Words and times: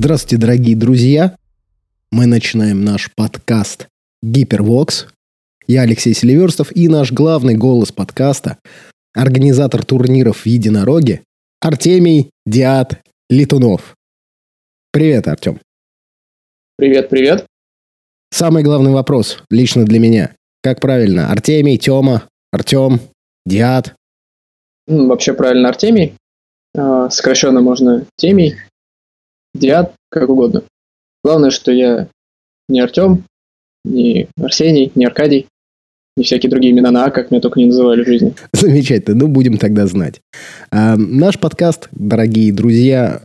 Здравствуйте, 0.00 0.36
дорогие 0.36 0.76
друзья! 0.76 1.36
Мы 2.12 2.26
начинаем 2.26 2.84
наш 2.84 3.12
подкаст 3.16 3.88
Гипервокс. 4.22 5.08
Я 5.66 5.82
Алексей 5.82 6.14
Селиверстов 6.14 6.70
и 6.76 6.86
наш 6.86 7.10
главный 7.10 7.56
голос 7.56 7.90
подкаста, 7.90 8.58
организатор 9.12 9.84
турниров 9.84 10.42
в 10.42 10.46
единороге 10.46 11.22
Артемий 11.60 12.30
Диад 12.46 13.00
Летунов. 13.28 13.96
Привет, 14.92 15.26
Артем. 15.26 15.58
Привет, 16.76 17.08
привет. 17.08 17.46
Самый 18.30 18.62
главный 18.62 18.92
вопрос 18.92 19.42
лично 19.50 19.84
для 19.84 19.98
меня. 19.98 20.36
Как 20.62 20.80
правильно? 20.80 21.32
Артемий, 21.32 21.76
Тёма, 21.76 22.22
Артем, 22.52 23.00
Диад? 23.44 23.96
Вообще 24.86 25.34
правильно 25.34 25.70
Артемий. 25.70 26.14
А, 26.76 27.10
сокращенно 27.10 27.60
можно 27.60 28.06
Темий. 28.16 28.54
Диад, 29.54 29.94
как 30.10 30.28
угодно. 30.28 30.62
Главное, 31.24 31.50
что 31.50 31.72
я 31.72 32.08
не 32.68 32.80
Артем, 32.80 33.24
не 33.84 34.28
Арсений, 34.40 34.92
не 34.94 35.06
Аркадий, 35.06 35.46
не 36.16 36.24
всякие 36.24 36.50
другие 36.50 36.72
имена 36.72 36.90
на 36.90 37.06
А, 37.06 37.10
как 37.10 37.30
меня 37.30 37.40
только 37.40 37.60
не 37.60 37.66
называли 37.66 38.02
в 38.02 38.06
жизни. 38.06 38.34
Замечательно, 38.52 39.16
ну 39.16 39.28
будем 39.28 39.56
тогда 39.56 39.86
знать. 39.86 40.20
А, 40.70 40.96
наш 40.96 41.38
подкаст, 41.38 41.88
дорогие 41.92 42.52
друзья, 42.52 43.22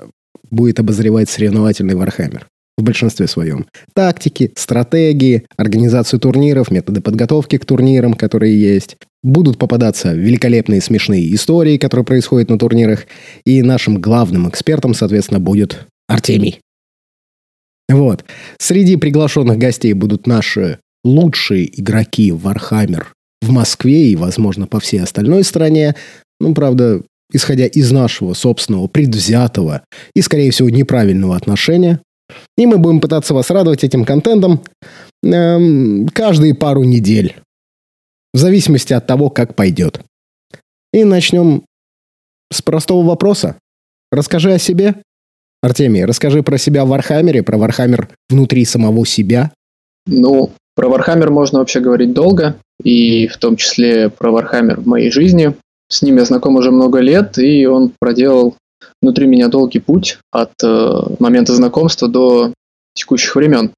будет 0.51 0.79
обозревать 0.79 1.29
соревновательный 1.29 1.95
Warhammer 1.95 2.47
в 2.77 2.83
большинстве 2.83 3.27
своем. 3.27 3.65
Тактики, 3.93 4.51
стратегии, 4.55 5.45
организацию 5.57 6.19
турниров, 6.19 6.71
методы 6.71 7.01
подготовки 7.01 7.57
к 7.57 7.65
турнирам, 7.65 8.13
которые 8.13 8.59
есть. 8.59 8.97
Будут 9.21 9.57
попадаться 9.57 10.13
великолепные 10.13 10.81
смешные 10.81 11.33
истории, 11.33 11.77
которые 11.77 12.05
происходят 12.05 12.49
на 12.49 12.57
турнирах. 12.57 13.05
И 13.45 13.61
нашим 13.61 14.01
главным 14.01 14.49
экспертом, 14.49 14.93
соответственно, 14.93 15.39
будет 15.39 15.87
Артемий. 16.07 16.61
Вот. 17.89 18.23
Среди 18.59 18.97
приглашенных 18.97 19.57
гостей 19.57 19.93
будут 19.93 20.27
наши 20.27 20.79
лучшие 21.03 21.79
игроки 21.79 22.31
в 22.31 22.47
Warhammer 22.47 23.05
в 23.41 23.51
Москве 23.51 24.09
и, 24.09 24.15
возможно, 24.15 24.67
по 24.67 24.79
всей 24.79 24.99
остальной 24.99 25.43
стране. 25.43 25.95
Ну, 26.39 26.53
правда, 26.53 27.03
исходя 27.31 27.65
из 27.65 27.91
нашего 27.91 28.33
собственного 28.33 28.87
предвзятого 28.87 29.83
и, 30.15 30.21
скорее 30.21 30.51
всего, 30.51 30.69
неправильного 30.69 31.35
отношения. 31.35 32.01
И 32.57 32.65
мы 32.65 32.77
будем 32.77 33.01
пытаться 33.01 33.33
вас 33.33 33.49
радовать 33.49 33.83
этим 33.83 34.05
контентом 34.05 34.63
эм, 35.23 36.07
каждые 36.09 36.55
пару 36.55 36.83
недель. 36.83 37.35
В 38.33 38.37
зависимости 38.37 38.93
от 38.93 39.05
того, 39.05 39.29
как 39.29 39.55
пойдет. 39.55 40.01
И 40.93 41.03
начнем 41.03 41.65
с 42.51 42.61
простого 42.61 43.05
вопроса. 43.05 43.57
Расскажи 44.11 44.53
о 44.53 44.59
себе. 44.59 44.95
Артемий, 45.63 46.03
расскажи 46.03 46.43
про 46.43 46.57
себя 46.57 46.83
в 46.83 46.89
Warhammer 46.89 47.32
е, 47.32 47.41
про 47.41 47.57
Warhammer 47.57 48.09
внутри 48.29 48.65
самого 48.65 49.05
себя. 49.05 49.53
Ну, 50.05 50.51
про 50.75 50.89
Warhammer 50.89 51.31
можно 51.31 51.59
вообще 51.59 51.79
говорить 51.79 52.11
долго, 52.11 52.57
и 52.83 53.27
в 53.27 53.37
том 53.37 53.55
числе 53.55 54.09
про 54.09 54.31
Warhammer 54.31 54.81
в 54.81 54.87
моей 54.87 55.09
жизни. 55.09 55.55
С 55.87 56.01
ним 56.01 56.17
я 56.17 56.25
знаком 56.25 56.57
уже 56.57 56.69
много 56.69 56.99
лет, 56.99 57.37
и 57.37 57.65
он 57.65 57.93
проделал 57.97 58.57
внутри 59.01 59.25
меня 59.25 59.47
долгий 59.47 59.79
путь 59.79 60.19
от 60.31 60.51
э, 60.61 61.01
момента 61.19 61.53
знакомства 61.53 62.09
до 62.09 62.53
текущих 62.93 63.33
времен. 63.33 63.71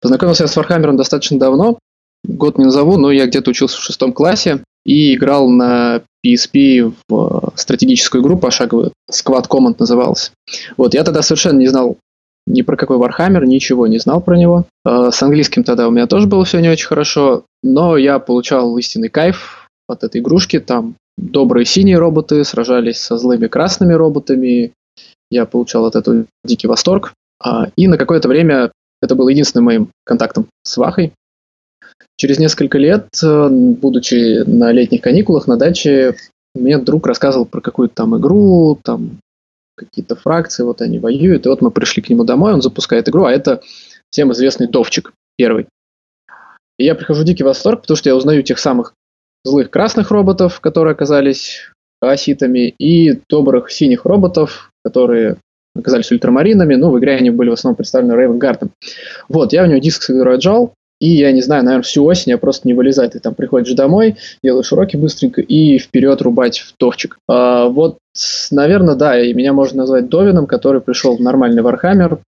Познакомился 0.00 0.42
я 0.42 0.48
с 0.48 0.56
Warhammer 0.56 0.89
ом 0.89 0.96
достаточно 0.96 1.38
давно, 1.38 1.78
год 2.24 2.58
не 2.58 2.64
назову, 2.64 2.96
но 2.96 3.12
я 3.12 3.26
где-то 3.26 3.50
учился 3.50 3.78
в 3.78 3.82
шестом 3.82 4.12
классе 4.12 4.64
и 4.84 5.14
играл 5.14 5.48
на 5.48 6.02
PSP 6.24 6.92
в 7.08 7.52
стратегическую 7.54 8.22
игру 8.22 8.38
пошаговую, 8.38 8.92
Squad 9.10 9.48
Command 9.48 9.76
называлась. 9.78 10.32
Вот, 10.76 10.94
я 10.94 11.04
тогда 11.04 11.22
совершенно 11.22 11.58
не 11.58 11.68
знал 11.68 11.96
ни 12.46 12.62
про 12.62 12.76
какой 12.76 12.98
Warhammer, 12.98 13.44
ничего 13.44 13.86
не 13.86 13.98
знал 13.98 14.20
про 14.20 14.36
него. 14.36 14.64
Э, 14.84 15.10
с 15.12 15.22
английским 15.22 15.64
тогда 15.64 15.88
у 15.88 15.90
меня 15.90 16.06
тоже 16.06 16.26
было 16.26 16.44
все 16.44 16.60
не 16.60 16.68
очень 16.68 16.86
хорошо, 16.86 17.44
но 17.62 17.96
я 17.96 18.18
получал 18.18 18.76
истинный 18.78 19.08
кайф 19.08 19.68
от 19.88 20.04
этой 20.04 20.20
игрушки. 20.20 20.58
Там 20.58 20.94
добрые 21.16 21.64
синие 21.64 21.98
роботы 21.98 22.44
сражались 22.44 22.98
со 22.98 23.18
злыми 23.18 23.46
красными 23.46 23.92
роботами. 23.92 24.72
Я 25.30 25.46
получал 25.46 25.86
от 25.86 25.96
этого 25.96 26.24
дикий 26.44 26.66
восторг. 26.66 27.12
А, 27.42 27.68
и 27.76 27.86
на 27.88 27.96
какое-то 27.96 28.28
время 28.28 28.72
это 29.02 29.14
был 29.14 29.28
единственным 29.28 29.66
моим 29.66 29.88
контактом 30.04 30.46
с 30.62 30.76
Вахой. 30.76 31.12
Через 32.16 32.38
несколько 32.38 32.78
лет, 32.78 33.08
э, 33.22 33.48
будучи 33.50 34.42
на 34.44 34.72
летних 34.72 35.00
каникулах 35.00 35.46
на 35.46 35.56
даче, 35.56 36.16
мне 36.54 36.78
друг 36.78 37.06
рассказывал 37.06 37.46
про 37.46 37.60
какую-то 37.60 37.94
там 37.94 38.18
игру, 38.18 38.78
там 38.82 39.18
какие-то 39.76 40.16
фракции, 40.16 40.62
вот 40.62 40.82
они 40.82 40.98
воюют. 40.98 41.46
И 41.46 41.48
вот 41.48 41.62
мы 41.62 41.70
пришли 41.70 42.02
к 42.02 42.10
нему 42.10 42.24
домой, 42.24 42.52
он 42.52 42.62
запускает 42.62 43.08
игру, 43.08 43.24
а 43.24 43.32
это 43.32 43.62
всем 44.10 44.32
известный 44.32 44.68
Довчик 44.68 45.12
первый. 45.36 45.66
И 46.78 46.84
я 46.84 46.94
прихожу 46.94 47.22
в 47.22 47.24
дикий 47.24 47.44
восторг, 47.44 47.82
потому 47.82 47.96
что 47.96 48.08
я 48.08 48.16
узнаю 48.16 48.42
тех 48.42 48.58
самых 48.58 48.94
злых 49.44 49.70
красных 49.70 50.10
роботов, 50.10 50.60
которые 50.60 50.92
оказались 50.92 51.70
оситами, 52.00 52.74
и 52.78 53.20
добрых 53.28 53.70
синих 53.70 54.04
роботов, 54.04 54.70
которые 54.84 55.36
оказались 55.74 56.10
ультрамаринами, 56.10 56.74
но 56.74 56.90
в 56.90 56.98
игре 56.98 57.16
они 57.16 57.30
были 57.30 57.50
в 57.50 57.54
основном 57.54 57.76
представлены 57.76 58.14
Рейвенгардом. 58.14 58.72
Вот, 59.28 59.52
я 59.52 59.64
у 59.64 59.66
него 59.66 59.78
диск 59.78 60.02
с 60.02 60.10
игрой 60.10 60.36
отжал, 60.36 60.74
и 61.00 61.08
я 61.08 61.32
не 61.32 61.40
знаю, 61.40 61.64
наверное, 61.64 61.82
всю 61.82 62.04
осень 62.04 62.30
я 62.30 62.38
просто 62.38 62.68
не 62.68 62.74
вылезаю. 62.74 63.10
Ты 63.10 63.20
там 63.20 63.34
приходишь 63.34 63.72
домой, 63.72 64.16
делаешь 64.44 64.70
уроки 64.70 64.96
быстренько 64.96 65.40
и 65.40 65.78
вперед 65.78 66.20
рубать 66.20 66.58
в 66.58 66.74
довчик. 66.76 67.18
А, 67.26 67.68
вот, 67.68 67.98
наверное, 68.50 68.94
да, 68.94 69.18
и 69.18 69.32
меня 69.32 69.54
можно 69.54 69.78
назвать 69.78 70.10
Довином, 70.10 70.46
который 70.46 70.82
пришел 70.82 71.16
в 71.16 71.20
нормальный 71.20 71.62
Вархаммер. 71.62 72.20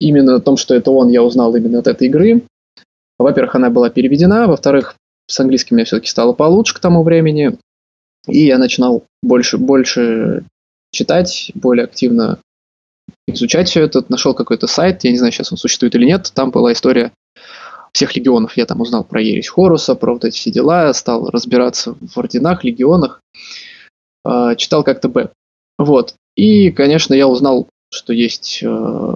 Именно 0.00 0.36
о 0.36 0.40
том, 0.40 0.56
что 0.56 0.74
это 0.74 0.90
он, 0.90 1.08
я 1.08 1.22
узнал 1.22 1.54
именно 1.54 1.80
от 1.80 1.86
этой 1.86 2.08
игры. 2.08 2.42
Во-первых, 3.18 3.54
она 3.54 3.68
была 3.68 3.90
переведена, 3.90 4.48
во-вторых, 4.48 4.96
с 5.26 5.38
английским 5.38 5.76
мне 5.76 5.84
все-таки 5.84 6.08
стало 6.08 6.32
получше 6.32 6.74
к 6.74 6.80
тому 6.80 7.02
времени. 7.02 7.58
И 8.26 8.46
я 8.46 8.56
начинал 8.56 9.04
больше, 9.22 9.58
больше 9.58 10.44
читать, 10.92 11.52
более 11.54 11.84
активно 11.84 12.38
изучать 13.26 13.68
все 13.68 13.82
это. 13.82 14.04
Нашел 14.08 14.34
какой-то 14.34 14.66
сайт, 14.66 15.04
я 15.04 15.10
не 15.10 15.18
знаю, 15.18 15.32
сейчас 15.32 15.52
он 15.52 15.58
существует 15.58 15.94
или 15.94 16.04
нет. 16.04 16.30
Там 16.34 16.50
была 16.50 16.72
история 16.72 17.12
всех 17.92 18.16
легионов. 18.16 18.56
Я 18.56 18.66
там 18.66 18.80
узнал 18.80 19.04
про 19.04 19.20
ересь 19.20 19.48
Хоруса, 19.48 19.94
про 19.94 20.12
вот 20.12 20.24
эти 20.24 20.36
все 20.36 20.50
дела, 20.50 20.92
стал 20.92 21.30
разбираться 21.30 21.94
в 22.00 22.18
орденах, 22.18 22.64
легионах. 22.64 23.20
А, 24.24 24.56
читал 24.56 24.82
как-то 24.82 25.08
Б. 25.08 25.30
Вот. 25.78 26.14
И, 26.36 26.70
конечно, 26.70 27.14
я 27.14 27.28
узнал, 27.28 27.68
что 27.92 28.12
есть 28.12 28.60
э, 28.62 29.14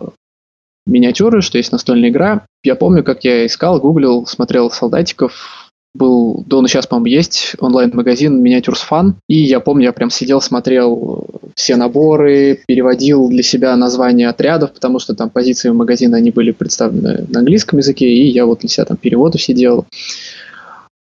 миниатюры, 0.87 1.43
что 1.43 1.59
есть 1.59 1.73
настольная 1.73 2.11
игра. 2.11 2.47
Я 2.63 2.77
помню, 2.77 3.03
как 3.03 3.25
я 3.25 3.47
искал, 3.47 3.81
гуглил, 3.81 4.27
смотрел 4.27 4.71
солдатиков, 4.71 5.58
был, 5.95 6.45
да 6.47 6.59
он 6.59 6.67
и 6.67 6.69
сейчас, 6.69 6.87
по-моему, 6.87 7.17
есть 7.17 7.55
онлайн-магазин 7.59 8.45
Miniatures 8.45 8.81
Fun, 8.89 9.15
и 9.29 9.37
я 9.37 9.61
помню, 9.61 9.85
я 9.85 9.93
прям 9.93 10.11
сидел, 10.11 10.41
смотрел 10.41 11.27
все 11.55 11.77
наборы, 11.77 12.61
переводил 12.67 13.29
для 13.29 13.43
себя 13.43 13.77
названия 13.77 14.29
отрядов, 14.29 14.73
потому 14.73 14.99
что 14.99 15.15
там 15.15 15.31
позиции 15.31 15.71
магазина, 15.71 16.17
они 16.17 16.31
были 16.31 16.53
представлены 16.53 17.27
на 17.29 17.41
английском 17.41 17.79
языке, 17.79 18.09
и 18.09 18.29
я 18.29 18.47
вот 18.47 18.61
для 18.61 18.69
себя 18.69 18.85
там 18.85 18.97
переводы 18.97 19.39
сидел. 19.39 19.87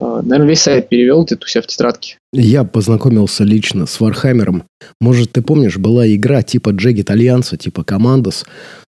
А, 0.00 0.22
Наверное, 0.22 0.48
весь 0.48 0.62
сайт 0.62 0.88
перевел 0.88 1.24
где-то 1.24 1.44
у 1.44 1.48
себя 1.48 1.62
в 1.62 1.66
тетрадке. 1.66 2.16
Я 2.32 2.64
познакомился 2.64 3.44
лично 3.44 3.86
с 3.86 4.00
Вархаммером. 4.00 4.64
Может, 5.00 5.32
ты 5.32 5.42
помнишь, 5.42 5.76
была 5.76 6.08
игра 6.08 6.42
типа 6.42 6.70
Jagged 6.70 7.10
Alliance, 7.10 7.56
типа 7.56 7.84
Commandos, 7.84 8.44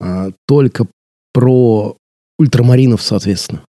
а, 0.02 0.32
только 0.48 0.88
про 1.34 1.98
ультрамаринов, 2.40 3.02
соответственно 3.02 3.64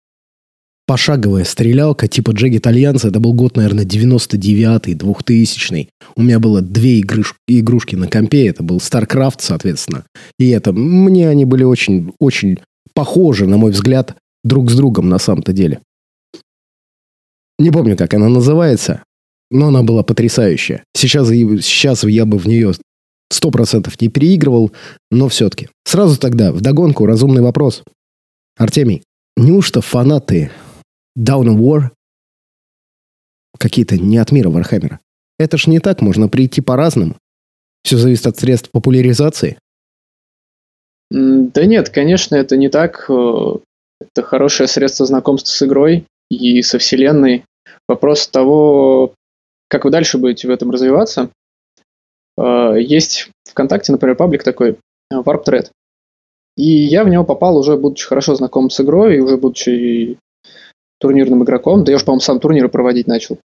пошаговая 0.90 1.44
стрелялка 1.44 2.08
типа 2.08 2.32
Джегет 2.32 2.66
Альянса. 2.66 3.10
Это 3.10 3.20
был 3.20 3.32
год, 3.32 3.56
наверное, 3.56 3.84
99-й, 3.84 4.94
2000-й. 4.94 5.88
У 6.16 6.22
меня 6.22 6.40
было 6.40 6.62
две 6.62 6.98
игрушки, 6.98 7.38
игрушки 7.46 7.94
на 7.94 8.08
компе. 8.08 8.48
Это 8.48 8.64
был 8.64 8.78
StarCraft, 8.78 9.36
соответственно. 9.38 10.04
И 10.40 10.48
это, 10.48 10.72
мне 10.72 11.28
они 11.28 11.44
были 11.44 11.62
очень, 11.62 12.12
очень 12.18 12.58
похожи, 12.92 13.46
на 13.46 13.56
мой 13.56 13.70
взгляд, 13.70 14.16
друг 14.42 14.68
с 14.68 14.74
другом 14.74 15.08
на 15.08 15.20
самом-то 15.20 15.52
деле. 15.52 15.78
Не 17.60 17.70
помню, 17.70 17.96
как 17.96 18.12
она 18.14 18.28
называется, 18.28 19.04
но 19.48 19.68
она 19.68 19.84
была 19.84 20.02
потрясающая. 20.02 20.82
Сейчас, 20.96 21.28
сейчас 21.28 22.02
я 22.02 22.26
бы 22.26 22.36
в 22.36 22.48
нее 22.48 22.72
сто 23.30 23.52
процентов 23.52 24.00
не 24.00 24.08
переигрывал, 24.08 24.72
но 25.12 25.28
все-таки. 25.28 25.68
Сразу 25.84 26.18
тогда, 26.18 26.50
вдогонку, 26.50 27.06
разумный 27.06 27.42
вопрос. 27.42 27.84
Артемий, 28.58 29.04
неужто 29.36 29.82
фанаты 29.82 30.50
Dawn 31.18 31.46
of 31.46 31.58
War 31.58 31.90
какие-то 33.58 33.96
не 33.98 34.18
от 34.18 34.32
мира 34.32 34.48
Вархаммера. 34.48 35.00
Это 35.38 35.56
ж 35.56 35.66
не 35.66 35.80
так, 35.80 36.00
можно 36.00 36.28
прийти 36.28 36.60
по-разному. 36.60 37.16
Все 37.82 37.96
зависит 37.96 38.26
от 38.26 38.38
средств 38.38 38.70
популяризации. 38.70 39.58
Да 41.10 41.64
нет, 41.64 41.88
конечно, 41.88 42.36
это 42.36 42.56
не 42.56 42.68
так. 42.68 43.06
Э, 43.08 43.56
это 44.00 44.22
хорошее 44.22 44.68
средство 44.68 45.06
знакомства 45.06 45.50
с 45.50 45.62
игрой 45.62 46.04
и 46.30 46.62
со 46.62 46.78
вселенной. 46.78 47.44
Вопрос 47.88 48.28
того, 48.28 49.14
как 49.68 49.84
вы 49.84 49.90
дальше 49.90 50.18
будете 50.18 50.46
в 50.46 50.50
этом 50.50 50.70
развиваться. 50.70 51.30
Э, 52.38 52.74
есть 52.78 53.30
ВКонтакте, 53.48 53.92
например, 53.92 54.16
паблик 54.16 54.44
такой 54.44 54.78
Warp 55.12 55.44
Thread. 55.44 55.70
И 56.56 56.66
я 56.66 57.04
в 57.04 57.08
него 57.08 57.24
попал 57.24 57.56
уже 57.56 57.76
будучи 57.76 58.06
хорошо 58.06 58.34
знаком 58.34 58.70
с 58.70 58.80
игрой, 58.80 59.16
и 59.16 59.20
уже 59.20 59.36
будучи 59.36 60.18
турнирным 61.00 61.42
игроком. 61.42 61.84
Да 61.84 61.92
я 61.92 61.96
уж, 61.96 62.04
по-моему, 62.04 62.20
сам 62.20 62.38
турниры 62.38 62.68
проводить 62.68 63.06
начал. 63.06 63.38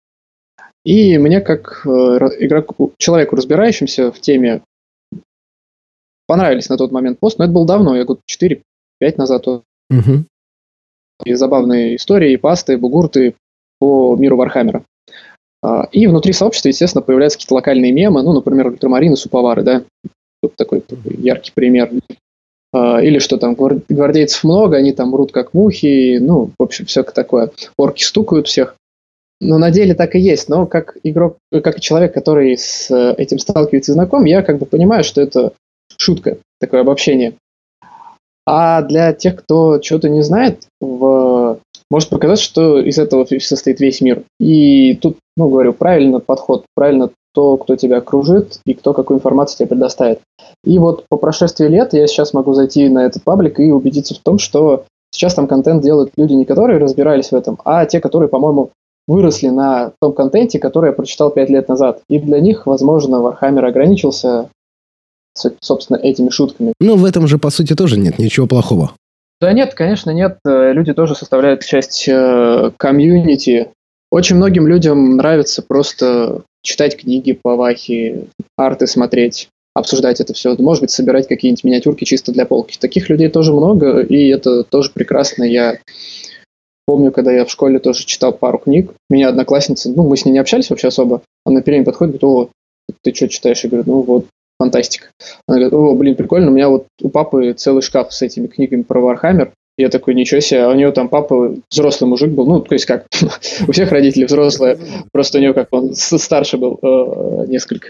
И 0.84 1.16
мне, 1.16 1.40
как 1.40 1.82
э, 1.86 1.88
игроку, 2.40 2.92
человеку, 2.98 3.36
разбирающимся 3.36 4.12
в 4.12 4.20
теме, 4.20 4.62
понравились 6.26 6.68
на 6.68 6.76
тот 6.76 6.92
момент 6.92 7.18
пост, 7.18 7.38
но 7.38 7.44
это 7.44 7.54
было 7.54 7.66
давно, 7.66 7.96
я 7.96 8.04
год 8.04 8.20
4-5 8.30 8.60
назад. 9.16 9.46
Угу. 9.46 10.24
И 11.24 11.34
забавные 11.34 11.96
истории, 11.96 12.32
и 12.32 12.36
пасты, 12.36 12.74
и 12.74 12.76
бугурты 12.76 13.34
по 13.78 14.16
миру 14.16 14.36
Вархаммера. 14.36 14.84
А, 15.62 15.88
и 15.92 16.06
внутри 16.06 16.32
сообщества, 16.32 16.68
естественно, 16.68 17.02
появляются 17.02 17.38
какие-то 17.38 17.54
локальные 17.54 17.92
мемы, 17.92 18.22
ну, 18.22 18.34
например, 18.34 18.68
ультрамарины, 18.68 19.16
суповары, 19.16 19.62
да, 19.62 19.84
вот 20.42 20.56
такой, 20.56 20.80
такой 20.80 21.16
яркий 21.16 21.52
пример. 21.54 21.90
А, 22.74 23.00
или 23.00 23.20
что 23.20 23.36
там, 23.36 23.54
гвардейцев 23.54 24.42
много, 24.42 24.76
они 24.76 24.92
там 24.92 25.10
мрут 25.10 25.30
как 25.30 25.54
мухи, 25.54 26.18
ну, 26.20 26.50
в 26.58 26.62
общем, 26.62 26.86
все 26.86 27.04
такое. 27.04 27.52
Орки 27.78 28.02
стукают 28.02 28.48
всех. 28.48 28.74
Но 29.40 29.58
на 29.58 29.70
деле 29.70 29.94
так 29.94 30.16
и 30.16 30.18
есть. 30.20 30.48
Но 30.48 30.66
как 30.66 30.96
игрок, 31.04 31.36
как 31.62 31.80
человек, 31.80 32.12
который 32.12 32.56
с 32.58 32.90
этим 33.16 33.38
сталкивается 33.38 33.92
и 33.92 33.94
знаком, 33.94 34.24
я 34.24 34.42
как 34.42 34.58
бы 34.58 34.66
понимаю, 34.66 35.04
что 35.04 35.20
это 35.20 35.52
шутка, 35.96 36.38
такое 36.58 36.80
обобщение. 36.80 37.34
А 38.44 38.82
для 38.82 39.12
тех, 39.12 39.36
кто 39.36 39.80
что-то 39.80 40.08
не 40.08 40.22
знает, 40.22 40.66
в... 40.80 41.60
может 41.90 42.08
показаться, 42.08 42.44
что 42.44 42.80
из 42.80 42.98
этого 42.98 43.24
состоит 43.38 43.78
весь 43.78 44.00
мир. 44.00 44.24
И 44.40 44.96
тут, 44.96 45.18
ну, 45.36 45.48
говорю, 45.48 45.74
правильно 45.74 46.18
подход, 46.18 46.64
правильно 46.74 47.10
то, 47.34 47.56
кто 47.56 47.76
тебя 47.76 47.98
окружит 47.98 48.60
и 48.64 48.74
кто 48.74 48.94
какую 48.94 49.18
информацию 49.18 49.58
тебе 49.58 49.68
предоставит. 49.68 50.20
И 50.64 50.78
вот 50.78 51.04
по 51.08 51.16
прошествии 51.16 51.66
лет 51.66 51.92
я 51.92 52.06
сейчас 52.06 52.32
могу 52.32 52.54
зайти 52.54 52.88
на 52.88 53.04
этот 53.04 53.24
паблик 53.24 53.60
и 53.60 53.72
убедиться 53.72 54.14
в 54.14 54.18
том, 54.18 54.38
что 54.38 54.84
сейчас 55.10 55.34
там 55.34 55.46
контент 55.46 55.82
делают 55.82 56.12
люди, 56.16 56.32
не 56.32 56.44
которые 56.44 56.78
разбирались 56.78 57.30
в 57.30 57.34
этом, 57.34 57.58
а 57.64 57.84
те, 57.86 58.00
которые, 58.00 58.28
по-моему, 58.28 58.70
выросли 59.06 59.48
на 59.48 59.92
том 60.00 60.12
контенте, 60.12 60.58
который 60.58 60.88
я 60.88 60.92
прочитал 60.92 61.30
пять 61.30 61.50
лет 61.50 61.68
назад. 61.68 62.00
И 62.08 62.18
для 62.18 62.40
них, 62.40 62.66
возможно, 62.66 63.16
Warhammer 63.16 63.66
ограничился, 63.66 64.48
собственно, 65.60 65.96
этими 65.98 66.30
шутками. 66.30 66.72
Но 66.80 66.96
в 66.96 67.04
этом 67.04 67.26
же, 67.26 67.38
по 67.38 67.50
сути, 67.50 67.74
тоже 67.74 67.98
нет 67.98 68.18
ничего 68.18 68.46
плохого. 68.46 68.92
Да 69.40 69.52
нет, 69.52 69.74
конечно, 69.74 70.10
нет. 70.10 70.38
Э, 70.46 70.72
люди 70.72 70.94
тоже 70.94 71.14
составляют 71.14 71.64
часть 71.64 72.08
э, 72.08 72.70
комьюнити. 72.76 73.68
Очень 74.14 74.36
многим 74.36 74.68
людям 74.68 75.16
нравится 75.16 75.60
просто 75.60 76.42
читать 76.62 76.96
книги 76.96 77.32
по 77.32 77.56
Вахе, 77.56 78.26
арты 78.56 78.86
смотреть, 78.86 79.48
обсуждать 79.74 80.20
это 80.20 80.34
все. 80.34 80.54
Может 80.56 80.82
быть, 80.82 80.92
собирать 80.92 81.26
какие-нибудь 81.26 81.64
миниатюрки 81.64 82.04
чисто 82.04 82.30
для 82.30 82.46
полки. 82.46 82.78
Таких 82.78 83.08
людей 83.08 83.28
тоже 83.28 83.52
много, 83.52 84.02
и 84.02 84.28
это 84.28 84.62
тоже 84.62 84.92
прекрасно. 84.94 85.42
Я 85.42 85.78
Помню, 86.86 87.10
когда 87.10 87.32
я 87.32 87.44
в 87.44 87.50
школе 87.50 87.80
тоже 87.80 88.04
читал 88.04 88.32
пару 88.32 88.58
книг, 88.58 88.92
меня 89.10 89.30
одноклассница, 89.30 89.90
ну, 89.90 90.06
мы 90.06 90.16
с 90.16 90.24
ней 90.24 90.32
не 90.32 90.38
общались 90.38 90.70
вообще 90.70 90.88
особо, 90.88 91.22
она 91.44 91.60
перед 91.60 91.84
подходит, 91.84 92.20
говорит, 92.20 92.24
о, 92.24 92.50
ты 93.02 93.12
что 93.12 93.28
читаешь? 93.28 93.64
Я 93.64 93.70
говорю, 93.70 93.84
ну 93.86 94.02
вот, 94.02 94.26
фантастика. 94.60 95.06
Она 95.48 95.58
говорит, 95.58 95.72
о, 95.72 95.94
блин, 95.96 96.14
прикольно, 96.14 96.52
у 96.52 96.54
меня 96.54 96.68
вот 96.68 96.86
у 97.02 97.08
папы 97.08 97.54
целый 97.54 97.82
шкаф 97.82 98.12
с 98.12 98.22
этими 98.22 98.46
книгами 98.46 98.82
про 98.82 99.00
Вархаммер. 99.00 99.52
Я 99.76 99.88
такой, 99.88 100.14
ничего 100.14 100.40
себе, 100.40 100.62
а 100.62 100.68
у 100.68 100.74
него 100.74 100.92
там 100.92 101.08
папа 101.08 101.56
взрослый 101.68 102.08
мужик 102.08 102.30
был, 102.30 102.46
ну, 102.46 102.60
то 102.60 102.74
есть 102.74 102.86
как, 102.86 103.06
у 103.68 103.72
всех 103.72 103.90
родителей 103.90 104.26
взрослые, 104.26 104.78
просто 105.12 105.38
у 105.38 105.40
него 105.40 105.52
как 105.52 105.68
он 105.72 105.94
старше 105.94 106.58
был 106.58 106.78
э, 106.80 107.46
несколько. 107.48 107.88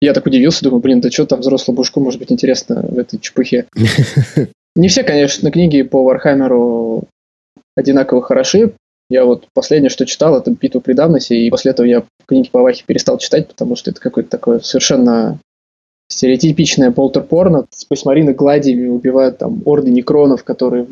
Я 0.00 0.12
так 0.12 0.26
удивился, 0.26 0.64
думаю, 0.64 0.80
блин, 0.80 1.00
да 1.00 1.10
что 1.10 1.26
там 1.26 1.40
взрослому 1.40 1.78
мужику 1.78 2.00
может 2.00 2.18
быть 2.18 2.32
интересно 2.32 2.82
в 2.82 2.98
этой 2.98 3.20
чепухе. 3.20 3.66
Не 4.76 4.88
все, 4.88 5.04
конечно, 5.04 5.52
книги 5.52 5.82
по 5.82 6.02
Вархаммеру 6.02 7.04
одинаково 7.76 8.22
хороши. 8.22 8.72
Я 9.08 9.24
вот 9.24 9.46
последнее, 9.54 9.90
что 9.90 10.06
читал, 10.06 10.36
это 10.36 10.50
«Битву 10.50 10.80
при 10.80 10.94
Дамносе», 10.94 11.34
и 11.34 11.50
после 11.50 11.70
этого 11.70 11.86
я 11.86 12.02
книги 12.26 12.48
по 12.50 12.62
Вахе 12.62 12.82
перестал 12.86 13.18
читать, 13.18 13.46
потому 13.48 13.76
что 13.76 13.90
это 13.90 14.00
какое-то 14.00 14.30
такое 14.30 14.60
совершенно 14.60 15.38
стереотипичное 16.08 16.90
болтер-порно. 16.90 17.66
Спейс-марины 17.70 18.32
гладиями 18.32 18.88
убивают 18.88 19.38
там 19.38 19.62
орды 19.64 19.90
некронов, 19.90 20.44
которые 20.44 20.86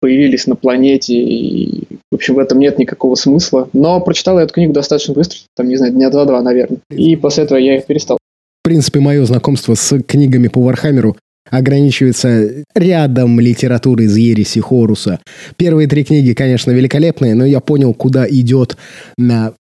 появились 0.00 0.46
на 0.46 0.56
планете, 0.56 1.14
и, 1.14 1.84
в 2.10 2.14
общем, 2.14 2.34
в 2.34 2.38
этом 2.38 2.58
нет 2.58 2.78
никакого 2.78 3.14
смысла. 3.14 3.68
Но 3.72 4.00
прочитал 4.00 4.38
я 4.38 4.44
эту 4.44 4.54
книгу 4.54 4.72
достаточно 4.72 5.14
быстро, 5.14 5.38
там, 5.56 5.68
не 5.68 5.76
знаю, 5.76 5.92
дня 5.92 6.10
два-два, 6.10 6.42
наверное. 6.42 6.78
И 6.90 7.16
после 7.16 7.44
этого 7.44 7.58
я 7.58 7.76
их 7.76 7.86
перестал. 7.86 8.18
В 8.18 8.68
принципе, 8.68 9.00
мое 9.00 9.24
знакомство 9.24 9.74
с 9.74 10.02
книгами 10.02 10.48
по 10.48 10.60
Вархаммеру 10.60 11.16
ограничивается 11.50 12.64
рядом 12.74 13.40
литературы 13.40 14.04
из 14.04 14.16
Ереси 14.16 14.60
Хоруса. 14.60 15.20
Первые 15.56 15.88
три 15.88 16.04
книги, 16.04 16.32
конечно, 16.32 16.70
великолепные, 16.70 17.34
но 17.34 17.44
я 17.44 17.60
понял, 17.60 17.94
куда 17.94 18.28
идет 18.28 18.76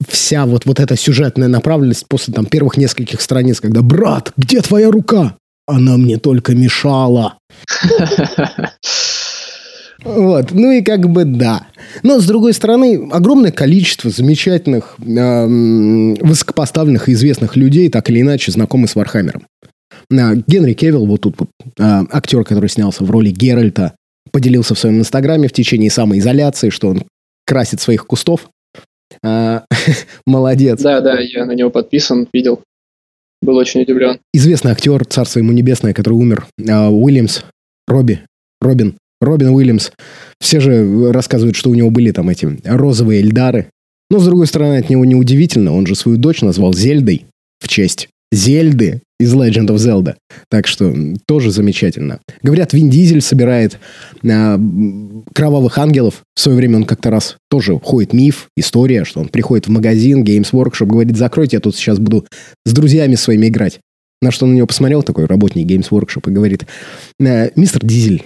вся 0.07 0.45
вот, 0.45 0.65
вот 0.65 0.79
эта 0.79 0.95
сюжетная 0.95 1.47
направленность 1.47 2.07
после 2.07 2.33
там 2.33 2.45
первых 2.45 2.77
нескольких 2.77 3.21
страниц, 3.21 3.59
когда 3.59 3.81
«Брат, 3.81 4.33
где 4.37 4.61
твоя 4.61 4.91
рука?» 4.91 5.35
Она 5.67 5.97
мне 5.97 6.17
только 6.17 6.53
мешала. 6.53 7.39
Вот, 10.03 10.51
ну 10.51 10.69
и 10.69 10.83
как 10.83 11.09
бы 11.09 11.25
да. 11.25 11.65
Но, 12.03 12.19
с 12.19 12.27
другой 12.27 12.53
стороны, 12.53 13.09
огромное 13.11 13.51
количество 13.51 14.11
замечательных, 14.11 14.95
э, 14.99 16.15
высокопоставленных 16.21 17.09
и 17.09 17.13
известных 17.13 17.55
людей, 17.55 17.89
так 17.89 18.07
или 18.11 18.21
иначе, 18.21 18.51
знакомы 18.51 18.88
с 18.88 18.93
Вархаммером. 18.93 19.47
А, 20.11 20.35
Генри 20.35 20.73
Кевилл, 20.73 21.05
вот 21.05 21.21
тут 21.21 21.35
а, 21.79 22.05
актер, 22.11 22.43
который 22.43 22.69
снялся 22.69 23.03
в 23.03 23.11
роли 23.11 23.29
Геральта, 23.29 23.95
поделился 24.31 24.75
в 24.75 24.79
своем 24.79 24.99
инстаграме 24.99 25.47
в 25.47 25.53
течение 25.53 25.89
самоизоляции, 25.89 26.69
что 26.69 26.89
он 26.89 27.03
красит 27.45 27.81
своих 27.81 28.05
кустов. 28.07 28.49
А, 29.23 29.65
молодец. 30.25 30.81
Да, 30.81 31.01
да, 31.01 31.19
я 31.19 31.45
на 31.45 31.53
него 31.53 31.69
подписан, 31.69 32.27
видел. 32.33 32.61
Был 33.41 33.57
очень 33.57 33.81
удивлен. 33.81 34.19
Известный 34.33 34.71
актер, 34.71 35.05
царство 35.05 35.39
ему 35.39 35.51
небесное, 35.51 35.93
который 35.93 36.13
умер, 36.13 36.47
Уильямс, 36.57 37.43
Робби, 37.88 38.21
Робин, 38.60 38.98
Робин 39.21 39.50
Уильямс. 39.50 39.91
Все 40.39 40.60
же 40.60 41.12
рассказывают, 41.12 41.55
что 41.55 41.69
у 41.69 41.75
него 41.75 41.91
были 41.91 42.12
там 42.12 42.29
эти 42.29 42.57
розовые 42.63 43.21
эльдары. 43.21 43.69
Но, 44.10 44.19
с 44.19 44.25
другой 44.25 44.48
стороны, 44.48 44.77
от 44.77 44.89
него 44.89 45.03
неудивительно. 45.05 45.74
Он 45.74 45.86
же 45.86 45.95
свою 45.95 46.17
дочь 46.17 46.41
назвал 46.41 46.74
Зельдой 46.74 47.25
в 47.60 47.67
честь 47.67 48.10
Зельды 48.32 49.01
из 49.20 49.34
Legend 49.34 49.67
of 49.67 49.75
Zelda. 49.75 50.15
Так 50.50 50.67
что 50.67 50.94
тоже 51.25 51.51
замечательно. 51.51 52.20
Говорят, 52.41 52.74
Вин 52.74 52.89
Дизель 52.89 53.22
собирает 53.22 53.79
э, 54.24 54.60
кровавых 55.34 55.77
ангелов. 55.77 56.24
В 56.36 56.39
свое 56.41 56.58
время 56.58 56.77
он 56.77 56.84
как-то 56.84 57.12
раз 57.12 57.38
тоже 57.50 57.79
ходит 57.79 58.13
миф, 58.13 58.48
история, 58.58 59.05
что 59.05 59.22
он 59.22 59.29
приходит 59.29 59.67
в 59.67 59.72
магазин, 59.72 60.24
Games 60.24 60.51
Workshop, 60.51 60.88
говорит, 60.88 61.15
закройте, 61.15 61.58
я 61.58 61.62
тут 61.62 61.75
сейчас 61.75 61.98
буду 61.98 62.25
с 62.65 62.74
друзьями 62.74 63.15
своими 63.15 63.48
играть. 63.48 63.79
На 64.22 64.32
что 64.32 64.46
на 64.46 64.53
него 64.53 64.67
посмотрел, 64.67 65.03
такой 65.03 65.25
работник 65.25 65.67
Games 65.67 65.89
Workshop, 65.89 66.29
и 66.29 66.34
говорит, 66.34 66.65
э, 67.20 67.51
мистер 67.55 67.86
Дизель, 67.86 68.24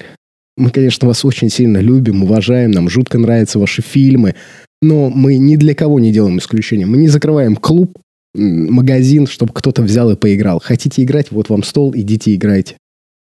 мы, 0.57 0.71
конечно, 0.71 1.07
вас 1.07 1.23
очень 1.23 1.49
сильно 1.49 1.77
любим, 1.77 2.23
уважаем, 2.23 2.71
нам 2.71 2.89
жутко 2.89 3.17
нравятся 3.17 3.59
ваши 3.59 3.81
фильмы, 3.81 4.35
но 4.81 5.09
мы 5.09 5.37
ни 5.37 5.55
для 5.55 5.73
кого 5.75 5.99
не 5.99 6.11
делаем 6.11 6.37
исключения. 6.37 6.85
Мы 6.85 6.97
не 6.97 7.07
закрываем 7.07 7.55
клуб, 7.55 7.97
магазин, 8.33 9.27
чтобы 9.27 9.53
кто-то 9.53 9.81
взял 9.81 10.09
и 10.11 10.15
поиграл. 10.15 10.59
Хотите 10.63 11.03
играть, 11.03 11.31
вот 11.31 11.49
вам 11.49 11.63
стол, 11.63 11.93
идите 11.95 12.35
играйте. 12.35 12.77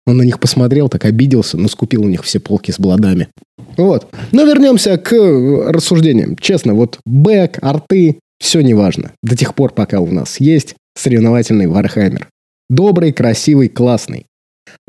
Он 0.06 0.16
на 0.16 0.22
них 0.22 0.40
посмотрел, 0.40 0.88
так 0.88 1.04
обиделся, 1.04 1.56
но 1.56 1.68
скупил 1.68 2.04
у 2.04 2.08
них 2.08 2.24
все 2.24 2.40
полки 2.40 2.72
с 2.72 2.80
бладами. 2.80 3.28
Вот. 3.76 4.08
Но 4.32 4.44
вернемся 4.44 4.98
к 4.98 5.12
рассуждениям. 5.12 6.36
Честно, 6.36 6.74
вот 6.74 6.98
бэк, 7.06 7.58
арты, 7.62 8.18
все 8.38 8.60
неважно. 8.60 9.12
До 9.22 9.36
тех 9.36 9.54
пор, 9.54 9.72
пока 9.72 10.00
у 10.00 10.10
нас 10.10 10.40
есть 10.40 10.74
соревновательный 10.96 11.68
Вархаммер. 11.68 12.28
Добрый, 12.68 13.12
красивый, 13.12 13.68
классный. 13.68 14.26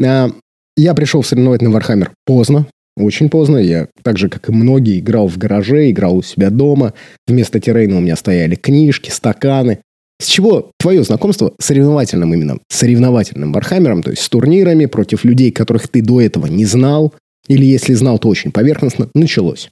А, 0.03 0.32
я 0.75 0.93
пришел 0.96 1.22
в 1.22 1.27
соревновательный 1.27 1.72
Вархаммер 1.72 2.12
поздно, 2.25 2.65
очень 2.98 3.29
поздно. 3.29 3.58
Я, 3.58 3.88
так 4.01 4.17
же, 4.17 4.29
как 4.29 4.50
и 4.50 4.51
многие, 4.51 5.00
играл 5.00 5.27
в 5.27 5.38
гараже, 5.38 5.89
играл 5.89 6.17
у 6.17 6.24
себя 6.24 6.50
дома. 6.50 6.93
Вместо 7.27 7.60
террейна 7.60 7.98
у 7.98 8.01
меня 8.01 8.15
стояли 8.15 8.55
книжки, 8.55 9.10
стаканы. 9.10 9.79
С 10.24 10.27
чего 10.27 10.72
твое 10.80 11.03
знакомство 11.03 11.51
с 11.60 11.65
соревновательным 11.65 12.34
именно, 12.34 12.58
соревновательным 12.70 13.51
Вархаммером, 13.51 14.01
то 14.01 14.12
есть 14.12 14.22
с 14.22 14.30
турнирами 14.30 14.86
против 14.86 15.25
людей, 15.25 15.51
которых 15.51 15.89
ты 15.89 16.01
до 16.01 16.22
этого 16.22 16.46
не 16.46 16.63
знал, 16.63 17.13
или 17.50 17.65
если 17.65 17.94
знал, 17.94 18.20
то 18.20 18.30
очень 18.30 18.53
поверхностно, 18.53 19.10
началось? 19.13 19.70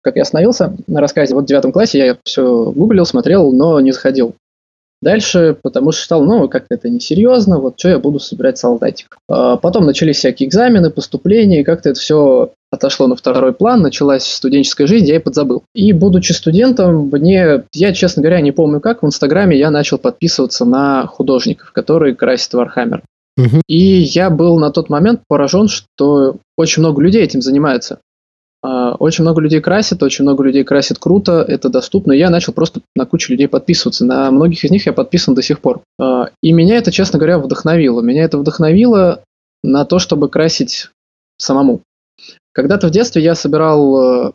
Как 0.00 0.16
я 0.16 0.22
остановился 0.22 0.76
на 0.88 1.00
рассказе, 1.00 1.36
вот 1.36 1.44
в 1.44 1.46
девятом 1.46 1.70
классе 1.70 1.98
я 1.98 2.18
все 2.24 2.72
гуглил, 2.72 3.06
смотрел, 3.06 3.52
но 3.52 3.78
не 3.78 3.92
заходил. 3.92 4.34
Дальше, 5.02 5.56
потому 5.60 5.90
что 5.90 6.00
считал, 6.00 6.24
ну, 6.24 6.48
как-то 6.48 6.76
это 6.76 6.88
несерьезно, 6.88 7.58
вот 7.58 7.74
что 7.76 7.88
я 7.88 7.98
буду 7.98 8.20
собирать 8.20 8.56
солдатик. 8.56 9.18
А 9.28 9.56
потом 9.56 9.84
начались 9.84 10.18
всякие 10.18 10.48
экзамены, 10.48 10.90
поступления, 10.90 11.60
и 11.60 11.64
как-то 11.64 11.90
это 11.90 11.98
все 11.98 12.52
отошло 12.70 13.08
на 13.08 13.16
второй 13.16 13.52
план, 13.52 13.82
началась 13.82 14.24
студенческая 14.24 14.86
жизнь, 14.86 15.06
я 15.06 15.16
и 15.16 15.18
подзабыл. 15.18 15.64
И 15.74 15.92
будучи 15.92 16.30
студентом, 16.32 17.10
мне, 17.12 17.64
я, 17.72 17.92
честно 17.92 18.22
говоря, 18.22 18.40
не 18.40 18.52
помню 18.52 18.80
как, 18.80 19.02
в 19.02 19.06
Инстаграме 19.06 19.58
я 19.58 19.72
начал 19.72 19.98
подписываться 19.98 20.64
на 20.64 21.06
художников, 21.06 21.72
которые 21.72 22.14
красят 22.14 22.54
Вархаммер. 22.54 23.02
Угу. 23.36 23.62
И 23.66 23.76
я 23.76 24.30
был 24.30 24.58
на 24.58 24.70
тот 24.70 24.88
момент 24.88 25.22
поражен, 25.26 25.66
что 25.66 26.36
очень 26.56 26.80
много 26.80 27.02
людей 27.02 27.22
этим 27.24 27.42
занимается. 27.42 27.98
А, 28.62 28.94
очень 28.94 29.22
много 29.22 29.40
людей 29.40 29.60
красит, 29.60 30.02
очень 30.02 30.22
много 30.22 30.44
людей 30.44 30.62
красит 30.62 30.98
круто, 30.98 31.44
это 31.46 31.68
доступно. 31.68 32.12
Я 32.12 32.30
начал 32.30 32.52
просто 32.52 32.80
на 32.94 33.06
кучу 33.06 33.32
людей 33.32 33.48
подписываться. 33.48 34.04
На 34.04 34.30
многих 34.30 34.64
из 34.64 34.70
них 34.70 34.86
я 34.86 34.92
подписан 34.92 35.34
до 35.34 35.42
сих 35.42 35.60
пор. 35.60 35.82
А, 36.00 36.28
и 36.42 36.52
меня 36.52 36.76
это, 36.76 36.92
честно 36.92 37.18
говоря, 37.18 37.38
вдохновило. 37.38 38.00
Меня 38.00 38.24
это 38.24 38.38
вдохновило 38.38 39.24
на 39.62 39.84
то, 39.84 39.98
чтобы 39.98 40.28
красить 40.28 40.90
самому. 41.38 41.82
Когда-то 42.52 42.88
в 42.88 42.90
детстве 42.90 43.22
я 43.22 43.34
собирал 43.34 44.28
э, 44.28 44.32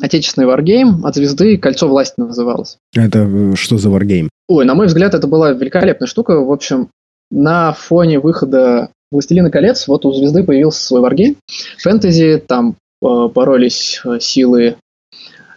отечественный 0.00 0.46
варгейм 0.46 1.06
от 1.06 1.14
звезды 1.14 1.56
«Кольцо 1.56 1.88
власти» 1.88 2.14
называлось. 2.18 2.78
Это 2.94 3.20
э, 3.20 3.54
что 3.54 3.78
за 3.78 3.88
варгейм? 3.88 4.28
Ой, 4.48 4.64
на 4.64 4.74
мой 4.74 4.86
взгляд, 4.86 5.14
это 5.14 5.26
была 5.28 5.52
великолепная 5.52 6.08
штука. 6.08 6.40
В 6.40 6.50
общем, 6.50 6.90
на 7.30 7.72
фоне 7.72 8.18
выхода 8.18 8.90
«Властелина 9.12 9.50
колец» 9.50 9.86
вот 9.86 10.04
у 10.04 10.12
звезды 10.12 10.42
появился 10.42 10.82
свой 10.82 11.00
варгейм. 11.00 11.36
Фэнтези, 11.78 12.42
там 12.46 12.76
боролись 13.00 14.00
э, 14.04 14.20
силы 14.20 14.76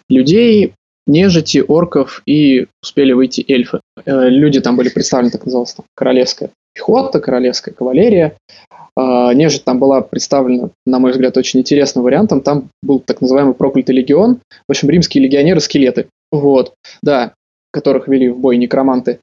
людей, 0.10 0.74
нежити, 1.06 1.64
орков 1.66 2.22
и 2.26 2.68
успели 2.82 3.14
выйти 3.14 3.44
эльфы. 3.48 3.82
Э, 4.06 4.30
люди 4.30 4.62
там 4.62 4.76
были 4.78 4.90
представлены, 4.90 5.32
так 5.32 5.46
называлось, 5.46 5.74
там, 5.74 5.86
королевская 5.96 6.50
пехота, 6.74 7.20
королевская 7.20 7.74
кавалерия. 7.74 8.38
Э, 8.98 9.34
нежить 9.34 9.66
там 9.66 9.80
была 9.80 10.02
представлена, 10.02 10.70
на 10.86 11.00
мой 11.00 11.12
взгляд, 11.12 11.38
очень 11.38 11.60
интересным 11.60 12.04
вариантом. 12.04 12.42
Там 12.42 12.70
был 12.82 13.00
так 13.00 13.22
называемый 13.22 13.54
проклятый 13.54 13.96
легион. 13.96 14.40
В 14.68 14.72
общем, 14.72 14.90
римские 14.90 15.24
легионеры-скелеты. 15.24 16.08
Вот, 16.32 16.74
да, 17.02 17.34
которых 17.72 18.08
вели 18.08 18.30
в 18.30 18.40
бой 18.40 18.58
некроманты. 18.58 19.20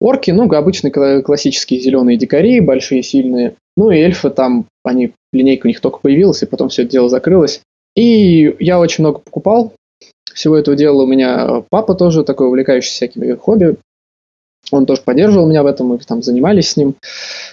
Орки, 0.00 0.30
ну, 0.30 0.50
обычные 0.52 1.22
классические 1.22 1.80
зеленые 1.80 2.16
дикари, 2.16 2.60
большие, 2.60 3.02
сильные. 3.02 3.56
Ну 3.76 3.90
и 3.90 3.98
эльфы 3.98 4.30
там, 4.30 4.66
они, 4.84 5.12
линейка 5.32 5.66
у 5.66 5.68
них 5.68 5.80
только 5.80 5.98
появилась, 5.98 6.42
и 6.42 6.46
потом 6.46 6.68
все 6.68 6.82
это 6.82 6.92
дело 6.92 7.08
закрылось. 7.08 7.62
И 7.96 8.56
я 8.60 8.78
очень 8.78 9.02
много 9.02 9.18
покупал 9.18 9.72
всего 10.32 10.56
этого 10.56 10.76
дела. 10.76 11.02
У 11.02 11.06
меня 11.06 11.64
папа 11.68 11.94
тоже 11.94 12.22
такой 12.22 12.46
увлекающийся 12.46 12.94
всякими 12.94 13.34
хобби. 13.34 13.76
Он 14.70 14.86
тоже 14.86 15.02
поддерживал 15.02 15.48
меня 15.48 15.62
в 15.62 15.66
этом, 15.66 15.88
мы 15.88 15.98
там 15.98 16.22
занимались 16.22 16.70
с 16.70 16.76
ним, 16.76 16.94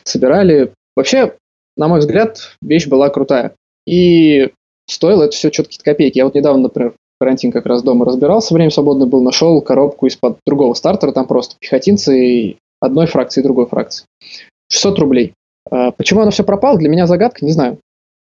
собирали. 0.04 0.72
Вообще, 0.96 1.36
на 1.78 1.88
мой 1.88 2.00
взгляд, 2.00 2.52
вещь 2.62 2.88
была 2.88 3.10
крутая. 3.10 3.56
И 3.88 4.52
стоило 4.88 5.24
это 5.24 5.36
все 5.36 5.50
какие-то 5.50 5.84
копейки. 5.84 6.18
Я 6.18 6.26
вот 6.26 6.36
недавно, 6.36 6.64
например, 6.64 6.94
карантин 7.20 7.52
как 7.52 7.66
раз 7.66 7.84
дома 7.84 8.06
разбирался, 8.06 8.54
время 8.54 8.72
свободное 8.72 9.08
был, 9.08 9.22
нашел 9.22 9.62
коробку 9.62 10.08
из-под 10.08 10.38
другого 10.46 10.74
стартера, 10.74 11.12
там 11.12 11.28
просто 11.28 11.56
пехотинцы 11.60 12.58
одной 12.82 13.08
фракции 13.08 13.42
и 13.42 13.44
другой 13.44 13.66
фракции. 13.68 14.06
600 14.72 15.00
рублей. 15.00 15.34
А 15.70 15.92
почему 15.92 16.22
оно 16.22 16.32
все 16.32 16.44
пропало, 16.44 16.78
для 16.78 16.90
меня 16.90 17.08
загадка, 17.08 17.46
не 17.46 17.52
знаю. 17.52 17.80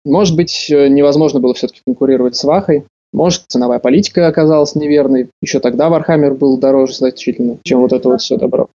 Может 0.06 0.36
быть, 0.36 0.70
э, 0.72 0.88
невозможно 0.88 1.40
было 1.40 1.54
все-таки 1.54 1.82
конкурировать 1.86 2.36
с 2.36 2.44
Вахой. 2.44 2.86
Может, 3.12 3.44
ценовая 3.48 3.80
политика 3.80 4.28
оказалась 4.28 4.76
неверной. 4.76 5.30
Еще 5.42 5.60
тогда 5.60 5.90
Вархаммер 5.90 6.36
был 6.36 6.58
дороже 6.58 6.94
значительно, 6.94 7.58
чем 7.64 7.82
вот 7.82 7.92
это 7.92 8.08
вот 8.08 8.22
все 8.22 8.38
добро. 8.38 8.70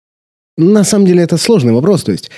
На 0.57 0.85
самом 0.85 1.07
деле 1.07 1.23
это 1.23 1.37
сложный 1.37 1.73
вопрос. 1.73 2.05
То 2.05 2.13
есть 2.13 2.31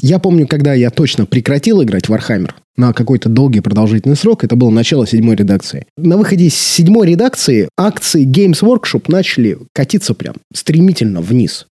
я 0.00 0.18
помню, 0.18 0.46
когда 0.46 0.74
я 0.74 0.90
точно 0.90 1.26
прекратил 1.26 1.82
играть 1.82 2.08
в 2.08 2.14
Warhammer 2.14 2.52
на 2.78 2.92
какой-то 2.92 3.28
долгий 3.28 3.60
продолжительный 3.60 4.16
срок, 4.16 4.44
это 4.44 4.56
было 4.56 4.70
начало 4.70 5.06
седьмой 5.06 5.36
редакции. 5.36 5.86
На 5.98 6.16
выходе 6.16 6.46
из 6.46 6.54
седьмой 6.54 7.08
редакции 7.08 7.68
акции 7.76 8.24
Games 8.24 8.62
Workshop 8.62 9.04
начали 9.08 9.58
катиться 9.74 10.14
прям 10.14 10.36
стремительно 10.54 11.20
вниз. 11.20 11.66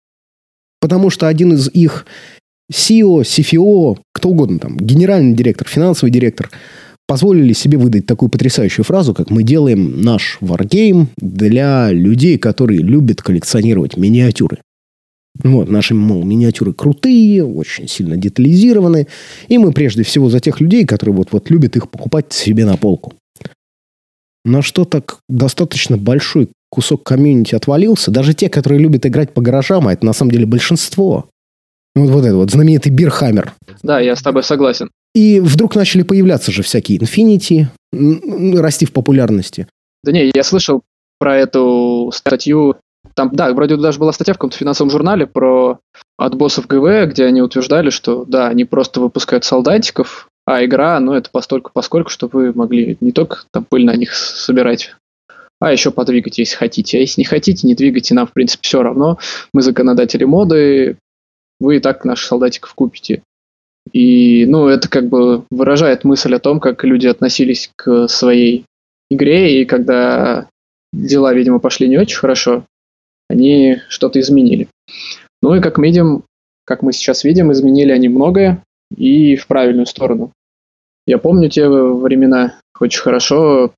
Потому 0.80 1.10
что 1.10 1.28
один 1.28 1.52
из 1.52 1.68
их 1.68 2.06
CEO, 2.72 3.20
CFO, 3.20 3.98
кто 4.12 4.30
угодно 4.30 4.58
там, 4.58 4.78
генеральный 4.78 5.34
директор, 5.34 5.68
финансовый 5.68 6.10
директор, 6.10 6.50
позволили 7.06 7.52
себе 7.52 7.76
выдать 7.76 8.06
такую 8.06 8.30
потрясающую 8.30 8.84
фразу, 8.84 9.14
как 9.14 9.30
«Мы 9.30 9.42
делаем 9.42 10.00
наш 10.00 10.38
варгейм 10.40 11.08
для 11.18 11.92
людей, 11.92 12.38
которые 12.38 12.80
любят 12.80 13.20
коллекционировать 13.20 13.98
миниатюры». 13.98 14.58
Вот, 15.42 15.68
наши, 15.68 15.94
мол, 15.94 16.24
миниатюры 16.24 16.72
крутые, 16.72 17.44
очень 17.44 17.88
сильно 17.88 18.16
детализированы. 18.16 19.08
И 19.48 19.58
мы 19.58 19.72
прежде 19.72 20.04
всего 20.04 20.30
за 20.30 20.40
тех 20.40 20.60
людей, 20.60 20.86
которые 20.86 21.16
вот-вот 21.16 21.50
любят 21.50 21.76
их 21.76 21.90
покупать 21.90 22.32
себе 22.32 22.64
на 22.64 22.76
полку. 22.76 23.14
На 24.44 24.62
что 24.62 24.84
так 24.84 25.18
достаточно 25.28 25.96
большой 25.96 26.50
кусок 26.70 27.02
комьюнити 27.02 27.54
отвалился. 27.54 28.10
Даже 28.10 28.34
те, 28.34 28.48
которые 28.48 28.80
любят 28.80 29.06
играть 29.06 29.32
по 29.32 29.40
гаражам, 29.40 29.88
а 29.88 29.92
это 29.92 30.06
на 30.06 30.12
самом 30.12 30.32
деле 30.32 30.46
большинство. 30.46 31.28
Вот, 31.94 32.10
вот 32.10 32.24
это 32.24 32.36
вот 32.36 32.50
знаменитый 32.50 32.92
Beerhammer. 32.92 33.54
Да, 33.82 34.00
я 34.00 34.14
с 34.14 34.22
тобой 34.22 34.42
согласен. 34.42 34.90
И 35.14 35.40
вдруг 35.40 35.76
начали 35.76 36.02
появляться 36.02 36.52
же 36.52 36.62
всякие 36.62 36.98
Infinity, 36.98 37.66
расти 38.60 38.86
в 38.86 38.92
популярности. 38.92 39.66
Да 40.02 40.12
не, 40.12 40.30
я 40.34 40.42
слышал 40.42 40.82
про 41.18 41.38
эту 41.38 42.10
статью 42.12 42.76
там, 43.14 43.30
да, 43.32 43.52
вроде 43.52 43.76
даже 43.76 43.98
была 43.98 44.12
статья 44.12 44.34
в 44.34 44.38
каком-то 44.38 44.56
финансовом 44.56 44.90
журнале 44.90 45.26
про 45.26 45.78
от 46.16 46.34
боссов 46.36 46.66
ГВ, 46.66 47.10
где 47.10 47.24
они 47.24 47.42
утверждали, 47.42 47.90
что 47.90 48.24
да, 48.24 48.48
они 48.48 48.64
просто 48.64 49.00
выпускают 49.00 49.44
солдатиков, 49.44 50.28
а 50.46 50.64
игра, 50.64 50.98
ну, 51.00 51.12
это 51.12 51.30
постольку 51.30 51.70
поскольку, 51.72 52.10
чтобы 52.10 52.38
вы 52.38 52.52
могли 52.52 52.96
не 53.00 53.12
только 53.12 53.44
там 53.50 53.64
пыль 53.64 53.84
на 53.84 53.96
них 53.96 54.14
собирать, 54.14 54.94
а 55.60 55.72
еще 55.72 55.90
подвигать, 55.90 56.38
если 56.38 56.56
хотите. 56.56 56.98
А 56.98 57.00
если 57.00 57.20
не 57.20 57.24
хотите, 57.24 57.66
не 57.66 57.74
двигайте, 57.74 58.14
нам, 58.14 58.26
в 58.26 58.32
принципе, 58.32 58.62
все 58.62 58.82
равно. 58.82 59.18
Мы 59.52 59.62
законодатели 59.62 60.24
моды, 60.24 60.98
вы 61.60 61.76
и 61.76 61.80
так 61.80 62.04
наших 62.04 62.26
солдатиков 62.26 62.74
купите. 62.74 63.22
И, 63.92 64.44
ну, 64.46 64.68
это 64.68 64.88
как 64.88 65.08
бы 65.08 65.44
выражает 65.50 66.04
мысль 66.04 66.34
о 66.34 66.40
том, 66.40 66.60
как 66.60 66.84
люди 66.84 67.06
относились 67.06 67.70
к 67.76 68.08
своей 68.08 68.64
игре, 69.10 69.62
и 69.62 69.64
когда 69.64 70.48
дела, 70.92 71.32
видимо, 71.32 71.58
пошли 71.58 71.88
не 71.88 71.98
очень 71.98 72.18
хорошо, 72.18 72.64
они 73.28 73.78
что-то 73.88 74.20
изменили. 74.20 74.68
Ну 75.42 75.54
и 75.54 75.60
как 75.60 75.78
видим, 75.78 76.24
как 76.64 76.82
мы 76.82 76.92
сейчас 76.92 77.24
видим, 77.24 77.52
изменили 77.52 77.92
они 77.92 78.08
многое 78.08 78.62
и 78.96 79.36
в 79.36 79.46
правильную 79.46 79.86
сторону. 79.86 80.32
Я 81.06 81.18
помню 81.18 81.50
те 81.50 81.68
времена 81.68 82.54
очень 82.80 83.00
хорошо. 83.00 83.72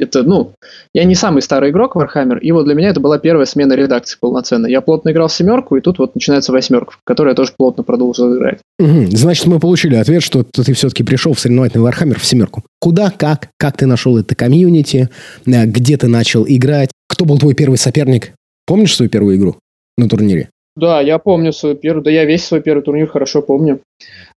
Это, 0.00 0.22
ну, 0.22 0.52
я 0.94 1.02
не 1.02 1.16
самый 1.16 1.42
старый 1.42 1.70
игрок 1.70 1.96
Warhammer, 1.96 2.38
и 2.38 2.52
вот 2.52 2.66
для 2.66 2.74
меня 2.74 2.90
это 2.90 3.00
была 3.00 3.18
первая 3.18 3.46
смена 3.46 3.72
редакции 3.72 4.16
полноценная. 4.20 4.70
Я 4.70 4.80
плотно 4.80 5.10
играл 5.10 5.26
в 5.26 5.32
семерку, 5.32 5.76
и 5.76 5.80
тут 5.80 5.98
вот 5.98 6.14
начинается 6.14 6.52
восьмерка, 6.52 6.92
в 6.92 6.98
которой 7.04 7.30
я 7.30 7.34
тоже 7.34 7.52
плотно 7.56 7.82
продолжил 7.82 8.32
играть. 8.36 8.60
Угу. 8.78 9.08
Значит, 9.10 9.46
мы 9.46 9.58
получили 9.58 9.96
ответ, 9.96 10.22
что 10.22 10.44
ты 10.44 10.72
все-таки 10.72 11.02
пришел 11.02 11.34
в 11.34 11.40
соревновательный 11.40 11.84
Warhammer 11.84 12.18
в 12.18 12.24
семерку. 12.24 12.62
Куда, 12.78 13.10
как, 13.10 13.48
как 13.58 13.76
ты 13.76 13.86
нашел 13.86 14.16
это 14.16 14.36
комьюнити, 14.36 15.08
э, 15.44 15.66
где 15.66 15.96
ты 15.96 16.06
начал 16.06 16.46
играть, 16.46 16.90
кто 17.08 17.24
был 17.24 17.38
твой 17.38 17.54
первый 17.54 17.76
соперник? 17.76 18.34
Помнишь 18.68 18.94
свою 18.94 19.10
первую 19.10 19.36
игру 19.36 19.56
на 19.96 20.10
турнире? 20.10 20.50
Да, 20.76 21.00
я 21.00 21.18
помню 21.18 21.54
свою 21.54 21.74
первую, 21.74 22.04
да 22.04 22.10
я 22.10 22.26
весь 22.26 22.44
свой 22.44 22.60
первый 22.60 22.82
турнир 22.82 23.08
хорошо 23.08 23.40
помню. 23.40 23.80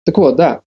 Так 0.05 0.17
вот, 0.17 0.37
да, 0.37 0.61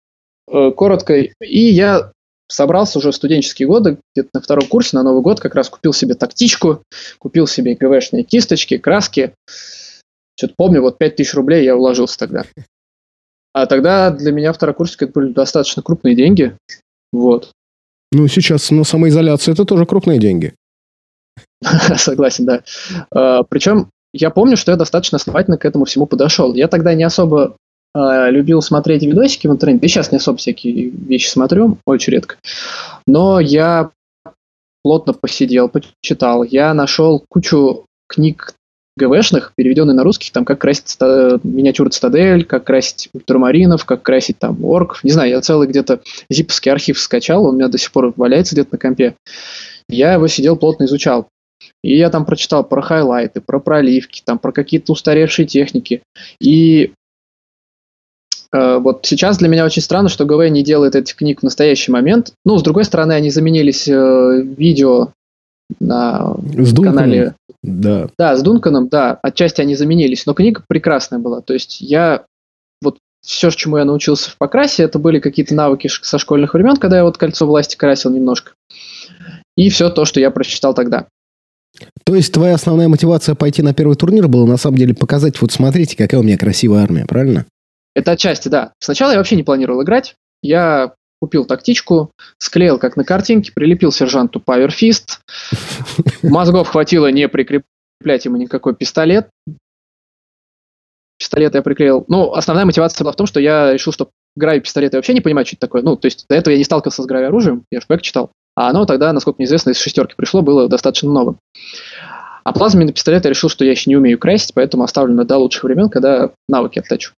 э, 0.50 0.72
коротко. 0.72 1.14
И 1.14 1.58
я 1.58 2.10
собрался 2.48 2.98
уже 2.98 3.12
в 3.12 3.14
студенческие 3.14 3.68
годы, 3.68 3.98
где-то 4.14 4.30
на 4.34 4.40
втором 4.40 4.66
курсе, 4.66 4.96
на 4.96 5.04
Новый 5.04 5.22
год, 5.22 5.38
как 5.38 5.54
раз 5.54 5.68
купил 5.68 5.92
себе 5.92 6.14
тактичку, 6.14 6.82
купил 7.20 7.46
себе 7.46 7.76
ГВшные 7.76 8.24
кисточки, 8.24 8.78
краски. 8.78 9.32
Что-то 10.36 10.54
помню, 10.56 10.82
вот 10.82 10.98
5000 10.98 11.32
рублей 11.34 11.64
я 11.64 11.76
уложился 11.76 12.18
тогда. 12.18 12.44
А 13.52 13.66
тогда 13.66 14.10
для 14.10 14.32
меня 14.32 14.52
второкурсники 14.52 15.04
это 15.04 15.12
были 15.12 15.32
достаточно 15.32 15.82
крупные 15.82 16.16
деньги. 16.16 16.56
Вот. 17.12 17.52
Ну, 18.10 18.26
сейчас, 18.26 18.72
но 18.72 18.82
самоизоляция 18.82 19.52
это 19.52 19.64
тоже 19.64 19.86
крупные 19.86 20.18
деньги. 20.18 20.52
Согласен, 21.96 22.44
да. 22.44 22.62
А, 23.10 23.42
Причем 23.44 23.88
я 24.12 24.30
помню, 24.30 24.56
что 24.56 24.72
я 24.72 24.76
достаточно 24.76 25.16
основательно 25.16 25.56
к 25.56 25.64
этому 25.64 25.84
всему 25.84 26.06
подошел. 26.06 26.54
Я 26.54 26.68
тогда 26.68 26.94
не 26.94 27.04
особо 27.04 27.56
а, 27.94 28.30
любил 28.30 28.62
смотреть 28.62 29.02
видосики 29.02 29.46
в 29.46 29.52
интернете. 29.52 29.86
И 29.86 29.88
сейчас 29.88 30.12
не 30.12 30.18
особо 30.18 30.38
всякие 30.38 30.90
вещи 30.90 31.28
смотрю, 31.28 31.78
очень 31.86 32.12
редко. 32.12 32.36
Но 33.06 33.40
я 33.40 33.90
плотно 34.82 35.12
посидел, 35.12 35.68
почитал. 35.68 36.42
Я 36.42 36.74
нашел 36.74 37.24
кучу 37.28 37.86
книг 38.08 38.54
ГВшных, 38.96 39.52
переведенных 39.56 39.96
на 39.96 40.04
русский, 40.04 40.30
там, 40.30 40.44
как 40.44 40.60
красить 40.60 40.88
ста- 40.88 41.40
миниатюры 41.42 41.88
цитадель, 41.88 42.44
как 42.44 42.64
красить 42.64 43.08
ультрамаринов, 43.14 43.86
как 43.86 44.02
красить 44.02 44.38
там 44.38 44.62
орков. 44.64 45.02
Не 45.02 45.10
знаю, 45.12 45.30
я 45.30 45.40
целый 45.40 45.66
где-то 45.66 46.00
зиповский 46.28 46.70
архив 46.70 46.98
скачал, 46.98 47.44
он 47.46 47.54
у 47.54 47.58
меня 47.58 47.68
до 47.68 47.78
сих 47.78 47.90
пор 47.90 48.12
валяется 48.16 48.54
где-то 48.54 48.70
на 48.72 48.78
компе. 48.78 49.14
Я 49.88 50.14
его 50.14 50.28
сидел, 50.28 50.56
плотно 50.56 50.84
изучал. 50.84 51.28
И 51.82 51.96
я 51.96 52.10
там 52.10 52.24
прочитал 52.24 52.64
про 52.64 52.80
хайлайты, 52.80 53.40
про 53.40 53.60
проливки, 53.60 54.22
там 54.24 54.38
про 54.38 54.52
какие-то 54.52 54.92
устаревшие 54.92 55.46
техники. 55.46 56.02
И 56.40 56.92
э, 58.52 58.78
вот 58.78 59.04
сейчас 59.04 59.38
для 59.38 59.48
меня 59.48 59.64
очень 59.64 59.82
странно, 59.82 60.08
что 60.08 60.24
ГВ 60.24 60.48
не 60.50 60.62
делает 60.62 60.94
этих 60.94 61.16
книг 61.16 61.40
в 61.40 61.44
настоящий 61.44 61.90
момент. 61.90 62.34
Ну, 62.44 62.58
с 62.58 62.62
другой 62.62 62.84
стороны, 62.84 63.12
они 63.12 63.30
заменились 63.30 63.88
э, 63.88 64.42
видео 64.42 65.12
на 65.80 66.36
с 66.56 66.74
канале. 66.74 67.34
Да. 67.62 68.08
Да, 68.18 68.36
с 68.36 68.42
Дунканом, 68.42 68.88
да, 68.88 69.18
отчасти 69.22 69.60
они 69.60 69.76
заменились, 69.76 70.26
но 70.26 70.34
книга 70.34 70.64
прекрасная 70.66 71.20
была. 71.20 71.40
То 71.40 71.52
есть 71.52 71.80
я 71.80 72.24
вот 72.80 72.98
все, 73.24 73.50
чему 73.50 73.76
я 73.78 73.84
научился 73.84 74.30
в 74.30 74.36
покрасе, 74.36 74.82
это 74.82 74.98
были 74.98 75.20
какие-то 75.20 75.54
навыки 75.54 75.88
со 75.88 76.18
школьных 76.18 76.54
времен, 76.54 76.76
когда 76.76 76.98
я 76.98 77.04
вот 77.04 77.18
кольцо 77.18 77.46
власти 77.46 77.76
красил 77.76 78.10
немножко. 78.10 78.52
И 79.56 79.68
все 79.68 79.90
то, 79.90 80.04
что 80.04 80.18
я 80.18 80.30
прочитал 80.30 80.74
тогда. 80.74 81.06
То 82.04 82.14
есть 82.14 82.32
твоя 82.32 82.54
основная 82.54 82.88
мотивация 82.88 83.34
пойти 83.34 83.62
на 83.62 83.74
первый 83.74 83.96
турнир 83.96 84.28
была 84.28 84.46
на 84.46 84.56
самом 84.56 84.78
деле 84.78 84.94
показать, 84.94 85.40
вот 85.40 85.52
смотрите, 85.52 85.96
какая 85.96 86.18
у 86.18 86.22
меня 86.22 86.36
красивая 86.36 86.82
армия, 86.82 87.06
правильно? 87.06 87.46
Это 87.94 88.12
отчасти, 88.12 88.48
да. 88.48 88.72
Сначала 88.78 89.12
я 89.12 89.18
вообще 89.18 89.36
не 89.36 89.42
планировал 89.42 89.82
играть. 89.82 90.14
Я 90.42 90.94
купил 91.20 91.44
тактичку, 91.44 92.10
склеил 92.38 92.78
как 92.78 92.96
на 92.96 93.04
картинке, 93.04 93.52
прилепил 93.52 93.92
сержанту 93.92 94.42
Power 94.44 94.68
Fist. 94.70 95.20
Мозгов 96.22 96.68
хватило 96.68 97.10
не 97.10 97.28
прикреплять 97.28 98.24
ему 98.24 98.36
никакой 98.36 98.74
пистолет. 98.74 99.28
Пистолет 101.18 101.54
я 101.54 101.62
приклеил. 101.62 102.04
Ну, 102.08 102.32
основная 102.32 102.64
мотивация 102.64 103.04
была 103.04 103.12
в 103.12 103.16
том, 103.16 103.26
что 103.26 103.38
я 103.38 103.72
решил, 103.72 103.92
что 103.92 104.10
грави 104.36 104.60
пистолет 104.60 104.92
я 104.92 104.98
вообще 104.98 105.14
не 105.14 105.20
понимаю, 105.20 105.46
что 105.46 105.56
это 105.56 105.66
такое. 105.66 105.82
Ну, 105.82 105.96
то 105.96 106.06
есть 106.06 106.26
до 106.28 106.34
этого 106.34 106.52
я 106.52 106.58
не 106.58 106.64
сталкивался 106.64 107.02
с 107.02 107.06
грави 107.06 107.26
оружием, 107.26 107.64
я 107.70 107.80
шпек 107.80 108.02
читал. 108.02 108.30
А 108.54 108.68
оно 108.68 108.84
тогда, 108.84 109.12
насколько 109.12 109.36
мне 109.38 109.46
известно, 109.46 109.70
из 109.70 109.78
шестерки 109.78 110.14
пришло, 110.16 110.42
было 110.42 110.68
достаточно 110.68 111.10
новым. 111.10 111.38
А 112.44 112.52
плазменный 112.52 112.92
пистолет 112.92 113.24
я 113.24 113.30
решил, 113.30 113.48
что 113.48 113.64
я 113.64 113.70
еще 113.70 113.88
не 113.88 113.96
умею 113.96 114.18
красить, 114.18 114.52
поэтому 114.54 114.82
оставлю 114.82 115.14
на 115.14 115.24
до 115.24 115.38
лучших 115.38 115.64
времен, 115.64 115.88
когда 115.88 116.32
навыки 116.48 116.80
оттачу. 116.80 117.12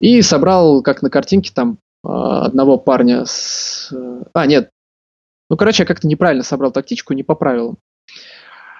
И 0.00 0.20
собрал, 0.22 0.82
как 0.82 1.02
на 1.02 1.10
картинке, 1.10 1.52
там 1.54 1.78
а, 2.04 2.46
одного 2.46 2.76
парня 2.76 3.24
с... 3.24 3.92
А, 4.34 4.46
нет. 4.46 4.70
Ну, 5.48 5.56
короче, 5.56 5.84
я 5.84 5.86
как-то 5.86 6.08
неправильно 6.08 6.42
собрал 6.42 6.72
тактичку, 6.72 7.14
не 7.14 7.22
по 7.22 7.34
правилам. 7.34 7.78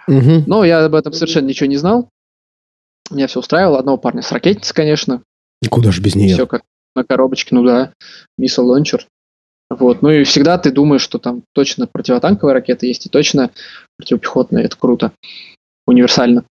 Угу. 0.08 0.44
Но 0.46 0.64
я 0.64 0.84
об 0.84 0.94
этом 0.94 1.12
совершенно 1.12 1.46
ничего 1.46 1.68
не 1.68 1.76
знал. 1.76 2.08
Меня 3.10 3.28
все 3.28 3.38
устраивало. 3.40 3.78
Одного 3.78 3.98
парня 3.98 4.22
с 4.22 4.32
ракетницы, 4.32 4.74
конечно. 4.74 5.22
И 5.62 5.68
куда 5.68 5.92
же 5.92 6.00
без 6.00 6.16
нее? 6.16 6.34
Все 6.34 6.46
как 6.46 6.62
на 6.94 7.04
коробочке, 7.04 7.54
ну 7.54 7.64
да. 7.64 7.92
Миссил 8.38 8.66
лончер. 8.66 9.06
Вот. 9.70 10.02
Ну 10.02 10.10
и 10.10 10.24
всегда 10.24 10.58
ты 10.58 10.72
думаешь, 10.72 11.02
что 11.02 11.18
там 11.18 11.42
точно 11.54 11.86
противотанковая 11.86 12.54
ракета 12.54 12.86
есть 12.86 13.06
и 13.06 13.08
точно 13.08 13.50
противопехотная. 13.96 14.64
Это 14.64 14.76
круто. 14.76 15.12
Универсально. 15.86 16.44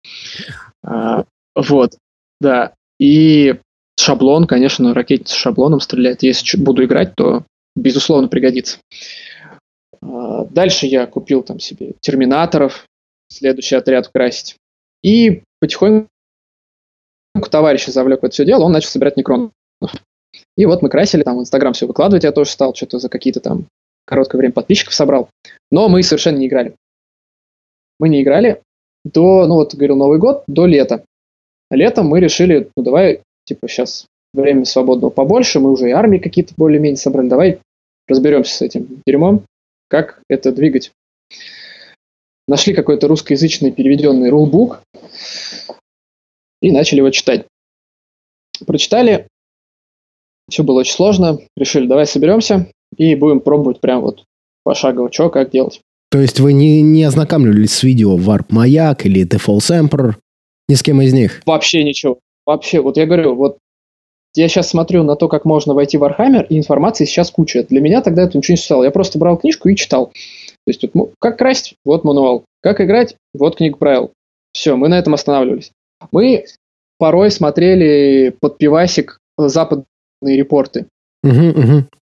А, 0.85 1.25
вот. 1.55 1.97
Да. 2.41 2.75
И 3.01 3.55
шаблон, 3.99 4.47
конечно, 4.47 4.95
ракетница 4.95 5.35
с 5.35 5.39
шаблоном 5.39 5.81
стреляет. 5.81 6.23
Если 6.23 6.59
буду 6.59 6.85
играть, 6.85 7.15
то 7.15 7.45
безусловно 7.75 8.29
пригодится. 8.29 8.79
А, 10.03 10.45
дальше 10.45 10.87
я 10.87 11.07
купил 11.07 11.43
там 11.43 11.59
себе 11.59 11.95
терминаторов, 12.01 12.87
следующий 13.29 13.77
отряд 13.77 14.09
красить. 14.09 14.57
И 15.03 15.43
потихоньку 15.61 16.09
товарища 17.51 17.93
завлек 17.93 18.23
в 18.23 18.25
это 18.25 18.33
все 18.33 18.45
дело, 18.45 18.65
он 18.65 18.73
начал 18.73 18.89
собирать 18.89 19.17
некронов. 19.17 19.53
И 20.57 20.67
вот 20.67 20.83
мы 20.83 20.89
красили, 20.89 21.23
там 21.23 21.37
в 21.37 21.41
Инстаграм 21.41 21.73
все 21.73 21.87
выкладывать, 21.87 22.25
я 22.25 22.33
тоже 22.33 22.51
стал, 22.51 22.75
что-то 22.75 22.99
за 22.99 23.09
какие-то 23.09 23.41
там 23.41 23.67
короткое 24.05 24.39
время 24.39 24.53
подписчиков 24.53 24.95
собрал. 24.95 25.29
Но 25.71 25.89
мы 25.89 26.03
совершенно 26.03 26.39
не 26.39 26.47
играли. 26.47 26.75
Мы 27.99 28.09
не 28.09 28.23
играли 28.23 28.63
до, 29.05 29.47
ну 29.47 29.55
вот, 29.55 29.75
говорил, 29.75 29.97
Новый 29.97 30.19
год, 30.19 30.45
до 30.47 30.67
лета. 30.67 31.05
Летом 31.71 32.07
мы 32.07 32.21
решили, 32.21 32.71
ну 32.77 32.83
давай, 32.83 33.23
типа, 33.45 33.69
сейчас 33.69 34.07
время 34.33 34.65
свободного 34.65 35.11
побольше, 35.11 35.61
мы 35.61 35.73
уже 35.73 35.89
и 35.89 35.93
армии 35.93 36.19
какие-то 36.19 36.55
более-менее 36.57 36.97
собрали, 36.97 37.29
давай 37.29 37.59
разберемся 38.07 38.55
с 38.55 38.63
этим 38.63 39.03
дерьмом, 39.07 39.45
как 39.89 40.21
это 40.29 40.53
двигать. 40.53 40.93
Нашли 42.47 42.75
какой-то 42.75 43.09
русскоязычный 43.09 43.73
переведенный 43.73 44.31
рулбук 44.31 44.83
и 46.61 46.71
начали 46.71 46.99
его 46.99 47.11
читать. 47.11 47.47
Прочитали, 48.67 49.27
все 50.49 50.63
было 50.63 50.81
очень 50.81 50.95
сложно. 50.95 51.39
Решили, 51.57 51.87
давай 51.87 52.07
соберемся 52.07 52.71
и 52.97 53.15
будем 53.15 53.41
пробовать 53.41 53.81
прям 53.81 54.01
вот 54.01 54.25
пошагово, 54.65 55.13
что, 55.13 55.31
как 55.31 55.51
делать. 55.51 55.81
То 56.11 56.21
есть 56.21 56.41
вы 56.41 56.53
не, 56.53 56.83
не 56.83 57.05
ознакомливались 57.05 57.73
с 57.73 57.83
видео 57.83 58.17
Warp 58.17 58.47
Маяк 58.51 59.07
или 59.07 59.27
The 59.27 59.41
False 59.45 59.89
Emperor? 59.89 60.15
Ни 60.69 60.75
с 60.75 60.83
кем 60.83 61.01
из 61.03 61.13
них? 61.13 61.43
Вообще 61.47 61.85
ничего. 61.85 62.19
Вообще, 62.45 62.81
вот 62.81 62.97
я 62.97 63.07
говорю, 63.07 63.35
вот 63.35 63.59
я 64.35 64.49
сейчас 64.49 64.69
смотрю 64.69 65.03
на 65.03 65.17
то, 65.17 65.29
как 65.29 65.45
можно 65.45 65.75
войти 65.75 65.97
в 65.97 66.05
Warhammer, 66.05 66.47
и 66.49 66.59
информации 66.59 67.07
сейчас 67.07 67.31
куча. 67.31 67.65
Для 67.65 67.81
меня 67.81 68.03
тогда 68.03 68.23
это 68.23 68.37
ничего 68.37 68.53
не 68.53 68.59
стало. 68.59 68.85
Я 68.85 68.91
просто 68.91 69.19
брал 69.19 69.39
книжку 69.39 69.69
и 69.69 69.77
читал. 69.77 70.07
То 70.07 70.13
есть, 70.71 70.85
вот, 70.95 71.13
как 71.21 71.39
красть, 71.39 71.75
вот 71.85 72.05
мануал. 72.05 72.45
Как 72.61 72.81
играть, 72.81 73.17
вот 73.35 73.57
книга 73.57 73.77
правил. 73.77 74.13
Все, 74.53 74.77
мы 74.77 74.89
на 74.89 74.99
этом 74.99 75.15
останавливались. 75.15 75.73
Мы 76.13 76.45
порой 76.99 77.31
смотрели 77.31 78.35
под 78.41 78.59
пивасик 78.59 79.19
запад 79.39 79.85
репорты. 80.23 80.89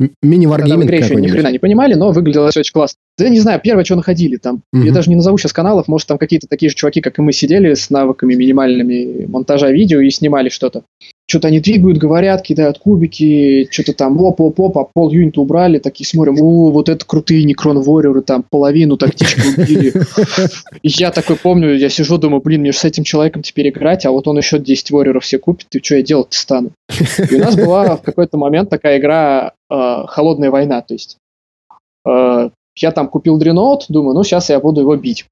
Угу, 0.01 0.05
угу. 0.05 0.13
Мини-варгейминг 0.23 0.89
Тогда 0.89 1.05
еще 1.05 1.15
ни 1.15 1.27
хрена 1.27 1.51
не 1.51 1.59
понимали, 1.59 1.93
но 1.93 2.11
выглядело 2.11 2.49
все 2.49 2.61
очень 2.61 2.73
классно. 2.73 2.97
Да 3.17 3.29
не 3.29 3.39
знаю, 3.39 3.59
первое, 3.63 3.83
что 3.83 3.95
находили 3.95 4.37
там. 4.37 4.63
Угу. 4.73 4.83
Я 4.83 4.91
даже 4.91 5.09
не 5.09 5.15
назову 5.15 5.37
сейчас 5.37 5.53
каналов, 5.53 5.87
может 5.87 6.07
там 6.07 6.17
какие-то 6.17 6.47
такие 6.47 6.69
же 6.69 6.75
чуваки, 6.75 7.01
как 7.01 7.19
и 7.19 7.21
мы, 7.21 7.33
сидели 7.33 7.73
с 7.73 7.89
навыками 7.89 8.33
минимальными 8.35 9.25
монтажа 9.27 9.71
видео 9.71 9.99
и 9.99 10.09
снимали 10.09 10.49
что-то 10.49 10.83
что-то 11.31 11.47
они 11.47 11.61
двигают, 11.61 11.97
говорят, 11.97 12.41
кидают 12.41 12.79
кубики, 12.79 13.65
что-то 13.71 13.93
там 13.93 14.21
оп-оп-оп, 14.21 14.77
а 14.77 14.83
пол 14.83 15.11
юнита 15.11 15.39
убрали, 15.39 15.79
такие 15.79 16.05
смотрим, 16.05 16.35
о, 16.41 16.71
вот 16.71 16.89
это 16.89 17.05
крутые 17.05 17.45
Некрон 17.45 17.77
Warrior, 17.77 18.19
там 18.21 18.43
половину 18.49 18.97
тактички 18.97 19.39
убили. 19.57 19.93
Я 20.83 21.11
такой 21.11 21.37
помню, 21.37 21.77
я 21.77 21.87
сижу, 21.87 22.17
думаю, 22.17 22.41
блин, 22.41 22.61
мне 22.61 22.73
же 22.73 22.79
с 22.79 22.83
этим 22.83 23.05
человеком 23.05 23.43
теперь 23.43 23.69
играть, 23.69 24.05
а 24.05 24.11
вот 24.11 24.27
он 24.27 24.39
еще 24.39 24.59
10 24.59 24.91
Warrior 24.91 25.21
все 25.21 25.39
купит, 25.39 25.67
и 25.73 25.81
что 25.81 25.95
я 25.95 26.01
делать 26.01 26.33
стану? 26.33 26.71
И 27.29 27.35
у 27.35 27.39
нас 27.39 27.55
была 27.55 27.95
в 27.95 28.01
какой-то 28.01 28.37
момент 28.37 28.69
такая 28.69 28.99
игра 28.99 29.53
э, 29.71 30.05
«Холодная 30.07 30.51
война», 30.51 30.81
то 30.81 30.93
есть 30.93 31.17
э, 32.05 32.49
я 32.75 32.91
там 32.91 33.07
купил 33.07 33.37
дреноут, 33.37 33.85
думаю, 33.89 34.13
ну 34.15 34.23
сейчас 34.23 34.49
я 34.49 34.59
буду 34.59 34.81
его 34.81 34.95
бить. 34.95 35.25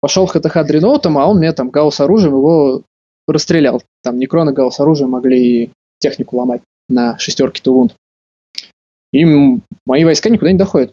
Пошел 0.00 0.26
ХТХ 0.26 0.64
дреноутом, 0.66 1.18
а 1.18 1.26
он 1.26 1.38
мне 1.38 1.52
там 1.52 1.70
гаусс 1.70 2.00
оружием 2.00 2.34
его 2.34 2.82
расстрелял. 3.26 3.82
Там 4.02 4.18
Некрон 4.18 4.50
и 4.50 4.52
Гаусс 4.52 4.80
оружие 4.80 5.08
могли 5.08 5.70
технику 5.98 6.36
ломать 6.36 6.62
на 6.88 7.18
шестерке 7.18 7.62
Тувунд. 7.62 7.94
И 9.12 9.24
мои 9.84 10.04
войска 10.04 10.30
никуда 10.30 10.52
не 10.52 10.58
доходят. 10.58 10.92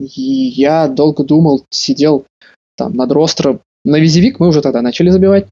И 0.00 0.22
я 0.22 0.88
долго 0.88 1.24
думал, 1.24 1.64
сидел 1.70 2.26
там 2.76 2.94
над 2.94 3.12
ростро. 3.12 3.60
На 3.84 3.98
визивик 3.98 4.40
мы 4.40 4.48
уже 4.48 4.62
тогда 4.62 4.82
начали 4.82 5.10
забивать. 5.10 5.46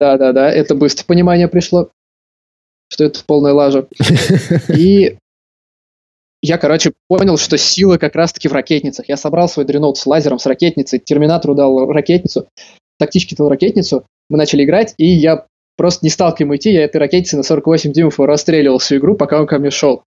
да, 0.00 0.16
да, 0.16 0.32
да, 0.32 0.50
это 0.50 0.74
быстро 0.74 1.04
понимание 1.04 1.46
пришло, 1.46 1.90
что 2.90 3.04
это 3.04 3.20
полная 3.24 3.52
лажа. 3.52 3.86
И 4.76 5.16
я, 6.42 6.58
короче, 6.58 6.92
понял, 7.08 7.36
что 7.38 7.56
сила 7.56 7.98
как 7.98 8.14
раз-таки 8.14 8.48
в 8.48 8.52
ракетницах. 8.52 9.08
Я 9.08 9.16
собрал 9.16 9.48
свой 9.48 9.64
дреноут 9.64 9.98
с 9.98 10.06
лазером, 10.06 10.38
с 10.38 10.46
ракетницей, 10.46 10.98
терминатору 10.98 11.54
дал 11.54 11.90
ракетницу, 11.90 12.48
тактички 12.98 13.34
дал 13.34 13.48
ракетницу, 13.48 14.04
мы 14.28 14.38
начали 14.38 14.64
играть, 14.64 14.94
и 14.96 15.06
я 15.06 15.46
просто 15.76 16.04
не 16.04 16.10
стал 16.10 16.34
к 16.34 16.40
нему 16.40 16.56
идти, 16.56 16.72
я 16.72 16.84
этой 16.84 16.96
ракетницей 16.98 17.36
на 17.36 17.42
48 17.42 17.92
дюймов 17.92 18.18
расстреливал 18.20 18.78
всю 18.78 18.96
игру, 18.96 19.14
пока 19.16 19.40
он 19.40 19.46
ко 19.46 19.58
мне 19.58 19.70
шел. 19.70 20.02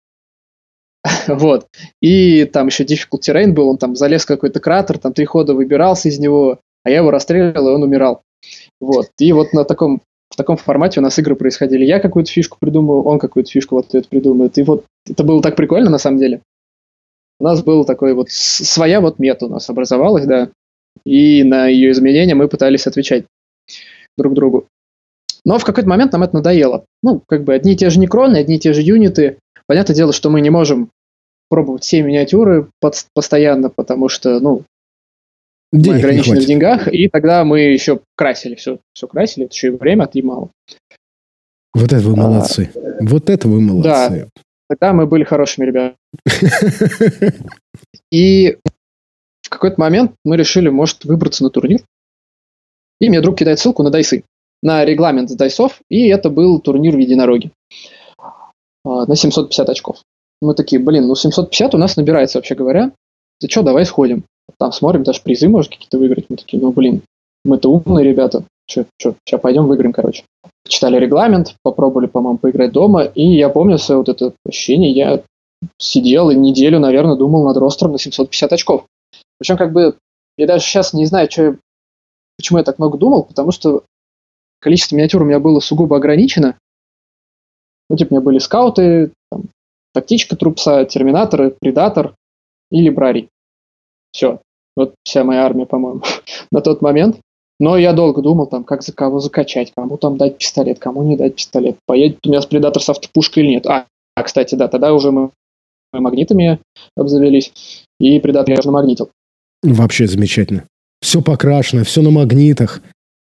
вот. 1.28 1.67
И 2.02 2.46
там 2.46 2.67
еще 2.67 2.84
difficult 2.84 3.22
terrain 3.28 3.52
был, 3.52 3.70
он 3.70 3.78
там 3.78 3.96
залез 3.96 4.24
в 4.24 4.28
какой-то 4.28 4.60
кратер, 4.60 4.98
там 4.98 5.13
три 5.13 5.26
хода 5.26 5.54
выбирался 5.54 6.10
из 6.10 6.20
него, 6.20 6.60
а 6.84 6.89
я 6.89 6.98
его 6.98 7.12
расстреливал, 7.12 7.70
и 7.70 7.74
он 7.74 7.84
умирал. 7.84 8.22
Вот. 8.80 9.10
И 9.20 9.32
вот 9.34 9.54
на 9.54 9.65
таком, 9.65 10.02
в 10.32 10.38
таком 10.38 10.56
формате 10.56 11.00
у 11.00 11.04
нас 11.04 11.20
игры 11.20 11.36
происходили. 11.36 11.84
Я 11.84 12.00
какую-то 12.00 12.32
фишку 12.32 12.58
придумаю, 12.60 13.04
он 13.04 13.20
какую-то 13.20 13.52
фишку 13.52 13.76
вот 13.76 13.88
ответ 13.88 14.08
придумает. 14.08 14.58
И 14.58 14.63
вот 14.63 14.86
это 15.08 15.24
было 15.24 15.41
так 15.41 15.58
прикольно 15.58 15.89
на 15.89 15.98
самом 15.98 16.20
деле. 16.20 16.41
У 17.39 17.44
нас 17.44 17.62
был 17.63 17.84
такой 17.84 18.13
вот 18.13 18.30
своя 18.30 19.02
вот 19.02 19.20
мета 19.20 19.48
у 19.48 19.50
нас 19.50 19.70
образовалась, 19.70 20.26
да. 20.26 20.50
И 21.06 21.44
на 21.44 21.67
ее 21.67 21.91
изменения 21.91 22.34
мы 22.34 22.48
пытались 22.48 22.88
отвечать 22.88 23.26
друг 24.17 24.34
другу. 24.34 24.67
Но 25.44 25.58
в 25.58 25.65
какой-то 25.65 25.89
момент 25.89 26.13
нам 26.13 26.24
это 26.24 26.36
надоело. 26.36 26.86
Ну, 27.04 27.22
как 27.28 27.44
бы 27.44 27.54
одни 27.54 27.74
и 27.74 27.76
те 27.76 27.89
же 27.89 28.00
некроны, 28.00 28.38
одни 28.38 28.56
и 28.56 28.60
те 28.60 28.74
же 28.74 28.82
юниты. 28.82 29.38
Понятное 29.67 29.96
дело, 29.96 30.13
что 30.13 30.30
мы 30.30 30.39
не 30.39 30.50
можем 30.50 30.91
пробовать 31.50 31.84
все 31.84 32.04
миниатюры 32.04 32.70
под, 32.80 33.06
постоянно, 33.13 33.70
потому 33.70 34.08
что, 34.08 34.39
ну, 34.39 34.63
Денег 35.72 35.88
мы 35.88 36.00
ограничены 36.00 36.42
в 36.42 36.46
деньгах, 36.46 36.88
и 36.94 37.08
тогда 37.08 37.46
мы 37.46 37.62
еще 37.62 38.02
красили 38.16 38.56
все, 38.56 38.80
все 38.94 39.08
красили, 39.08 39.46
это 39.46 39.54
еще 39.54 39.68
и 39.68 39.72
время 39.72 40.04
отъемало. 40.04 40.52
Вот 41.74 41.94
это 41.94 42.02
вы 42.02 42.14
а, 42.14 42.16
молодцы. 42.18 42.72
А, 42.76 42.80
вот 43.02 43.30
это 43.30 43.48
вы 43.48 43.62
молодцы. 43.62 43.88
Да, 43.88 44.28
тогда 44.68 44.94
мы 44.94 45.08
были 45.08 45.24
хорошими 45.24 45.66
ребятами. 45.66 45.96
И 48.12 48.58
в 49.42 49.50
какой-то 49.50 49.80
момент 49.80 50.14
мы 50.26 50.36
решили, 50.36 50.68
может, 50.68 51.06
выбраться 51.06 51.44
на 51.44 51.50
турнир. 51.50 51.80
И 53.00 53.10
мне 53.10 53.22
друг 53.22 53.38
кидает 53.38 53.60
ссылку 53.60 53.84
на 53.84 53.90
дайсы, 53.90 54.26
на 54.62 54.84
регламент 54.84 55.30
с 55.30 55.36
дайсов, 55.36 55.82
и 55.90 56.08
это 56.08 56.30
был 56.30 56.60
турнир 56.60 56.96
в 56.96 57.00
единороге 57.00 57.52
а, 58.84 59.06
на 59.06 59.16
750 59.16 59.70
очков. 59.70 60.04
Мы 60.42 60.54
такие, 60.54 60.82
блин, 60.82 61.08
ну 61.08 61.16
750 61.16 61.76
у 61.76 61.78
нас 61.78 61.96
набирается, 61.96 62.38
вообще 62.38 62.56
говоря. 62.56 62.92
Ты 63.40 63.50
что, 63.50 63.64
давай 63.64 63.86
сходим. 63.86 64.26
Там 64.58 64.72
смотрим, 64.72 65.04
даже 65.04 65.22
призы 65.22 65.48
может 65.50 65.72
какие-то 65.72 65.98
выиграть. 65.98 66.26
Мы 66.30 66.38
такие, 66.38 66.62
ну 66.62 66.72
блин, 66.72 67.02
мы-то 67.44 67.70
умные 67.70 68.06
ребята. 68.06 68.44
что, 68.68 68.86
сейчас 68.98 69.42
пойдем 69.42 69.68
выиграем, 69.68 69.94
короче. 69.94 70.24
Читали 70.68 70.98
регламент, 70.98 71.56
попробовали, 71.64 72.08
по-моему, 72.08 72.38
поиграть 72.38 72.72
дома, 72.72 73.04
и 73.04 73.24
я 73.24 73.50
помню 73.50 73.78
свое 73.78 74.00
вот 74.00 74.10
это 74.10 74.34
ощущение, 74.46 74.92
я 74.92 75.24
сидел 75.78 76.30
и 76.30 76.36
неделю, 76.36 76.80
наверное, 76.80 77.16
думал 77.16 77.46
над 77.46 77.58
ростером 77.58 77.94
на 77.94 78.00
750 78.00 78.54
очков. 78.54 78.86
Причем, 79.38 79.58
как 79.58 79.74
бы, 79.74 79.98
я 80.38 80.48
даже 80.48 80.64
сейчас 80.64 80.94
не 80.94 81.06
знаю, 81.06 81.30
что, 81.30 81.58
почему 82.38 82.60
я 82.60 82.64
так 82.64 82.80
много 82.80 82.98
думал, 82.98 83.24
потому 83.24 83.52
что 83.52 83.84
количество 84.60 84.96
миниатюр 84.96 85.24
у 85.24 85.26
меня 85.26 85.40
было 85.40 85.60
сугубо 85.60 85.98
ограничено. 85.98 86.58
Ну, 87.90 87.98
типа, 87.98 88.14
у 88.14 88.16
меня 88.16 88.24
были 88.24 88.38
скауты, 88.40 89.12
там, 89.30 89.46
тактичка 89.94 90.36
трупса, 90.36 90.86
терминаторы, 90.86 91.56
предатор 91.60 92.16
и 92.70 92.82
либрарий. 92.82 93.30
Все. 94.12 94.41
Вот 94.76 94.95
вся 95.04 95.24
моя 95.24 95.45
армия, 95.45 95.65
по-моему, 95.65 96.02
на 96.52 96.62
тот 96.62 96.82
момент. 96.82 97.17
Но 97.60 97.78
я 97.78 97.93
долго 97.93 98.21
думал, 98.21 98.47
там, 98.47 98.63
как 98.63 98.82
за 98.82 98.91
кого 98.91 99.19
закачать, 99.19 99.71
кому 99.76 99.97
там 99.97 100.17
дать 100.17 100.39
пистолет, 100.39 100.80
кому 100.80 101.04
не 101.04 101.15
дать 101.15 101.36
пистолет. 101.36 101.78
Поедет 101.86 102.26
у 102.26 102.30
меня 102.30 102.41
с 102.41 102.47
предатор 102.47 102.82
с 102.82 102.89
автопушкой 102.89 103.43
или 103.43 103.52
нет. 103.52 103.67
А, 103.67 103.86
а, 104.15 104.24
кстати, 104.24 104.56
да, 104.56 104.67
тогда 104.67 104.93
уже 104.93 105.12
мы 105.12 105.30
магнитами 105.93 106.60
обзавелись, 106.95 107.86
и 108.00 108.19
предатор 108.19 108.54
я 108.54 108.60
уже 108.60 108.69
намагнитил. 108.69 109.12
Вообще 109.62 110.08
замечательно. 110.08 110.63
Все 111.02 111.21
покрашено, 111.21 111.84
все 111.84 112.02
на 112.02 112.10
магнитах. 112.10 112.82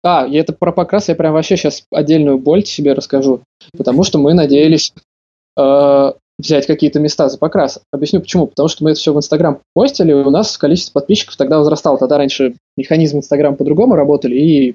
А, 0.02 0.26
и 0.26 0.34
это 0.36 0.52
про 0.52 0.72
покрас 0.72 1.08
я 1.08 1.14
прям 1.14 1.34
вообще 1.34 1.56
сейчас 1.56 1.84
отдельную 1.92 2.38
боль 2.38 2.64
себе 2.64 2.92
расскажу. 2.92 3.42
Потому 3.76 4.02
что 4.02 4.18
мы 4.18 4.34
надеялись 4.34 4.92
э, 5.58 6.12
взять 6.42 6.66
какие-то 6.66 7.00
места 7.00 7.28
за 7.28 7.38
покрас. 7.38 7.80
Объясню 7.92 8.20
почему. 8.20 8.46
Потому 8.46 8.68
что 8.68 8.84
мы 8.84 8.90
это 8.90 9.00
все 9.00 9.12
в 9.12 9.16
Инстаграм 9.16 9.60
постили, 9.74 10.10
и 10.10 10.14
у 10.14 10.30
нас 10.30 10.58
количество 10.58 11.00
подписчиков 11.00 11.36
тогда 11.36 11.58
возрастало. 11.58 11.98
Тогда 11.98 12.18
раньше 12.18 12.54
механизм 12.76 13.18
Инстаграм 13.18 13.56
по-другому 13.56 13.94
работали, 13.94 14.36
и 14.36 14.74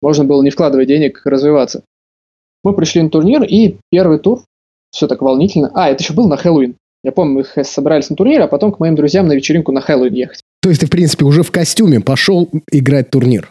можно 0.00 0.24
было 0.24 0.42
не 0.42 0.50
вкладывая 0.50 0.84
денег 0.84 1.22
развиваться. 1.24 1.82
Мы 2.64 2.74
пришли 2.74 3.02
на 3.02 3.10
турнир, 3.10 3.42
и 3.42 3.76
первый 3.90 4.18
тур, 4.18 4.42
все 4.90 5.06
так 5.06 5.22
волнительно. 5.22 5.70
А, 5.74 5.88
это 5.88 6.02
еще 6.02 6.12
был 6.12 6.28
на 6.28 6.36
Хэллоуин. 6.36 6.76
Я 7.04 7.10
помню, 7.10 7.44
мы 7.56 7.64
собрались 7.64 8.10
на 8.10 8.16
турнир, 8.16 8.42
а 8.42 8.46
потом 8.46 8.72
к 8.72 8.78
моим 8.78 8.94
друзьям 8.94 9.26
на 9.26 9.32
вечеринку 9.32 9.72
на 9.72 9.80
Хэллоуин 9.80 10.14
ехать. 10.14 10.40
То 10.60 10.68
есть 10.68 10.80
ты, 10.80 10.86
в 10.86 10.90
принципе, 10.90 11.24
уже 11.24 11.42
в 11.42 11.50
костюме 11.50 12.00
пошел 12.00 12.48
играть 12.70 13.10
турнир? 13.10 13.50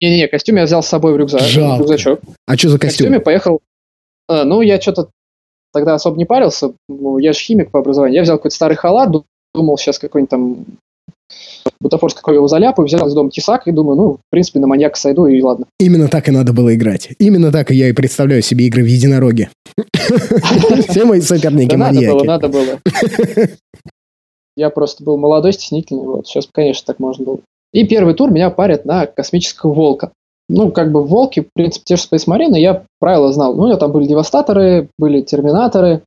Не-не, 0.00 0.28
костюм 0.28 0.56
я 0.56 0.64
взял 0.64 0.82
с 0.82 0.86
собой 0.86 1.14
в 1.14 1.16
рюкзак, 1.16 1.40
Жалко. 1.40 1.82
рюкзачок. 1.82 2.20
А 2.46 2.56
что 2.56 2.68
за 2.68 2.78
костюм? 2.78 3.06
В 3.06 3.08
костюме 3.08 3.20
поехал... 3.20 3.60
А, 4.28 4.44
ну, 4.44 4.60
я 4.60 4.80
что-то 4.80 5.08
тогда 5.76 5.94
особо 5.94 6.16
не 6.16 6.24
парился, 6.24 6.72
ну, 6.88 7.18
я 7.18 7.34
же 7.34 7.38
химик 7.38 7.70
по 7.70 7.80
образованию. 7.80 8.16
Я 8.16 8.22
взял 8.22 8.38
какой-то 8.38 8.56
старый 8.56 8.78
халат, 8.78 9.12
думал, 9.54 9.76
сейчас 9.76 9.98
какой-нибудь 9.98 10.30
там 10.30 10.64
бутафорский 11.80 12.20
какой 12.20 12.36
его 12.36 12.48
заляпаю, 12.48 12.86
взял 12.86 13.06
из 13.06 13.12
дома 13.12 13.30
тесак 13.30 13.66
и 13.66 13.72
думаю, 13.72 13.96
ну, 13.96 14.12
в 14.14 14.20
принципе, 14.30 14.58
на 14.58 14.66
маньяка 14.66 14.98
сойду 14.98 15.26
и 15.26 15.42
ладно. 15.42 15.66
Именно 15.78 16.08
так 16.08 16.28
и 16.28 16.30
надо 16.30 16.54
было 16.54 16.74
играть. 16.74 17.10
Именно 17.18 17.52
так 17.52 17.70
я 17.70 17.90
и 17.90 17.92
представляю 17.92 18.40
себе 18.40 18.66
игры 18.66 18.84
в 18.84 18.86
единороге. 18.86 19.50
Все 20.88 21.04
мои 21.04 21.20
соперники 21.20 21.74
маньяки. 21.74 22.26
Надо 22.26 22.48
было, 22.48 22.64
надо 22.64 22.78
было. 23.36 23.48
Я 24.56 24.70
просто 24.70 25.04
был 25.04 25.18
молодой, 25.18 25.52
стеснительный. 25.52 26.06
Вот. 26.06 26.26
Сейчас, 26.26 26.48
конечно, 26.50 26.86
так 26.86 26.98
можно 26.98 27.24
было. 27.26 27.40
И 27.74 27.86
первый 27.86 28.14
тур 28.14 28.30
меня 28.30 28.48
парят 28.48 28.86
на 28.86 29.06
космического 29.06 29.74
волка. 29.74 30.12
Ну, 30.48 30.70
как 30.70 30.92
бы 30.92 31.04
волки, 31.04 31.40
в 31.40 31.48
принципе, 31.54 31.84
те 31.84 31.96
же 31.96 32.04
Space 32.10 32.26
Marine, 32.28 32.58
я 32.58 32.84
правила 33.00 33.32
знал. 33.32 33.54
Ну, 33.54 33.64
у 33.64 33.66
меня 33.66 33.76
там 33.76 33.92
были 33.92 34.06
девастаторы, 34.06 34.88
были 34.98 35.20
терминаторы, 35.20 36.02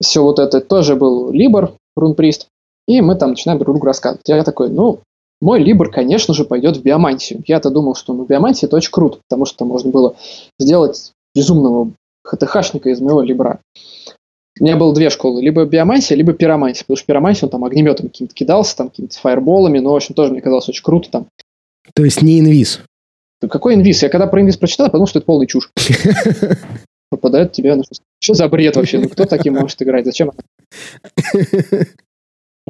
все 0.00 0.22
вот 0.22 0.38
это 0.38 0.60
тоже 0.60 0.96
был 0.96 1.30
Либор, 1.30 1.74
Рунприст. 1.96 2.46
И 2.86 3.00
мы 3.00 3.16
там 3.16 3.30
начинаем 3.30 3.58
друг 3.58 3.74
другу 3.74 3.86
рассказывать. 3.86 4.26
Я 4.26 4.42
такой, 4.44 4.70
ну, 4.70 5.00
мой 5.40 5.60
Либор, 5.60 5.90
конечно 5.90 6.34
же, 6.34 6.44
пойдет 6.44 6.76
в 6.76 6.82
биомантию. 6.82 7.42
Я-то 7.46 7.70
думал, 7.70 7.94
что 7.94 8.12
ну, 8.12 8.24
биомантия 8.24 8.66
это 8.66 8.76
очень 8.76 8.90
круто, 8.90 9.18
потому 9.28 9.46
что 9.46 9.64
можно 9.64 9.90
было 9.90 10.14
сделать 10.58 11.12
безумного 11.34 11.92
ХТХшника 12.24 12.90
из 12.90 13.00
моего 13.00 13.22
Либра. 13.22 13.60
У 14.58 14.64
меня 14.64 14.76
было 14.76 14.94
две 14.94 15.08
школы, 15.10 15.40
либо 15.40 15.64
биомансия, 15.64 16.16
либо 16.16 16.32
пиромансия, 16.32 16.84
потому 16.84 16.96
что 16.96 17.06
пиромансия, 17.06 17.46
он 17.46 17.50
там 17.50 17.64
огнеметом 17.64 18.08
каким-то 18.08 18.34
кидался, 18.34 18.76
там 18.76 18.90
какими-то 18.90 19.18
фаерболами, 19.18 19.78
но, 19.78 19.92
в 19.92 19.96
общем, 19.96 20.14
тоже 20.14 20.32
мне 20.32 20.42
казалось 20.42 20.68
очень 20.68 20.82
круто 20.82 21.10
там. 21.10 21.26
То 21.94 22.04
есть 22.04 22.20
не 22.20 22.40
инвиз? 22.40 22.80
Какой 23.48 23.74
инвиз? 23.74 24.02
Я 24.02 24.08
когда 24.08 24.26
про 24.26 24.40
инвиз 24.40 24.56
прочитал, 24.56 24.86
я 24.86 24.90
подумал, 24.90 25.08
что 25.08 25.18
это 25.18 25.26
полный 25.26 25.46
чушь. 25.46 25.70
Попадает 27.10 27.52
тебе 27.52 27.74
на 27.74 27.82
что 28.20 28.34
за 28.34 28.48
бред 28.48 28.76
вообще? 28.76 28.98
Ну, 28.98 29.08
кто 29.08 29.24
таким 29.24 29.54
может 29.54 29.80
играть? 29.82 30.04
Зачем? 30.04 30.32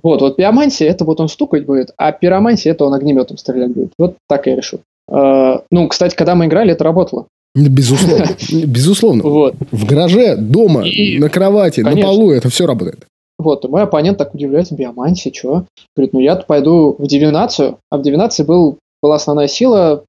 Вот, 0.02 0.22
вот 0.22 0.36
пиромансия, 0.36 0.88
это 0.88 1.04
вот 1.04 1.20
он 1.20 1.28
стукать 1.28 1.66
будет, 1.66 1.90
а 1.98 2.12
пиромансия, 2.12 2.70
это 2.70 2.84
он 2.84 2.94
огнеметом 2.94 3.36
стрелять 3.36 3.72
будет. 3.72 3.92
Вот 3.98 4.16
так 4.28 4.46
я 4.46 4.56
решил. 4.56 4.80
А, 5.10 5.62
ну, 5.70 5.88
кстати, 5.88 6.14
когда 6.14 6.34
мы 6.34 6.46
играли, 6.46 6.72
это 6.72 6.84
работало. 6.84 7.26
Безусловно. 7.54 8.26
Безусловно. 8.66 9.22
Вот. 9.24 9.54
В 9.70 9.84
гараже, 9.84 10.36
дома, 10.36 10.86
и... 10.86 11.18
на 11.18 11.28
кровати, 11.28 11.82
Конечно. 11.82 12.00
на 12.00 12.06
полу 12.06 12.30
это 12.30 12.48
все 12.48 12.66
работает. 12.66 13.06
Вот, 13.38 13.64
и 13.64 13.68
мой 13.68 13.82
оппонент 13.82 14.18
так 14.18 14.34
удивляется, 14.34 14.74
биомантия, 14.74 15.32
чего? 15.32 15.64
Говорит, 15.96 16.12
ну 16.12 16.20
я 16.20 16.36
пойду 16.36 16.94
в 16.98 17.06
дивинацию, 17.06 17.78
а 17.90 17.96
в 17.96 18.02
дивинации 18.02 18.42
был, 18.42 18.78
была 19.02 19.16
основная 19.16 19.48
сила 19.48 20.04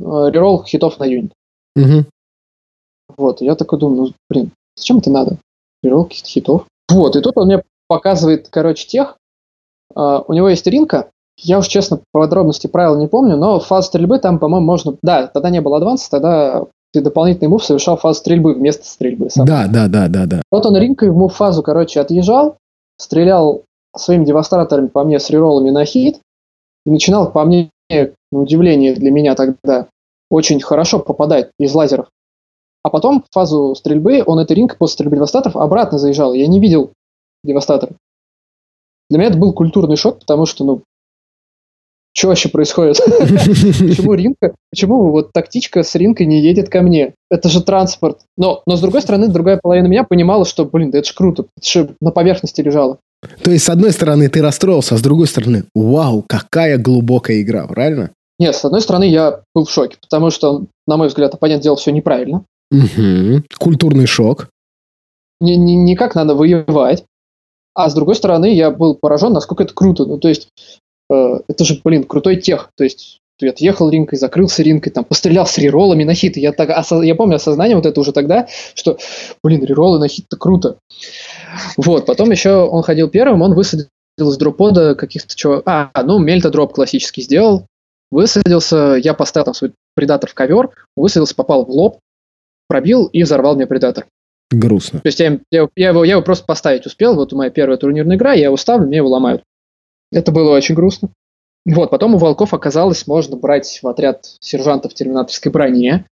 реролл 0.00 0.64
хитов 0.64 0.98
на 0.98 1.04
юнит. 1.04 1.32
Угу. 1.76 2.04
Вот, 3.16 3.40
я 3.40 3.54
такой 3.54 3.78
думаю, 3.78 4.02
ну, 4.02 4.12
блин, 4.28 4.52
зачем 4.76 4.98
это 4.98 5.10
надо? 5.10 5.38
Реролл 5.82 6.08
хитов. 6.08 6.66
Вот, 6.90 7.16
и 7.16 7.20
тут 7.20 7.36
он 7.36 7.46
мне 7.46 7.62
показывает, 7.88 8.48
короче, 8.48 8.86
тех. 8.86 9.16
Uh, 9.96 10.22
у 10.28 10.34
него 10.34 10.50
есть 10.50 10.66
ринка, 10.66 11.10
я 11.38 11.58
уж 11.58 11.68
честно 11.68 12.00
подробности 12.12 12.66
правил 12.66 12.98
не 12.98 13.06
помню, 13.06 13.36
но 13.36 13.60
фаза 13.60 13.88
стрельбы 13.88 14.18
там, 14.18 14.38
по-моему, 14.38 14.66
можно... 14.66 14.96
Да, 15.02 15.28
тогда 15.28 15.50
не 15.50 15.60
было 15.60 15.76
адванса, 15.76 16.10
тогда 16.10 16.64
ты 16.92 17.00
дополнительный 17.00 17.48
мув 17.48 17.64
совершал 17.64 17.96
фазу 17.96 18.18
стрельбы 18.18 18.54
вместо 18.54 18.84
стрельбы. 18.84 19.30
Сам. 19.30 19.46
Да, 19.46 19.66
да, 19.68 19.88
да, 19.88 20.08
да, 20.08 20.26
да. 20.26 20.42
Вот 20.50 20.66
он 20.66 20.76
ринкой 20.76 21.10
в 21.10 21.16
мув-фазу, 21.16 21.62
короче, 21.62 22.00
отъезжал, 22.00 22.56
стрелял 22.96 23.62
своими 23.96 24.24
девастраторами 24.24 24.88
по 24.88 25.04
мне 25.04 25.20
с 25.20 25.30
рероллами 25.30 25.70
на 25.70 25.84
хит, 25.84 26.20
и 26.84 26.90
начинал 26.90 27.30
по 27.30 27.44
мне, 27.44 27.70
на 27.90 28.40
удивление 28.40 28.94
для 28.94 29.10
меня 29.10 29.34
тогда, 29.34 29.88
очень 30.30 30.60
хорошо 30.60 30.98
попадать 30.98 31.50
из 31.58 31.74
лазеров. 31.74 32.08
А 32.82 32.90
потом 32.90 33.22
в 33.22 33.32
фазу 33.32 33.74
стрельбы 33.74 34.22
он 34.24 34.38
этой 34.38 34.54
ринкой 34.54 34.78
после 34.78 34.94
стрельбы 34.94 35.16
девастаторов 35.16 35.56
обратно 35.56 35.98
заезжал. 35.98 36.32
Я 36.32 36.46
не 36.46 36.60
видел 36.60 36.92
девастатор. 37.42 37.90
Для 39.10 39.18
меня 39.18 39.30
это 39.30 39.38
был 39.38 39.52
культурный 39.52 39.96
шок, 39.96 40.20
потому 40.20 40.46
что, 40.46 40.64
ну, 40.64 40.82
что 42.14 42.28
вообще 42.28 42.48
происходит? 42.48 42.98
Почему 43.08 44.14
ринка? 44.14 44.54
Почему 44.70 45.10
вот 45.10 45.32
тактичка 45.32 45.82
с 45.82 45.94
ринкой 45.94 46.26
не 46.26 46.40
едет 46.40 46.68
ко 46.68 46.82
мне? 46.82 47.14
Это 47.30 47.48
же 47.48 47.62
транспорт. 47.62 48.22
Но, 48.36 48.62
но 48.66 48.76
с 48.76 48.80
другой 48.80 49.02
стороны, 49.02 49.28
другая 49.28 49.58
половина 49.62 49.86
меня 49.86 50.04
понимала, 50.04 50.44
что, 50.44 50.64
блин, 50.64 50.90
да 50.90 50.98
это 50.98 51.08
же 51.08 51.14
круто. 51.14 51.46
Это 51.56 51.68
же 51.68 51.94
на 52.00 52.10
поверхности 52.10 52.60
лежало. 52.60 52.98
То 53.42 53.50
есть, 53.50 53.64
с 53.64 53.68
одной 53.68 53.92
стороны, 53.92 54.28
ты 54.28 54.42
расстроился, 54.42 54.94
а 54.94 54.98
с 54.98 55.02
другой 55.02 55.26
стороны, 55.26 55.64
вау, 55.74 56.24
какая 56.26 56.78
глубокая 56.78 57.40
игра, 57.40 57.66
правильно? 57.66 58.10
Нет, 58.38 58.54
с 58.54 58.64
одной 58.64 58.80
стороны, 58.80 59.04
я 59.04 59.42
был 59.54 59.64
в 59.64 59.70
шоке, 59.70 59.96
потому 60.00 60.30
что, 60.30 60.66
на 60.86 60.96
мой 60.96 61.08
взгляд, 61.08 61.34
оппонент 61.34 61.62
делал 61.62 61.76
все 61.76 61.90
неправильно. 61.90 62.44
Угу. 62.70 63.42
Культурный 63.58 64.06
шок. 64.06 64.48
Не, 65.40 65.56
не, 65.56 65.76
не 65.76 65.96
как 65.96 66.14
надо 66.14 66.34
воевать. 66.34 67.04
А 67.74 67.90
с 67.90 67.94
другой 67.94 68.14
стороны, 68.14 68.54
я 68.54 68.70
был 68.70 68.94
поражен, 68.94 69.32
насколько 69.32 69.64
это 69.64 69.74
круто. 69.74 70.04
Ну, 70.04 70.18
то 70.18 70.28
есть, 70.28 70.48
Э, 71.10 71.40
это 71.48 71.64
же, 71.64 71.80
блин, 71.82 72.04
крутой 72.04 72.36
тех. 72.36 72.70
То 72.76 72.84
есть 72.84 73.17
ты 73.38 73.48
отъехал 73.48 73.88
ринкой, 73.88 74.18
закрылся 74.18 74.62
ринкой, 74.62 74.92
там, 74.92 75.04
пострелял 75.04 75.46
с 75.46 75.56
рероллами 75.58 76.04
на 76.04 76.14
хит. 76.14 76.36
Я, 76.36 76.52
так, 76.52 76.70
осоз... 76.70 77.04
я 77.04 77.14
помню 77.14 77.36
осознание 77.36 77.76
вот 77.76 77.86
это 77.86 78.00
уже 78.00 78.12
тогда, 78.12 78.48
что, 78.74 78.98
блин, 79.42 79.64
рероллы 79.64 79.98
на 79.98 80.08
хит 80.08 80.26
это 80.28 80.36
круто. 80.36 80.78
Вот, 81.76 82.06
потом 82.06 82.30
еще 82.30 82.50
он 82.50 82.82
ходил 82.82 83.08
первым, 83.08 83.42
он 83.42 83.54
высадил 83.54 83.88
из 84.18 84.36
дропода 84.36 84.94
каких-то 84.94 85.36
чего... 85.36 85.62
А, 85.64 85.90
ну, 86.02 86.18
мельта 86.18 86.50
дроп 86.50 86.74
классический 86.74 87.22
сделал, 87.22 87.66
высадился, 88.10 88.96
я 89.02 89.14
поставил 89.14 89.46
там 89.46 89.54
свой 89.54 89.72
предатор 89.94 90.28
в 90.30 90.34
ковер, 90.34 90.70
высадился, 90.96 91.34
попал 91.34 91.64
в 91.64 91.70
лоб, 91.70 91.98
пробил 92.66 93.06
и 93.06 93.22
взорвал 93.22 93.54
мне 93.54 93.66
предатор. 93.66 94.06
Грустно. 94.50 95.00
То 95.00 95.08
есть 95.08 95.20
я, 95.20 95.38
я, 95.50 95.68
я, 95.76 95.88
его, 95.90 96.04
я 96.04 96.12
его 96.12 96.22
просто 96.22 96.44
поставить 96.44 96.86
успел, 96.86 97.14
вот 97.14 97.32
моя 97.32 97.50
первая 97.50 97.76
турнирная 97.76 98.16
игра, 98.16 98.32
я 98.32 98.46
его 98.46 98.56
ставлю, 98.56 98.86
мне 98.86 98.96
его 98.96 99.08
ломают. 99.08 99.42
Это 100.10 100.32
было 100.32 100.56
очень 100.56 100.74
грустно. 100.74 101.10
Вот, 101.68 101.90
потом 101.90 102.14
у 102.14 102.18
волков 102.18 102.54
оказалось, 102.54 103.06
можно 103.06 103.36
брать 103.36 103.80
в 103.82 103.88
отряд 103.88 104.24
сержантов 104.40 104.92
в 104.92 104.94
терминаторской 104.94 105.52
броне, 105.52 106.06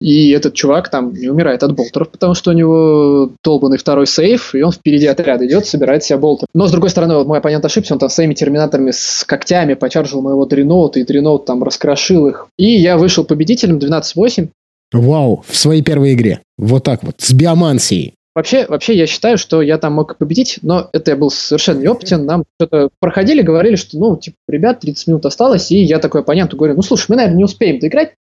и 0.00 0.30
этот 0.30 0.54
чувак 0.54 0.90
там 0.90 1.12
не 1.12 1.28
умирает 1.28 1.62
от 1.64 1.74
болтеров, 1.74 2.10
потому 2.10 2.34
что 2.34 2.50
у 2.50 2.54
него 2.54 3.32
долбанный 3.42 3.78
второй 3.78 4.06
сейф, 4.06 4.54
и 4.54 4.62
он 4.62 4.70
впереди 4.70 5.06
отряда 5.06 5.46
идет, 5.46 5.66
собирает 5.66 6.04
себя 6.04 6.18
болтер. 6.18 6.46
Но, 6.54 6.68
с 6.68 6.70
другой 6.70 6.90
стороны, 6.90 7.16
вот 7.16 7.26
мой 7.26 7.38
оппонент 7.38 7.64
ошибся, 7.64 7.94
он 7.94 7.98
там 7.98 8.08
своими 8.08 8.34
терминаторами 8.34 8.92
с 8.92 9.24
когтями 9.26 9.74
почаржил 9.74 10.22
моего 10.22 10.44
дреноута, 10.46 11.00
и 11.00 11.04
дреноут 11.04 11.46
там 11.46 11.64
раскрошил 11.64 12.28
их. 12.28 12.46
И 12.58 12.66
я 12.66 12.96
вышел 12.96 13.24
победителем 13.24 13.78
12-8. 13.78 14.48
Вау, 14.92 15.44
в 15.46 15.56
своей 15.56 15.82
первой 15.82 16.12
игре. 16.12 16.42
Вот 16.56 16.84
так 16.84 17.02
вот, 17.02 17.16
с 17.18 17.32
биомансией. 17.32 18.14
Вообще, 18.38 18.66
вообще 18.68 18.96
я 18.96 19.08
считаю, 19.08 19.36
что 19.36 19.62
я 19.62 19.78
там 19.78 19.94
мог 19.94 20.16
победить, 20.16 20.60
но 20.62 20.88
это 20.92 21.10
я 21.10 21.16
был 21.16 21.28
совершенно 21.28 21.80
неопытен. 21.80 22.24
Нам 22.24 22.44
что-то 22.54 22.88
проходили, 23.00 23.42
говорили, 23.42 23.74
что, 23.74 23.98
ну, 23.98 24.16
типа, 24.16 24.36
ребят, 24.46 24.78
30 24.78 25.08
минут 25.08 25.26
осталось, 25.26 25.72
и 25.72 25.82
я 25.82 25.98
такой 25.98 26.20
оппоненту 26.20 26.56
говорю, 26.56 26.76
ну, 26.76 26.82
слушай, 26.82 27.06
мы, 27.08 27.16
наверное, 27.16 27.38
не 27.38 27.42
успеем 27.42 27.80
доиграть, 27.80 28.14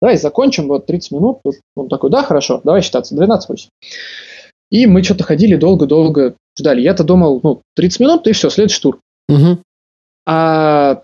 давай 0.00 0.16
закончим, 0.16 0.68
вот 0.68 0.86
30 0.86 1.10
минут. 1.10 1.40
Он 1.74 1.88
такой, 1.88 2.08
да, 2.10 2.22
хорошо, 2.22 2.60
давай 2.62 2.82
считаться, 2.82 3.16
12-8. 3.16 3.66
И 4.70 4.86
мы 4.86 5.02
что-то 5.02 5.24
ходили 5.24 5.56
долго-долго 5.56 6.36
ждали. 6.56 6.80
Я-то 6.80 7.02
думал, 7.02 7.40
ну, 7.42 7.62
30 7.74 7.98
минут, 7.98 8.28
и 8.28 8.32
все, 8.32 8.50
следующий 8.50 8.80
тур. 8.80 9.00
Угу. 9.28 9.58
А 10.28 11.02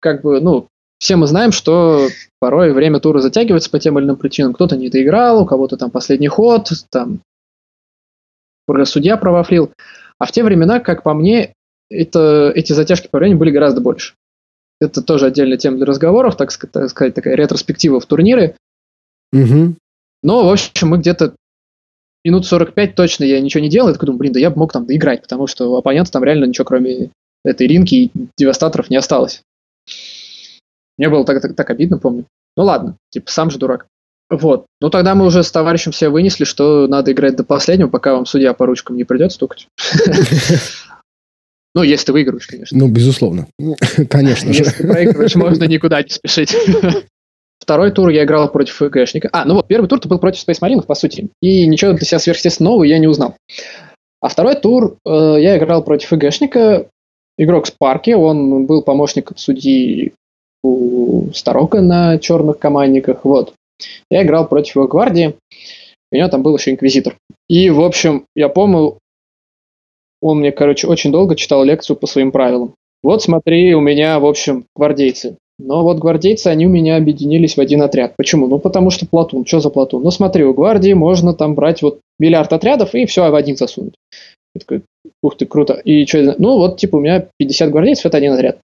как 0.00 0.22
бы, 0.22 0.40
ну, 0.40 0.68
все 0.98 1.16
мы 1.16 1.26
знаем, 1.26 1.52
что 1.52 2.08
порой 2.38 2.72
время 2.72 2.98
тура 2.98 3.20
затягивается 3.20 3.68
по 3.68 3.78
тем 3.78 3.98
или 3.98 4.06
иным 4.06 4.16
причинам. 4.16 4.54
Кто-то 4.54 4.74
не 4.76 4.88
доиграл, 4.88 5.42
у 5.42 5.46
кого-то 5.46 5.76
там 5.76 5.90
последний 5.90 6.28
ход, 6.28 6.70
там 6.90 7.20
судья 8.84 9.16
провафлил. 9.16 9.72
А 10.18 10.26
в 10.26 10.32
те 10.32 10.42
времена, 10.42 10.80
как 10.80 11.02
по 11.02 11.14
мне, 11.14 11.54
это, 11.90 12.52
эти 12.54 12.72
затяжки 12.72 13.08
по 13.08 13.18
времени 13.18 13.38
были 13.38 13.50
гораздо 13.50 13.80
больше. 13.80 14.14
Это 14.80 15.02
тоже 15.02 15.26
отдельная 15.26 15.58
тема 15.58 15.76
для 15.76 15.86
разговоров, 15.86 16.36
так 16.36 16.50
сказать, 16.50 17.14
такая 17.14 17.34
ретроспектива 17.34 18.00
в 18.00 18.06
турнире. 18.06 18.56
Угу. 19.32 19.74
Но, 20.22 20.46
в 20.46 20.52
общем, 20.52 20.88
мы 20.88 20.98
где-то 20.98 21.34
минут 22.24 22.46
45 22.46 22.94
точно 22.94 23.24
я 23.24 23.40
ничего 23.40 23.62
не 23.62 23.70
делал. 23.70 23.88
Я 23.88 23.94
такой 23.94 24.06
думаю, 24.06 24.18
блин, 24.18 24.32
да 24.32 24.40
я 24.40 24.50
бы 24.50 24.58
мог 24.58 24.72
там 24.72 24.86
доиграть, 24.86 25.22
потому 25.22 25.46
что 25.46 25.72
у 25.72 25.76
оппонента 25.76 26.12
там 26.12 26.24
реально 26.24 26.46
ничего, 26.46 26.64
кроме 26.64 27.10
этой 27.44 27.66
ринки 27.66 27.94
и 27.94 28.12
девастаторов 28.36 28.90
не 28.90 28.96
осталось. 28.96 29.42
Мне 30.98 31.08
было 31.08 31.24
так, 31.24 31.40
так, 31.40 31.54
так 31.54 31.70
обидно, 31.70 31.98
помню. 31.98 32.26
Ну 32.56 32.64
ладно, 32.64 32.96
типа 33.10 33.30
сам 33.30 33.50
же 33.50 33.58
дурак. 33.58 33.86
Вот. 34.30 34.66
Ну 34.80 34.90
тогда 34.90 35.14
мы 35.14 35.26
уже 35.26 35.42
с 35.42 35.50
товарищем 35.50 35.92
все 35.92 36.08
вынесли, 36.08 36.44
что 36.44 36.86
надо 36.86 37.12
играть 37.12 37.36
до 37.36 37.44
последнего, 37.44 37.88
пока 37.88 38.14
вам 38.14 38.26
судья 38.26 38.54
по 38.54 38.64
ручкам 38.64 38.96
не 38.96 39.04
придет 39.04 39.32
стукать. 39.32 39.66
Ну, 41.72 41.84
если 41.84 42.06
ты 42.06 42.12
выигрываешь, 42.12 42.48
конечно. 42.48 42.76
Ну, 42.76 42.88
безусловно. 42.88 43.46
Конечно 44.10 44.52
же. 44.52 44.64
Если 44.64 44.84
проигрываешь, 44.84 45.36
можно 45.36 45.64
никуда 45.64 46.02
не 46.02 46.08
спешить. 46.08 46.52
Второй 47.60 47.92
тур 47.92 48.08
я 48.08 48.24
играл 48.24 48.50
против 48.50 48.74
ФГшника. 48.74 49.28
А, 49.32 49.44
ну 49.44 49.54
вот, 49.54 49.68
первый 49.68 49.86
тур 49.86 50.00
ты 50.00 50.08
был 50.08 50.18
против 50.18 50.46
Space 50.48 50.60
Marine, 50.60 50.82
по 50.82 50.96
сути. 50.96 51.28
И 51.40 51.68
ничего 51.68 51.92
для 51.92 52.04
себя 52.04 52.18
сверхъестественного 52.18 52.82
я 52.82 52.98
не 52.98 53.06
узнал. 53.06 53.36
А 54.20 54.28
второй 54.28 54.56
тур 54.56 54.96
э, 55.06 55.36
я 55.38 55.56
играл 55.58 55.84
против 55.84 56.08
ФГшника. 56.08 56.88
Игрок 57.38 57.66
с 57.68 57.70
парки, 57.70 58.10
он 58.10 58.66
был 58.66 58.82
помощником 58.82 59.36
судьи 59.36 60.12
у 60.62 61.30
Старока 61.32 61.80
на 61.80 62.18
черных 62.18 62.58
командниках. 62.58 63.24
Вот. 63.24 63.54
Я 64.10 64.22
играл 64.22 64.48
против 64.48 64.76
его 64.76 64.88
гвардии. 64.88 65.34
У 66.12 66.16
него 66.16 66.28
там 66.28 66.42
был 66.42 66.56
еще 66.56 66.70
инквизитор. 66.72 67.16
И, 67.48 67.70
в 67.70 67.80
общем, 67.80 68.24
я 68.34 68.48
помню, 68.48 68.98
он 70.20 70.40
мне, 70.40 70.52
короче, 70.52 70.86
очень 70.86 71.12
долго 71.12 71.36
читал 71.36 71.64
лекцию 71.64 71.96
по 71.96 72.06
своим 72.06 72.32
правилам. 72.32 72.74
Вот 73.02 73.22
смотри, 73.22 73.74
у 73.74 73.80
меня, 73.80 74.18
в 74.18 74.26
общем, 74.26 74.64
гвардейцы. 74.76 75.36
Но 75.58 75.82
вот 75.82 75.98
гвардейцы, 75.98 76.48
они 76.48 76.66
у 76.66 76.70
меня 76.70 76.96
объединились 76.96 77.56
в 77.56 77.60
один 77.60 77.82
отряд. 77.82 78.14
Почему? 78.16 78.46
Ну, 78.46 78.58
потому 78.58 78.90
что 78.90 79.06
Платун. 79.06 79.44
Что 79.46 79.60
за 79.60 79.70
Платун? 79.70 80.02
Ну, 80.02 80.10
смотри, 80.10 80.44
у 80.44 80.54
гвардии 80.54 80.94
можно 80.94 81.34
там 81.34 81.54
брать 81.54 81.82
вот 81.82 82.00
миллиард 82.18 82.52
отрядов 82.52 82.94
и 82.94 83.06
все 83.06 83.30
в 83.30 83.34
один 83.34 83.56
засунуть. 83.56 83.94
Я 84.54 84.60
такой, 84.60 84.82
ух 85.22 85.36
ты, 85.36 85.46
круто. 85.46 85.74
И 85.74 86.06
что, 86.06 86.34
ну, 86.38 86.56
вот, 86.56 86.78
типа, 86.78 86.96
у 86.96 87.00
меня 87.00 87.26
50 87.38 87.70
гвардейцев, 87.70 88.06
это 88.06 88.16
один 88.16 88.32
отряд. 88.32 88.58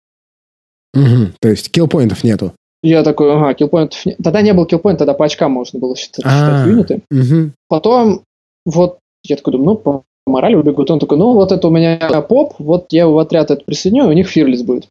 Угу, 0.95 1.33
то 1.41 1.49
есть 1.49 1.71
киллпоинтов 1.71 2.25
нету. 2.25 2.53
Я 2.87 3.03
такой, 3.03 3.35
ага, 3.35 3.53
киллпоинтов 3.55 4.07
нет. 4.07 4.17
Тогда 4.23 4.43
не 4.43 4.53
был 4.53 4.65
киллпоинт, 4.65 4.99
тогда 4.99 5.13
по 5.13 5.25
очкам 5.25 5.51
можно 5.51 5.81
было 5.81 5.97
считать, 5.97 6.25
А, 6.25 6.29
считать 6.31 6.67
юниты. 6.69 7.03
Угу. 7.11 7.51
Потом, 7.69 8.23
вот, 8.65 8.99
я 9.25 9.35
такой 9.35 9.55
думаю, 9.55 9.71
ну, 9.71 9.77
по 9.77 10.05
морали 10.25 10.55
убегут. 10.55 10.91
Он 10.91 11.01
такой, 11.01 11.19
ну, 11.19 11.33
вот 11.33 11.51
это 11.51 11.67
у 11.67 11.71
меня 11.73 11.99
поп, 12.23 12.55
вот 12.59 12.87
я 12.91 13.03
его 13.03 13.15
в 13.15 13.19
отряд 13.19 13.51
это 13.51 13.65
присоединю, 13.65 14.05
и 14.05 14.09
у 14.09 14.13
них 14.13 14.29
фирлис 14.29 14.63
будет. 14.63 14.87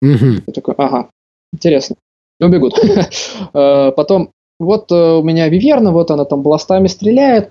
Угу. 0.00 0.42
Я 0.46 0.52
такой, 0.54 0.74
ага, 0.78 1.10
интересно. 1.52 1.96
И 2.40 2.44
убегут. 2.44 2.78
Э, 3.54 3.92
Потом, 3.92 4.30
вот 4.62 4.90
э, 4.90 4.94
у 4.94 5.22
меня 5.22 5.48
Виверна, 5.48 5.90
вот 5.90 6.10
она 6.10 6.24
там 6.24 6.42
бластами 6.42 6.86
стреляет, 6.86 7.50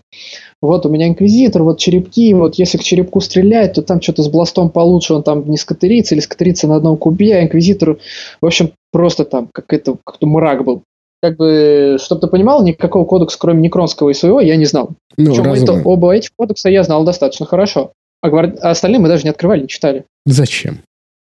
вот 0.61 0.85
у 0.85 0.89
меня 0.89 1.07
Инквизитор, 1.07 1.63
вот 1.63 1.79
черепки, 1.79 2.33
вот 2.33 2.55
если 2.55 2.77
к 2.77 2.83
черепку 2.83 3.21
стрелять, 3.21 3.73
то 3.73 3.81
там 3.81 4.01
что-то 4.01 4.23
с 4.23 4.29
бластом 4.29 4.69
получше, 4.69 5.13
он 5.13 5.23
там 5.23 5.49
не 5.49 5.57
скатерится 5.57 6.15
или 6.15 6.21
скатерится 6.21 6.67
на 6.67 6.75
одном 6.75 6.97
кубе, 6.97 7.35
а 7.35 7.43
Инквизитор, 7.43 7.97
в 8.41 8.45
общем, 8.45 8.71
просто 8.91 9.25
там 9.25 9.49
как 9.51 9.73
это, 9.73 9.97
как-то 10.05 10.27
мрак 10.27 10.63
был. 10.63 10.83
Как 11.23 11.37
бы, 11.37 11.97
чтобы 12.01 12.21
ты 12.21 12.27
понимал, 12.27 12.63
никакого 12.63 13.05
кодекса, 13.05 13.37
кроме 13.39 13.61
Некронского 13.61 14.09
и 14.09 14.13
своего, 14.13 14.39
я 14.39 14.55
не 14.55 14.65
знал. 14.65 14.91
Ну, 15.17 15.31
Причем 15.31 15.53
это, 15.53 15.81
оба 15.85 16.15
этих 16.15 16.31
кодекса 16.35 16.69
я 16.69 16.83
знал 16.83 17.03
достаточно 17.03 17.45
хорошо. 17.45 17.91
А, 18.21 18.29
гвар- 18.29 18.57
а 18.61 18.71
остальные 18.71 18.99
мы 18.99 19.07
даже 19.07 19.23
не 19.23 19.29
открывали, 19.29 19.61
не 19.61 19.67
читали. 19.67 20.05
Зачем? 20.25 20.79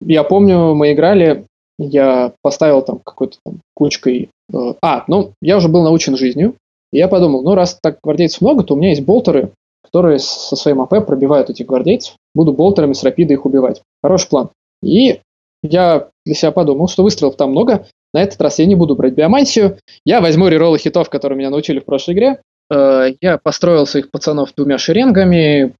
Я 0.02 0.24
помню, 0.24 0.76
мы 0.76 0.94
играли, 0.94 1.46
я 1.78 2.34
поставил 2.42 2.82
там 2.82 3.00
какой-то 3.04 3.38
там 3.46 3.62
кучкой... 3.74 4.30
э, 4.54 4.74
а, 4.82 5.04
ну, 5.08 5.34
я 5.42 5.58
уже 5.58 5.68
был 5.68 5.84
научен 5.84 6.18
жизнью. 6.18 6.56
И 6.92 6.98
я 6.98 7.08
подумал, 7.08 7.44
ну, 7.44 7.56
раз 7.56 7.78
так 7.82 8.00
гвардейцев 8.04 8.42
много, 8.42 8.64
то 8.64 8.74
у 8.74 8.78
меня 8.78 8.90
есть 8.90 9.04
болтеры, 9.04 9.52
которые 9.84 10.20
со 10.20 10.56
своим 10.56 10.82
АП 10.82 11.06
пробивают 11.06 11.50
этих 11.50 11.66
гвардейцев. 11.66 12.16
Буду 12.36 12.54
болтерами 12.54 12.94
с 12.94 13.04
рапидой 13.04 13.36
их 13.36 13.46
убивать. 13.46 13.82
Хороший 14.04 14.30
план. 14.30 14.50
И 14.84 15.22
я 15.64 16.08
для 16.26 16.36
себя 16.36 16.52
подумал, 16.52 16.88
что 16.88 17.04
выстрелов 17.04 17.36
там 17.36 17.52
много. 17.52 17.88
На 18.14 18.22
этот 18.22 18.42
раз 18.42 18.60
я 18.60 18.66
не 18.66 18.76
буду 18.76 18.96
брать 18.96 19.14
биомансию. 19.14 19.78
Я 20.06 20.22
возьму 20.22 20.48
рероллы 20.48 20.78
хитов, 20.78 21.10
которые 21.10 21.38
меня 21.38 21.50
научили 21.50 21.80
в 21.80 21.86
прошлой 21.86 22.14
игре. 22.14 22.42
Э, 22.70 23.14
Я 23.22 23.38
построил 23.38 23.86
своих 23.86 24.12
пацанов 24.12 24.54
двумя 24.56 24.78
шеренгами, 24.78 25.74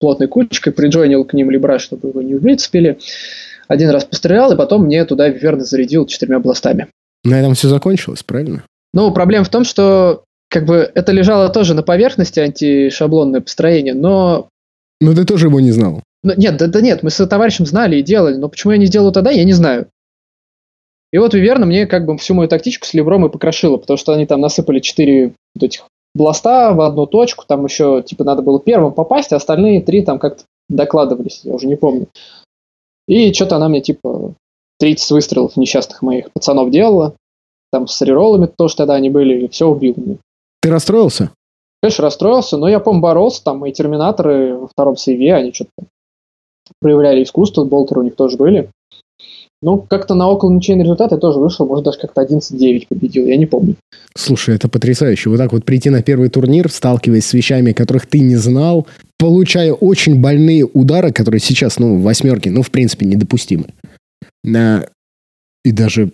плотной 0.00 0.28
кучкой, 0.28 0.72
приджойнил 0.72 1.24
к 1.24 1.32
ним 1.32 1.50
либра, 1.50 1.78
чтобы 1.78 2.08
его 2.08 2.22
не 2.22 2.34
выцепили. 2.34 2.98
Один 3.68 3.90
раз 3.90 4.04
пострелял, 4.04 4.50
и 4.52 4.56
потом 4.56 4.84
мне 4.84 5.04
туда 5.04 5.28
верно 5.28 5.64
зарядил 5.64 6.06
четырьмя 6.06 6.40
бластами. 6.40 6.88
На 7.24 7.38
этом 7.38 7.54
все 7.54 7.68
закончилось, 7.68 8.22
правильно? 8.22 8.64
Ну, 8.94 9.12
проблема 9.12 9.44
в 9.44 9.50
том, 9.50 9.64
что 9.64 10.24
как 10.48 10.64
бы 10.64 10.90
это 10.94 11.12
лежало 11.12 11.50
тоже 11.50 11.74
на 11.74 11.82
поверхности 11.82 12.40
антишаблонное 12.40 13.42
построение, 13.42 13.94
но 13.94 14.48
Но 15.00 15.14
ты 15.14 15.24
тоже 15.24 15.46
его 15.46 15.60
не 15.60 15.72
знал. 15.72 16.02
ну, 16.22 16.32
нет, 16.36 16.56
да, 16.56 16.66
да 16.66 16.80
нет, 16.80 17.02
мы 17.02 17.10
с 17.10 17.26
товарищем 17.26 17.66
знали 17.66 17.96
и 17.96 18.02
делали, 18.02 18.36
но 18.36 18.48
почему 18.48 18.72
я 18.72 18.78
не 18.78 18.86
сделал 18.86 19.12
тогда, 19.12 19.30
я 19.30 19.44
не 19.44 19.52
знаю. 19.52 19.88
И 21.12 21.18
вот 21.18 21.34
Виверна 21.34 21.66
мне 21.66 21.86
как 21.86 22.06
бы 22.06 22.16
всю 22.18 22.34
мою 22.34 22.48
тактичку 22.48 22.86
с 22.86 22.94
Левром 22.94 23.26
и 23.26 23.30
покрошила, 23.30 23.76
потому 23.76 23.96
что 23.96 24.12
они 24.12 24.26
там 24.26 24.40
насыпали 24.40 24.80
четыре 24.80 25.34
вот 25.54 25.62
этих 25.62 25.84
бласта 26.14 26.72
в 26.72 26.80
одну 26.80 27.06
точку, 27.06 27.44
там 27.46 27.64
еще 27.64 28.02
типа 28.02 28.24
надо 28.24 28.42
было 28.42 28.60
первым 28.60 28.92
попасть, 28.92 29.32
а 29.32 29.36
остальные 29.36 29.82
три 29.82 30.04
там 30.04 30.18
как-то 30.18 30.44
докладывались, 30.68 31.40
я 31.44 31.54
уже 31.54 31.66
не 31.66 31.76
помню. 31.76 32.08
И 33.08 33.32
что-то 33.32 33.56
она 33.56 33.68
мне 33.68 33.80
типа 33.80 34.34
30 34.78 35.10
выстрелов 35.10 35.56
несчастных 35.56 36.02
моих 36.02 36.30
пацанов 36.30 36.70
делала, 36.70 37.14
там 37.72 37.88
с 37.88 38.00
реролами 38.02 38.46
тоже 38.46 38.76
тогда 38.76 38.94
они 38.94 39.10
были, 39.10 39.44
и 39.44 39.48
все 39.48 39.66
убил 39.66 39.94
мне. 39.96 40.18
Ты 40.60 40.70
расстроился? 40.70 41.32
Конечно, 41.82 42.02
расстроился, 42.02 42.56
но 42.56 42.68
я, 42.68 42.80
помню, 42.80 43.00
боролся, 43.00 43.42
там 43.42 43.58
мои 43.58 43.72
терминаторы 43.72 44.56
во 44.56 44.68
втором 44.68 44.96
сейве, 44.96 45.34
они 45.34 45.52
что-то 45.52 45.70
проявляли 46.80 47.22
искусство, 47.22 47.64
болтеры 47.64 48.00
у 48.00 48.04
них 48.04 48.14
тоже 48.14 48.36
были. 48.36 48.70
Ну, 49.60 49.78
как-то 49.78 50.14
на 50.14 50.28
около 50.28 50.52
ничейный 50.52 50.84
результат 50.84 51.10
я 51.10 51.18
тоже 51.18 51.38
вышел, 51.40 51.66
может, 51.66 51.84
даже 51.84 51.98
как-то 51.98 52.22
11-9 52.22 52.86
победил, 52.88 53.26
я 53.26 53.36
не 53.36 53.46
помню. 53.46 53.74
Слушай, 54.16 54.54
это 54.54 54.68
потрясающе. 54.68 55.30
Вот 55.30 55.38
так 55.38 55.52
вот 55.52 55.64
прийти 55.64 55.90
на 55.90 56.00
первый 56.02 56.28
турнир, 56.28 56.70
сталкиваясь 56.70 57.26
с 57.26 57.32
вещами, 57.32 57.72
которых 57.72 58.06
ты 58.06 58.20
не 58.20 58.36
знал, 58.36 58.86
получая 59.18 59.72
очень 59.72 60.20
больные 60.20 60.64
удары, 60.64 61.10
которые 61.12 61.40
сейчас, 61.40 61.78
ну, 61.80 61.96
в 61.96 62.02
восьмерке, 62.02 62.50
ну, 62.50 62.62
в 62.62 62.70
принципе, 62.70 63.06
недопустимы. 63.06 63.66
На- 64.44 64.86
И 65.64 65.72
даже 65.72 66.12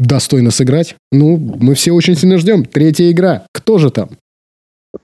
достойно 0.00 0.50
сыграть. 0.50 0.96
Ну, 1.12 1.36
мы 1.36 1.74
все 1.74 1.92
очень 1.92 2.16
сильно 2.16 2.38
ждем. 2.38 2.64
Третья 2.64 3.08
игра. 3.10 3.46
Кто 3.52 3.78
же 3.78 3.90
там? 3.90 4.10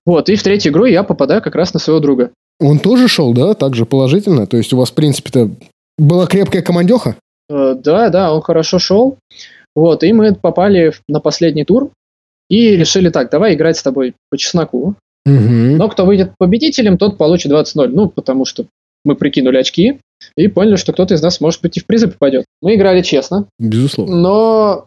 Вот, 0.05 0.29
и 0.29 0.35
в 0.35 0.43
третью 0.43 0.73
игру 0.73 0.87
я 0.87 1.05
попадаю 1.05 1.41
как 1.41 1.55
раз 1.55 1.73
на 1.73 1.79
своего 1.79 2.01
друга. 2.01 2.31
Он 2.59 2.81
тоже 2.81 3.07
шел, 3.07 3.33
да? 3.33 3.55
Так 3.55 3.77
же 3.77 3.87
положительно? 3.87 4.47
То 4.49 4.57
есть 4.57 4.73
у 4.73 4.77
вас, 4.77 4.91
в 4.91 4.95
принципе-то, 4.95 5.51
была 5.99 6.27
крепкая 6.27 6.63
командеха? 6.63 7.15
Э, 7.49 7.75
Да, 7.75 8.09
да, 8.11 8.33
он 8.33 8.43
хорошо 8.43 8.79
шел. 8.79 9.19
Вот, 9.75 10.03
и 10.03 10.13
мы 10.13 10.35
попали 10.35 10.93
на 11.09 11.21
последний 11.21 11.65
тур 11.65 11.91
и 12.49 12.77
решили 12.77 13.11
так, 13.11 13.31
давай 13.31 13.55
играть 13.55 13.77
с 13.77 13.83
тобой 13.83 14.15
по 14.31 14.39
чесноку. 14.39 14.95
Угу. 15.27 15.77
Но 15.77 15.89
кто 15.89 16.07
выйдет 16.07 16.33
победителем, 16.39 16.97
тот 16.97 17.19
получит 17.19 17.53
20-0. 17.53 17.89
Ну, 17.89 18.09
потому 18.09 18.45
что 18.45 18.67
мы 19.05 19.17
прикинули 19.17 19.59
очки 19.59 19.99
и 20.37 20.49
поняли, 20.49 20.77
что 20.77 20.93
кто-то 20.93 21.15
из 21.15 21.23
нас, 21.23 21.41
может 21.41 21.61
быть, 21.63 21.77
и 21.77 21.81
в 21.81 21.87
призы 21.87 22.09
попадет. 22.09 22.45
Мы 22.63 22.75
играли 22.75 23.03
честно, 23.03 23.47
Безусловно. 23.59 24.17
но 24.17 24.87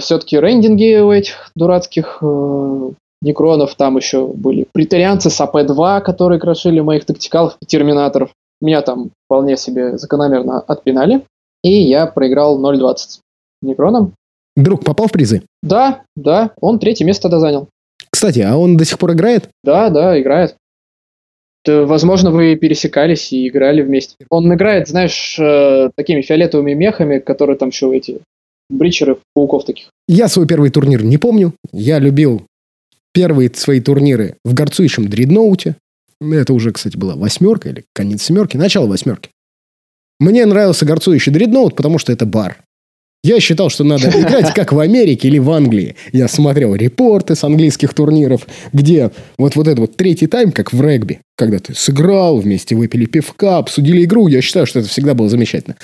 все-таки 0.00 0.38
рейндинги 0.38 0.98
у 0.98 1.12
этих 1.12 1.50
дурацких 1.54 2.18
э, 2.20 2.90
некронов, 3.22 3.74
там 3.74 3.96
еще 3.96 4.26
были 4.26 4.66
претарианцы 4.72 5.30
с 5.30 5.40
АП-2, 5.40 6.00
которые 6.02 6.40
крошили 6.40 6.80
моих 6.80 7.04
тактикалов 7.04 7.56
и 7.60 7.66
терминаторов. 7.66 8.30
Меня 8.60 8.82
там 8.82 9.10
вполне 9.26 9.56
себе 9.56 9.96
закономерно 9.98 10.60
отпинали, 10.60 11.24
и 11.64 11.82
я 11.82 12.06
проиграл 12.06 12.62
0-20 12.62 13.20
некроном. 13.62 14.14
Друг 14.54 14.84
попал 14.84 15.08
в 15.08 15.12
призы? 15.12 15.42
Да, 15.62 16.02
да, 16.14 16.52
он 16.60 16.78
третье 16.78 17.04
место 17.04 17.22
тогда 17.22 17.40
занял. 17.40 17.68
Кстати, 18.10 18.40
а 18.40 18.56
он 18.56 18.76
до 18.76 18.84
сих 18.84 18.98
пор 18.98 19.14
играет? 19.14 19.48
Да, 19.64 19.90
да, 19.90 20.20
играет. 20.20 20.54
Да, 21.64 21.84
возможно, 21.86 22.30
вы 22.30 22.54
пересекались 22.54 23.32
и 23.32 23.48
играли 23.48 23.82
вместе. 23.82 24.14
Он 24.28 24.52
играет, 24.54 24.86
знаешь, 24.86 25.36
э, 25.40 25.90
такими 25.96 26.20
фиолетовыми 26.20 26.74
мехами, 26.74 27.18
которые 27.18 27.56
там 27.56 27.70
еще 27.70 27.96
эти 27.96 28.20
бричеры, 28.68 29.16
пауков 29.34 29.64
таких. 29.64 29.88
Я 30.06 30.28
свой 30.28 30.46
первый 30.46 30.70
турнир 30.70 31.02
не 31.02 31.18
помню. 31.18 31.54
Я 31.72 31.98
любил 31.98 32.42
первые 33.12 33.50
свои 33.54 33.80
турниры 33.80 34.36
в 34.44 34.54
горцующем 34.54 35.08
дредноуте. 35.08 35.76
Это 36.20 36.52
уже, 36.52 36.72
кстати, 36.72 36.96
была 36.96 37.16
восьмерка 37.16 37.70
или 37.70 37.84
конец 37.94 38.22
семерки, 38.22 38.56
начало 38.56 38.86
восьмерки. 38.86 39.30
Мне 40.20 40.46
нравился 40.46 40.84
горцующий 40.84 41.32
дредноут, 41.32 41.76
потому 41.76 41.98
что 41.98 42.12
это 42.12 42.26
бар. 42.26 42.58
Я 43.24 43.40
считал, 43.40 43.70
что 43.70 43.84
надо 43.84 44.08
играть 44.10 44.52
как 44.52 44.72
в 44.72 44.78
Америке 44.78 45.28
или 45.28 45.38
в 45.38 45.50
Англии. 45.50 45.96
Я 46.12 46.28
смотрел 46.28 46.74
репорты 46.74 47.34
с 47.34 47.42
английских 47.42 47.94
турниров, 47.94 48.46
где 48.74 49.10
вот, 49.38 49.56
вот 49.56 49.66
этот 49.66 49.78
вот 49.78 49.96
третий 49.96 50.26
тайм, 50.26 50.52
как 50.52 50.74
в 50.74 50.80
регби, 50.82 51.20
когда 51.34 51.58
ты 51.58 51.74
сыграл, 51.74 52.36
вместе 52.36 52.76
выпили 52.76 53.06
пивка, 53.06 53.56
обсудили 53.56 54.04
игру. 54.04 54.28
Я 54.28 54.42
считаю, 54.42 54.66
что 54.66 54.80
это 54.80 54.88
всегда 54.88 55.14
было 55.14 55.30
замечательно. 55.30 55.76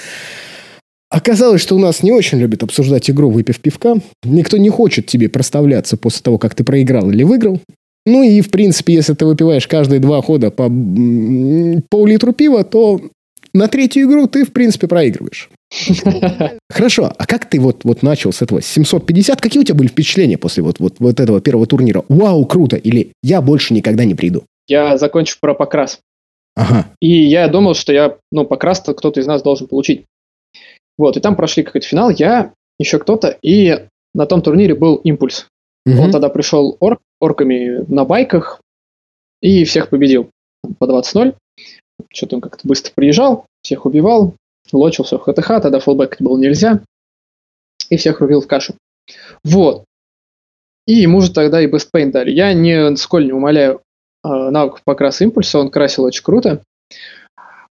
Оказалось, 1.09 1.63
что 1.63 1.75
у 1.75 1.79
нас 1.79 2.03
не 2.03 2.13
очень 2.13 2.39
любят 2.39 2.63
обсуждать 2.63 3.09
игру, 3.11 3.31
выпив 3.31 3.59
пивка. 3.59 3.97
Никто 4.23 4.59
не 4.59 4.69
хочет 4.69 5.07
тебе 5.07 5.31
проставляться 5.31 5.97
после 5.97 6.23
того, 6.23 6.37
как 6.37 6.55
ты 6.55 6.63
проиграл 6.63 7.11
или 7.11 7.25
выиграл. 7.25 7.59
Ну 8.05 8.23
и, 8.23 8.43
в 8.43 8.51
принципе, 8.51 8.95
если 8.95 9.15
ты 9.15 9.25
выпиваешь 9.25 9.67
каждые 9.67 9.99
два 9.99 10.21
хода 10.23 10.51
по 10.51 10.69
пол-литру 11.91 12.33
пива, 12.33 12.65
то 12.65 13.01
на 13.53 13.69
третью 13.69 14.09
игру 14.09 14.27
ты, 14.27 14.45
в 14.45 14.53
принципе, 14.53 14.89
проигрываешь. 14.89 15.51
Хорошо, 16.71 17.13
а 17.17 17.27
как 17.27 17.49
ты 17.49 17.61
вот, 17.61 17.85
вот 17.85 18.03
начал 18.03 18.33
с 18.33 18.43
этого 18.43 18.61
750? 18.61 19.41
Какие 19.41 19.61
у 19.61 19.65
тебя 19.65 19.77
были 19.77 19.89
впечатления 19.89 20.39
после 20.39 20.63
вот, 20.63 20.81
вот, 20.81 20.97
вот 20.99 21.21
этого 21.21 21.41
первого 21.41 21.67
турнира? 21.67 22.05
Вау, 22.09 22.45
круто! 22.47 22.77
Или 22.77 23.13
я 23.23 23.41
больше 23.41 23.75
никогда 23.75 24.05
не 24.05 24.15
приду? 24.15 24.45
Я 24.67 24.97
закончу 24.97 25.37
про 25.41 25.55
покрас. 25.55 26.01
Ага. 26.57 26.87
И 27.01 27.11
я 27.11 27.49
думал, 27.49 27.75
что 27.75 27.93
я, 27.93 28.17
ну, 28.33 28.45
покрас 28.45 28.81
кто-то 28.81 29.21
из 29.21 29.27
нас 29.27 29.43
должен 29.43 29.67
получить. 29.67 30.05
Вот, 30.99 31.17
и 31.17 31.21
там 31.21 31.37
прошли 31.37 31.63
какой-то 31.63 31.87
финал, 31.87 32.11
я, 32.11 32.53
еще 32.79 32.99
кто-то, 32.99 33.37
и 33.43 33.87
на 34.15 34.27
том 34.27 34.43
турнире 34.43 34.75
был 34.75 34.97
импульс. 34.97 35.47
Угу. 35.87 36.01
Он 36.01 36.11
тогда 36.11 36.29
пришел 36.29 36.77
орк, 36.81 37.01
орками 37.21 37.85
на 37.91 38.05
байках 38.05 38.61
и 39.41 39.65
всех 39.65 39.89
победил 39.89 40.31
по 40.79 40.85
20-0. 40.85 41.35
Что-то 42.13 42.37
он 42.37 42.41
как-то 42.41 42.67
быстро 42.67 42.93
приезжал, 42.95 43.47
всех 43.63 43.87
убивал, 43.87 44.35
лочился 44.73 45.19
в 45.19 45.23
ХТХ, 45.23 45.61
тогда 45.63 45.81
фоллбэк 45.81 46.17
было 46.21 46.39
нельзя, 46.39 46.81
и 47.89 47.97
всех 47.97 48.21
рубил 48.21 48.41
в 48.41 48.47
кашу. 48.47 48.75
Вот. 49.45 49.85
И 50.87 50.95
ему 50.95 51.21
же 51.21 51.33
тогда 51.33 51.61
и 51.61 51.67
Paint 51.67 52.11
дали. 52.11 52.31
Я 52.31 52.53
ни 52.53 52.95
сколь 52.97 53.27
не 53.27 53.33
умоляю 53.33 53.83
э, 54.25 54.29
навыков 54.29 54.83
покраса 54.85 55.25
импульса, 55.25 55.59
он 55.59 55.71
красил 55.71 56.05
очень 56.05 56.23
круто. 56.23 56.63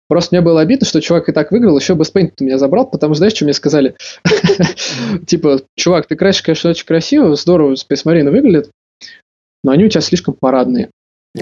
Просто 0.09 0.35
мне 0.35 0.45
было 0.45 0.61
обидно, 0.61 0.87
что 0.87 1.01
чувак 1.01 1.29
и 1.29 1.33
так 1.33 1.51
выиграл, 1.51 1.79
еще 1.79 1.95
Paint 1.95 2.33
меня 2.41 2.59
забрал, 2.59 2.87
потому 2.87 3.15
что, 3.15 3.19
знаешь, 3.19 3.35
что 3.35 3.45
мне 3.45 3.55
сказали? 3.55 3.97
Типа, 5.27 5.63
чувак, 5.77 6.07
ты 6.07 6.17
красишь, 6.17 6.43
конечно, 6.43 6.71
очень 6.71 6.87
красиво, 6.87 7.35
здорово, 7.35 7.75
Space 7.75 8.05
Marine 8.05 8.31
выглядит, 8.31 8.71
но 9.65 9.73
они 9.73 9.85
у 9.85 9.89
тебя 9.89 10.03
слишком 10.03 10.35
парадные. 10.35 10.91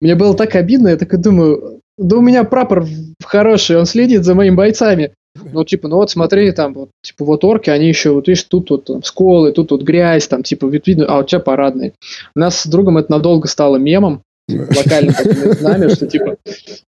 Мне 0.00 0.14
было 0.14 0.36
так 0.36 0.54
обидно, 0.54 0.88
я 0.88 0.96
так 0.96 1.12
и 1.14 1.16
думаю, 1.16 1.80
да 1.96 2.16
у 2.16 2.20
меня 2.20 2.44
прапор 2.44 2.86
хороший, 3.24 3.78
он 3.78 3.86
следит 3.86 4.24
за 4.24 4.34
моими 4.34 4.54
бойцами. 4.54 5.12
Ну, 5.52 5.64
типа, 5.64 5.88
ну 5.88 5.96
вот 5.96 6.10
смотри, 6.10 6.50
там, 6.52 6.72
вот, 6.72 6.90
типа, 7.02 7.24
вот 7.24 7.44
орки, 7.44 7.68
они 7.68 7.88
еще, 7.88 8.10
вот 8.10 8.26
видишь, 8.26 8.44
тут 8.44 8.70
вот 8.70 8.84
там, 8.84 9.02
сколы, 9.02 9.52
тут 9.52 9.70
вот 9.70 9.82
грязь, 9.82 10.28
там, 10.28 10.42
типа, 10.42 10.66
видно, 10.66 11.06
а 11.08 11.18
у 11.18 11.24
тебя 11.24 11.40
парадные. 11.40 11.92
У 12.34 12.38
нас 12.38 12.62
с 12.62 12.66
другом 12.66 12.96
это 12.98 13.12
надолго 13.12 13.46
стало 13.46 13.76
мемом, 13.76 14.22
локальным 14.48 15.14
таким 15.14 15.90
что, 15.90 16.06
типа, 16.06 16.36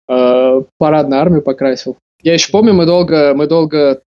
э, 0.10 0.62
парадную 0.78 1.22
армию 1.22 1.42
покрасил. 1.42 1.98
Я 2.22 2.34
еще 2.34 2.52
помню, 2.52 2.74
мы 2.74 2.86
долго, 2.86 3.34
мы 3.34 3.48
долго 3.48 4.02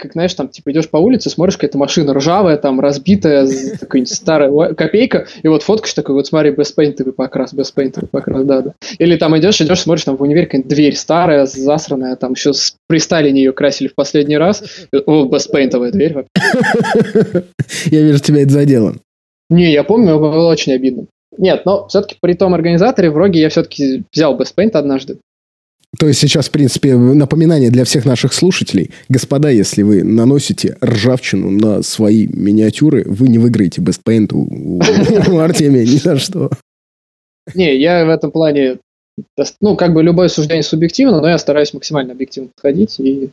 как, 0.00 0.12
знаешь, 0.12 0.34
там, 0.34 0.48
типа, 0.48 0.72
идешь 0.72 0.88
по 0.88 0.96
улице, 0.96 1.30
смотришь, 1.30 1.56
какая-то 1.56 1.78
машина 1.78 2.14
ржавая, 2.14 2.56
там, 2.56 2.80
разбитая, 2.80 3.46
такая 3.80 4.04
старая 4.06 4.74
копейка, 4.74 5.26
и 5.42 5.48
вот 5.48 5.62
фоткаешь 5.62 5.94
такой, 5.94 6.14
вот 6.14 6.26
смотри, 6.26 6.50
беспейнтовый 6.50 7.12
покрас, 7.12 7.52
беспейнтовый 7.52 8.08
покрас, 8.08 8.44
да, 8.44 8.62
да. 8.62 8.74
Или 8.98 9.16
там 9.16 9.38
идешь, 9.38 9.60
идешь, 9.60 9.80
смотришь, 9.80 10.04
там 10.04 10.16
в 10.16 10.22
универе 10.22 10.46
какая-нибудь 10.46 10.70
дверь 10.70 10.96
старая, 10.96 11.46
засранная, 11.46 12.16
там 12.16 12.32
еще 12.32 12.52
с, 12.52 12.74
при 12.88 12.98
Сталине 12.98 13.42
ее 13.42 13.52
красили 13.52 13.88
в 13.88 13.94
последний 13.94 14.38
раз. 14.38 14.62
О, 15.06 15.26
беспейнтовая 15.26 15.92
дверь. 15.92 16.10
Я 17.86 18.02
вижу, 18.02 18.18
тебя 18.20 18.42
это 18.42 18.52
задело. 18.52 18.94
Не, 19.48 19.72
я 19.72 19.82
помню, 19.82 20.18
было 20.18 20.48
очень 20.48 20.72
обидно. 20.72 21.06
Нет, 21.36 21.62
но 21.64 21.88
все-таки 21.88 22.16
при 22.20 22.34
том 22.34 22.54
организаторе 22.54 23.10
в 23.10 23.16
Роге 23.16 23.40
я 23.40 23.48
все-таки 23.48 24.04
взял 24.12 24.38
Best 24.38 24.54
однажды. 24.72 25.18
То 25.98 26.06
есть 26.06 26.20
сейчас, 26.20 26.48
в 26.48 26.52
принципе, 26.52 26.94
напоминание 26.94 27.70
для 27.70 27.84
всех 27.84 28.04
наших 28.04 28.32
слушателей. 28.32 28.92
Господа, 29.08 29.50
если 29.50 29.82
вы 29.82 30.04
наносите 30.04 30.76
ржавчину 30.84 31.50
на 31.50 31.82
свои 31.82 32.28
миниатюры, 32.28 33.04
вы 33.06 33.28
не 33.28 33.38
выиграете 33.38 33.82
Best 33.82 34.00
Paint 34.06 34.32
у, 34.32 34.80
у 35.34 35.38
Артемия 35.38 35.82
ни 35.82 35.96
за 35.96 36.16
что. 36.18 36.50
Не, 37.54 37.76
я 37.76 38.04
в 38.04 38.08
этом 38.08 38.30
плане... 38.30 38.78
Ну, 39.60 39.76
как 39.76 39.92
бы 39.92 40.02
любое 40.02 40.28
суждение 40.28 40.62
субъективно, 40.62 41.20
но 41.20 41.28
я 41.28 41.38
стараюсь 41.38 41.74
максимально 41.74 42.12
объективно 42.12 42.50
подходить. 42.54 43.00
И... 43.00 43.30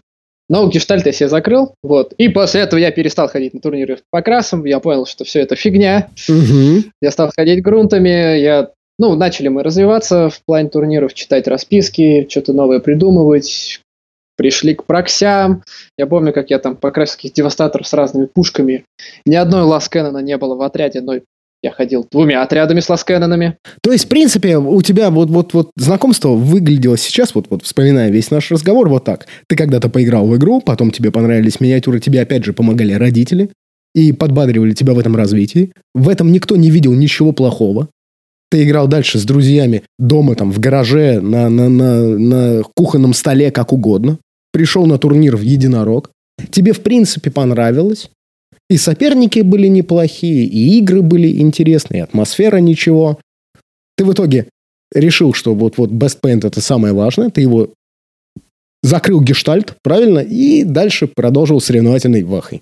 Но 0.50 0.68
гештальт 0.68 1.06
я 1.06 1.12
себе 1.12 1.30
закрыл, 1.30 1.76
вот. 1.84 2.14
И 2.18 2.28
после 2.28 2.62
этого 2.62 2.80
я 2.80 2.92
перестал 2.92 3.30
ходить 3.30 3.54
на 3.54 3.60
турниры 3.60 4.00
по 4.10 4.22
красам. 4.24 4.66
Я 4.66 4.80
понял, 4.80 5.06
что 5.06 5.26
все 5.26 5.42
это 5.42 5.56
фигня. 5.56 6.10
Угу. 6.28 6.86
Я 7.02 7.12
стал 7.12 7.32
ходить 7.36 7.62
грунтами, 7.62 8.40
я 8.40 8.72
ну, 9.00 9.16
начали 9.16 9.48
мы 9.48 9.64
развиваться 9.64 10.30
в 10.30 10.42
плане 10.46 10.70
турниров, 10.70 11.14
читать 11.14 11.48
расписки, 11.48 12.28
что-то 12.30 12.54
новое 12.54 12.80
придумывать. 12.80 13.82
Пришли 14.36 14.76
к 14.76 14.86
проксям. 14.86 15.64
Я 15.98 16.06
помню, 16.06 16.32
как 16.32 16.52
я 16.52 16.60
там 16.60 16.76
покрасил 16.76 17.16
каких 17.16 17.34
девастаторов 17.34 17.88
с 17.88 17.94
разными 17.94 18.26
пушками. 18.26 18.86
Ни 19.26 19.36
одной 19.36 19.64
ласкеннона 19.64 20.20
не 20.20 20.38
было 20.38 20.56
в 20.56 20.62
отряде, 20.62 21.02
но 21.02 21.16
я 21.64 21.72
ходил 21.72 22.08
двумя 22.12 22.44
отрядами 22.44 22.80
с 22.80 22.90
ласкеннонами. 22.90 23.58
То 23.82 23.92
есть, 23.92 24.06
в 24.06 24.10
принципе, 24.10 24.58
у 24.58 24.82
тебя 24.84 25.10
вот, 25.10 25.30
вот, 25.30 25.54
вот 25.54 25.72
знакомство 25.76 26.30
выглядело 26.30 26.98
сейчас, 26.98 27.34
вот, 27.34 27.48
вот 27.50 27.64
вспоминая 27.64 28.12
весь 28.12 28.30
наш 28.30 28.52
разговор, 28.52 28.90
вот 28.90 29.06
так. 29.06 29.26
Ты 29.48 29.56
когда-то 29.56 29.90
поиграл 29.90 30.28
в 30.28 30.38
игру, 30.38 30.62
потом 30.62 30.92
тебе 30.92 31.12
понравились 31.12 31.60
миниатюры, 31.60 32.00
тебе 32.00 32.22
опять 32.22 32.46
же 32.46 32.54
помогали 32.54 32.94
родители 32.94 33.50
и 33.96 34.14
подбадривали 34.14 34.74
тебя 34.74 34.94
в 34.94 35.00
этом 35.00 35.16
развитии. 35.16 35.74
В 35.96 36.10
этом 36.10 36.32
никто 36.32 36.56
не 36.56 36.70
видел 36.70 36.94
ничего 36.94 37.32
плохого. 37.32 37.90
Ты 38.50 38.64
играл 38.64 38.88
дальше 38.88 39.20
с 39.20 39.26
друзьями 39.26 39.84
дома, 40.00 40.36
там, 40.36 40.52
в 40.52 40.60
гараже, 40.60 41.20
на, 41.20 41.50
на, 41.50 41.68
на, 41.68 42.18
на 42.18 42.64
кухонном 42.76 43.14
столе, 43.14 43.52
как 43.52 43.74
угодно. 43.74 44.20
Пришел 44.54 44.86
на 44.86 44.98
турнир 44.98 45.36
в 45.36 45.42
единорог. 45.42 46.12
Тебе, 46.50 46.72
в 46.72 46.82
принципе, 46.82 47.30
понравилось. 47.30 48.10
И 48.70 48.78
соперники 48.78 49.40
были 49.40 49.68
неплохие, 49.68 50.46
и 50.46 50.78
игры 50.78 51.02
были 51.02 51.40
интересные, 51.40 52.00
и 52.00 52.04
атмосфера 52.04 52.58
ничего. 52.58 53.20
Ты 53.96 54.06
в 54.06 54.14
итоге 54.14 54.48
решил, 54.94 55.34
что 55.34 55.54
вот-вот 55.54 55.92
Best 55.92 56.20
Paint 56.22 56.46
это 56.46 56.62
самое 56.62 56.94
важное. 56.94 57.30
Ты 57.30 57.42
его 57.42 57.70
закрыл 58.84 59.22
гештальт, 59.22 59.76
правильно? 59.84 60.20
И 60.20 60.64
дальше 60.64 61.08
продолжил 61.08 61.60
соревновательной 61.60 62.24
вахой 62.24 62.62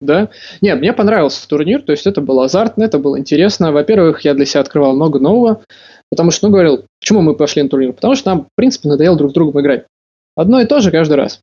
да. 0.00 0.30
Нет, 0.60 0.78
мне 0.78 0.92
понравился 0.92 1.48
турнир, 1.48 1.82
то 1.82 1.92
есть 1.92 2.06
это 2.06 2.20
было 2.20 2.44
азартно, 2.44 2.84
это 2.84 2.98
было 2.98 3.18
интересно. 3.18 3.72
Во-первых, 3.72 4.24
я 4.24 4.34
для 4.34 4.44
себя 4.44 4.60
открывал 4.60 4.94
много 4.94 5.18
нового, 5.18 5.62
потому 6.10 6.30
что, 6.30 6.46
ну, 6.46 6.52
говорил, 6.52 6.84
почему 7.00 7.22
мы 7.22 7.34
пошли 7.34 7.62
на 7.62 7.68
турнир? 7.68 7.92
Потому 7.92 8.14
что 8.14 8.30
нам, 8.30 8.44
в 8.44 8.48
принципе, 8.56 8.88
надоело 8.88 9.16
друг 9.16 9.30
с 9.30 9.34
другом 9.34 9.60
играть. 9.60 9.86
Одно 10.36 10.60
и 10.60 10.66
то 10.66 10.80
же 10.80 10.90
каждый 10.90 11.14
раз. 11.14 11.40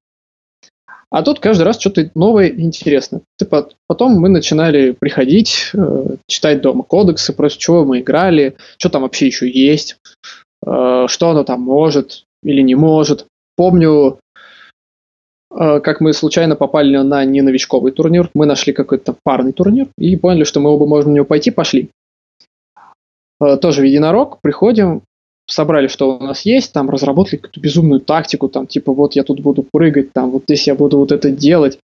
А 1.10 1.24
тут 1.24 1.40
каждый 1.40 1.64
раз 1.64 1.78
что-то 1.78 2.10
новое 2.16 2.48
и 2.48 2.62
интересное. 2.62 3.22
Типа, 3.38 3.70
потом 3.88 4.14
мы 4.14 4.30
начинали 4.30 4.92
приходить, 4.92 5.72
э, 5.74 6.16
читать 6.26 6.62
дома 6.62 6.84
кодексы, 6.84 7.34
просто 7.34 7.60
чего 7.60 7.84
мы 7.84 8.00
играли, 8.00 8.56
что 8.78 8.90
там 8.90 9.02
вообще 9.02 9.28
еще 9.28 9.50
есть, 9.50 9.98
э, 10.66 11.06
что 11.08 11.30
оно 11.30 11.44
там 11.44 11.62
может 11.62 12.24
или 12.44 12.62
не 12.62 12.76
может. 12.76 13.26
Помню, 13.58 14.20
как 15.54 16.00
мы 16.00 16.14
случайно 16.14 16.56
попали 16.56 16.96
на 16.98 17.26
не 17.26 17.42
новичковый 17.42 17.92
турнир, 17.92 18.30
мы 18.34 18.46
нашли 18.46 18.74
какой-то 18.74 19.16
парный 19.24 19.52
турнир 19.52 19.88
и 19.98 20.16
поняли, 20.16 20.46
что 20.46 20.60
мы 20.60 20.70
оба 20.70 20.88
можем 20.88 21.12
на 21.12 21.16
него 21.16 21.26
пойти, 21.26 21.52
пошли. 21.52 21.90
Э, 23.42 23.58
тоже 23.58 23.82
в 23.82 23.86
единорог, 23.86 24.40
приходим, 24.42 25.02
собрали, 25.48 25.88
что 25.88 26.18
у 26.18 26.24
нас 26.24 26.46
есть, 26.46 26.72
там 26.74 26.90
разработали 26.90 27.38
какую-то 27.38 27.60
безумную 27.60 28.00
тактику, 28.00 28.48
там 28.48 28.68
типа 28.68 28.94
вот 28.94 29.16
я 29.16 29.24
тут 29.24 29.42
буду 29.42 29.66
прыгать, 29.70 30.14
там 30.14 30.30
вот 30.30 30.44
здесь 30.44 30.68
я 30.68 30.76
буду 30.76 30.98
вот 30.98 31.12
это 31.12 31.32
делать. 31.32 31.80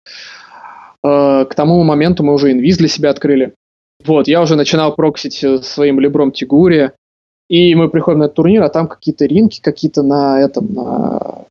Э, 1.03 1.45
к 1.45 1.55
тому 1.55 1.83
моменту 1.83 2.23
мы 2.23 2.33
уже 2.33 2.51
инвиз 2.51 2.77
для 2.77 2.87
себя 2.87 3.09
открыли. 3.09 3.53
Вот, 4.05 4.27
я 4.27 4.41
уже 4.41 4.55
начинал 4.55 4.93
проксить 4.93 5.43
своим 5.63 5.99
либром 5.99 6.31
Тигури, 6.31 6.91
и 7.49 7.73
мы 7.73 7.89
приходим 7.89 8.19
на 8.19 8.25
этот 8.25 8.35
турнир, 8.35 8.61
а 8.61 8.69
там 8.69 8.87
какие-то 8.87 9.25
ринки, 9.25 9.59
какие-то 9.59 10.03
на 10.03 10.39
этом, 10.39 10.71
на 10.73 11.45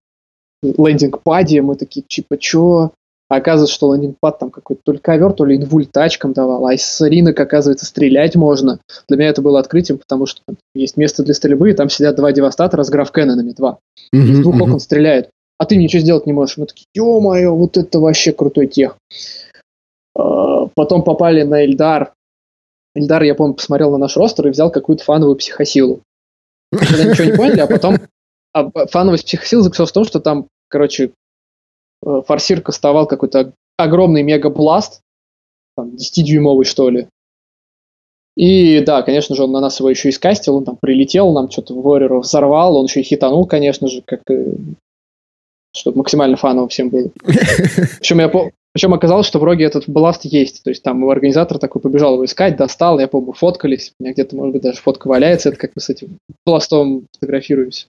лендинг-паде, 0.62 1.62
мы 1.62 1.76
такие, 1.76 2.04
типа, 2.06 2.38
чё? 2.38 2.92
А 3.28 3.36
оказывается, 3.36 3.74
что 3.74 3.88
ландингпад 3.88 4.38
там 4.38 4.50
какой-то 4.50 4.82
то 4.84 4.92
ли 4.92 4.98
ковер, 4.98 5.32
то 5.32 5.44
ли 5.44 5.56
инвуль 5.56 5.86
тачкам 5.86 6.32
давал, 6.32 6.64
а 6.66 6.74
из 6.74 7.00
ринок, 7.00 7.38
оказывается, 7.40 7.84
стрелять 7.84 8.36
можно. 8.36 8.78
Для 9.08 9.16
меня 9.16 9.30
это 9.30 9.42
было 9.42 9.58
открытием, 9.58 9.98
потому 9.98 10.26
что 10.26 10.42
там 10.46 10.56
есть 10.76 10.96
место 10.96 11.24
для 11.24 11.34
стрельбы, 11.34 11.70
и 11.70 11.74
там 11.74 11.90
сидят 11.90 12.14
два 12.14 12.30
девастатора 12.30 12.84
с 12.84 12.88
граф-кэнонами, 12.88 13.50
два. 13.50 13.78
Mm-hmm, 14.14 14.18
из 14.18 14.40
двух 14.40 14.54
mm-hmm. 14.54 14.62
окон 14.62 14.80
стреляют. 14.80 15.30
А 15.58 15.64
ты 15.64 15.76
ничего 15.76 16.00
сделать 16.02 16.26
не 16.26 16.32
можешь. 16.32 16.56
Мы 16.56 16.66
такие, 16.66 16.86
ё-моё, 16.94 17.54
вот 17.54 17.76
это 17.76 17.98
вообще 17.98 18.32
крутой 18.32 18.68
тех. 18.68 18.96
А, 20.16 20.66
потом 20.74 21.02
попали 21.02 21.42
на 21.42 21.64
Эльдар. 21.64 22.12
Эльдар, 22.94 23.24
я 23.24 23.34
помню, 23.34 23.54
посмотрел 23.54 23.90
на 23.90 23.98
наш 23.98 24.16
ростер 24.16 24.46
и 24.46 24.50
взял 24.50 24.70
какую-то 24.70 25.02
фановую 25.02 25.36
психосилу. 25.36 26.00
Тогда 26.70 27.04
ничего 27.04 27.24
не 27.24 27.36
поняли, 27.36 27.60
а 27.60 27.66
потом 27.66 27.98
а 28.56 28.70
фановость 28.86 29.26
психосил 29.26 29.60
заключалась 29.60 29.90
в 29.90 29.94
том, 29.94 30.04
что 30.04 30.18
там, 30.18 30.48
короче, 30.68 31.12
э, 32.06 32.22
форсир 32.26 32.62
кастовал 32.62 33.06
какой-то 33.06 33.52
огромный 33.76 34.22
мегабласт, 34.22 35.02
там, 35.76 35.90
10-дюймовый, 35.90 36.64
что 36.64 36.88
ли. 36.88 37.08
И 38.34 38.80
да, 38.80 39.02
конечно 39.02 39.36
же, 39.36 39.44
он 39.44 39.52
на 39.52 39.60
нас 39.60 39.78
его 39.78 39.90
еще 39.90 40.08
и 40.08 40.12
скастил, 40.12 40.56
он 40.56 40.64
там 40.64 40.78
прилетел, 40.80 41.32
нам 41.32 41.50
что-то 41.50 41.74
Warrior 41.74 42.20
взорвал, 42.20 42.76
он 42.78 42.86
еще 42.86 43.00
и 43.00 43.04
хитанул, 43.04 43.46
конечно 43.46 43.88
же, 43.88 44.00
как 44.00 44.22
э, 44.30 44.54
чтобы 45.74 45.98
максимально 45.98 46.38
фаново 46.38 46.68
всем 46.68 46.88
было. 46.88 47.10
Причем 47.98 48.20
я, 48.20 48.30
причем 48.76 48.92
оказалось, 48.92 49.26
что 49.26 49.38
в 49.38 49.44
роге 49.44 49.64
этот 49.64 49.88
бласт 49.88 50.26
есть. 50.26 50.62
То 50.62 50.68
есть 50.68 50.82
там 50.82 51.08
организатор 51.08 51.58
такой 51.58 51.80
побежал 51.80 52.12
его 52.12 52.26
искать, 52.26 52.58
достал, 52.58 53.00
я 53.00 53.08
помню, 53.08 53.32
фоткались. 53.32 53.94
У 53.98 54.02
меня 54.02 54.12
где-то, 54.12 54.36
может 54.36 54.52
быть, 54.52 54.60
даже 54.60 54.82
фотка 54.82 55.08
валяется. 55.08 55.48
Это 55.48 55.56
как 55.56 55.70
мы 55.74 55.80
с 55.80 55.88
этим 55.88 56.18
бластом 56.44 57.06
фотографируемся. 57.14 57.86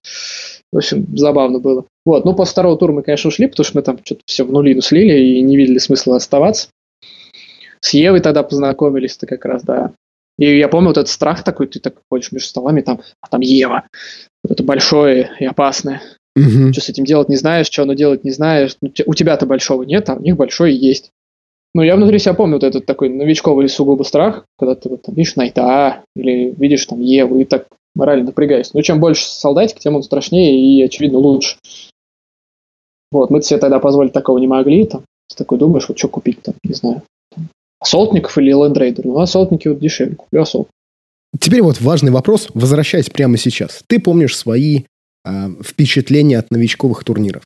В 0.72 0.78
общем, 0.78 1.06
забавно 1.14 1.60
было. 1.60 1.84
Вот, 2.06 2.24
ну, 2.24 2.34
после 2.34 2.54
второго 2.54 2.78
тура 2.78 2.94
мы, 2.94 3.04
конечно, 3.04 3.28
ушли, 3.28 3.48
потому 3.48 3.66
что 3.66 3.78
мы 3.78 3.82
там 3.82 4.00
что-то 4.02 4.22
все 4.26 4.46
в 4.46 4.52
нулину 4.54 4.80
слили 4.80 5.20
и 5.20 5.42
не 5.42 5.58
видели 5.58 5.78
смысла 5.78 6.16
оставаться. 6.16 6.70
С 7.82 7.94
Евой 7.94 8.22
тогда 8.22 8.44
познакомились-то 8.44 9.28
как 9.28 9.44
раз, 9.44 9.64
да. 9.64 9.92
И 10.40 10.58
я 10.58 10.70
помню 10.70 10.88
вот 10.88 10.98
этот 11.00 11.10
страх 11.10 11.44
такой, 11.44 11.68
ты 11.68 11.82
так 11.82 11.96
ходишь 12.10 12.32
между 12.32 12.48
столами, 12.48 12.80
там, 12.80 13.02
а 13.20 13.28
там 13.28 13.42
Ева. 13.42 13.84
Вот 14.42 14.54
это 14.54 14.64
большое 14.64 15.32
и 15.38 15.46
опасное. 15.46 16.02
Угу. 16.38 16.74
Что 16.74 16.82
с 16.82 16.90
этим 16.90 17.06
делать 17.06 17.30
не 17.30 17.36
знаешь, 17.36 17.68
что 17.68 17.84
оно 17.84 17.94
делать 17.94 18.24
не 18.24 18.32
знаешь. 18.32 18.76
Ну, 18.82 18.92
у 19.06 19.14
тебя-то 19.14 19.46
большого 19.46 19.84
нет, 19.84 20.10
а 20.10 20.16
у 20.16 20.22
них 20.22 20.36
большой 20.36 20.74
есть. 20.74 21.12
Ну, 21.74 21.84
я 21.84 21.96
внутри 21.96 22.20
себя 22.20 22.34
помню 22.34 22.56
вот 22.56 22.64
этот 22.64 22.86
такой 22.86 23.10
новичковый 23.10 23.70
сугубо 23.70 24.04
страх, 24.04 24.46
когда 24.58 24.76
ты 24.76 24.90
вот, 24.90 25.04
там, 25.04 25.16
видишь 25.16 25.36
Найта 25.36 26.04
или 26.16 26.54
видишь 26.58 26.86
там 26.86 27.02
Еву 27.02 27.40
и 27.40 27.46
так 27.46 27.68
морально 27.94 28.26
напрягаешься. 28.26 28.72
Но 28.74 28.82
чем 28.82 29.00
больше 29.00 29.26
солдатик, 29.26 29.80
тем 29.80 29.96
он 29.96 30.04
страшнее 30.04 30.60
и, 30.60 30.82
очевидно, 30.84 31.20
лучше. 31.20 31.58
Вот, 33.12 33.30
мы 33.30 33.42
себе 33.42 33.60
тогда 33.60 33.80
позволить 33.80 34.14
такого 34.14 34.38
не 34.38 34.48
могли. 34.48 34.86
Там, 34.86 35.04
ты 35.30 35.36
такой 35.36 35.58
думаешь, 35.58 35.88
вот 35.88 35.98
что 35.98 36.08
купить 36.08 36.42
там, 36.42 36.56
не 36.64 36.74
знаю. 36.74 37.02
Там, 37.36 37.48
Асолтников 37.80 38.38
или 38.38 38.52
Лэндрейдер. 38.52 39.06
Ну, 39.06 39.20
Асолтники 39.20 39.68
вот 39.68 39.80
дешевле, 39.80 40.16
куплю. 40.16 40.46
Теперь 41.40 41.62
вот 41.62 41.82
важный 41.82 42.12
вопрос, 42.12 42.48
возвращаясь 42.54 43.10
прямо 43.10 43.38
сейчас. 43.38 43.84
Ты 43.88 44.00
помнишь 44.00 44.36
свои 44.36 44.84
э, 45.28 45.64
впечатления 45.64 46.40
от 46.40 46.52
новичковых 46.52 47.04
турниров. 47.04 47.44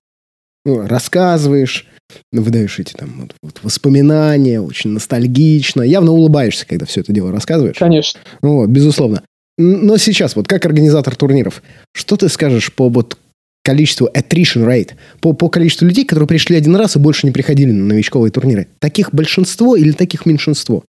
Ну, 0.64 0.88
рассказываешь, 0.88 1.88
выдаешь 2.32 2.80
эти 2.80 2.94
там 2.94 3.22
вот, 3.22 3.36
вот 3.42 3.60
воспоминания, 3.64 4.62
очень 4.62 4.92
ностальгично. 4.92 5.82
Явно 5.82 6.12
улыбаешься, 6.12 6.68
когда 6.68 6.86
все 6.86 7.02
это 7.02 7.12
дело 7.12 7.32
рассказываешь. 7.32 7.78
Конечно. 7.78 8.20
Ну, 8.42 8.58
вот, 8.58 8.70
безусловно. 8.70 9.24
Но 9.58 9.98
сейчас, 9.98 10.36
вот 10.36 10.48
как 10.48 10.66
организатор 10.66 11.16
турниров, 11.16 11.62
что 11.94 12.18
ты 12.18 12.30
скажешь 12.30 12.72
по 12.74 12.90
вот 12.90 13.18
количеству 13.64 14.08
attrition 14.08 14.66
rate, 14.66 14.94
по, 15.20 15.34
по 15.34 15.50
количеству 15.50 15.86
людей, 15.86 16.06
которые 16.06 16.28
пришли 16.28 16.56
один 16.56 16.76
раз 16.76 16.96
и 16.96 17.00
больше 17.00 17.26
не 17.26 17.32
приходили 17.32 17.72
на 17.72 17.86
новичковые 17.86 18.32
турниры? 18.32 18.68
Таких 18.80 19.14
большинство 19.14 19.76
или 19.76 19.92
таких 19.92 20.26
меньшинство? 20.26 20.84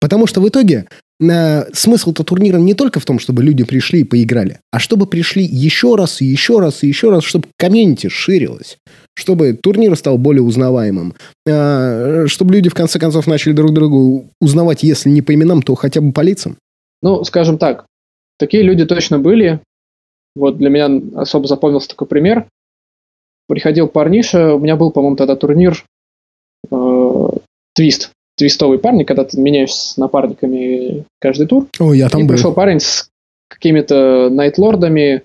Потому 0.00 0.26
что 0.26 0.40
в 0.40 0.48
итоге 0.48 0.86
э, 1.30 1.72
смысл-то 1.72 2.24
турнира 2.24 2.58
не 2.58 2.74
только 2.74 3.00
в 3.00 3.04
том, 3.04 3.18
чтобы 3.18 3.42
люди 3.42 3.64
пришли 3.64 4.00
и 4.00 4.04
поиграли, 4.04 4.60
а 4.70 4.78
чтобы 4.78 5.06
пришли 5.06 5.44
еще 5.44 5.96
раз, 5.96 6.20
и 6.20 6.26
еще 6.26 6.58
раз, 6.60 6.82
и 6.82 6.88
еще 6.88 7.10
раз, 7.10 7.24
чтобы 7.24 7.48
комьюнити 7.58 8.08
ширилось, 8.08 8.78
чтобы 9.14 9.54
турнир 9.54 9.96
стал 9.96 10.18
более 10.18 10.42
узнаваемым, 10.42 11.14
э, 11.46 12.26
чтобы 12.26 12.54
люди 12.54 12.68
в 12.68 12.74
конце 12.74 12.98
концов 12.98 13.26
начали 13.26 13.52
друг 13.52 13.72
друга 13.72 14.26
узнавать, 14.40 14.82
если 14.82 15.10
не 15.10 15.22
по 15.22 15.34
именам, 15.34 15.62
то 15.62 15.74
хотя 15.74 16.00
бы 16.00 16.12
по 16.12 16.20
лицам. 16.20 16.56
Ну, 17.02 17.24
скажем 17.24 17.58
так, 17.58 17.86
такие 18.38 18.62
люди 18.62 18.84
точно 18.84 19.18
были. 19.18 19.60
Вот 20.34 20.58
для 20.58 20.70
меня 20.70 21.00
особо 21.16 21.46
запомнился 21.46 21.88
такой 21.88 22.06
пример. 22.06 22.46
Приходил 23.48 23.88
парниша, 23.88 24.54
у 24.54 24.58
меня 24.58 24.76
был, 24.76 24.92
по-моему, 24.92 25.16
тогда 25.16 25.36
турнир 25.36 25.84
э, 26.70 27.28
Твист 27.74 28.12
твистовый 28.36 28.78
парни, 28.78 29.04
когда 29.04 29.24
ты 29.24 29.38
меняешься 29.38 29.92
с 29.92 29.96
напарниками 29.96 31.04
каждый 31.20 31.46
тур. 31.46 31.66
О, 31.78 31.92
я 31.92 32.08
там 32.08 32.22
и 32.22 32.24
был. 32.24 32.34
пришел 32.34 32.52
парень 32.52 32.80
с 32.80 33.10
какими-то 33.48 34.30
найтлордами, 34.30 35.22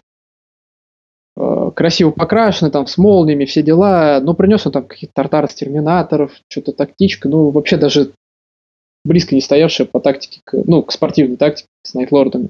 э, 1.38 1.72
красиво 1.76 2.12
покрашенный, 2.12 2.72
там, 2.72 2.88
с 2.88 2.98
молниями, 2.98 3.46
все 3.46 3.64
дела. 3.64 4.20
Но 4.22 4.34
принес 4.34 4.66
он 4.66 4.74
там 4.74 4.86
какие-то 4.86 5.14
тартары 5.16 5.48
с 5.48 5.56
терминаторов, 5.56 6.34
что-то 6.50 6.74
тактичка. 6.74 7.30
Ну, 7.30 7.50
вообще 7.50 7.78
даже 7.78 8.12
близко 9.06 9.36
не 9.36 9.42
стоявшая 9.42 9.88
по 9.88 10.00
тактике, 10.00 10.42
к, 10.44 10.54
ну, 10.66 10.84
к 10.84 10.92
спортивной 10.92 11.38
тактике 11.38 11.70
с 11.84 11.94
найтлордами. 11.94 12.50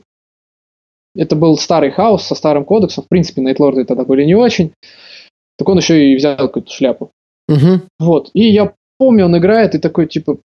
Это 1.15 1.35
был 1.35 1.57
старый 1.57 1.91
хаос 1.91 2.25
со 2.25 2.35
старым 2.35 2.65
кодексом. 2.65 3.03
В 3.03 3.07
принципе, 3.07 3.41
найтлорды 3.41 3.85
тогда 3.85 4.03
были 4.03 4.23
не 4.23 4.35
очень. 4.35 4.71
Так 5.57 5.67
он 5.69 5.77
еще 5.77 6.11
и 6.11 6.15
взял 6.15 6.37
какую-то 6.37 6.71
шляпу. 6.71 7.11
Угу. 7.47 7.81
Вот. 7.99 8.29
И 8.33 8.51
я 8.51 8.73
помню, 8.97 9.25
он 9.25 9.37
играет 9.37 9.73
и 9.73 9.79
такой, 9.79 10.07
типа, 10.07 10.37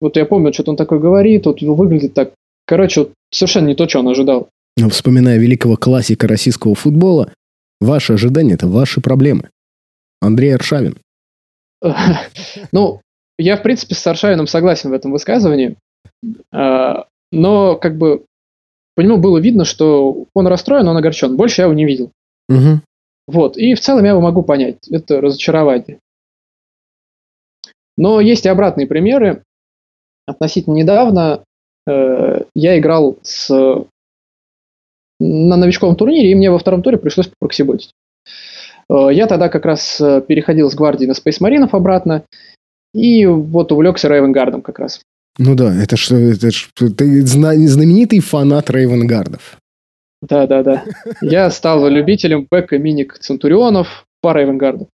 вот 0.00 0.16
я 0.16 0.26
помню, 0.26 0.52
что-то 0.52 0.72
он 0.72 0.76
такой 0.76 1.00
говорит, 1.00 1.46
вот 1.46 1.62
выглядит 1.62 2.14
так. 2.14 2.32
Короче, 2.66 3.00
вот 3.00 3.12
совершенно 3.30 3.68
не 3.68 3.74
то, 3.74 3.88
что 3.88 4.00
он 4.00 4.08
ожидал. 4.08 4.48
Вспоминая 4.90 5.38
великого 5.38 5.76
классика 5.76 6.28
российского 6.28 6.74
футбола, 6.74 7.32
ваши 7.80 8.12
ожидания– 8.12 8.54
это 8.54 8.68
ваши 8.68 9.00
проблемы. 9.00 9.50
Андрей 10.20 10.54
Аршавин. 10.54 10.98
Ну, 12.72 13.00
я, 13.38 13.56
в 13.56 13.62
принципе, 13.62 13.94
с 13.94 14.06
Аршавином 14.06 14.46
согласен 14.46 14.90
в 14.90 14.94
этом 14.94 15.12
высказывании. 15.12 15.76
А, 16.52 17.06
но, 17.30 17.76
как 17.76 17.98
бы, 17.98 18.24
по 18.94 19.02
нему 19.02 19.18
было 19.18 19.38
видно, 19.38 19.64
что 19.64 20.26
он 20.34 20.46
расстроен, 20.46 20.88
он 20.88 20.96
огорчен. 20.96 21.36
Больше 21.36 21.60
я 21.60 21.64
его 21.66 21.74
не 21.74 21.84
видел. 21.84 22.12
Угу. 22.48 22.80
Вот. 23.28 23.56
И 23.58 23.74
в 23.74 23.80
целом 23.80 24.04
я 24.04 24.10
его 24.10 24.20
могу 24.20 24.42
понять. 24.42 24.88
Это 24.90 25.20
разочарование. 25.20 25.98
Но 27.98 28.20
есть 28.20 28.46
и 28.46 28.48
обратные 28.48 28.86
примеры 28.86 29.42
относительно 30.26 30.74
недавно 30.74 31.42
э, 31.86 32.42
я 32.54 32.78
играл 32.78 33.18
с, 33.22 33.48
на 35.20 35.56
новичковом 35.56 35.96
турнире, 35.96 36.32
и 36.32 36.34
мне 36.34 36.50
во 36.50 36.58
втором 36.58 36.82
туре 36.82 36.98
пришлось 36.98 37.30
проксиботить. 37.38 37.92
Э, 38.90 39.08
я 39.12 39.26
тогда 39.26 39.48
как 39.48 39.64
раз 39.64 40.00
э, 40.00 40.20
переходил 40.20 40.70
с 40.70 40.74
гвардии 40.74 41.06
на 41.06 41.12
Space 41.12 41.40
Marine 41.40 41.68
обратно, 41.70 42.24
и 42.92 43.26
вот 43.26 43.72
увлекся 43.72 44.08
Рейвенгардом 44.08 44.62
как 44.62 44.78
раз. 44.78 45.00
Ну 45.38 45.54
да, 45.54 45.74
это 45.74 45.96
что, 45.96 46.16
это 46.16 46.50
ж, 46.50 46.70
ты 46.74 47.26
знаменитый 47.26 48.20
фанат 48.20 48.70
Рейвенгардов. 48.70 49.58
Да, 50.22 50.46
да, 50.46 50.62
да. 50.62 50.84
Я 51.20 51.50
стал 51.50 51.86
любителем 51.88 52.46
бэка 52.50 52.78
миник 52.78 53.18
Центурионов 53.18 54.06
по 54.22 54.32
Рейвенгарду. 54.32 54.88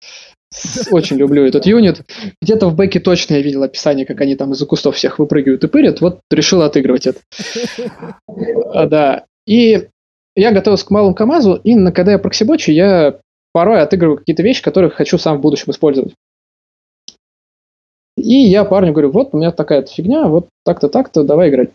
Очень 0.91 1.17
люблю 1.17 1.45
этот 1.45 1.67
юнит. 1.67 2.03
Где-то 2.41 2.69
в 2.69 2.75
бэке 2.75 3.01
точно 3.01 3.35
я 3.35 3.43
видел 3.43 3.63
описание, 3.63 4.07
как 4.07 4.21
они 4.21 4.37
там 4.37 4.53
из-за 4.53 4.67
кустов 4.67 4.97
всех 4.97 5.19
выпрыгивают 5.19 5.65
и 5.65 5.69
пырят. 5.69 6.01
Вот 6.01 6.21
решил 6.31 6.63
отыгрывать 6.63 7.07
это. 7.07 7.21
А, 8.73 8.87
да. 8.87 9.25
И 9.47 9.89
я 10.37 10.53
готовился 10.53 10.87
к 10.87 10.91
малому 10.91 11.15
КАМАЗу, 11.15 11.55
и 11.57 11.91
когда 11.91 12.13
я 12.13 12.19
проксибочу, 12.19 12.73
я 12.73 13.19
порой 13.53 13.83
отыгрываю 13.83 14.19
какие-то 14.19 14.43
вещи, 14.43 14.63
которые 14.63 14.91
хочу 14.91 15.19
сам 15.19 15.39
в 15.39 15.41
будущем 15.41 15.73
использовать. 15.73 16.15
И 18.17 18.35
я 18.35 18.65
парню 18.65 18.93
говорю, 18.93 19.11
вот 19.11 19.31
у 19.33 19.39
меня 19.39 19.53
такая-то 19.53 19.93
фигня, 19.93 20.29
вот 20.29 20.49
так-то, 20.65 20.89
так-то, 20.89 21.25
давай 21.25 21.49
играть. 21.49 21.71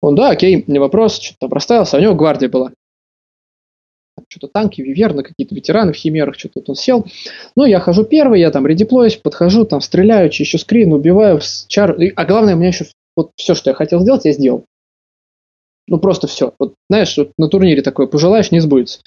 Он, 0.00 0.14
да, 0.14 0.30
окей, 0.30 0.64
не 0.66 0.78
вопрос, 0.78 1.20
что-то 1.20 1.38
там 1.40 1.52
расставился, 1.52 1.96
а 1.96 2.00
у 2.00 2.02
него 2.02 2.14
гвардия 2.14 2.48
была 2.48 2.72
что-то 4.28 4.48
танки, 4.48 4.80
виверны, 4.80 5.22
какие-то 5.22 5.54
ветераны 5.54 5.92
в 5.92 5.96
химерах, 5.96 6.38
что-то 6.38 6.62
он 6.66 6.74
сел. 6.74 7.06
Ну, 7.56 7.64
я 7.64 7.80
хожу 7.80 8.04
первый, 8.04 8.40
я 8.40 8.50
там 8.50 8.66
редеплоюсь, 8.66 9.16
подхожу, 9.16 9.64
там 9.64 9.80
стреляю, 9.80 10.30
чищу 10.30 10.58
скрин, 10.58 10.92
убиваю, 10.92 11.40
чар... 11.68 11.96
А 12.16 12.24
главное, 12.24 12.54
у 12.54 12.58
меня 12.58 12.68
еще 12.68 12.86
вот 13.16 13.30
все, 13.36 13.54
что 13.54 13.70
я 13.70 13.74
хотел 13.74 14.00
сделать, 14.00 14.24
я 14.24 14.32
сделал. 14.32 14.64
Ну, 15.88 15.98
просто 15.98 16.26
все. 16.26 16.54
Вот, 16.58 16.74
знаешь, 16.88 17.16
вот 17.16 17.32
на 17.38 17.48
турнире 17.48 17.82
такое, 17.82 18.06
пожелаешь, 18.06 18.52
не 18.52 18.60
сбудется. 18.60 19.00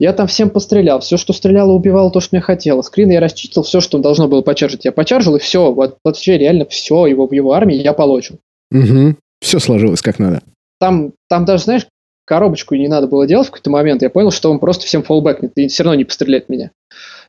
Я 0.00 0.12
там 0.12 0.26
всем 0.26 0.48
пострелял, 0.48 1.00
все, 1.00 1.16
что 1.16 1.32
стреляло, 1.32 1.72
убивало 1.72 2.10
то, 2.10 2.20
что 2.20 2.34
мне 2.34 2.40
хотелось. 2.40 2.86
Скрин 2.86 3.10
я 3.10 3.20
расчистил, 3.20 3.62
все, 3.62 3.80
что 3.80 3.98
должно 3.98 4.28
было 4.28 4.40
почаржить, 4.40 4.84
я 4.84 4.92
почаржил, 4.92 5.36
и 5.36 5.38
все, 5.38 5.72
вот 5.72 5.98
вообще 6.04 6.38
реально 6.38 6.64
все 6.64 7.06
его 7.06 7.26
в 7.26 7.32
его 7.32 7.52
армии 7.52 7.76
я 7.76 7.92
получил. 7.92 8.38
Угу. 8.72 9.16
Все 9.40 9.58
сложилось 9.58 10.00
как 10.00 10.18
надо. 10.18 10.42
Там, 10.80 11.12
там 11.28 11.44
даже, 11.44 11.64
знаешь, 11.64 11.86
коробочку 12.32 12.74
не 12.76 12.88
надо 12.88 13.08
было 13.08 13.26
делать 13.26 13.48
в 13.48 13.50
какой-то 13.50 13.68
момент, 13.68 14.00
я 14.00 14.08
понял, 14.08 14.30
что 14.30 14.50
он 14.50 14.58
просто 14.58 14.86
всем 14.86 15.02
фоллбэкнет 15.02 15.52
и 15.56 15.68
все 15.68 15.82
равно 15.82 15.98
не 15.98 16.04
постреляет 16.04 16.48
меня. 16.48 16.70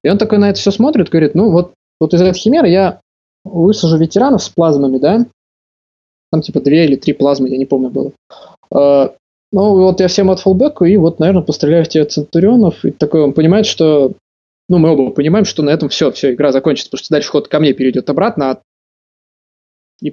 И 0.02 0.08
он 0.08 0.18
такой 0.18 0.38
на 0.38 0.50
это 0.50 0.62
все 0.62 0.72
смотрит, 0.72 1.10
говорит, 1.10 1.36
ну 1.36 1.52
вот, 1.52 1.74
вот 2.00 2.14
из 2.14 2.22
этой 2.22 2.38
химеры 2.38 2.70
я 2.70 3.02
высажу 3.44 3.98
ветеранов 3.98 4.42
с 4.42 4.48
плазмами, 4.48 5.00
да, 5.00 5.26
там 6.32 6.42
типа 6.42 6.62
две 6.62 6.86
или 6.86 6.96
три 6.96 7.12
плазмы, 7.12 7.50
я 7.50 7.58
не 7.58 7.66
помню 7.66 7.90
было. 7.90 8.14
А, 8.72 9.14
ну, 9.52 9.74
вот 9.82 10.00
я 10.00 10.08
всем 10.08 10.32
от 10.32 10.40
фоллбеку, 10.40 10.86
и 10.86 10.96
вот, 10.96 11.20
наверное, 11.20 11.44
постреляю 11.44 11.84
в 11.84 11.90
тебя 11.90 12.06
Центурионов, 12.06 12.86
и 12.86 12.92
такой 12.92 13.24
он 13.24 13.34
понимает, 13.34 13.66
что, 13.66 14.14
ну, 14.70 14.78
мы 14.78 14.92
оба 14.92 15.12
понимаем, 15.12 15.44
что 15.44 15.64
на 15.64 15.72
этом 15.72 15.90
все, 15.90 16.12
все, 16.14 16.34
игра 16.34 16.54
закончится, 16.54 16.90
потому 16.90 17.04
что 17.04 17.14
дальше 17.14 17.30
ход 17.30 17.50
ко 17.50 17.60
мне 17.60 17.74
перейдет 17.74 18.10
обратно, 18.10 18.52
а... 18.52 18.62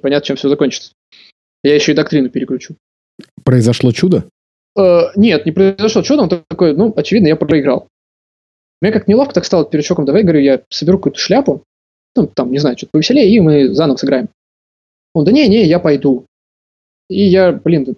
понятно, 0.01 0.25
чем 0.25 0.35
все 0.35 0.49
закончится. 0.49 0.91
Я 1.63 1.75
еще 1.75 1.93
и 1.93 1.95
доктрину 1.95 2.29
переключу. 2.29 2.75
Произошло 3.45 3.93
чудо? 3.93 4.25
Э, 4.77 5.11
нет, 5.15 5.45
не 5.45 5.51
произошло 5.51 6.01
чудо, 6.01 6.23
он 6.23 6.29
такой, 6.29 6.75
ну, 6.75 6.93
очевидно, 6.95 7.27
я 7.27 7.35
проиграл. 7.35 7.87
Мне 8.81 8.91
как 8.91 9.07
неловко 9.07 9.33
так 9.33 9.45
стало 9.45 9.65
перед 9.65 9.85
щеком, 9.85 10.05
давай, 10.05 10.23
говорю, 10.23 10.39
я 10.39 10.63
соберу 10.69 10.97
какую-то 10.97 11.19
шляпу, 11.19 11.63
ну, 12.15 12.27
там, 12.27 12.51
не 12.51 12.57
знаю, 12.57 12.77
что-то 12.77 12.91
повеселее, 12.93 13.29
и 13.29 13.39
мы 13.39 13.73
заново 13.73 13.97
сыграем. 13.97 14.29
Он, 15.13 15.25
да 15.25 15.31
не, 15.31 15.47
не, 15.47 15.65
я 15.65 15.79
пойду. 15.79 16.25
И 17.09 17.23
я, 17.23 17.51
блин, 17.51 17.95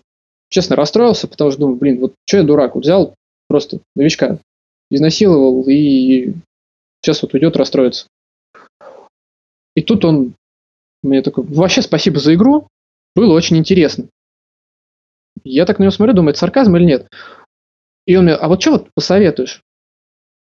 честно 0.49 0.75
расстроился, 0.75 1.27
потому 1.27 1.51
что 1.51 1.61
думаю, 1.61 1.77
блин, 1.77 1.99
вот 1.99 2.13
что 2.25 2.37
я 2.37 2.43
дурак, 2.43 2.75
вот 2.75 2.83
взял 2.83 3.15
просто 3.47 3.79
новичка, 3.95 4.39
изнасиловал, 4.89 5.67
и 5.67 6.33
сейчас 7.01 7.21
вот 7.21 7.33
уйдет 7.33 7.55
расстроиться. 7.55 8.07
И 9.75 9.81
тут 9.81 10.05
он 10.05 10.33
мне 11.01 11.21
такой, 11.21 11.43
вообще 11.43 11.81
спасибо 11.81 12.19
за 12.19 12.33
игру, 12.33 12.67
было 13.15 13.33
очень 13.33 13.57
интересно. 13.57 14.07
Я 15.43 15.65
так 15.65 15.79
на 15.79 15.83
него 15.83 15.91
смотрю, 15.91 16.13
думаю, 16.13 16.31
это 16.31 16.39
сарказм 16.39 16.75
или 16.77 16.85
нет. 16.85 17.07
И 18.05 18.15
он 18.15 18.25
мне, 18.25 18.33
а 18.33 18.47
вот 18.47 18.61
что 18.61 18.71
вот 18.71 18.87
посоветуешь? 18.93 19.61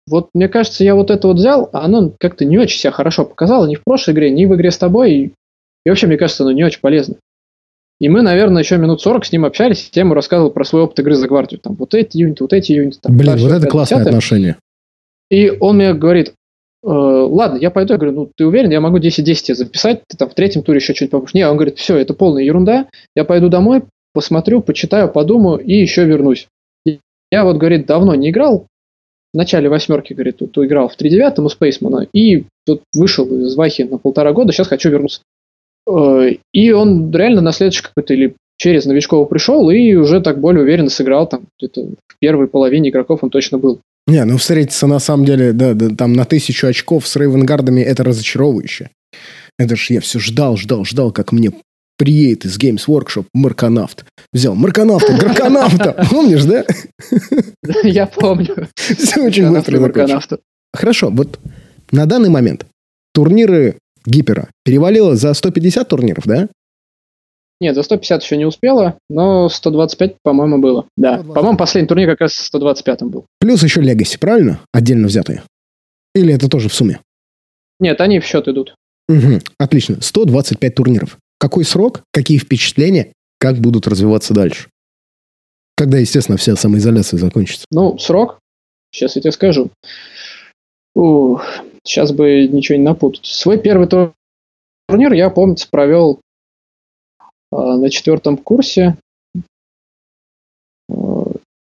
Вот 0.08 0.30
мне 0.34 0.48
кажется, 0.48 0.84
я 0.84 0.94
вот 0.94 1.10
это 1.10 1.26
вот 1.26 1.36
взял, 1.36 1.68
а 1.72 1.84
оно 1.84 2.12
как-то 2.18 2.44
не 2.44 2.58
очень 2.58 2.78
себя 2.78 2.92
хорошо 2.92 3.24
показало 3.24 3.66
ни 3.66 3.74
в 3.74 3.82
прошлой 3.82 4.14
игре, 4.14 4.30
ни 4.30 4.44
в 4.44 4.54
игре 4.54 4.70
с 4.70 4.78
тобой. 4.78 5.12
И, 5.12 5.32
и 5.84 5.88
вообще, 5.88 6.06
мне 6.06 6.16
кажется, 6.16 6.44
оно 6.44 6.52
не 6.52 6.64
очень 6.64 6.80
полезно. 6.80 7.16
И 7.98 8.08
мы, 8.08 8.22
наверное, 8.22 8.62
еще 8.62 8.76
минут 8.76 9.00
40 9.00 9.24
с 9.24 9.32
ним 9.32 9.44
общались, 9.44 9.86
и 9.86 9.90
я 9.94 10.02
ему 10.02 10.14
рассказывал 10.14 10.50
про 10.50 10.64
свой 10.64 10.82
опыт 10.82 10.98
игры 11.00 11.14
за 11.14 11.26
гвардию. 11.26 11.60
Там 11.60 11.74
вот 11.74 11.94
эти 11.94 12.18
юниты, 12.18 12.44
вот 12.44 12.52
эти 12.52 12.72
юниты. 12.72 12.98
Там, 13.00 13.16
Блин, 13.16 13.36
вот 13.38 13.50
это 13.50 13.66
классное 13.66 14.02
отношение. 14.02 14.56
И 15.30 15.50
он 15.50 15.76
мне 15.76 15.94
говорит, 15.94 16.34
э, 16.84 16.88
ладно, 16.88 17.56
я 17.56 17.70
пойду. 17.70 17.94
Я 17.94 17.98
говорю, 17.98 18.14
ну 18.14 18.30
ты 18.36 18.46
уверен, 18.46 18.70
я 18.70 18.80
могу 18.80 18.98
10-10 18.98 19.54
записать, 19.54 20.02
ты 20.06 20.16
там 20.16 20.28
в 20.28 20.34
третьем 20.34 20.62
туре 20.62 20.78
еще 20.78 20.94
что-нибудь 20.94 21.12
попробуешь. 21.12 21.34
Не, 21.34 21.48
он 21.48 21.56
говорит, 21.56 21.78
все, 21.78 21.96
это 21.96 22.12
полная 22.12 22.44
ерунда, 22.44 22.86
я 23.16 23.24
пойду 23.24 23.48
домой, 23.48 23.82
посмотрю, 24.16 24.62
почитаю, 24.62 25.10
подумаю 25.10 25.58
и 25.58 25.74
еще 25.74 26.06
вернусь. 26.06 26.48
Я 27.30 27.44
вот, 27.44 27.58
говорит, 27.58 27.84
давно 27.84 28.14
не 28.14 28.30
играл, 28.30 28.66
в 29.34 29.36
начале 29.36 29.68
восьмерки, 29.68 30.14
говорит, 30.14 30.38
тут 30.38 30.56
играл 30.56 30.88
в 30.88 30.98
3.9 30.98 31.44
у 31.44 31.48
Спейсмана, 31.50 32.08
и 32.14 32.46
тут 32.64 32.80
вышел 32.94 33.26
из 33.26 33.54
Вахи 33.56 33.82
на 33.82 33.98
полтора 33.98 34.32
года, 34.32 34.52
сейчас 34.52 34.68
хочу 34.68 34.88
вернуться. 34.88 35.20
Э, 35.86 36.30
и 36.54 36.72
он 36.72 37.10
реально 37.14 37.42
на 37.42 37.52
следующий 37.52 37.82
какой-то 37.82 38.14
или 38.14 38.34
через 38.56 38.86
новичков 38.86 39.28
пришел 39.28 39.68
и 39.68 39.94
уже 39.96 40.22
так 40.22 40.40
более 40.40 40.62
уверенно 40.62 40.88
сыграл 40.88 41.28
там 41.28 41.42
где-то 41.58 41.82
в 41.82 42.18
первой 42.18 42.48
половине 42.48 42.88
игроков 42.88 43.22
он 43.22 43.28
точно 43.28 43.58
был. 43.58 43.80
Не, 44.06 44.24
ну 44.24 44.38
встретиться 44.38 44.86
на 44.86 44.98
самом 44.98 45.26
деле, 45.26 45.52
да, 45.52 45.74
да, 45.74 45.90
там 45.90 46.14
на 46.14 46.24
тысячу 46.24 46.68
очков 46.68 47.06
с 47.06 47.16
Рейвенгардами 47.16 47.82
это 47.82 48.04
разочаровывающе. 48.04 48.88
Это 49.58 49.76
ж 49.76 49.90
я 49.90 50.00
все 50.00 50.18
ждал, 50.18 50.56
ждал, 50.56 50.86
ждал, 50.86 51.12
как 51.12 51.32
мне 51.32 51.52
приедет 51.96 52.44
из 52.44 52.58
Games 52.58 52.86
Workshop 52.86 53.26
Марконавт. 53.34 54.04
Взял 54.32 54.54
Марконавта, 54.54 55.12
Граконавта. 55.14 56.06
Помнишь, 56.10 56.44
да? 56.44 56.64
Я 57.82 58.06
помню. 58.06 58.68
Все 58.76 59.22
очень 59.22 59.50
быстро 59.50 59.80
Марконавта. 59.80 60.38
Хорошо, 60.72 61.10
вот 61.10 61.38
на 61.90 62.06
данный 62.06 62.28
момент 62.28 62.66
турниры 63.14 63.78
Гипера 64.04 64.48
перевалило 64.64 65.16
за 65.16 65.32
150 65.34 65.88
турниров, 65.88 66.24
да? 66.26 66.48
Нет, 67.60 67.74
за 67.74 67.82
150 67.82 68.22
еще 68.22 68.36
не 68.36 68.44
успела, 68.44 68.98
но 69.08 69.48
125, 69.48 70.16
по-моему, 70.22 70.58
было. 70.58 70.86
Да, 70.96 71.14
120. 71.14 71.34
по-моему, 71.34 71.56
последний 71.56 71.88
турнир 71.88 72.10
как 72.10 72.20
раз 72.20 72.34
125 72.34 73.02
был. 73.04 73.24
Плюс 73.40 73.62
еще 73.62 73.80
Legacy, 73.80 74.18
правильно? 74.18 74.60
Отдельно 74.72 75.06
взятые? 75.06 75.42
Или 76.14 76.34
это 76.34 76.48
тоже 76.48 76.68
в 76.68 76.74
сумме? 76.74 77.00
Нет, 77.80 78.00
они 78.00 78.20
в 78.20 78.26
счет 78.26 78.46
идут. 78.48 78.74
Угу, 79.08 79.40
отлично. 79.58 79.98
125 80.00 80.74
турниров. 80.74 81.18
Какой 81.38 81.64
срок, 81.64 82.02
какие 82.12 82.38
впечатления, 82.38 83.12
как 83.38 83.56
будут 83.56 83.86
развиваться 83.86 84.34
дальше? 84.34 84.70
Когда, 85.76 85.98
естественно, 85.98 86.38
вся 86.38 86.56
самоизоляция 86.56 87.18
закончится? 87.18 87.66
Ну, 87.70 87.98
срок, 87.98 88.38
сейчас 88.90 89.16
я 89.16 89.22
тебе 89.22 89.32
скажу. 89.32 89.70
Ух, 90.94 91.44
сейчас 91.84 92.12
бы 92.12 92.48
ничего 92.48 92.78
не 92.78 92.84
напутать. 92.84 93.26
Свой 93.26 93.58
первый 93.58 93.86
турнир 93.86 95.12
я, 95.12 95.28
помнится, 95.28 95.68
провел 95.70 96.20
э, 97.52 97.56
на 97.56 97.90
четвертом 97.90 98.38
курсе. 98.38 98.96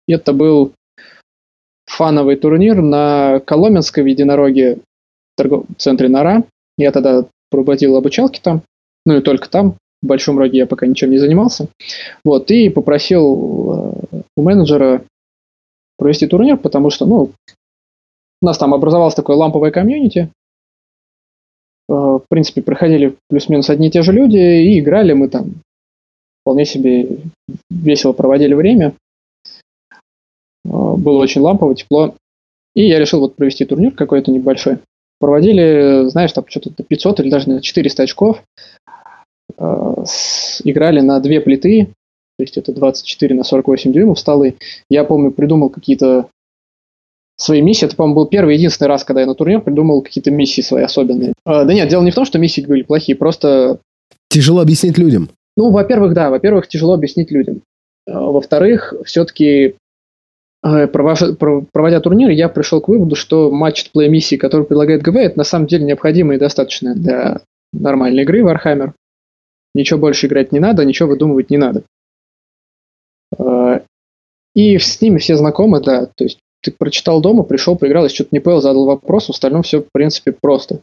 Это 0.07 0.33
был 0.33 0.73
фановый 1.85 2.37
турнир 2.37 2.81
на 2.81 3.41
Коломенской 3.41 4.03
в 4.03 4.07
единороге 4.07 4.75
в 4.75 5.37
торговом 5.37 5.67
центре 5.77 6.07
Нора. 6.07 6.43
Я 6.77 6.91
тогда 6.91 7.25
проводил 7.49 7.97
обучалки 7.97 8.39
там 8.39 8.61
ну 9.05 9.17
и 9.17 9.21
только 9.21 9.49
там, 9.49 9.75
в 10.01 10.07
Большом 10.07 10.37
Роге 10.37 10.59
я 10.59 10.67
пока 10.67 10.87
ничем 10.87 11.11
не 11.11 11.17
занимался. 11.17 11.67
Вот, 12.23 12.51
и 12.51 12.69
попросил 12.69 13.23
э, 14.11 14.21
у 14.37 14.41
менеджера 14.41 15.03
провести 15.97 16.27
турнир, 16.27 16.57
потому 16.57 16.89
что, 16.89 17.05
ну, 17.05 17.31
у 18.41 18.45
нас 18.45 18.57
там 18.57 18.73
образовалось 18.73 19.15
такое 19.15 19.35
ламповое 19.35 19.71
комьюнити. 19.71 20.29
Э, 21.89 21.93
в 21.93 22.23
принципе, 22.29 22.61
проходили 22.61 23.15
плюс-минус 23.29 23.69
одни 23.69 23.87
и 23.87 23.91
те 23.91 24.01
же 24.01 24.11
люди, 24.11 24.37
и 24.37 24.79
играли 24.79 25.13
мы 25.13 25.29
там 25.29 25.55
вполне 26.41 26.65
себе 26.65 27.07
весело 27.69 28.13
проводили 28.13 28.53
время. 28.53 28.93
Э, 30.65 30.69
было 30.69 31.19
очень 31.19 31.41
лампово, 31.41 31.75
тепло. 31.75 32.15
И 32.75 32.87
я 32.87 32.99
решил 32.99 33.21
вот 33.21 33.35
провести 33.35 33.65
турнир 33.65 33.91
какой-то 33.91 34.31
небольшой. 34.31 34.79
Проводили, 35.19 36.09
знаешь, 36.09 36.33
там 36.33 36.45
что-то 36.47 36.83
500 36.83 37.21
или 37.21 37.29
даже 37.29 37.49
на 37.49 37.61
400 37.61 38.03
очков. 38.03 38.43
Играли 39.57 40.99
на 40.99 41.19
две 41.19 41.41
плиты, 41.41 41.89
то 42.37 42.43
есть 42.43 42.57
это 42.57 42.73
24 42.73 43.35
на 43.35 43.43
48 43.43 43.93
дюймов 43.93 44.19
столы. 44.19 44.55
Я 44.89 45.03
помню, 45.05 45.31
придумал 45.31 45.69
какие-то 45.69 46.27
свои 47.37 47.61
миссии. 47.61 47.85
Это, 47.85 47.95
по-моему, 47.95 48.15
был 48.15 48.25
первый 48.27 48.55
единственный 48.55 48.87
раз, 48.87 49.03
когда 49.03 49.21
я 49.21 49.27
на 49.27 49.35
турнир 49.35 49.61
придумал 49.61 50.01
какие-то 50.01 50.31
миссии 50.31 50.61
свои 50.61 50.83
особенные. 50.83 51.33
А, 51.45 51.63
да 51.63 51.73
нет, 51.73 51.89
дело 51.89 52.03
не 52.03 52.11
в 52.11 52.15
том, 52.15 52.25
что 52.25 52.39
миссии 52.39 52.61
были 52.61 52.83
плохие, 52.83 53.17
просто... 53.17 53.79
Тяжело 54.29 54.61
объяснить 54.61 54.97
людям. 54.97 55.29
Ну, 55.55 55.71
во-первых, 55.71 56.13
да, 56.13 56.29
во-первых, 56.29 56.67
тяжело 56.67 56.93
объяснить 56.93 57.31
людям. 57.31 57.61
А, 58.07 58.19
во-вторых, 58.19 58.93
все-таки 59.05 59.75
э, 60.63 60.87
проводя 60.87 61.99
турнир, 62.01 62.29
я 62.29 62.49
пришел 62.49 62.81
к 62.81 62.89
выводу, 62.89 63.15
что 63.15 63.51
матч 63.51 63.89
плей 63.91 64.09
миссии, 64.09 64.35
который 64.35 64.65
предлагает 64.65 65.01
ГВ, 65.01 65.15
это 65.15 65.37
на 65.37 65.45
самом 65.45 65.67
деле 65.67 65.85
необходимо 65.85 66.35
и 66.35 66.39
достаточно 66.39 66.95
для 66.95 67.41
нормальной 67.71 68.23
игры 68.23 68.41
Warhammer. 68.41 68.91
Ничего 69.75 69.99
больше 69.99 70.27
играть 70.27 70.53
не 70.53 70.59
надо, 70.59 70.85
ничего 70.85 71.09
выдумывать 71.09 71.49
не 71.49 71.57
надо. 71.57 71.83
А, 73.37 73.81
и 74.55 74.77
с 74.77 75.01
ними 75.01 75.19
все 75.19 75.35
знакомы, 75.35 75.81
да. 75.81 76.05
То 76.05 76.23
есть 76.23 76.39
ты 76.61 76.71
прочитал 76.71 77.21
дома, 77.21 77.43
пришел, 77.43 77.75
поиграл, 77.75 78.05
если 78.05 78.15
что-то 78.15 78.29
не 78.31 78.39
понял, 78.39 78.61
задал 78.61 78.85
вопрос, 78.85 79.27
в 79.27 79.31
остальном 79.31 79.63
все, 79.63 79.81
в 79.81 79.91
принципе, 79.91 80.31
просто. 80.31 80.79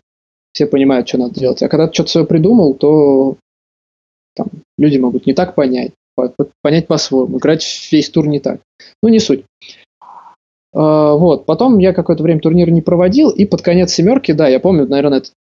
Все 0.53 0.67
понимают, 0.67 1.09
что 1.09 1.17
надо 1.17 1.41
делать. 1.41 1.63
А 1.63 1.69
когда 1.69 1.89
ты 1.89 1.95
что-то 1.95 2.11
свое 2.11 2.27
придумал, 2.27 2.75
то 2.75 3.37
там, 4.37 4.49
люди 4.77 4.99
могут 4.99 5.27
не 5.27 5.33
так 5.33 5.55
понять, 5.55 5.93
понять 6.61 6.87
по-своему, 6.87 7.39
играть 7.39 7.89
весь 7.91 8.11
тур 8.11 8.27
не 8.27 8.41
так. 8.41 8.61
Ну, 9.03 9.09
не 9.09 9.19
суть. 9.19 9.47
Uh, 10.75 11.19
вот, 11.19 11.45
потом 11.45 11.79
я 11.79 11.93
какое-то 11.93 12.23
время 12.23 12.41
турнир 12.41 12.71
не 12.71 12.81
проводил, 12.81 13.29
и 13.29 13.45
под 13.45 13.61
конец 13.61 13.93
семерки, 13.93 14.33
да, 14.33 14.49
я 14.49 14.59
помню, 14.59 14.87
наверное, 14.87 15.19
это 15.19 15.31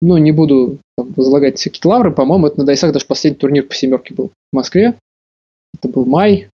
ну, 0.00 0.16
не 0.16 0.32
буду 0.32 0.78
там, 0.96 1.12
возлагать 1.12 1.58
всякие 1.58 1.90
лавры, 1.90 2.12
по-моему, 2.12 2.46
это 2.46 2.60
на 2.60 2.66
Дайсах 2.66 2.92
даже 2.92 3.06
последний 3.06 3.38
турнир 3.38 3.66
по 3.66 3.74
семерке 3.74 4.14
был 4.14 4.30
в 4.52 4.56
Москве. 4.56 4.94
Это 5.74 5.88
был 5.88 6.04
май. 6.04 6.50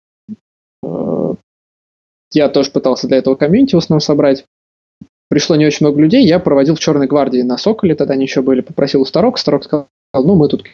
Э, 0.82 1.34
я 2.32 2.49
тоже 2.49 2.70
пытался 2.70 3.09
для 3.09 3.18
этого 3.18 3.34
комьюнити 3.34 3.74
в 3.74 3.78
основном 3.78 4.01
собрать. 4.01 4.45
Пришло 5.28 5.57
не 5.57 5.66
очень 5.66 5.86
много 5.86 6.01
людей, 6.01 6.26
я 6.26 6.41
проводил 6.41 6.74
в 6.74 6.80
Черной 6.80 7.07
гвардии 7.07 7.43
на 7.43 7.57
Соколе, 7.57 7.95
тогда 7.95 8.14
они 8.14 8.24
еще 8.24 8.43
были, 8.43 8.62
попросил 8.62 9.03
у 9.03 9.05
Старок, 9.05 9.38
Старок 9.38 9.64
сказал, 9.64 9.88
ну, 10.12 10.34
мы 10.34 10.49
тут 10.49 10.64
к 10.64 10.68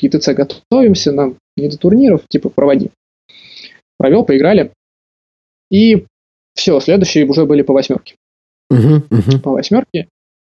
ИТЦ 0.00 0.28
готовимся, 0.28 1.12
нам 1.12 1.36
не 1.56 1.68
до 1.68 1.76
турниров, 1.76 2.22
типа, 2.28 2.48
проводи. 2.48 2.90
Провел, 3.98 4.24
поиграли. 4.24 4.72
И 5.70 6.06
все, 6.54 6.80
следующие 6.80 7.26
уже 7.26 7.44
были 7.44 7.62
по 7.62 7.74
восьмерке. 7.74 8.16
Uh-huh, 8.72 9.06
uh-huh. 9.08 9.40
По 9.40 9.50
восьмерке. 9.50 10.08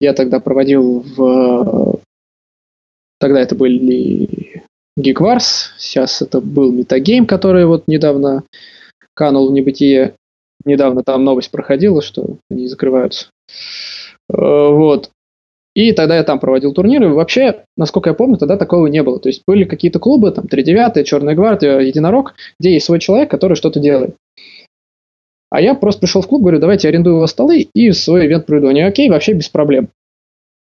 Я 0.01 0.13
тогда 0.13 0.39
проводил 0.39 1.05
в... 1.15 1.99
Тогда 3.19 3.39
это 3.39 3.53
были 3.53 4.63
Geekvars, 4.99 5.75
сейчас 5.77 6.23
это 6.23 6.41
был 6.41 6.75
Metagame, 6.75 7.27
который 7.27 7.67
вот 7.67 7.87
недавно 7.87 8.43
канул 9.13 9.49
в 9.49 9.53
небытие. 9.53 10.15
Недавно 10.65 11.03
там 11.03 11.23
новость 11.23 11.51
проходила, 11.51 12.01
что 12.01 12.37
они 12.49 12.67
закрываются. 12.67 13.27
Э, 14.27 14.35
вот. 14.37 15.11
И 15.75 15.91
тогда 15.91 16.15
я 16.15 16.23
там 16.23 16.39
проводил 16.39 16.73
турниры. 16.73 17.13
Вообще, 17.13 17.63
насколько 17.77 18.09
я 18.09 18.15
помню, 18.15 18.37
тогда 18.37 18.57
такого 18.57 18.87
не 18.87 19.03
было. 19.03 19.19
То 19.19 19.29
есть 19.29 19.43
были 19.45 19.65
какие-то 19.65 19.99
клубы, 19.99 20.31
там, 20.31 20.47
Тридевятая, 20.47 21.03
Черная 21.03 21.35
гвардия, 21.35 21.77
Единорог, 21.77 22.33
где 22.59 22.73
есть 22.73 22.87
свой 22.87 22.99
человек, 22.99 23.29
который 23.29 23.55
что-то 23.55 23.79
делает. 23.79 24.15
А 25.51 25.59
я 25.59 25.75
просто 25.75 25.99
пришел 26.01 26.21
в 26.21 26.27
клуб, 26.27 26.41
говорю, 26.41 26.59
давайте 26.59 26.87
арендую 26.87 27.17
у 27.17 27.19
вас 27.19 27.31
столы 27.31 27.67
и 27.73 27.91
свой 27.91 28.25
ивент 28.25 28.45
проведу. 28.45 28.69
Они, 28.69 28.81
окей, 28.81 29.09
вообще 29.09 29.33
без 29.33 29.49
проблем. 29.49 29.89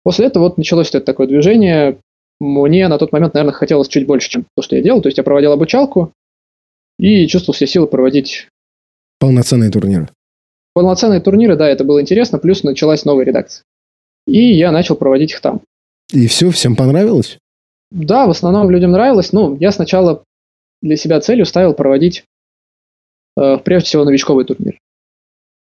После 0.03 0.26
этого 0.26 0.45
вот 0.45 0.59
началось 0.59 0.91
это 0.91 1.01
такое 1.01 1.26
движение. 1.26 1.99
Мне 2.39 2.87
на 2.89 2.99
тот 2.99 3.11
момент, 3.11 3.32
наверное, 3.32 3.55
хотелось 3.55 3.89
чуть 3.89 4.07
больше, 4.07 4.28
чем 4.28 4.47
то, 4.55 4.62
что 4.62 4.76
я 4.76 4.82
делал. 4.82 5.01
То 5.01 5.09
есть 5.09 5.16
я 5.16 5.24
проводил 5.24 5.53
обучалку 5.53 6.12
и 6.99 7.26
чувствовал 7.26 7.55
все 7.55 7.66
силы 7.66 7.87
проводить... 7.87 8.49
Полноценные 9.18 9.70
турниры. 9.70 10.11
Полноценные 10.74 11.20
турниры, 11.20 11.57
да, 11.57 11.66
это 11.66 11.85
было 11.85 12.03
интересно. 12.03 12.39
Плюс 12.39 12.62
началась 12.62 13.07
новая 13.07 13.24
редакция. 13.24 13.64
И 14.26 14.53
я 14.53 14.70
начал 14.70 14.97
проводить 14.97 15.30
их 15.30 15.41
там. 15.41 15.62
И 16.12 16.26
все, 16.26 16.51
всем 16.51 16.76
понравилось? 16.76 17.39
Да, 17.91 18.26
в 18.26 18.30
основном 18.30 18.70
людям 18.70 18.91
нравилось. 18.91 19.32
Ну, 19.32 19.57
я 19.57 19.72
сначала 19.72 20.24
для 20.82 20.97
себя 20.97 21.20
целью 21.20 21.47
ставил 21.47 21.72
проводить, 21.72 22.24
прежде 23.37 23.87
всего, 23.87 24.05
новичковый 24.05 24.45
турнир. 24.45 24.78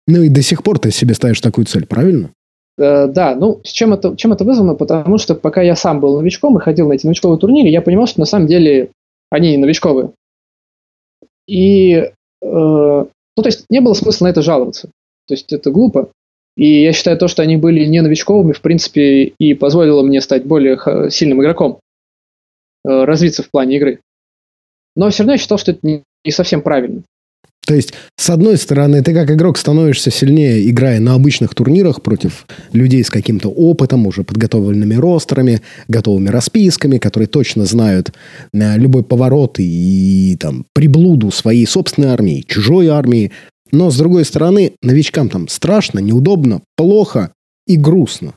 Ну 0.08 0.22
и 0.22 0.30
до 0.30 0.42
сих 0.42 0.64
пор 0.64 0.80
ты 0.80 0.92
себе 0.92 1.16
ставишь 1.16 1.42
такую 1.42 1.66
цель, 1.66 1.86
правильно? 1.86 2.32
Э, 2.78 3.08
да, 3.08 3.36
ну, 3.36 3.62
с 3.64 3.72
чем 3.72 3.94
это, 3.94 4.16
чем 4.16 4.34
это 4.34 4.44
вызвано? 4.44 4.76
Потому 4.76 5.18
что 5.18 5.36
пока 5.36 5.62
я 5.62 5.76
сам 5.76 6.00
был 6.00 6.18
новичком 6.20 6.58
и 6.58 6.62
ходил 6.62 6.88
на 6.88 6.94
эти 6.94 7.06
новичковые 7.06 7.40
турниры, 7.40 7.70
я 7.70 7.82
понимал, 7.82 8.08
что 8.08 8.20
на 8.20 8.26
самом 8.26 8.48
деле 8.48 8.92
они 9.30 9.52
не 9.52 9.58
новичковые. 9.58 10.12
И, 11.48 11.94
э, 11.94 12.12
ну, 12.42 13.10
то 13.36 13.46
есть 13.46 13.66
не 13.70 13.82
было 13.82 13.94
смысла 13.94 14.26
на 14.26 14.30
это 14.30 14.42
жаловаться. 14.42 14.90
То 15.28 15.34
есть 15.34 15.52
это 15.54 15.72
глупо. 15.72 16.12
И 16.56 16.84
я 16.84 16.94
считаю 16.94 17.18
то, 17.18 17.28
что 17.28 17.42
они 17.42 17.58
были 17.58 17.86
не 17.86 18.02
новичковыми, 18.02 18.54
в 18.54 18.62
принципе, 18.62 19.26
и 19.26 19.54
позволило 19.54 20.04
мне 20.04 20.22
стать 20.22 20.46
более 20.46 20.80
сильным 21.10 21.42
игроком, 21.42 21.80
э, 22.86 23.04
развиться 23.04 23.44
в 23.44 23.50
плане 23.50 23.78
игры. 23.78 24.02
Но 24.96 25.10
все 25.10 25.24
равно 25.24 25.34
я 25.34 25.38
считал, 25.38 25.58
что 25.58 25.72
это 25.72 25.80
не, 25.84 26.04
не 26.24 26.32
совсем 26.32 26.62
правильно. 26.62 27.04
То 27.66 27.74
есть, 27.74 27.94
с 28.16 28.30
одной 28.30 28.58
стороны, 28.58 29.02
ты 29.02 29.14
как 29.14 29.32
игрок 29.32 29.58
становишься 29.58 30.12
сильнее, 30.12 30.70
играя 30.70 31.00
на 31.00 31.16
обычных 31.16 31.56
турнирах 31.56 32.02
против 32.02 32.46
людей 32.74 33.04
с 33.04 33.10
каким-то 33.10 33.50
опытом, 33.50 34.06
уже 34.06 34.24
подготовленными 34.24 34.94
ростерами, 34.96 35.62
готовыми 35.88 36.30
расписками, 36.30 37.00
которые 37.00 37.28
точно 37.28 37.66
знают 37.66 38.14
э, 38.54 38.78
любой 38.78 39.04
поворот 39.04 39.56
и, 39.60 40.38
там 40.40 40.66
приблуду 40.74 41.32
своей 41.32 41.66
собственной 41.66 42.10
армии, 42.10 42.46
чужой 42.48 42.88
армии, 42.88 43.32
но, 43.72 43.90
с 43.90 43.98
другой 43.98 44.26
стороны, 44.26 44.74
новичкам 44.84 45.30
там 45.30 45.48
страшно, 45.48 46.00
неудобно, 46.00 46.62
плохо 46.78 47.32
и 47.68 47.78
грустно. 47.78 48.36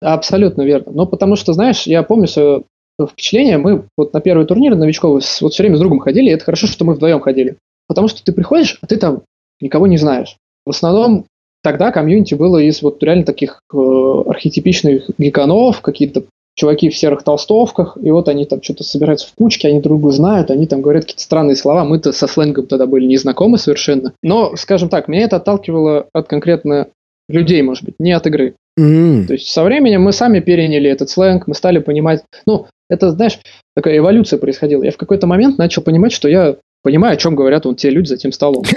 Абсолютно 0.00 0.62
верно. 0.62 0.92
Ну, 0.92 1.06
потому 1.06 1.36
что, 1.36 1.52
знаешь, 1.52 1.82
я 1.82 2.02
помню 2.02 2.28
свое 2.28 2.64
впечатление, 3.00 3.58
мы 3.58 3.84
вот 3.96 4.14
на 4.14 4.20
первый 4.20 4.46
турнир 4.46 4.74
новичковый 4.74 5.22
вот 5.40 5.52
все 5.52 5.62
время 5.62 5.76
с 5.76 5.80
другом 5.80 5.98
ходили, 5.98 6.30
и 6.30 6.32
это 6.32 6.44
хорошо, 6.44 6.66
что 6.66 6.84
мы 6.84 6.94
вдвоем 6.94 7.20
ходили. 7.20 7.56
Потому 7.88 8.08
что 8.08 8.24
ты 8.24 8.32
приходишь, 8.32 8.78
а 8.80 8.86
ты 8.86 8.96
там 8.96 9.22
никого 9.60 9.86
не 9.86 9.96
знаешь. 9.96 10.36
В 10.64 10.70
основном 10.70 11.26
тогда 11.62 11.92
комьюнити 11.92 12.34
было 12.34 12.58
из 12.58 12.82
вот 12.82 13.02
реально 13.02 13.24
таких 13.24 13.60
э, 13.72 13.76
архетипичных 13.76 15.10
гиканов, 15.18 15.80
какие-то 15.80 16.24
чуваки 16.56 16.88
в 16.88 16.96
серых 16.96 17.22
толстовках, 17.22 17.98
и 18.02 18.10
вот 18.10 18.28
они 18.28 18.46
там 18.46 18.62
что-то 18.62 18.82
собираются 18.82 19.28
в 19.28 19.34
кучке, 19.34 19.68
они 19.68 19.80
друг 19.80 20.00
друга 20.00 20.12
знают, 20.14 20.50
они 20.50 20.66
там 20.66 20.80
говорят 20.80 21.04
какие-то 21.04 21.22
странные 21.22 21.54
слова, 21.54 21.84
мы-то 21.84 22.12
со 22.12 22.26
сленгом 22.26 22.66
тогда 22.66 22.86
были 22.86 23.06
не 23.06 23.18
знакомы 23.18 23.58
совершенно. 23.58 24.14
Но, 24.22 24.56
скажем 24.56 24.88
так, 24.88 25.06
меня 25.06 25.24
это 25.24 25.36
отталкивало 25.36 26.06
от 26.14 26.26
конкретно 26.28 26.88
людей, 27.28 27.60
может 27.62 27.84
быть, 27.84 27.96
не 27.98 28.12
от 28.12 28.26
игры. 28.26 28.54
Mm. 28.78 29.26
То 29.26 29.34
есть 29.34 29.48
со 29.48 29.64
временем 29.64 30.02
мы 30.02 30.12
сами 30.12 30.40
переняли 30.40 30.90
этот 30.90 31.10
сленг, 31.10 31.46
мы 31.46 31.54
стали 31.54 31.78
понимать, 31.78 32.22
ну, 32.46 32.66
это, 32.88 33.10
знаешь, 33.10 33.38
такая 33.74 33.98
эволюция 33.98 34.38
происходила. 34.38 34.82
Я 34.82 34.92
в 34.92 34.96
какой-то 34.96 35.26
момент 35.26 35.58
начал 35.58 35.82
понимать, 35.82 36.12
что 36.12 36.28
я 36.28 36.56
понимаю, 36.86 37.14
о 37.14 37.16
чем 37.16 37.34
говорят 37.34 37.64
вот 37.64 37.78
те 37.78 37.90
люди 37.90 38.06
за 38.06 38.16
тем 38.16 38.32
столом. 38.32 38.64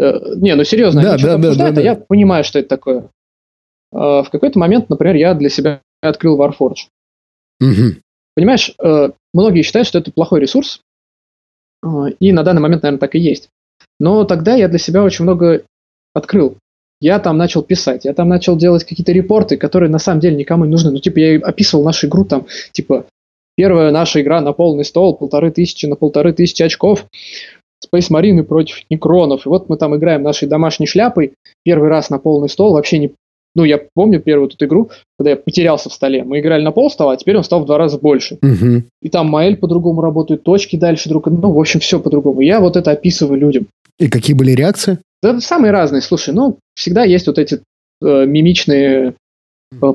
Э, 0.00 0.36
не, 0.36 0.54
ну 0.54 0.62
серьезно, 0.62 1.00
а 1.00 1.80
я 1.80 1.96
понимаю, 1.96 2.44
что 2.44 2.60
это 2.60 2.68
такое. 2.68 3.10
А 3.92 4.22
в 4.22 4.30
какой-то 4.30 4.56
момент, 4.56 4.88
например, 4.88 5.16
я 5.16 5.34
для 5.34 5.48
себя 5.48 5.80
открыл 6.00 6.40
Warforge. 6.40 6.86
Угу. 7.60 7.96
Понимаешь, 8.36 8.72
э, 8.80 9.10
многие 9.34 9.62
считают, 9.62 9.88
что 9.88 9.98
это 9.98 10.12
плохой 10.12 10.38
ресурс, 10.38 10.82
э, 11.84 11.88
и 12.20 12.30
на 12.30 12.44
данный 12.44 12.60
момент, 12.60 12.84
наверное, 12.84 13.00
так 13.00 13.16
и 13.16 13.18
есть. 13.18 13.48
Но 13.98 14.22
тогда 14.22 14.54
я 14.54 14.68
для 14.68 14.78
себя 14.78 15.02
очень 15.02 15.24
много 15.24 15.64
открыл. 16.14 16.58
Я 17.00 17.18
там 17.18 17.36
начал 17.36 17.64
писать, 17.64 18.04
я 18.04 18.14
там 18.14 18.28
начал 18.28 18.56
делать 18.56 18.84
какие-то 18.84 19.10
репорты, 19.10 19.56
которые 19.56 19.90
на 19.90 19.98
самом 19.98 20.20
деле 20.20 20.36
никому 20.36 20.64
не 20.64 20.70
нужны. 20.70 20.92
Ну, 20.92 20.98
типа, 20.98 21.18
я 21.18 21.40
описывал 21.40 21.82
нашу 21.82 22.06
игру 22.06 22.24
там, 22.24 22.46
типа, 22.70 23.06
первая 23.58 23.90
наша 23.90 24.22
игра 24.22 24.40
на 24.40 24.52
полный 24.52 24.84
стол, 24.84 25.16
полторы 25.16 25.50
тысячи 25.50 25.84
на 25.86 25.96
полторы 25.96 26.32
тысячи 26.32 26.62
очков, 26.62 27.06
Space 27.84 28.08
Marine 28.08 28.44
против 28.44 28.82
Некронов. 28.88 29.46
И 29.46 29.48
вот 29.48 29.68
мы 29.68 29.76
там 29.76 29.96
играем 29.96 30.22
нашей 30.22 30.46
домашней 30.46 30.86
шляпой, 30.86 31.32
первый 31.64 31.88
раз 31.88 32.08
на 32.08 32.18
полный 32.18 32.48
стол, 32.48 32.72
вообще 32.72 32.98
не 32.98 33.12
ну, 33.54 33.64
я 33.64 33.80
помню 33.94 34.20
первую 34.20 34.48
тут 34.48 34.62
игру, 34.62 34.90
когда 35.18 35.30
я 35.30 35.36
потерялся 35.36 35.88
в 35.88 35.92
столе. 35.92 36.22
Мы 36.22 36.38
играли 36.38 36.62
на 36.62 36.70
пол 36.70 36.90
стола, 36.90 37.14
а 37.14 37.16
теперь 37.16 37.36
он 37.36 37.42
стал 37.42 37.62
в 37.62 37.66
два 37.66 37.78
раза 37.78 37.98
больше. 37.98 38.38
Угу. 38.40 38.82
И 39.02 39.08
там 39.08 39.26
Маэль 39.26 39.56
по-другому 39.56 40.00
работает, 40.00 40.44
точки 40.44 40.76
дальше 40.76 41.08
друг. 41.08 41.26
Ну, 41.26 41.50
в 41.50 41.58
общем, 41.58 41.80
все 41.80 41.98
по-другому. 41.98 42.40
Я 42.42 42.60
вот 42.60 42.76
это 42.76 42.92
описываю 42.92 43.40
людям. 43.40 43.66
И 43.98 44.08
какие 44.08 44.36
были 44.36 44.52
реакции? 44.52 44.98
Да, 45.22 45.40
самые 45.40 45.72
разные. 45.72 46.02
Слушай, 46.02 46.34
ну, 46.34 46.58
всегда 46.76 47.02
есть 47.02 47.26
вот 47.26 47.38
эти 47.38 47.60
э, 48.00 48.26
мимичные 48.26 49.14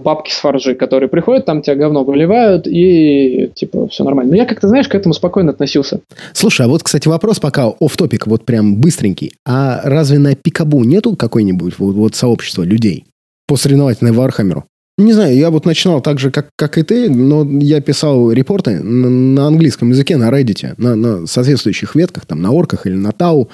папки 0.03 0.31
с 0.31 0.35
Warforge, 0.35 0.75
которые 0.75 1.09
приходят, 1.09 1.45
там 1.45 1.61
тебя 1.61 1.75
говно 1.75 2.03
выливают, 2.03 2.67
и 2.67 3.51
типа 3.55 3.87
все 3.87 4.03
нормально. 4.03 4.31
Но 4.31 4.37
я 4.37 4.45
как-то, 4.45 4.67
знаешь, 4.67 4.87
к 4.87 4.95
этому 4.95 5.13
спокойно 5.13 5.51
относился. 5.51 6.01
Слушай, 6.33 6.65
а 6.65 6.69
вот, 6.69 6.83
кстати, 6.83 7.07
вопрос 7.07 7.39
пока 7.39 7.67
off 7.67 7.97
topic 7.97 8.27
вот 8.27 8.45
прям 8.45 8.77
быстренький. 8.77 9.33
А 9.45 9.81
разве 9.83 10.19
на 10.19 10.35
Пикабу 10.35 10.83
нету 10.83 11.15
какой-нибудь 11.15 11.79
вот, 11.79 11.95
вот 11.95 12.15
сообщества 12.15 12.63
людей? 12.63 13.05
по 13.47 13.57
соревновательной 13.57 14.11
Вархаммеру. 14.11 14.65
Не 14.97 15.13
знаю, 15.13 15.35
я 15.35 15.49
вот 15.49 15.65
начинал 15.65 16.01
так 16.01 16.19
же, 16.19 16.29
как, 16.29 16.49
как 16.55 16.77
и 16.77 16.83
ты, 16.83 17.09
но 17.09 17.43
я 17.59 17.81
писал 17.81 18.31
репорты 18.31 18.79
на, 18.79 19.09
на 19.09 19.47
английском 19.47 19.89
языке, 19.89 20.17
на 20.17 20.29
Reddit, 20.29 20.75
на, 20.77 20.95
на 20.95 21.25
соответствующих 21.25 21.95
ветках, 21.95 22.27
там, 22.27 22.41
на 22.41 22.51
орках 22.51 22.85
или 22.85 22.93
на 22.93 23.11
Тау. 23.11 23.49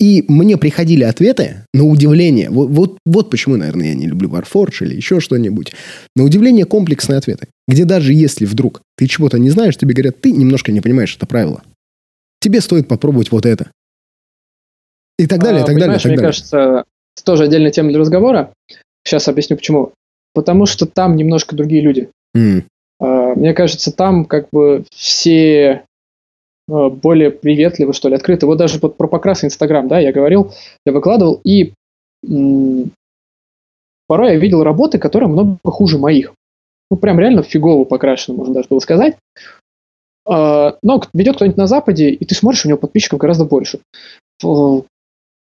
И 0.00 0.24
мне 0.28 0.56
приходили 0.56 1.04
ответы 1.04 1.66
на 1.74 1.84
удивление. 1.84 2.48
Вот, 2.48 2.70
вот, 2.70 2.98
вот 3.04 3.30
почему, 3.30 3.56
наверное, 3.56 3.88
я 3.88 3.94
не 3.94 4.06
люблю 4.06 4.30
Warforge 4.30 4.86
или 4.86 4.96
еще 4.96 5.20
что-нибудь. 5.20 5.74
На 6.16 6.24
удивление 6.24 6.64
комплексные 6.64 7.18
ответы. 7.18 7.48
Где 7.68 7.84
даже 7.84 8.14
если 8.14 8.46
вдруг 8.46 8.80
ты 8.96 9.06
чего-то 9.06 9.38
не 9.38 9.50
знаешь, 9.50 9.76
тебе 9.76 9.92
говорят, 9.92 10.22
ты 10.22 10.32
немножко 10.32 10.72
не 10.72 10.80
понимаешь 10.80 11.14
это 11.14 11.26
правило. 11.26 11.62
Тебе 12.40 12.62
стоит 12.62 12.88
попробовать 12.88 13.30
вот 13.30 13.44
это. 13.44 13.70
И 15.18 15.26
так 15.26 15.42
далее, 15.42 15.60
а, 15.60 15.64
и 15.64 15.66
так 15.66 15.78
далее, 15.78 15.96
и 15.96 15.98
так 15.98 16.06
мне 16.06 16.16
далее. 16.16 16.28
кажется, 16.28 16.84
это 17.14 17.24
тоже 17.24 17.44
отдельная 17.44 17.70
тема 17.70 17.90
для 17.90 17.98
разговора. 17.98 18.54
Сейчас 19.04 19.28
объясню 19.28 19.58
почему. 19.58 19.92
Потому 20.32 20.64
что 20.64 20.86
там 20.86 21.14
немножко 21.16 21.54
другие 21.54 21.82
люди. 21.82 22.08
Mm. 22.34 22.64
Мне 23.36 23.52
кажется, 23.52 23.92
там 23.92 24.24
как 24.24 24.48
бы 24.50 24.84
все 24.94 25.70
а, 25.72 25.89
более 26.70 27.30
приветливы, 27.30 27.92
что 27.92 28.08
ли, 28.08 28.14
открыты. 28.14 28.46
Вот 28.46 28.58
даже 28.58 28.78
вот 28.78 28.96
про 28.96 29.08
покрас 29.08 29.44
Инстаграм, 29.44 29.88
да, 29.88 29.98
я 29.98 30.12
говорил, 30.12 30.52
я 30.86 30.92
выкладывал, 30.92 31.40
и 31.44 31.72
порой 34.06 34.32
я 34.32 34.36
видел 34.36 34.62
работы, 34.62 34.98
которые 34.98 35.28
много 35.28 35.56
хуже 35.64 35.98
моих. 35.98 36.32
Ну, 36.90 36.96
прям 36.96 37.20
реально 37.20 37.42
фигово 37.42 37.84
покрашены, 37.84 38.36
можно 38.36 38.54
даже 38.54 38.68
было 38.68 38.80
сказать. 38.80 39.16
А, 40.26 40.76
но 40.82 41.02
ведет 41.14 41.36
кто-нибудь 41.36 41.56
на 41.56 41.66
Западе, 41.66 42.10
и 42.10 42.24
ты 42.24 42.34
смотришь, 42.34 42.64
у 42.64 42.68
него 42.68 42.78
подписчиков 42.78 43.18
гораздо 43.18 43.44
больше 43.44 43.80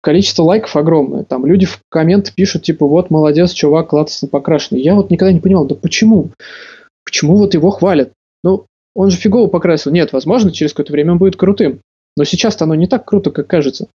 количество 0.01 0.43
лайков 0.43 0.76
огромное. 0.76 1.24
Там 1.24 1.45
люди 1.45 1.66
в 1.66 1.80
комменты 1.89 2.34
пишут, 2.36 2.64
типа, 2.64 2.86
вот, 2.86 3.09
молодец, 3.09 3.53
чувак, 3.53 3.89
классно 3.89 4.28
покрашенный. 4.28 4.82
Я 4.82 4.95
вот 4.95 5.09
никогда 5.09 5.32
не 5.32 5.39
понимал, 5.39 5.66
да 5.66 5.76
почему? 5.76 6.30
Почему 7.05 7.38
вот 7.38 7.53
его 7.53 7.70
хвалят? 7.70 8.12
Он 8.93 9.09
же 9.09 9.17
фигово 9.17 9.47
покрасил. 9.47 9.91
Нет, 9.91 10.13
возможно, 10.13 10.51
через 10.51 10.71
какое-то 10.71 10.91
время 10.91 11.13
он 11.13 11.17
будет 11.17 11.37
крутым. 11.37 11.79
Но 12.17 12.23
сейчас-то 12.23 12.65
оно 12.65 12.75
не 12.75 12.87
так 12.87 13.05
круто, 13.05 13.31
как 13.31 13.47
кажется. 13.47 13.87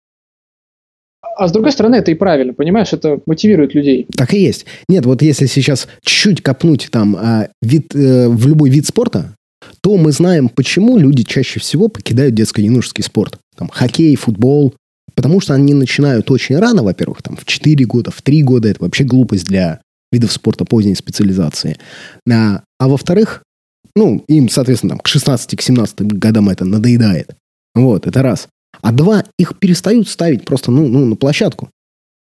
А 1.21 1.47
с 1.47 1.51
другой 1.51 1.71
стороны, 1.71 1.97
это 1.97 2.09
и 2.09 2.15
правильно, 2.15 2.53
понимаешь, 2.53 2.93
это 2.93 3.19
мотивирует 3.27 3.75
людей. 3.75 4.07
Так 4.15 4.33
и 4.33 4.39
есть. 4.39 4.65
Нет, 4.89 5.05
вот 5.05 5.21
если 5.21 5.45
сейчас 5.45 5.87
чуть-чуть 6.01 6.41
копнуть 6.41 6.89
там 6.91 7.15
а, 7.15 7.49
вид, 7.61 7.93
э, 7.93 8.27
в 8.27 8.47
любой 8.47 8.71
вид 8.71 8.87
спорта, 8.87 9.35
то 9.81 9.97
мы 9.97 10.11
знаем, 10.11 10.49
почему 10.49 10.97
люди 10.97 11.23
чаще 11.23 11.59
всего 11.59 11.89
покидают 11.89 12.33
детско-юношеский 12.33 13.03
спорт. 13.03 13.37
Там 13.55 13.69
хоккей, 13.69 14.15
футбол, 14.15 14.73
Потому 15.17 15.41
что 15.41 15.55
они 15.55 15.73
начинают 15.73 16.29
очень 16.29 16.59
рано, 16.59 16.83
во-первых, 16.83 17.23
там, 17.23 17.35
в 17.35 17.43
4 17.43 17.85
года, 17.85 18.11
в 18.11 18.21
3 18.21 18.43
года. 18.43 18.69
Это 18.69 18.83
вообще 18.83 19.03
глупость 19.03 19.45
для 19.45 19.81
видов 20.11 20.31
спорта 20.31 20.63
поздней 20.63 20.93
специализации. 20.93 21.77
А, 22.31 22.61
а 22.79 22.87
во-вторых, 22.87 23.41
ну, 23.97 24.23
им, 24.27 24.47
соответственно, 24.47 24.91
там, 24.91 24.99
к 24.99 25.07
16 25.07 25.57
к 25.57 25.61
17 25.61 26.01
годам 26.01 26.49
это 26.49 26.65
надоедает. 26.65 27.35
Вот, 27.73 28.07
это 28.07 28.21
раз. 28.21 28.47
А 28.81 28.91
два, 28.91 29.23
их 29.39 29.57
перестают 29.59 30.07
ставить 30.07 30.45
просто, 30.45 30.71
ну, 30.71 30.87
ну 30.87 31.05
на 31.05 31.15
площадку. 31.15 31.69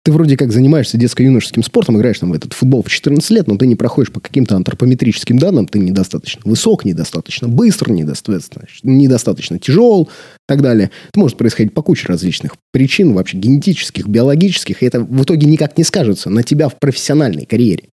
Ты 0.04 0.14
вроде 0.14 0.38
как 0.38 0.54
занимаешься 0.54 0.98
детско-юношеским 0.98 1.64
спортом, 1.64 1.98
играешь 1.98 2.20
там 2.20 2.30
в 2.30 2.34
этот 2.34 2.54
футбол 2.54 2.82
в 2.82 2.90
14 2.90 3.30
лет, 3.32 3.48
но 3.48 3.58
ты 3.58 3.68
не 3.68 3.76
проходишь 3.76 4.14
по 4.14 4.22
каким-то 4.22 4.56
антропометрическим 4.56 5.38
данным, 5.38 5.68
ты 5.68 5.80
недостаточно 5.80 6.42
высок, 6.46 6.86
недостаточно 6.86 7.50
быстр, 7.50 7.92
недостаточно, 7.92 8.88
недостаточно 8.88 9.60
тяжел 9.60 10.04
и 10.04 10.48
так 10.48 10.62
далее. 10.62 10.92
Это 11.10 11.20
может 11.20 11.38
происходить 11.38 11.74
по 11.74 11.82
куче 11.82 12.08
различных 12.08 12.56
причин, 12.72 13.14
вообще 13.14 13.38
генетических, 13.38 14.08
биологических, 14.08 14.82
и 14.82 14.86
это 14.86 15.02
в 15.02 15.24
итоге 15.24 15.46
никак 15.46 15.78
не 15.78 15.84
скажется 15.84 16.30
на 16.30 16.44
тебя 16.44 16.70
в 16.70 16.80
профессиональной 16.80 17.46
карьере. 17.46 17.90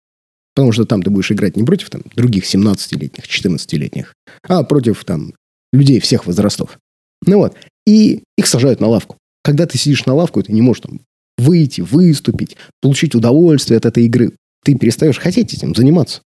Потому 0.55 0.73
что 0.73 0.85
там 0.85 1.03
ты 1.03 1.11
будешь 1.11 1.33
играть 1.33 1.57
не 1.57 1.65
против 1.65 1.91
там, 1.91 2.03
других 2.15 2.45
17-летних, 2.45 3.25
14-летних, 3.25 4.15
а 4.47 4.63
против 4.63 5.05
там, 5.05 5.35
людей 5.73 6.01
всех 6.01 6.27
возрастов. 6.27 6.79
Ну 7.27 7.39
вот. 7.39 7.57
И 7.87 8.23
их 8.37 8.47
сажают 8.47 8.81
на 8.81 8.87
лавку. 8.87 9.17
Когда 9.43 9.67
ты 9.67 9.77
сидишь 9.79 10.07
на 10.07 10.15
лавку, 10.15 10.43
ты 10.43 10.53
не 10.53 10.63
можешь 10.63 10.83
там 10.83 11.01
выйти, 11.37 11.81
выступить, 11.81 12.57
получить 12.81 13.15
удовольствие 13.15 13.79
от 13.79 13.87
этой 13.87 14.05
игры. 14.05 14.33
Ты 14.65 14.77
перестаешь 14.77 15.19
хотеть 15.19 15.53
этим 15.53 15.75
заниматься. 15.75 16.23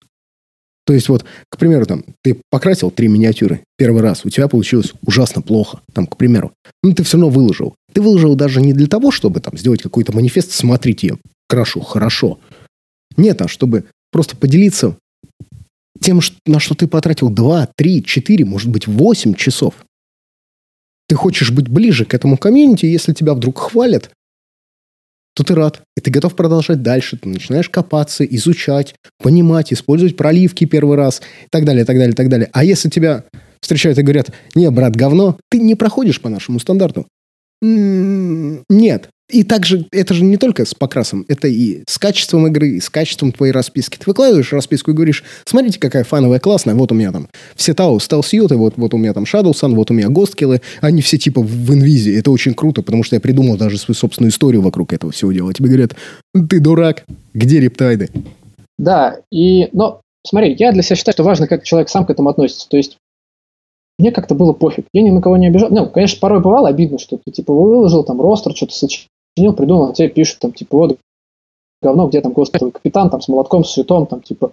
То 0.86 0.92
есть 0.92 1.08
вот, 1.08 1.24
к 1.48 1.56
примеру, 1.56 1.86
там, 1.86 2.04
ты 2.22 2.40
покрасил 2.50 2.90
три 2.90 3.08
миниатюры 3.08 3.60
первый 3.78 4.02
раз, 4.02 4.24
у 4.24 4.30
тебя 4.30 4.48
получилось 4.48 4.92
ужасно 5.02 5.40
плохо, 5.40 5.80
там, 5.94 6.06
к 6.06 6.16
примеру. 6.16 6.52
Но 6.82 6.92
ты 6.92 7.02
все 7.04 7.16
равно 7.16 7.30
выложил. 7.30 7.74
Ты 7.92 8.02
выложил 8.02 8.34
даже 8.34 8.60
не 8.60 8.74
для 8.74 8.86
того, 8.86 9.10
чтобы 9.10 9.40
там 9.40 9.56
сделать 9.56 9.82
какой-то 9.82 10.12
манифест, 10.12 10.52
смотрите, 10.52 11.06
я 11.06 11.16
крашу 11.48 11.80
хорошо. 11.80 12.38
Нет, 13.16 13.40
а 13.40 13.48
чтобы 13.48 13.84
просто 14.14 14.36
поделиться 14.36 14.96
тем, 16.00 16.20
на 16.46 16.60
что 16.60 16.76
ты 16.76 16.86
потратил 16.86 17.30
2, 17.30 17.68
3, 17.74 18.04
4, 18.04 18.44
может 18.44 18.70
быть, 18.70 18.86
8 18.86 19.34
часов. 19.34 19.74
Ты 21.08 21.16
хочешь 21.16 21.50
быть 21.50 21.66
ближе 21.66 22.04
к 22.04 22.14
этому 22.14 22.38
комьюнити, 22.38 22.86
если 22.86 23.12
тебя 23.12 23.34
вдруг 23.34 23.58
хвалят, 23.58 24.12
то 25.34 25.42
ты 25.42 25.56
рад. 25.56 25.82
И 25.96 26.00
ты 26.00 26.12
готов 26.12 26.36
продолжать 26.36 26.80
дальше. 26.80 27.16
Ты 27.16 27.28
начинаешь 27.28 27.68
копаться, 27.68 28.24
изучать, 28.24 28.94
понимать, 29.18 29.72
использовать 29.72 30.16
проливки 30.16 30.64
первый 30.64 30.96
раз 30.96 31.20
и 31.46 31.48
так 31.50 31.64
далее, 31.64 31.82
и 31.82 31.84
так 31.84 31.96
далее, 31.96 32.12
и 32.12 32.16
так 32.16 32.28
далее. 32.28 32.48
А 32.52 32.62
если 32.62 32.88
тебя 32.90 33.24
встречают 33.60 33.98
и 33.98 34.02
говорят, 34.02 34.30
не, 34.54 34.70
брат, 34.70 34.94
говно, 34.94 35.40
ты 35.50 35.58
не 35.58 35.74
проходишь 35.74 36.20
по 36.20 36.28
нашему 36.28 36.60
стандарту. 36.60 37.08
Нет. 37.60 39.10
И 39.30 39.42
также, 39.42 39.86
это 39.90 40.12
же 40.12 40.22
не 40.22 40.36
только 40.36 40.66
с 40.66 40.74
покрасом, 40.74 41.24
это 41.28 41.48
и 41.48 41.82
с 41.88 41.98
качеством 41.98 42.46
игры, 42.46 42.72
и 42.72 42.80
с 42.80 42.90
качеством 42.90 43.32
твоей 43.32 43.52
расписки. 43.52 43.96
Ты 43.96 44.04
выкладываешь 44.06 44.52
расписку 44.52 44.90
и 44.90 44.94
говоришь, 44.94 45.24
смотрите, 45.46 45.80
какая 45.80 46.04
фановая, 46.04 46.38
классная, 46.40 46.74
вот 46.74 46.92
у 46.92 46.94
меня 46.94 47.10
там 47.10 47.28
все 47.54 47.72
Тау, 47.72 47.98
Стелсьюты, 48.00 48.56
вот, 48.56 48.74
вот 48.76 48.92
у 48.92 48.98
меня 48.98 49.14
там 49.14 49.24
Shadowsun, 49.24 49.74
вот 49.74 49.90
у 49.90 49.94
меня 49.94 50.08
Госткиллы, 50.10 50.60
они 50.82 51.00
все 51.00 51.16
типа 51.16 51.40
в 51.40 51.72
инвизе. 51.72 52.18
Это 52.18 52.30
очень 52.30 52.52
круто, 52.52 52.82
потому 52.82 53.02
что 53.02 53.16
я 53.16 53.20
придумал 53.20 53.56
даже 53.56 53.78
свою 53.78 53.96
собственную 53.96 54.30
историю 54.30 54.60
вокруг 54.60 54.92
этого 54.92 55.10
всего 55.10 55.32
дела. 55.32 55.54
Тебе 55.54 55.68
говорят, 55.68 55.96
ты 56.34 56.60
дурак, 56.60 57.04
где 57.32 57.60
рептайды? 57.60 58.10
Да, 58.78 59.20
и, 59.32 59.70
но 59.72 60.02
смотри, 60.26 60.54
я 60.58 60.72
для 60.72 60.82
себя 60.82 60.96
считаю, 60.96 61.14
что 61.14 61.22
важно, 61.22 61.46
как 61.46 61.64
человек 61.64 61.88
сам 61.88 62.04
к 62.04 62.10
этому 62.10 62.28
относится. 62.28 62.68
То 62.68 62.76
есть 62.76 62.98
мне 63.98 64.10
как-то 64.10 64.34
было 64.34 64.52
пофиг. 64.52 64.86
Я 64.92 65.02
ни 65.02 65.10
на 65.10 65.22
кого 65.22 65.36
не 65.36 65.46
обижал. 65.46 65.70
Ну, 65.70 65.88
конечно, 65.88 66.18
порой 66.20 66.42
бывало 66.42 66.68
обидно, 66.68 66.98
что 66.98 67.16
ты, 67.16 67.30
типа, 67.30 67.54
выложил 67.54 68.02
там 68.02 68.20
ростер, 68.20 68.54
что-то 68.54 68.74
сочинил, 68.74 69.06
придумал, 69.36 69.90
а 69.90 69.94
тебе 69.94 70.08
пишут, 70.08 70.38
там, 70.40 70.52
типа, 70.52 70.76
вот, 70.76 70.98
говно, 71.82 72.08
где 72.08 72.20
там 72.20 72.32
господи, 72.32 72.70
капитан, 72.70 73.10
там, 73.10 73.20
с 73.20 73.28
молотком, 73.28 73.64
с 73.64 73.72
щитом, 73.72 74.06
там, 74.06 74.22
типа, 74.22 74.52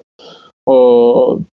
э, 0.67 0.71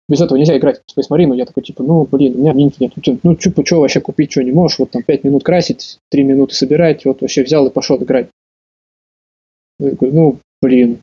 без 0.08 0.22
этого 0.22 0.38
нельзя 0.38 0.58
играть 0.58 0.82
в 0.86 0.98
Space 0.98 1.10
Marine. 1.10 1.36
Я 1.36 1.46
такой, 1.46 1.64
типа, 1.64 1.84
ну, 1.84 2.08
блин, 2.10 2.36
у 2.36 2.40
меня 2.40 2.54
минки 2.54 2.78
нет. 2.80 2.94
Ну, 2.96 3.20
ну 3.24 3.38
что, 3.40 3.66
что 3.66 3.82
вообще 3.82 4.00
купить, 4.00 4.32
что 4.32 4.44
не 4.44 4.52
можешь? 4.52 4.80
Вот 4.80 4.92
там 4.92 5.04
5 5.04 5.24
минут 5.24 5.44
красить, 5.44 5.98
3 6.12 6.24
минуты 6.24 6.56
собирать, 6.56 7.06
вот 7.06 7.22
вообще 7.22 7.44
взял 7.44 7.66
и 7.68 7.72
пошел 7.72 7.98
играть. 7.98 8.28
Я 9.80 9.92
такой, 9.92 10.12
ну, 10.12 10.40
блин, 10.62 11.00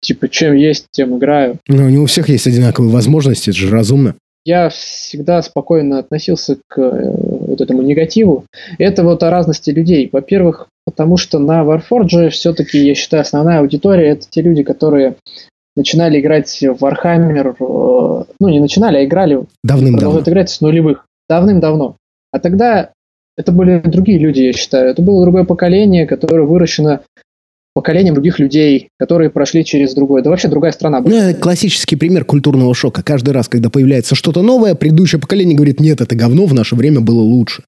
типа, 0.00 0.28
чем 0.28 0.54
есть, 0.54 0.86
тем 0.90 1.16
играю. 1.16 1.58
Ну, 1.68 1.88
не 1.88 1.98
у 1.98 2.06
всех 2.06 2.28
есть 2.28 2.46
одинаковые 2.46 2.92
возможности, 2.92 3.50
это 3.50 3.58
же 3.58 3.70
разумно 3.70 4.16
я 4.44 4.68
всегда 4.68 5.42
спокойно 5.42 5.98
относился 5.98 6.58
к 6.68 6.78
э, 6.78 7.33
вот 7.54 7.60
этому 7.60 7.82
негативу. 7.82 8.44
Это 8.78 9.04
вот 9.04 9.22
о 9.22 9.30
разности 9.30 9.70
людей. 9.70 10.08
Во-первых, 10.12 10.68
потому 10.84 11.16
что 11.16 11.38
на 11.38 11.62
Warforge 11.62 12.28
все-таки, 12.30 12.78
я 12.78 12.94
считаю, 12.94 13.22
основная 13.22 13.60
аудитория 13.60 14.10
это 14.10 14.26
те 14.28 14.42
люди, 14.42 14.62
которые 14.62 15.16
начинали 15.76 16.20
играть 16.20 16.50
в 16.60 16.84
Warhammer, 16.84 17.56
э, 17.58 18.24
ну 18.38 18.48
не 18.48 18.60
начинали, 18.60 18.98
а 18.98 19.04
играли, 19.04 19.44
давным-давно. 19.62 20.20
играть 20.20 20.50
с 20.50 20.60
нулевых, 20.60 21.06
давным-давно. 21.28 21.96
А 22.32 22.38
тогда 22.38 22.90
это 23.36 23.52
были 23.52 23.80
другие 23.80 24.18
люди, 24.18 24.42
я 24.42 24.52
считаю. 24.52 24.90
Это 24.90 25.02
было 25.02 25.22
другое 25.22 25.44
поколение, 25.44 26.06
которое 26.06 26.46
выращено 26.46 27.00
поколением 27.74 28.14
других 28.14 28.38
людей, 28.38 28.88
которые 28.98 29.30
прошли 29.30 29.64
через 29.64 29.94
другое. 29.94 30.22
Да 30.22 30.30
вообще 30.30 30.48
другая 30.48 30.72
страна. 30.72 31.00
Ну, 31.00 31.14
это 31.14 31.38
классический 31.38 31.96
пример 31.96 32.24
культурного 32.24 32.74
шока. 32.74 33.02
Каждый 33.02 33.30
раз, 33.30 33.48
когда 33.48 33.68
появляется 33.68 34.14
что-то 34.14 34.42
новое, 34.42 34.74
предыдущее 34.74 35.20
поколение 35.20 35.56
говорит, 35.56 35.80
нет, 35.80 36.00
это 36.00 36.14
говно, 36.14 36.46
в 36.46 36.54
наше 36.54 36.76
время 36.76 37.00
было 37.00 37.20
лучше. 37.20 37.64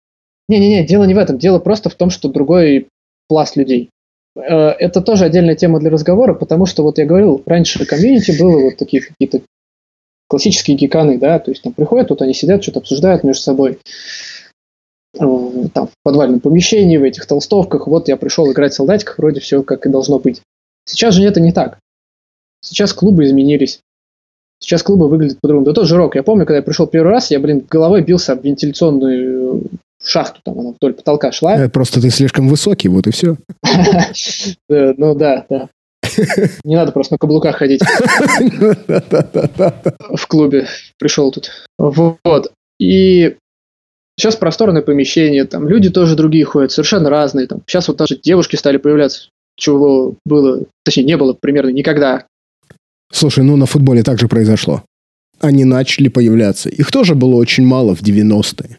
Не-не-не, 0.49 0.87
дело 0.87 1.05
не 1.05 1.15
в 1.15 1.19
этом. 1.19 1.39
Дело 1.39 1.59
просто 1.59 1.91
в 1.91 1.95
том, 1.97 2.11
что 2.11 2.29
другой 2.29 2.87
пласт 3.29 3.57
людей. 3.57 3.91
Э, 4.37 4.69
это 4.79 5.01
тоже 5.01 5.25
отдельная 5.25 5.57
тема 5.57 5.81
для 5.81 5.91
разговора, 5.91 6.35
потому 6.35 6.67
что, 6.67 6.85
вот 6.85 6.99
я 6.99 7.05
говорил, 7.05 7.43
раньше 7.45 7.85
комьюнити 7.85 8.39
было 8.39 8.61
вот 8.61 8.77
такие 8.77 9.03
какие-то 9.03 9.41
классические 10.29 10.77
гиканы, 10.77 11.19
да, 11.19 11.39
то 11.39 11.51
есть 11.51 11.63
там 11.63 11.73
приходят, 11.73 12.09
тут 12.09 12.23
они 12.23 12.35
сидят, 12.35 12.63
что-то 12.63 12.81
обсуждают 12.81 13.25
между 13.25 13.43
собой. 13.43 13.79
Э, 15.19 15.69
там, 15.73 15.89
в 15.89 15.93
подвальном 16.03 16.41
помещении, 16.41 16.97
в 16.97 17.03
этих 17.03 17.27
толстовках, 17.27 17.87
вот 17.87 18.09
я 18.09 18.17
пришел 18.17 18.51
играть 18.51 18.73
в 18.73 18.77
солдатиках, 18.77 19.19
вроде 19.19 19.41
все 19.41 19.62
как 19.62 19.87
и 19.87 19.91
должно 19.91 20.19
быть. 20.19 20.43
Сейчас 20.85 21.14
же 21.14 21.25
это 21.25 21.41
не 21.41 21.53
так. 21.53 21.79
Сейчас 22.61 22.93
клубы 22.93 23.25
изменились. 23.25 23.81
Сейчас 24.59 24.83
клубы 24.83 25.09
выглядят 25.09 25.41
по-другому. 25.41 25.67
Да 25.67 25.73
тот 25.73 25.87
же 25.87 25.97
рок. 25.97 26.14
Я 26.14 26.23
помню, 26.23 26.47
когда 26.47 26.57
я 26.57 26.62
пришел 26.62 26.87
первый 26.87 27.11
раз, 27.11 27.31
я, 27.31 27.39
блин, 27.41 27.64
головой 27.69 28.03
бился 28.03 28.33
об 28.33 28.45
вентиляционную 28.45 29.62
шахту, 30.03 30.41
там 30.45 30.59
она 30.59 30.71
вдоль 30.71 30.95
потолка 30.95 31.33
шла. 31.33 31.57
Э, 31.57 31.69
просто 31.69 32.01
ты 32.01 32.11
слишком 32.11 32.49
высокий, 32.49 32.89
вот 32.89 33.07
и 33.07 33.11
все. 33.11 33.37
Ну 34.69 35.14
да, 35.14 35.47
да. 35.49 35.69
Не 36.64 36.77
надо 36.77 36.93
просто 36.93 37.14
на 37.14 37.19
каблуках 37.19 37.57
ходить. 37.57 37.83
В 39.99 40.27
клубе 40.29 40.67
пришел 40.99 41.31
тут. 41.31 41.51
Вот. 41.79 42.53
И 42.79 43.37
Сейчас 44.19 44.37
просторное 44.37 44.83
помещение, 44.83 45.45
там 45.45 45.69
люди 45.69 45.91
тоже 45.91 46.17
другие 46.17 46.45
ходят, 46.45 46.73
совершенно 46.73 47.11
разные. 47.11 47.47
Там. 47.47 47.62
Сейчас 47.67 47.89
вот 47.89 47.99
даже 47.99 48.17
девушки 48.17 48.57
стали 48.57 48.79
появляться, 48.79 49.29
чего 49.57 50.14
было, 50.25 50.64
точнее, 50.85 51.05
не 51.05 51.17
было 51.17 51.35
примерно 51.35 51.71
никогда. 51.71 52.25
Слушай, 53.12 53.45
ну 53.45 53.57
на 53.57 53.67
футболе 53.67 54.03
так 54.03 54.19
же 54.19 54.27
произошло. 54.27 54.83
Они 55.41 55.64
начали 55.64 56.09
появляться. 56.09 56.71
Их 56.71 56.91
тоже 56.91 57.14
было 57.14 57.37
очень 57.37 57.67
мало 57.67 57.95
в 57.95 58.03
90-е. 58.03 58.79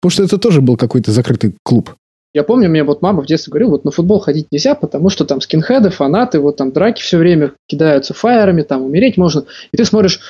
Потому 0.00 0.10
что 0.12 0.22
это 0.22 0.38
тоже 0.38 0.60
был 0.60 0.76
какой-то 0.76 1.12
закрытый 1.12 1.54
клуб. 1.64 1.94
Я 2.34 2.44
помню, 2.44 2.68
мне 2.68 2.84
вот 2.84 3.00
мама 3.00 3.22
в 3.22 3.26
детстве 3.26 3.50
говорила, 3.50 3.70
вот 3.70 3.84
на 3.84 3.90
футбол 3.90 4.20
ходить 4.20 4.48
нельзя, 4.52 4.74
потому 4.74 5.08
что 5.08 5.24
там 5.24 5.40
скинхеды, 5.40 5.88
фанаты, 5.88 6.40
вот 6.40 6.56
там 6.56 6.72
драки 6.72 7.00
все 7.00 7.16
время 7.16 7.54
кидаются 7.66 8.12
фаерами, 8.12 8.62
там 8.62 8.82
умереть 8.82 9.16
можно. 9.16 9.46
И 9.72 9.76
ты 9.76 9.84
смотришь 9.84 10.20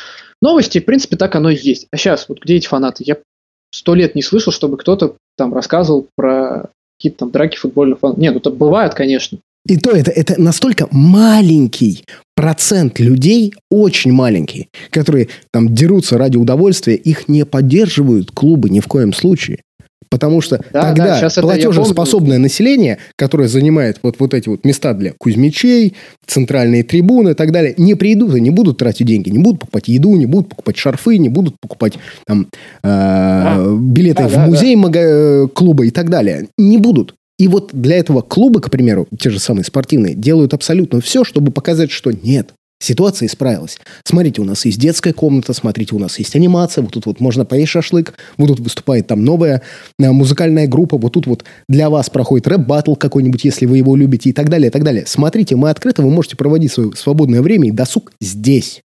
новости, 0.40 0.78
в 0.78 0.84
принципе, 0.84 1.16
так 1.16 1.34
оно 1.34 1.50
и 1.50 1.56
есть. 1.56 1.88
А 1.90 1.96
сейчас, 1.96 2.28
вот 2.28 2.40
где 2.40 2.56
эти 2.56 2.68
фанаты? 2.68 3.02
Я 3.04 3.16
сто 3.70 3.94
лет 3.94 4.14
не 4.14 4.22
слышал, 4.22 4.52
чтобы 4.52 4.76
кто-то 4.76 5.16
там 5.36 5.54
рассказывал 5.54 6.08
про 6.16 6.70
какие-то 6.98 7.18
там 7.18 7.30
драки 7.30 7.56
футбольных 7.56 8.00
фанатов. 8.00 8.20
Нет, 8.20 8.34
ну 8.34 8.40
это 8.40 8.50
бывает, 8.50 8.94
конечно. 8.94 9.38
И 9.66 9.76
то 9.76 9.90
это, 9.90 10.10
это 10.10 10.40
настолько 10.40 10.88
маленький 10.90 12.04
процент 12.34 12.98
людей, 13.00 13.52
очень 13.70 14.12
маленький, 14.12 14.68
которые 14.90 15.28
там 15.52 15.74
дерутся 15.74 16.16
ради 16.16 16.36
удовольствия, 16.36 16.94
их 16.94 17.28
не 17.28 17.44
поддерживают 17.44 18.30
клубы 18.30 18.70
ни 18.70 18.80
в 18.80 18.86
коем 18.86 19.12
случае. 19.12 19.60
Потому 20.10 20.40
что 20.40 20.60
да, 20.72 20.82
тогда 20.82 21.20
да, 21.20 21.40
платежеспособное 21.40 22.38
население, 22.38 22.98
которое 23.16 23.48
занимает 23.48 23.98
вот, 24.02 24.16
вот 24.18 24.34
эти 24.34 24.48
вот 24.48 24.64
места 24.64 24.94
для 24.94 25.12
кузьмичей, 25.18 25.94
центральные 26.26 26.82
трибуны 26.82 27.30
и 27.30 27.34
так 27.34 27.52
далее, 27.52 27.74
не 27.76 27.94
придут 27.94 28.34
и 28.34 28.40
не 28.40 28.50
будут 28.50 28.78
тратить 28.78 29.06
деньги, 29.06 29.30
не 29.30 29.38
будут 29.38 29.60
покупать 29.60 29.88
еду, 29.88 30.16
не 30.16 30.26
будут 30.26 30.48
покупать 30.48 30.76
шарфы, 30.76 31.18
не 31.18 31.28
будут 31.28 31.56
покупать 31.60 31.94
там, 32.26 32.48
э, 32.82 32.88
а, 32.88 33.76
билеты 33.78 34.22
да, 34.22 34.28
в 34.28 34.32
да, 34.32 34.46
музей 34.46 34.74
да. 34.74 34.80
Мага, 34.80 35.00
э, 35.00 35.48
клуба 35.52 35.86
и 35.86 35.90
так 35.90 36.10
далее. 36.10 36.48
Не 36.56 36.78
будут. 36.78 37.14
И 37.38 37.46
вот 37.46 37.70
для 37.72 37.96
этого 37.96 38.20
клубы, 38.20 38.60
к 38.60 38.70
примеру, 38.70 39.06
те 39.18 39.30
же 39.30 39.38
самые 39.38 39.64
спортивные, 39.64 40.14
делают 40.14 40.54
абсолютно 40.54 41.00
все, 41.00 41.22
чтобы 41.22 41.52
показать, 41.52 41.90
что 41.90 42.10
нет, 42.10 42.52
Ситуация 42.80 43.26
исправилась. 43.26 43.78
Смотрите, 44.04 44.40
у 44.40 44.44
нас 44.44 44.64
есть 44.64 44.78
детская 44.78 45.12
комната, 45.12 45.52
смотрите, 45.52 45.96
у 45.96 45.98
нас 45.98 46.18
есть 46.20 46.36
анимация, 46.36 46.82
вот 46.82 46.92
тут 46.92 47.06
вот 47.06 47.18
можно 47.18 47.44
поесть 47.44 47.72
шашлык, 47.72 48.14
вот 48.36 48.46
тут 48.46 48.60
выступает 48.60 49.08
там 49.08 49.24
новая 49.24 49.62
э, 49.98 50.10
музыкальная 50.10 50.68
группа, 50.68 50.96
вот 50.96 51.12
тут 51.12 51.26
вот 51.26 51.44
для 51.68 51.90
вас 51.90 52.08
проходит 52.08 52.46
рэп-баттл 52.46 52.94
какой-нибудь, 52.94 53.44
если 53.44 53.66
вы 53.66 53.78
его 53.78 53.96
любите 53.96 54.30
и 54.30 54.32
так 54.32 54.48
далее, 54.48 54.68
и 54.68 54.70
так 54.70 54.84
далее. 54.84 55.04
Смотрите, 55.06 55.56
мы 55.56 55.70
открыты, 55.70 56.02
вы 56.02 56.10
можете 56.10 56.36
проводить 56.36 56.72
свое 56.72 56.92
свободное 56.94 57.42
время 57.42 57.68
и 57.68 57.72
досуг 57.72 58.12
здесь. 58.20 58.80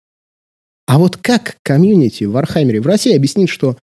А 0.88 0.98
вот 0.98 1.18
как 1.18 1.58
комьюнити 1.62 2.24
Вархаммера 2.24 2.80
в 2.80 2.88
России 2.88 3.16
объяснит, 3.16 3.50
что 3.50 3.78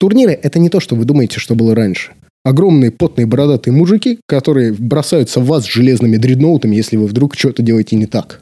турниры– 0.00 0.32
это 0.42 0.58
не 0.58 0.68
то, 0.68 0.80
что 0.80 0.96
вы 0.96 1.04
думаете, 1.04 1.38
что 1.38 1.54
было 1.54 1.76
раньше. 1.76 2.12
огромные 2.44 2.90
потные 2.90 3.26
бородатые 3.26 3.74
мужики, 3.74 4.18
которые 4.26 4.72
бросаются 4.72 5.40
в 5.40 5.46
вас 5.46 5.64
железными 5.64 6.16
дредноутами, 6.16 6.76
если 6.76 6.96
вы 6.96 7.06
вдруг 7.06 7.34
что-то 7.34 7.62
делаете 7.62 7.96
не 7.96 8.06
так. 8.06 8.40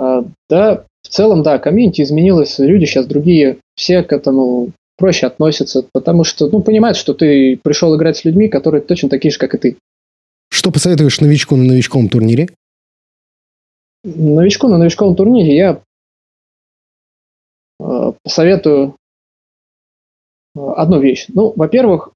А, 0.00 0.24
да, 0.48 0.86
в 1.02 1.08
целом, 1.08 1.42
да, 1.42 1.58
комьюнити 1.58 2.00
изменилось, 2.00 2.58
люди 2.58 2.86
сейчас 2.86 3.06
другие, 3.06 3.58
все 3.74 4.02
к 4.02 4.12
этому 4.12 4.72
проще 4.96 5.26
относятся, 5.26 5.86
потому 5.92 6.24
что, 6.24 6.48
ну, 6.48 6.62
понимают, 6.62 6.96
что 6.96 7.12
ты 7.12 7.58
пришел 7.62 7.94
играть 7.94 8.16
с 8.16 8.24
людьми, 8.24 8.48
которые 8.48 8.80
точно 8.80 9.10
такие 9.10 9.30
же, 9.30 9.38
как 9.38 9.54
и 9.54 9.58
ты. 9.58 9.76
Что 10.50 10.72
посоветуешь 10.72 11.20
новичку 11.20 11.54
на 11.56 11.64
новичковом 11.64 12.08
турнире? 12.08 12.48
Новичку 14.02 14.68
на 14.68 14.78
новичковом 14.78 15.16
турнире 15.16 15.54
я 15.54 15.82
э, 17.80 18.12
посоветую 18.24 18.96
э, 20.56 20.60
одну 20.76 20.98
вещь. 20.98 21.26
Ну, 21.28 21.52
во-первых, 21.54 22.12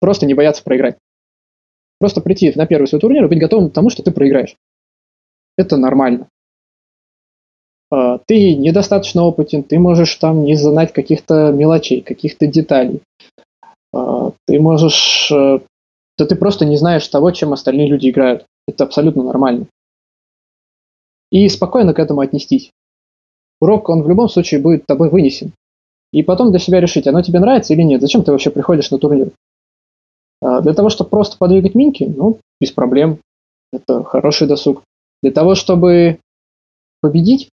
просто 0.00 0.26
не 0.26 0.34
бояться 0.34 0.64
проиграть. 0.64 0.98
Просто 2.00 2.20
прийти 2.20 2.52
на 2.56 2.66
первый 2.66 2.86
свой 2.86 3.00
турнир 3.00 3.24
и 3.24 3.28
быть 3.28 3.38
готовым 3.38 3.70
к 3.70 3.74
тому, 3.74 3.90
что 3.90 4.02
ты 4.02 4.10
проиграешь. 4.10 4.56
Это 5.62 5.76
нормально. 5.76 6.28
Э, 7.92 8.18
ты 8.26 8.56
недостаточно 8.56 9.22
опытен, 9.22 9.62
ты 9.62 9.78
можешь 9.78 10.14
там 10.16 10.44
не 10.44 10.56
знать 10.56 10.92
каких-то 10.92 11.52
мелочей, 11.52 12.00
каких-то 12.00 12.46
деталей. 12.46 13.00
Ты 14.46 14.58
можешь 14.58 15.30
то 16.16 16.26
ты 16.26 16.36
просто 16.36 16.64
не 16.64 16.76
знаешь 16.76 17.06
того, 17.08 17.30
чем 17.30 17.52
остальные 17.52 17.88
люди 17.88 18.10
играют. 18.10 18.46
Это 18.66 18.84
абсолютно 18.84 19.22
нормально. 19.22 19.66
И 21.30 21.48
спокойно 21.48 21.94
к 21.94 21.98
этому 21.98 22.20
отнестись. 22.20 22.70
Урок, 23.60 23.88
он 23.88 24.02
в 24.02 24.08
любом 24.08 24.28
случае 24.28 24.60
будет 24.60 24.86
тобой 24.86 25.08
вынесен. 25.08 25.52
И 26.12 26.22
потом 26.22 26.50
для 26.50 26.58
себя 26.58 26.80
решить, 26.80 27.06
оно 27.06 27.22
тебе 27.22 27.40
нравится 27.40 27.72
или 27.72 27.82
нет. 27.82 28.00
Зачем 28.00 28.22
ты 28.22 28.32
вообще 28.32 28.50
приходишь 28.50 28.90
на 28.90 28.98
турнир? 28.98 29.32
А, 30.42 30.60
для 30.60 30.74
того, 30.74 30.90
чтобы 30.90 31.10
просто 31.10 31.38
подвигать 31.38 31.74
минки, 31.74 32.04
ну, 32.04 32.38
без 32.60 32.70
проблем. 32.70 33.18
Это 33.72 34.04
хороший 34.04 34.46
досуг. 34.46 34.82
Для 35.22 35.30
того, 35.30 35.54
чтобы 35.54 36.18
победить, 37.00 37.48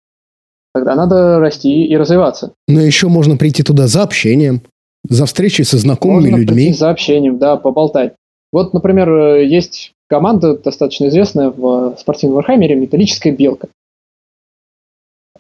тогда 0.74 0.96
надо 0.96 1.40
расти 1.40 1.86
и 1.86 1.96
развиваться. 1.98 2.54
Но 2.68 2.82
еще 2.82 3.08
можно 3.08 3.38
прийти 3.38 3.64
туда 3.64 3.88
за 3.88 4.04
общением, 4.04 4.62
за 5.08 5.26
встречей 5.26 5.66
со 5.66 5.78
знакомыми 5.78 6.30
можно 6.30 6.38
людьми. 6.38 6.56
Прийти 6.56 6.74
за 6.74 6.90
общением, 6.90 7.38
да, 7.38 7.58
поболтать. 7.58 8.16
Вот, 8.52 8.74
например, 8.74 9.10
э, 9.10 9.46
есть 9.46 9.94
команда 10.08 10.58
достаточно 10.58 11.08
известная 11.08 11.50
в 11.52 11.96
спортивном 11.98 12.38
Вархаммере 12.38 12.76
«Металлическая 12.76 13.32
белка». 13.32 13.68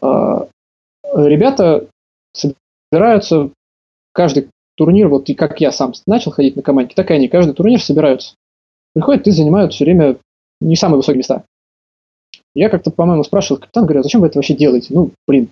А, 0.02 0.48
ребята 1.16 1.88
собираются 2.34 3.50
каждый 4.14 4.50
турнир, 4.76 5.08
вот 5.08 5.28
и 5.30 5.34
как 5.34 5.60
я 5.60 5.72
сам 5.72 5.94
начал 6.06 6.32
ходить 6.32 6.56
на 6.56 6.62
команде, 6.62 6.94
так 6.96 7.10
и 7.12 7.14
они 7.14 7.28
каждый 7.28 7.54
турнир 7.54 7.82
собираются. 7.82 8.36
Приходят 8.94 9.28
и 9.28 9.32
занимают 9.32 9.74
все 9.74 9.86
время 9.86 10.18
не 10.62 10.76
самые 10.76 10.98
высокие 10.98 11.20
места. 11.20 11.44
Я 12.60 12.68
как-то, 12.68 12.91
по-моему, 12.91 13.24
спрашивал 13.24 13.62
капитан, 13.62 13.86
говорю, 13.86 14.01
а 14.01 14.03
зачем 14.03 14.20
вы 14.20 14.28
это 14.28 14.38
вообще 14.38 14.53
делаете? 14.53 14.88
Ну, 14.89 15.12
блин. 15.26 15.47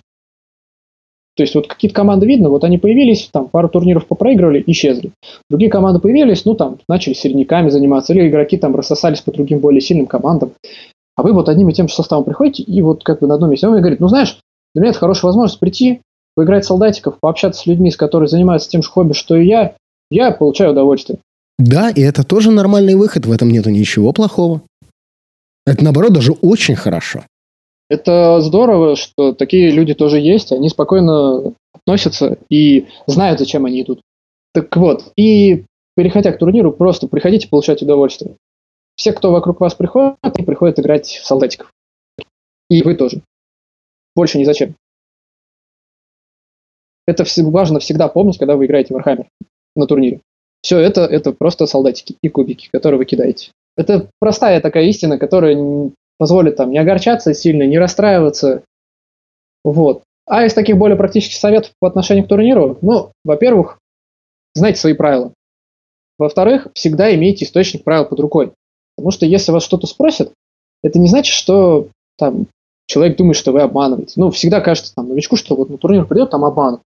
То 1.38 1.42
есть 1.42 1.54
вот 1.54 1.66
какие-то 1.66 1.94
команды 1.94 2.26
видно, 2.26 2.50
вот 2.50 2.64
они 2.64 2.76
появились, 2.76 3.30
там 3.32 3.48
пару 3.48 3.70
турниров 3.70 4.06
попроигрывали, 4.06 4.62
исчезли. 4.66 5.12
Другие 5.48 5.70
команды 5.70 6.00
появились, 6.00 6.44
ну 6.44 6.54
там 6.54 6.76
начали 6.86 7.14
середняками 7.14 7.70
заниматься, 7.70 8.12
или 8.12 8.28
игроки 8.28 8.58
там 8.58 8.76
рассосались 8.76 9.22
по 9.22 9.32
другим 9.32 9.60
более 9.60 9.80
сильным 9.80 10.04
командам. 10.04 10.52
А 11.16 11.22
вы 11.22 11.32
вот 11.32 11.48
одним 11.48 11.70
и 11.70 11.72
тем 11.72 11.88
же 11.88 11.94
составом 11.94 12.24
приходите, 12.24 12.62
и 12.62 12.82
вот 12.82 13.02
как 13.04 13.20
бы 13.20 13.26
на 13.26 13.36
одном 13.36 13.52
месте. 13.52 13.66
Он 13.66 13.72
мне 13.72 13.80
говорит, 13.80 14.00
ну 14.00 14.08
знаешь, 14.08 14.38
для 14.74 14.82
меня 14.82 14.90
это 14.90 14.98
хорошая 14.98 15.28
возможность 15.28 15.60
прийти, 15.60 16.02
поиграть 16.36 16.64
в 16.64 16.68
солдатиков, 16.68 17.18
пообщаться 17.20 17.62
с 17.62 17.66
людьми, 17.66 17.90
с 17.90 17.96
которыми 17.96 18.28
занимаются 18.28 18.68
тем 18.68 18.82
же 18.82 18.90
хобби, 18.90 19.14
что 19.14 19.34
и 19.34 19.46
я, 19.46 19.76
я 20.10 20.30
получаю 20.32 20.72
удовольствие. 20.72 21.20
Да, 21.58 21.88
и 21.88 22.02
это 22.02 22.22
тоже 22.22 22.50
нормальный 22.50 22.96
выход, 22.96 23.24
в 23.24 23.32
этом 23.32 23.48
нету 23.48 23.70
ничего 23.70 24.12
плохого. 24.12 24.60
Это, 25.68 25.84
наоборот, 25.84 26.14
даже 26.14 26.32
очень 26.32 26.76
хорошо. 26.76 27.26
Это 27.90 28.40
здорово, 28.40 28.96
что 28.96 29.34
такие 29.34 29.70
люди 29.70 29.92
тоже 29.92 30.18
есть, 30.18 30.50
они 30.50 30.70
спокойно 30.70 31.54
относятся 31.74 32.38
и 32.48 32.86
знают, 33.06 33.38
зачем 33.38 33.66
они 33.66 33.82
идут. 33.82 34.00
Так 34.54 34.74
вот, 34.76 35.12
и 35.16 35.66
переходя 35.94 36.32
к 36.32 36.38
турниру, 36.38 36.72
просто 36.72 37.06
приходите 37.06 37.48
получать 37.48 37.82
удовольствие. 37.82 38.36
Все, 38.96 39.12
кто 39.12 39.30
вокруг 39.30 39.60
вас 39.60 39.74
приходят, 39.74 40.16
они 40.22 40.46
приходят 40.46 40.78
играть 40.78 41.06
в 41.06 41.26
солдатиков. 41.26 41.70
И 42.70 42.82
вы 42.82 42.94
тоже. 42.94 43.20
Больше 44.16 44.38
ни 44.38 44.44
зачем. 44.44 44.74
Это 47.06 47.24
важно 47.42 47.78
всегда 47.78 48.08
помнить, 48.08 48.38
когда 48.38 48.56
вы 48.56 48.64
играете 48.64 48.94
в 48.94 48.96
Warhammer 48.96 49.26
на 49.76 49.86
турнире. 49.86 50.20
Все 50.62 50.78
это, 50.78 51.02
это 51.02 51.32
просто 51.32 51.66
солдатики 51.66 52.16
и 52.22 52.28
кубики, 52.30 52.70
которые 52.72 52.98
вы 52.98 53.04
кидаете. 53.04 53.52
Это 53.78 54.10
простая 54.18 54.60
такая 54.60 54.86
истина, 54.86 55.18
которая 55.18 55.92
позволит 56.18 56.56
там 56.56 56.72
не 56.72 56.78
огорчаться 56.78 57.32
сильно, 57.32 57.62
не 57.62 57.78
расстраиваться. 57.78 58.64
Вот. 59.62 60.02
А 60.26 60.44
из 60.44 60.52
таких 60.52 60.76
более 60.76 60.96
практических 60.96 61.38
советов 61.38 61.70
по 61.78 61.86
отношению 61.86 62.24
к 62.24 62.28
турниру, 62.28 62.76
ну, 62.82 63.12
во-первых, 63.24 63.78
знайте 64.52 64.80
свои 64.80 64.94
правила. 64.94 65.32
Во-вторых, 66.18 66.66
всегда 66.74 67.14
имейте 67.14 67.44
источник 67.44 67.84
правил 67.84 68.04
под 68.04 68.18
рукой. 68.18 68.52
Потому 68.96 69.12
что 69.12 69.26
если 69.26 69.52
вас 69.52 69.62
что-то 69.62 69.86
спросят, 69.86 70.32
это 70.82 70.98
не 70.98 71.06
значит, 71.06 71.32
что 71.32 71.86
там 72.16 72.48
человек 72.86 73.16
думает, 73.16 73.36
что 73.36 73.52
вы 73.52 73.62
обманываете. 73.62 74.14
Ну, 74.16 74.32
всегда 74.32 74.60
кажется 74.60 74.92
там 74.92 75.08
новичку, 75.08 75.36
что 75.36 75.54
вот 75.54 75.70
на 75.70 75.78
турнир 75.78 76.04
придет, 76.04 76.30
там 76.30 76.44
обман. 76.44 76.80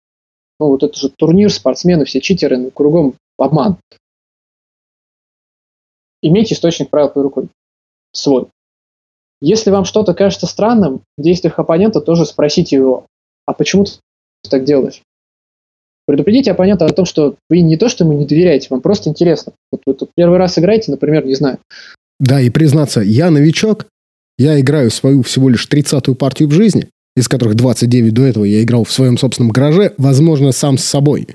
Ну, 0.59 0.67
вот 0.67 0.83
это 0.83 0.99
же 0.99 1.09
турнир, 1.09 1.51
спортсмены, 1.53 2.03
все 2.03 2.19
читеры, 2.19 2.57
ну, 2.57 2.69
кругом 2.69 3.13
обман. 3.37 3.77
Имейте 6.21 6.55
источник 6.55 6.89
правил 6.89 7.09
под 7.09 7.23
рукой. 7.23 7.49
Свой. 8.13 8.47
Если 9.41 9.71
вам 9.71 9.85
что-то 9.85 10.13
кажется 10.13 10.45
странным 10.45 11.01
в 11.17 11.21
действиях 11.21 11.57
оппонента, 11.57 11.99
тоже 11.99 12.25
спросите 12.25 12.75
его, 12.75 13.05
а 13.47 13.53
почему 13.53 13.85
ты 13.85 14.49
так 14.49 14.63
делаешь? 14.63 15.01
Предупредите 16.05 16.51
оппонента 16.51 16.85
о 16.85 16.93
том, 16.93 17.05
что 17.05 17.35
вы 17.49 17.61
не 17.61 17.77
то, 17.77 17.89
что 17.89 18.03
ему 18.03 18.13
не 18.13 18.25
доверяете, 18.25 18.67
вам 18.69 18.81
просто 18.81 19.09
интересно. 19.09 19.53
Вот 19.71 19.81
вы 19.85 19.93
тут 19.93 20.11
первый 20.15 20.37
раз 20.37 20.57
играете, 20.59 20.91
например, 20.91 21.25
не 21.25 21.35
знаю. 21.35 21.59
Да, 22.19 22.39
и 22.39 22.49
признаться, 22.49 23.01
я 23.01 23.31
новичок, 23.31 23.87
я 24.37 24.59
играю 24.59 24.91
свою 24.91 25.23
всего 25.23 25.49
лишь 25.49 25.67
30-ю 25.67 26.15
партию 26.15 26.49
в 26.49 26.51
жизни, 26.51 26.89
из 27.15 27.27
которых 27.27 27.55
29 27.55 28.13
до 28.13 28.23
этого 28.23 28.43
я 28.43 28.61
играл 28.61 28.83
в 28.83 28.91
своем 28.91 29.17
собственном 29.17 29.51
гараже, 29.51 29.93
возможно, 29.97 30.51
сам 30.51 30.77
с 30.77 30.83
собой. 30.83 31.27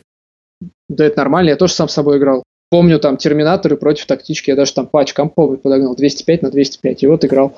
Да, 0.89 1.05
это 1.05 1.19
нормально, 1.19 1.51
я 1.51 1.57
тоже 1.57 1.73
сам 1.73 1.89
с 1.89 1.93
собой 1.93 2.19
играл. 2.19 2.43
Помню 2.71 2.99
там 2.99 3.17
Терминаторы 3.17 3.77
против 3.77 4.07
тактички, 4.07 4.51
я 4.51 4.57
даже 4.57 4.73
там 4.75 4.87
патч 4.87 5.13
комповый 5.13 5.59
подогнал, 5.59 5.95
205 5.95 6.43
на 6.43 6.51
205, 6.51 7.03
и 7.03 7.07
вот 7.07 7.25
играл 7.25 7.55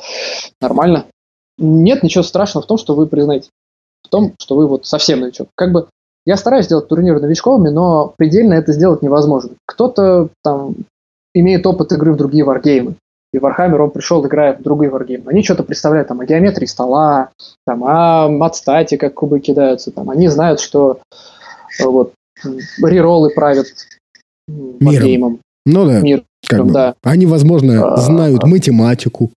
нормально. 0.61 1.07
Нет 1.57 2.03
ничего 2.03 2.23
страшного 2.23 2.65
в 2.65 2.69
том, 2.69 2.79
что 2.79 2.95
вы 2.95 3.07
признаете, 3.07 3.49
в 4.03 4.09
том, 4.09 4.35
что 4.39 4.55
вы 4.55 4.67
вот 4.67 4.87
совсем 4.87 5.21
новичок. 5.21 5.49
Как 5.55 5.73
бы 5.73 5.89
я 6.27 6.37
стараюсь 6.37 6.67
сделать 6.67 6.89
турниры 6.89 7.21
новичковыми, 7.21 7.71
но 7.71 8.13
предельно 8.17 8.53
это 8.53 8.73
сделать 8.73 9.03
невозможно. 9.03 9.53
Кто-то 9.67 10.29
там 10.45 10.75
имеет 11.35 11.67
опыт 11.67 11.93
игры 11.93 12.13
в 12.13 12.17
другие 12.17 12.45
варгеймы. 12.45 12.97
И 13.33 13.39
Warhammer 13.39 13.79
он 13.79 13.91
пришел, 13.91 14.25
играя 14.27 14.57
в 14.57 14.63
другие 14.63 14.91
варгеймы. 14.91 15.31
Они 15.31 15.43
что-то 15.43 15.63
представляют 15.63 16.09
там 16.09 16.21
о 16.21 16.27
геометрии 16.27 16.67
стола, 16.67 17.31
там, 17.67 17.85
о 17.85 18.29
матстате, 18.29 18.97
как 18.97 19.15
кубы 19.15 19.41
кидаются. 19.41 19.91
Там. 19.91 20.09
Они 20.11 20.29
знают, 20.29 20.61
что 20.61 21.01
э, 21.79 21.85
вот 21.85 22.13
реролы 22.83 23.31
правят 23.31 23.67
Миром. 24.49 25.41
Ну 25.67 25.87
да. 25.87 26.01
Мир, 26.01 26.25
как 26.47 26.65
бы. 26.65 26.73
да. 26.73 26.95
Они, 27.03 27.27
возможно, 27.27 27.95
а, 27.95 27.97
знают 27.99 28.45
математику. 28.45 29.31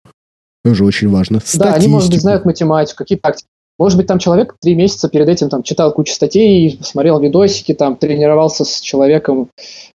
Тоже 0.64 0.86
очень 0.86 1.10
важно. 1.10 1.40
Статистику. 1.40 1.64
Да, 1.64 1.74
они, 1.74 1.88
может 1.88 2.12
быть, 2.12 2.22
знают 2.22 2.46
математику, 2.46 2.98
какие 2.98 3.18
тактики. 3.18 3.48
Может 3.80 3.98
быть, 3.98 4.08
там 4.08 4.20
человек 4.20 4.56
три 4.60 4.76
месяца 4.76 5.08
перед 5.08 5.30
этим 5.30 5.50
там 5.50 5.64
читал 5.64 5.94
кучу 5.94 6.14
статей, 6.14 6.78
смотрел 6.82 7.20
видосики, 7.22 7.74
там 7.74 7.96
тренировался 7.96 8.66
с 8.66 8.82
человеком, 8.82 9.50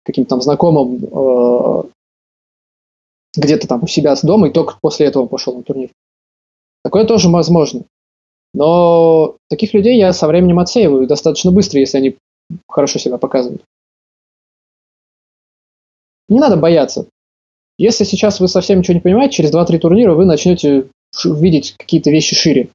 каким-то 0.05 0.30
там 0.30 0.41
знакомым 0.41 1.03
э, 1.03 1.84
где-то 3.36 3.68
там 3.68 3.84
у 3.84 3.88
себя 3.88 4.16
с 4.16 4.22
дома, 4.22 4.47
и 4.47 4.51
только 4.51 4.78
после 4.82 5.07
этого 5.07 5.26
пошел 5.26 5.53
на 5.55 5.64
турнир. 5.64 5.89
Такое 6.84 7.05
тоже 7.05 7.30
возможно. 7.30 7.84
Но 8.53 9.36
таких 9.49 9.74
людей 9.74 9.97
я 9.97 10.14
со 10.14 10.28
временем 10.28 10.59
отсеиваю 10.59 11.05
достаточно 11.05 11.51
быстро, 11.51 11.80
если 11.80 11.97
они 11.97 12.16
хорошо 12.70 12.99
себя 12.99 13.18
показывают. 13.18 13.64
Не 16.34 16.39
надо 16.39 16.57
бояться. 16.57 17.05
Если 17.77 18.05
сейчас 18.05 18.39
вы 18.39 18.47
совсем 18.47 18.79
ничего 18.79 18.95
не 18.95 19.01
понимаете, 19.01 19.36
через 19.36 19.53
2-3 19.53 19.77
турнира 19.77 20.15
вы 20.15 20.25
начнете 20.25 20.89
видеть 21.23 21.75
какие-то 21.77 22.09
вещи 22.09 22.36
шире, 22.36 22.69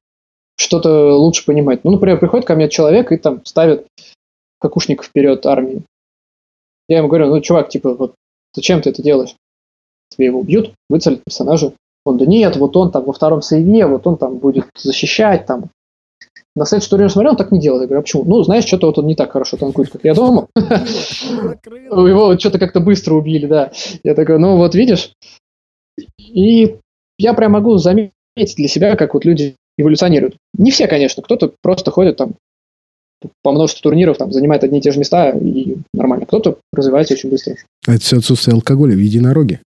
что-то 0.55 1.17
лучше 1.17 1.45
понимать. 1.45 1.83
Ну, 1.83 1.91
например, 1.91 2.21
приходит 2.21 2.47
ко 2.47 2.55
мне 2.55 2.69
человек 2.69 3.11
и 3.11 3.17
там 3.17 3.43
ставит 3.43 3.85
какушник 4.61 5.03
вперед 5.03 5.45
армии. 5.45 5.83
Я 6.87 6.99
ему 6.99 7.09
говорю, 7.09 7.27
ну, 7.27 7.41
чувак, 7.41 7.67
типа, 7.67 7.95
вот 7.95 8.15
зачем 8.53 8.81
ты 8.81 8.91
это 8.91 9.03
делаешь? 9.03 9.35
Тебе 10.09 10.27
его 10.27 10.39
убьют, 10.39 10.71
выцелят 10.89 11.21
персонажа. 11.25 11.73
Он, 12.05 12.17
да 12.17 12.25
нет, 12.25 12.55
вот 12.55 12.77
он 12.77 12.91
там 12.91 13.03
во 13.03 13.11
втором 13.11 13.41
сейве, 13.41 13.85
вот 13.87 14.07
он 14.07 14.15
там 14.15 14.37
будет 14.37 14.67
защищать 14.77 15.45
там. 15.45 15.69
На 16.59 16.65
следующий 16.65 16.89
турнир 16.89 17.09
смотрел, 17.09 17.31
он 17.31 17.37
так 17.37 17.51
не 17.53 17.59
делает. 17.59 17.83
Я 17.83 17.87
говорю, 17.87 17.99
а 17.99 18.03
почему? 18.03 18.25
Ну, 18.25 18.43
знаешь, 18.43 18.65
что-то 18.65 18.87
вот 18.87 18.97
он 18.97 19.07
не 19.07 19.15
так 19.15 19.31
хорошо 19.31 19.55
танкует, 19.55 19.89
как 19.89 20.03
я 20.03 20.13
думал. 20.13 20.49
Его 20.55 22.37
что-то 22.37 22.59
как-то 22.59 22.81
быстро 22.81 23.13
убили, 23.13 23.45
да. 23.45 23.71
Я 24.03 24.13
такой, 24.13 24.39
ну 24.39 24.57
вот 24.57 24.75
видишь. 24.75 25.13
И 26.17 26.75
я 27.17 27.33
прям 27.33 27.53
могу 27.53 27.77
заметить 27.77 28.11
для 28.57 28.67
себя, 28.67 28.97
как 28.97 29.13
вот 29.13 29.23
люди 29.23 29.55
эволюционируют. 29.77 30.35
Не 30.57 30.71
все, 30.71 30.87
конечно, 30.87 31.23
кто-то 31.23 31.53
просто 31.61 31.91
ходит 31.91 32.17
там 32.17 32.35
по 33.41 33.51
множеству 33.53 33.81
турниров, 33.81 34.17
там, 34.17 34.33
занимает 34.33 34.65
одни 34.65 34.79
и 34.79 34.81
те 34.81 34.91
же 34.91 34.99
места, 34.99 35.29
и 35.29 35.77
нормально. 35.93 36.25
Кто-то 36.25 36.59
развивается 36.73 37.13
очень 37.13 37.29
быстро. 37.29 37.55
Это 37.87 38.01
все 38.01 38.17
отсутствие 38.17 38.53
алкоголя 38.53 38.95
в 38.95 38.99
единороге. 38.99 39.61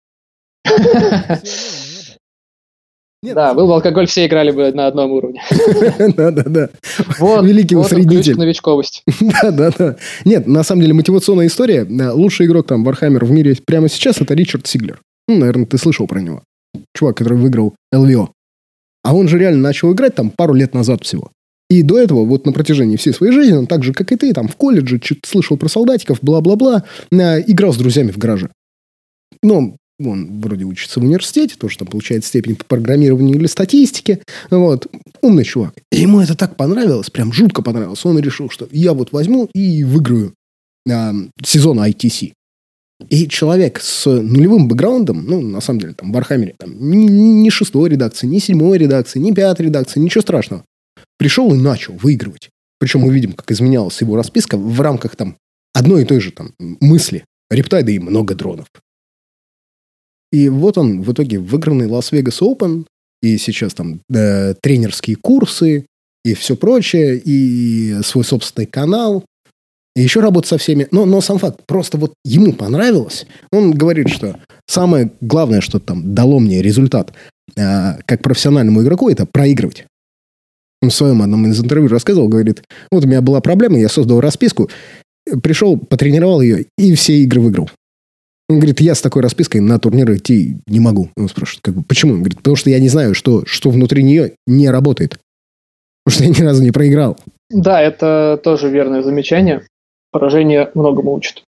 Нет, 3.24 3.36
да, 3.36 3.54
был 3.54 3.68
бы 3.68 3.76
алкоголь, 3.76 4.08
все 4.08 4.26
играли 4.26 4.50
бы 4.50 4.72
на 4.72 4.88
одном 4.88 5.12
уровне. 5.12 5.44
Да-да-да. 6.00 6.70
Вот, 7.20 7.46
Великий 7.46 7.76
вот 7.76 7.86
усреднитель. 7.86 8.36
новичковость. 8.36 9.04
Да-да-да. 9.20 9.98
Нет, 10.26 10.48
на 10.48 10.64
самом 10.64 10.82
деле 10.82 10.96
мотивационная 10.96 11.46
история. 11.46 11.86
Лучший 12.14 12.48
игрок 12.48 12.66
там 12.66 12.88
Warhammer 12.88 13.24
в 13.24 13.32
мире 13.32 13.56
прямо 13.64 13.90
сейчас 13.90 14.22
это 14.22 14.34
Ричард 14.34 14.66
Сиглер. 14.66 15.02
Ну, 15.28 15.38
наверное, 15.38 15.68
ты 15.68 15.78
слышал 15.78 16.08
про 16.08 16.20
него. 16.20 16.42
Чувак, 16.96 17.18
который 17.18 17.38
выиграл 17.38 17.76
ЛВО. 17.94 18.32
А 19.04 19.16
он 19.16 19.28
же 19.28 19.38
реально 19.38 19.62
начал 19.62 19.94
играть 19.94 20.16
там 20.16 20.32
пару 20.32 20.56
лет 20.56 20.74
назад 20.74 21.04
всего. 21.04 21.32
И 21.70 21.84
до 21.84 22.00
этого, 22.00 22.26
вот 22.26 22.46
на 22.48 22.54
протяжении 22.54 22.98
всей 22.98 23.14
своей 23.14 23.34
жизни, 23.34 23.54
он 23.54 23.68
так 23.68 23.84
же, 23.84 23.94
как 23.94 24.12
и 24.12 24.16
ты, 24.16 24.34
там 24.34 24.48
в 24.48 24.56
колледже, 24.56 25.00
что-то 25.02 25.30
слышал 25.30 25.58
про 25.58 25.70
солдатиков, 25.70 26.20
бла-бла-бла, 26.22 26.84
играл 27.12 27.72
с 27.72 27.78
друзьями 27.78 28.12
в 28.12 28.18
гараже. 28.18 28.50
Но 29.44 29.76
он 30.10 30.42
вроде 30.42 30.66
учится 30.66 31.00
в 31.00 31.04
университете, 31.04 31.56
тоже 31.58 31.78
там 31.78 31.88
получает 31.88 32.26
степень 32.26 32.56
по 32.56 32.66
программированию 32.66 33.38
или 33.38 33.48
статистике. 33.48 34.22
Вот. 34.50 34.88
Умный 35.22 35.44
чувак. 35.44 35.74
И 35.92 36.02
ему 36.02 36.22
это 36.22 36.36
так 36.36 36.56
понравилось, 36.56 37.10
прям 37.10 37.32
жутко 37.32 37.62
понравилось. 37.62 38.04
Он 38.06 38.20
решил, 38.20 38.50
что 38.50 38.68
я 38.72 38.94
вот 38.94 39.12
возьму 39.12 39.50
и 39.54 39.84
выиграю 39.84 40.34
э, 40.90 41.12
сезон 41.44 41.80
ITC. 41.80 42.34
И 43.10 43.28
человек 43.28 43.80
с 43.82 44.06
нулевым 44.06 44.68
бэкграундом, 44.68 45.26
ну, 45.26 45.42
на 45.42 45.62
самом 45.62 45.80
деле, 45.80 45.94
там, 45.94 46.12
в 46.12 46.18
Архамере, 46.18 46.56
там, 46.58 46.74
ни, 46.78 47.08
ни 47.08 47.50
шестой 47.50 47.90
редакции, 47.90 48.28
ни 48.28 48.40
седьмой 48.40 48.78
редакции, 48.78 49.20
ни 49.20 49.32
пятой 49.32 49.68
редакции, 49.68 50.00
ничего 50.00 50.22
страшного. 50.22 50.64
Пришел 51.18 51.54
и 51.54 51.58
начал 51.58 51.94
выигрывать. 51.94 52.50
Причем 52.80 53.02
мы 53.02 53.14
видим, 53.14 53.34
как 53.34 53.52
изменялась 53.52 54.02
его 54.02 54.16
расписка 54.16 54.58
в 54.58 54.82
рамках 54.82 55.16
там 55.16 55.38
одной 55.74 56.04
и 56.04 56.06
той 56.06 56.20
же 56.20 56.32
там 56.32 56.54
мысли. 56.60 57.26
Рептайда 57.50 57.92
и 57.92 58.00
много 58.00 58.34
дронов. 58.34 58.68
И 60.32 60.50
вот 60.50 60.78
он 60.78 61.02
в 61.02 61.12
итоге 61.12 61.40
выигранный 61.40 61.88
Лас-Вегас 61.88 62.42
Open, 62.42 62.86
и 63.22 63.38
сейчас 63.38 63.74
там 63.74 64.02
э, 64.14 64.56
тренерские 64.62 65.16
курсы, 65.16 65.86
и 66.24 66.34
все 66.34 66.56
прочее, 66.56 67.22
и 67.24 68.02
свой 68.04 68.24
собственный 68.24 68.66
канал, 68.66 69.26
и 69.96 70.02
еще 70.02 70.22
работать 70.22 70.50
со 70.50 70.58
всеми. 70.58 70.88
Но, 70.92 71.06
но 71.06 71.22
сам 71.22 71.38
факт, 71.38 71.62
просто 71.68 71.98
вот 71.98 72.14
ему 72.24 72.54
понравилось. 72.54 73.26
Он 73.52 73.72
говорит, 73.72 74.10
что 74.10 74.40
самое 74.68 75.12
главное, 75.22 75.62
что 75.62 75.80
там 75.80 76.16
дало 76.16 76.40
мне 76.40 76.62
результат 76.62 77.14
э, 77.56 77.98
как 78.06 78.22
профессиональному 78.22 78.82
игроку, 78.82 79.10
это 79.10 79.26
проигрывать. 79.26 79.86
Он 80.82 80.90
в 80.90 80.94
своем 80.94 81.22
одном 81.22 81.46
из 81.46 81.60
интервью 81.60 81.90
рассказывал, 81.90 82.28
говорит, 82.28 82.64
вот 82.92 83.06
у 83.06 83.08
меня 83.08 83.22
была 83.22 83.40
проблема, 83.42 83.78
я 83.78 83.90
создал 83.90 84.20
расписку, 84.20 84.70
пришел, 85.44 85.78
потренировал 85.78 86.42
ее, 86.42 86.66
и 86.78 86.96
все 86.96 87.20
игры 87.20 87.42
выиграл. 87.42 87.70
Он 88.52 88.60
говорит, 88.60 88.82
я 88.82 88.96
с 88.96 89.02
такой 89.02 89.22
распиской 89.22 89.62
на 89.62 89.80
турниры 89.80 90.18
идти 90.18 90.58
не 90.68 90.82
могу. 90.82 91.10
Он 91.16 91.30
спрашивает, 91.30 91.62
как 91.64 91.74
бы, 91.74 91.84
почему? 91.84 92.14
Он 92.14 92.20
говорит, 92.20 92.40
потому 92.40 92.58
что 92.58 92.70
я 92.70 92.80
не 92.80 92.90
знаю, 92.90 93.16
что, 93.16 93.46
что 93.46 93.70
внутри 93.70 94.04
нее 94.04 94.34
не 94.46 94.70
работает. 94.70 95.20
Потому 96.04 96.16
что 96.16 96.24
я 96.26 96.30
ни 96.38 96.46
разу 96.46 96.62
не 96.62 96.72
проиграл. 96.72 97.18
Да, 97.50 97.82
это 97.82 98.38
тоже 98.44 98.70
верное 98.70 99.04
замечание. 99.04 99.66
Поражение 100.12 100.70
многому 100.74 101.14
учит. 101.14 101.44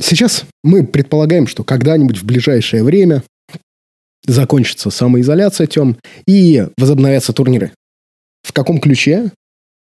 Сейчас 0.00 0.44
мы 0.62 0.86
предполагаем, 0.86 1.48
что 1.48 1.64
когда-нибудь 1.64 2.18
в 2.18 2.24
ближайшее 2.24 2.84
время 2.84 3.24
закончится 4.24 4.90
самоизоляция 4.90 5.66
тем 5.66 5.96
и 6.28 6.68
возобновятся 6.78 7.32
турниры. 7.32 7.72
В 8.42 8.52
каком 8.52 8.78
ключе? 8.78 9.32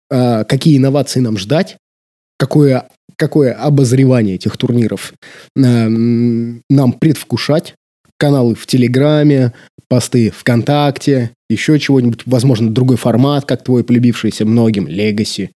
А, 0.09 0.45
какие 0.45 0.77
инновации 0.77 1.19
нам 1.19 1.37
ждать? 1.37 1.79
Какое 2.39 2.89
какое 3.17 3.53
обозревание 3.53 4.37
этих 4.37 4.57
турниров 4.57 5.15
э, 5.57 5.61
нам 5.61 6.93
предвкушать. 6.93 7.75
Каналы 8.17 8.55
в 8.55 8.67
Телеграме, 8.67 9.53
посты 9.89 10.31
ВКонтакте, 10.31 11.31
еще 11.49 11.79
чего-нибудь, 11.79 12.23
возможно, 12.27 12.71
другой 12.71 12.97
формат, 12.97 13.45
как 13.45 13.65
твой 13.65 13.85
полюбившийся 13.85 14.47
многим, 14.47 14.87
Легаси, 14.87 15.51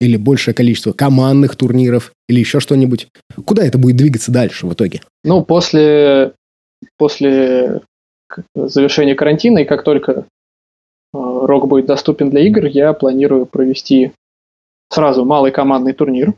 или 0.00 0.16
большее 0.16 0.54
количество 0.54 0.92
командных 0.92 1.56
турниров, 1.56 2.12
или 2.28 2.40
еще 2.40 2.60
что-нибудь. 2.60 3.08
Куда 3.44 3.64
это 3.64 3.78
будет 3.78 3.96
двигаться 3.96 4.32
дальше 4.32 4.66
в 4.66 4.72
итоге? 4.72 5.00
Ну, 5.24 5.44
после, 5.44 6.32
после 6.96 7.82
завершения 8.54 9.14
карантина, 9.14 9.58
и 9.58 9.64
как 9.64 9.84
только 9.84 10.12
э, 10.12 10.22
рок 11.12 11.68
будет 11.68 11.86
доступен 11.86 12.30
для 12.30 12.40
игр, 12.40 12.64
я 12.66 12.92
планирую 12.92 13.46
провести 13.46 14.12
сразу 14.90 15.24
малый 15.24 15.52
командный 15.52 15.92
турнир 15.92 16.34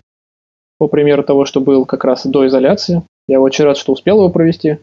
по 0.78 0.88
примеру 0.88 1.22
того, 1.22 1.44
что 1.44 1.60
был 1.60 1.84
как 1.84 2.04
раз 2.04 2.26
до 2.26 2.46
изоляции. 2.46 3.02
Я 3.28 3.40
очень 3.40 3.64
рад, 3.64 3.76
что 3.76 3.92
успел 3.92 4.18
его 4.18 4.30
провести. 4.30 4.78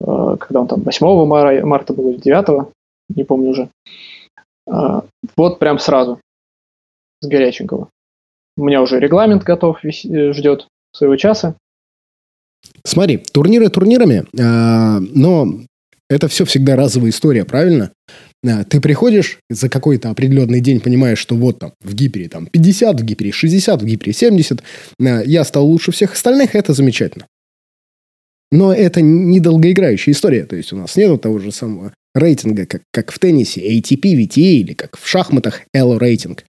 Э, 0.00 0.36
когда 0.38 0.60
он 0.60 0.68
там 0.68 0.82
8 0.82 1.64
марта 1.64 1.92
был 1.92 2.10
или 2.10 2.18
9, 2.18 2.68
не 3.14 3.24
помню 3.24 3.50
уже. 3.50 3.68
Э, 4.66 5.00
вот 5.36 5.58
прям 5.58 5.78
сразу, 5.78 6.20
с 7.20 7.26
горяченького. 7.26 7.88
У 8.56 8.64
меня 8.64 8.82
уже 8.82 8.98
регламент 8.98 9.42
готов, 9.42 9.84
э, 9.84 10.32
ждет 10.32 10.68
своего 10.92 11.16
часа. 11.16 11.56
Смотри, 12.84 13.18
турниры 13.18 13.68
турнирами, 13.68 14.24
но 14.32 15.46
это 16.10 16.26
все 16.26 16.44
всегда 16.44 16.74
разовая 16.74 17.10
история, 17.10 17.44
правильно? 17.44 17.92
Э, 18.44 18.64
ты 18.64 18.80
приходишь 18.80 19.38
за 19.50 19.68
какой-то 19.68 20.10
определенный 20.10 20.60
день, 20.60 20.80
понимаешь, 20.80 21.18
что 21.18 21.34
вот 21.34 21.58
там 21.58 21.72
в 21.80 21.94
гипере 21.94 22.28
там 22.28 22.46
50, 22.46 23.00
в 23.00 23.04
гипере 23.04 23.32
60, 23.32 23.82
в 23.82 23.84
гипере 23.84 24.12
70, 24.12 24.62
э, 25.00 25.22
я 25.26 25.44
стал 25.44 25.66
лучше 25.66 25.92
всех 25.92 26.12
остальных, 26.12 26.54
это 26.54 26.72
замечательно. 26.72 27.26
Но 28.50 28.72
это 28.72 29.02
недолгоиграющая 29.02 30.12
история. 30.12 30.44
То 30.44 30.56
есть 30.56 30.72
у 30.72 30.76
нас 30.76 30.96
нет 30.96 31.20
того 31.20 31.38
же 31.38 31.52
самого 31.52 31.92
рейтинга, 32.14 32.64
как, 32.66 32.82
как 32.92 33.12
в 33.12 33.18
теннисе, 33.18 33.60
ATP, 33.60 34.14
VTA 34.14 34.40
или 34.40 34.72
как 34.72 34.96
в 34.98 35.06
шахматах 35.06 35.62
Elo 35.76 35.98
рейтинг. 35.98 36.44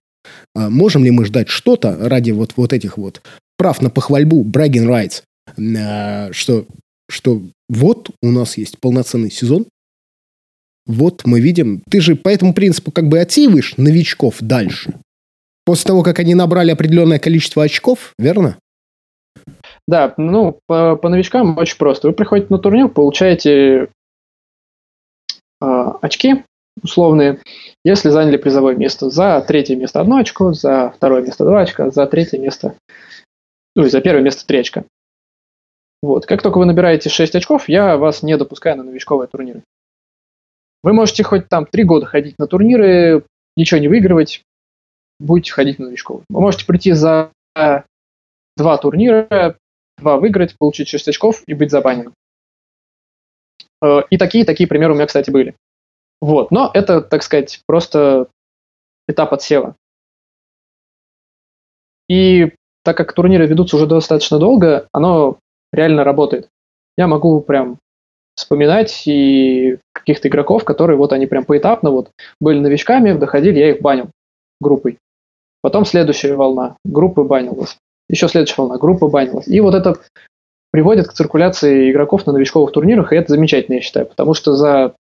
А 0.54 0.70
можем 0.70 1.04
ли 1.04 1.10
мы 1.10 1.26
ждать 1.26 1.48
что-то 1.48 1.96
ради 2.08 2.30
вот, 2.30 2.54
вот 2.56 2.72
этих 2.72 2.96
вот 2.96 3.20
прав 3.58 3.82
на 3.82 3.90
похвальбу, 3.90 4.44
bragging 4.44 4.86
rights, 4.86 5.22
э, 5.58 6.32
что, 6.32 6.66
что 7.10 7.42
вот 7.68 8.10
у 8.22 8.30
нас 8.30 8.56
есть 8.56 8.78
полноценный 8.78 9.30
сезон, 9.30 9.66
вот 10.86 11.22
мы 11.24 11.40
видим, 11.40 11.82
ты 11.90 12.00
же 12.00 12.16
по 12.16 12.28
этому 12.28 12.54
принципу 12.54 12.90
как 12.90 13.08
бы 13.08 13.18
отсеиваешь 13.18 13.76
новичков 13.76 14.36
дальше. 14.40 14.94
После 15.64 15.88
того, 15.88 16.02
как 16.02 16.18
они 16.18 16.34
набрали 16.34 16.70
определенное 16.70 17.18
количество 17.18 17.62
очков, 17.62 18.12
верно? 18.18 18.58
Да, 19.86 20.14
ну, 20.16 20.58
по, 20.66 20.96
по 20.96 21.08
новичкам 21.08 21.56
очень 21.58 21.76
просто. 21.76 22.08
Вы 22.08 22.14
приходите 22.14 22.48
на 22.50 22.58
турнир, 22.58 22.88
получаете 22.88 23.88
э, 25.60 25.86
очки 26.00 26.44
условные, 26.82 27.40
если 27.84 28.10
заняли 28.10 28.36
призовое 28.36 28.74
место. 28.74 29.10
За 29.10 29.40
третье 29.46 29.76
место 29.76 30.00
одно 30.00 30.16
очко, 30.16 30.52
за 30.52 30.92
второе 30.96 31.22
место 31.22 31.44
два 31.44 31.60
очка, 31.60 31.90
за 31.90 32.06
третье 32.06 32.38
место, 32.38 32.74
ну 33.76 33.84
за 33.88 34.00
первое 34.00 34.22
место 34.22 34.46
три 34.46 34.58
очка. 34.58 34.84
Вот. 36.02 36.26
Как 36.26 36.42
только 36.42 36.58
вы 36.58 36.64
набираете 36.64 37.10
6 37.10 37.34
очков, 37.34 37.68
я 37.68 37.98
вас 37.98 38.22
не 38.22 38.36
допускаю 38.38 38.76
на 38.76 38.84
новичковые 38.84 39.28
турниры. 39.28 39.62
Вы 40.82 40.92
можете 40.92 41.22
хоть 41.22 41.48
там 41.48 41.66
три 41.66 41.84
года 41.84 42.06
ходить 42.06 42.38
на 42.38 42.46
турниры, 42.46 43.24
ничего 43.56 43.80
не 43.80 43.88
выигрывать, 43.88 44.42
будете 45.18 45.52
ходить 45.52 45.78
на 45.78 45.86
новичковый. 45.86 46.24
Вы 46.28 46.40
можете 46.40 46.66
прийти 46.66 46.92
за 46.92 47.32
два 47.54 48.76
турнира, 48.78 49.56
два 49.98 50.16
выиграть, 50.16 50.56
получить 50.58 50.88
6 50.88 51.08
очков 51.08 51.42
и 51.46 51.54
быть 51.54 51.70
забаненным. 51.70 52.14
Э, 53.82 54.02
и 54.10 54.16
такие, 54.18 54.44
такие 54.44 54.68
примеры 54.68 54.92
у 54.92 54.96
меня, 54.96 55.06
кстати, 55.06 55.30
были. 55.30 55.54
Вот, 56.20 56.50
но 56.50 56.70
это, 56.72 57.00
так 57.00 57.22
сказать, 57.22 57.62
просто 57.66 58.28
этап 59.08 59.32
отсева. 59.32 59.76
И 62.08 62.52
так 62.82 62.96
как 62.96 63.12
турниры 63.12 63.46
ведутся 63.46 63.76
уже 63.76 63.86
достаточно 63.86 64.38
долго, 64.38 64.88
оно 64.92 65.38
реально 65.72 66.04
работает. 66.04 66.48
Я 66.96 67.06
могу 67.06 67.40
прям 67.40 67.78
вспоминать 68.36 69.06
и 69.06 69.78
каких-то 69.92 70.28
игроков, 70.28 70.64
которые 70.64 70.96
вот 70.96 71.12
они 71.12 71.26
прям 71.26 71.44
поэтапно 71.44 71.90
вот 71.90 72.10
были 72.40 72.58
новичками, 72.58 73.12
доходили, 73.12 73.58
я 73.58 73.70
их 73.70 73.80
банил 73.80 74.10
группой. 74.60 74.98
Потом 75.62 75.84
следующая 75.84 76.34
волна, 76.36 76.76
группы 76.84 77.22
банилась. 77.22 77.76
Еще 78.08 78.28
следующая 78.28 78.56
волна, 78.58 78.78
группа 78.78 79.08
банилась. 79.08 79.46
И 79.46 79.60
вот 79.60 79.74
это 79.74 79.96
приводит 80.72 81.08
к 81.08 81.12
циркуляции 81.12 81.90
игроков 81.90 82.26
на 82.26 82.32
новичковых 82.32 82.72
турнирах, 82.72 83.12
и 83.12 83.16
это 83.16 83.32
замечательно, 83.32 83.76
я 83.76 83.80
считаю, 83.80 84.06
потому 84.06 84.34
что 84.34 84.54
за 84.54 84.94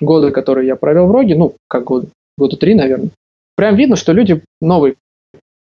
годы, 0.00 0.30
которые 0.30 0.66
я 0.66 0.76
провел 0.76 1.06
в 1.06 1.12
Роге, 1.12 1.36
ну, 1.36 1.54
как 1.68 1.84
годы, 1.84 2.08
года 2.36 2.56
три, 2.56 2.74
наверное, 2.74 3.10
прям 3.56 3.76
видно, 3.76 3.96
что 3.96 4.12
люди 4.12 4.42
новые. 4.60 4.96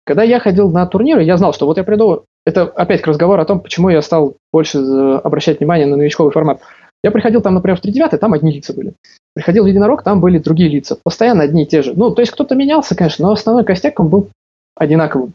Когда 0.04 0.22
я 0.22 0.38
ходил 0.38 0.70
на 0.70 0.86
турниры, 0.86 1.22
я 1.22 1.36
знал, 1.36 1.52
что 1.52 1.66
вот 1.66 1.76
я 1.76 1.84
приду... 1.84 2.24
Это 2.46 2.62
опять 2.62 3.02
к 3.02 3.06
разговору 3.08 3.42
о 3.42 3.44
том, 3.44 3.60
почему 3.60 3.88
я 3.88 4.00
стал 4.00 4.36
больше 4.52 4.78
обращать 4.78 5.58
внимание 5.58 5.86
на 5.86 5.96
новичковый 5.96 6.32
формат. 6.32 6.60
Я 7.02 7.10
приходил 7.10 7.42
там, 7.42 7.54
например, 7.54 7.76
в 7.76 7.80
3 7.80 7.92
там 8.18 8.32
одни 8.32 8.52
лица 8.52 8.72
были. 8.72 8.94
Приходил 9.34 9.64
в 9.64 9.66
Единорог, 9.66 10.02
там 10.02 10.20
были 10.20 10.38
другие 10.38 10.70
лица. 10.70 10.96
Постоянно 11.02 11.42
одни 11.42 11.64
и 11.64 11.66
те 11.66 11.82
же. 11.82 11.92
Ну, 11.94 12.14
то 12.14 12.22
есть 12.22 12.32
кто-то 12.32 12.54
менялся, 12.54 12.94
конечно, 12.96 13.26
но 13.26 13.32
основной 13.32 13.64
костяк 13.64 13.98
он 13.98 14.08
был 14.08 14.28
одинаковым. 14.76 15.34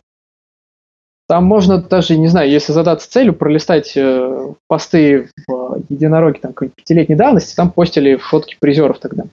Там 1.28 1.46
можно 1.46 1.82
даже, 1.82 2.18
не 2.18 2.28
знаю, 2.28 2.50
если 2.50 2.74
задаться 2.74 3.10
целью, 3.10 3.34
пролистать 3.34 3.94
э, 3.96 4.54
посты 4.68 5.30
в 5.48 5.82
Единороге 5.90 6.40
там, 6.40 6.52
какой-нибудь 6.54 6.76
пятилетней 6.76 7.16
давности, 7.16 7.56
там 7.56 7.72
постили 7.72 8.16
фотки 8.16 8.58
призеров 8.60 9.00
тогда. 9.00 9.26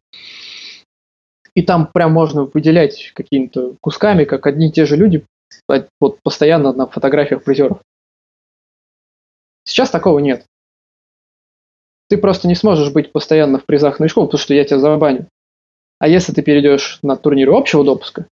И 1.55 1.63
там 1.63 1.89
прям 1.93 2.13
можно 2.13 2.45
выделять 2.45 3.13
какими-то 3.15 3.75
кусками, 3.81 4.25
как 4.25 4.47
одни 4.47 4.69
и 4.69 4.73
те 4.73 4.85
же 4.85 4.97
люди 4.97 5.25
вот 6.01 6.21
постоянно 6.23 6.73
на 6.73 6.87
фотографиях 6.87 7.45
призеров. 7.45 7.81
Сейчас 9.65 9.91
такого 9.91 10.19
нет. 10.19 10.47
Ты 12.09 12.17
просто 12.17 12.49
не 12.49 12.55
сможешь 12.55 12.91
быть 12.91 13.13
постоянно 13.13 13.59
в 13.59 13.67
призах 13.67 14.01
новичков, 14.01 14.27
потому 14.27 14.41
что 14.41 14.55
я 14.55 14.65
тебя 14.65 14.79
забаню. 14.79 15.29
А 15.99 16.09
если 16.09 16.33
ты 16.33 16.43
перейдешь 16.43 17.01
на 17.03 17.17
турниры 17.17 17.55
общего 17.55 17.85
допуска, 17.85 18.27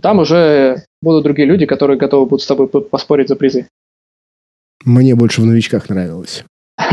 там 0.00 0.18
уже 0.18 0.84
будут 1.02 1.24
другие 1.24 1.46
люди, 1.46 1.66
которые 1.66 1.98
готовы 1.98 2.26
будут 2.26 2.42
с 2.42 2.46
тобой 2.46 2.68
поспорить 2.68 3.28
за 3.28 3.36
призы. 3.36 3.68
Мне 4.84 5.14
больше 5.14 5.42
в 5.42 5.46
новичках 5.46 5.88
нравилось. 5.88 6.44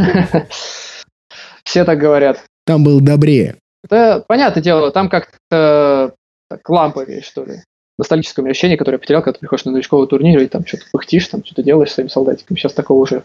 Все 1.63 1.86
так 1.86 1.97
говорят. 1.97 2.43
Там 2.65 2.84
был 2.84 2.99
добрее. 3.01 3.55
Да, 3.89 4.24
понятное 4.28 4.61
дело, 4.61 4.91
там 4.91 5.09
как-то 5.09 6.13
так, 6.49 6.70
ламповее, 6.70 7.22
что 7.22 7.45
ли. 7.45 7.63
Ностальгическое 8.00 8.50
ощущение, 8.50 8.78
которое 8.78 8.95
я 8.95 9.00
потерял, 9.00 9.22
когда 9.22 9.34
ты 9.34 9.39
приходишь 9.41 9.66
на 9.66 9.74
новичковый 9.74 10.08
турнир 10.08 10.39
и 10.39 10.47
там 10.47 10.66
что-то 10.66 10.86
пыхтишь, 10.91 11.28
там 11.28 11.43
что-то 11.43 11.64
делаешь 11.64 11.91
с 11.91 11.95
своими 11.95 12.08
солдатиками. 12.08 12.58
Сейчас 12.58 12.72
такого 12.72 13.00
уже 13.00 13.24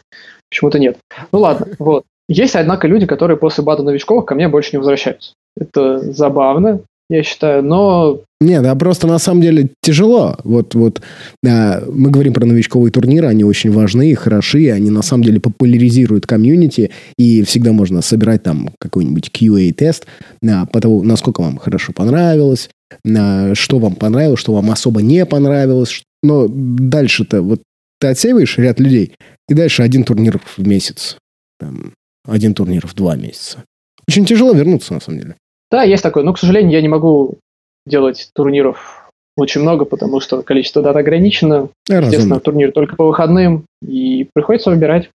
почему-то 0.50 0.80
нет. 0.80 0.98
Ну 1.30 1.38
ладно, 1.38 1.68
вот. 1.78 2.02
Есть, 2.28 2.56
однако, 2.56 2.88
люди, 2.88 3.06
которые 3.06 3.36
после 3.36 3.62
бада 3.62 3.84
новичков 3.84 4.24
ко 4.24 4.34
мне 4.34 4.48
больше 4.48 4.70
не 4.72 4.78
возвращаются. 4.78 5.34
Это 5.56 6.00
забавно, 6.00 6.80
я 7.10 7.22
считаю, 7.22 7.62
но... 7.62 8.20
Нет, 8.40 8.62
да 8.62 8.74
просто 8.74 9.06
на 9.06 9.18
самом 9.18 9.42
деле 9.42 9.70
тяжело. 9.82 10.36
Вот, 10.44 10.74
вот 10.74 11.02
да, 11.42 11.82
мы 11.90 12.10
говорим 12.10 12.32
про 12.32 12.46
новичковые 12.46 12.90
турниры, 12.90 13.26
они 13.26 13.44
очень 13.44 13.70
важны 13.70 14.10
и 14.10 14.14
хороши, 14.14 14.70
они 14.70 14.90
на 14.90 15.02
самом 15.02 15.24
деле 15.24 15.40
популяризируют 15.40 16.26
комьюнити, 16.26 16.90
и 17.18 17.42
всегда 17.42 17.72
можно 17.72 18.02
собирать 18.02 18.42
там 18.42 18.70
какой-нибудь 18.78 19.30
QA-тест 19.30 20.06
да, 20.42 20.66
по 20.66 20.80
тому, 20.80 21.02
насколько 21.02 21.42
вам 21.42 21.58
хорошо 21.58 21.92
понравилось, 21.92 22.70
на 23.04 23.54
что 23.54 23.78
вам 23.78 23.94
понравилось, 23.94 24.40
что 24.40 24.54
вам 24.54 24.70
особо 24.70 25.02
не 25.02 25.24
понравилось. 25.26 26.02
Но 26.22 26.46
дальше-то 26.48 27.42
вот 27.42 27.62
ты 28.00 28.08
отсеиваешь 28.08 28.58
ряд 28.58 28.80
людей, 28.80 29.14
и 29.48 29.54
дальше 29.54 29.82
один 29.82 30.04
турнир 30.04 30.40
в 30.56 30.66
месяц, 30.66 31.18
там, 31.58 31.92
один 32.26 32.54
турнир 32.54 32.86
в 32.86 32.94
два 32.94 33.16
месяца. 33.16 33.64
Очень 34.08 34.26
тяжело 34.26 34.52
вернуться, 34.52 34.94
на 34.94 35.00
самом 35.00 35.20
деле. 35.20 35.36
Да, 35.74 35.82
есть 35.82 36.04
такое. 36.04 36.22
Но, 36.22 36.32
к 36.32 36.38
сожалению, 36.38 36.70
я 36.70 36.80
не 36.80 36.86
могу 36.86 37.38
делать 37.84 38.30
турниров 38.32 39.10
очень 39.36 39.62
много, 39.62 39.84
потому 39.84 40.20
что 40.20 40.40
количество 40.42 40.82
дат 40.82 40.94
ограничено. 40.94 41.68
Разумно. 41.88 42.06
Естественно, 42.06 42.38
турнир 42.38 42.70
только 42.70 42.94
по 42.94 43.06
выходным, 43.06 43.64
и 43.82 44.28
приходится 44.32 44.70
выбирать. 44.70 45.10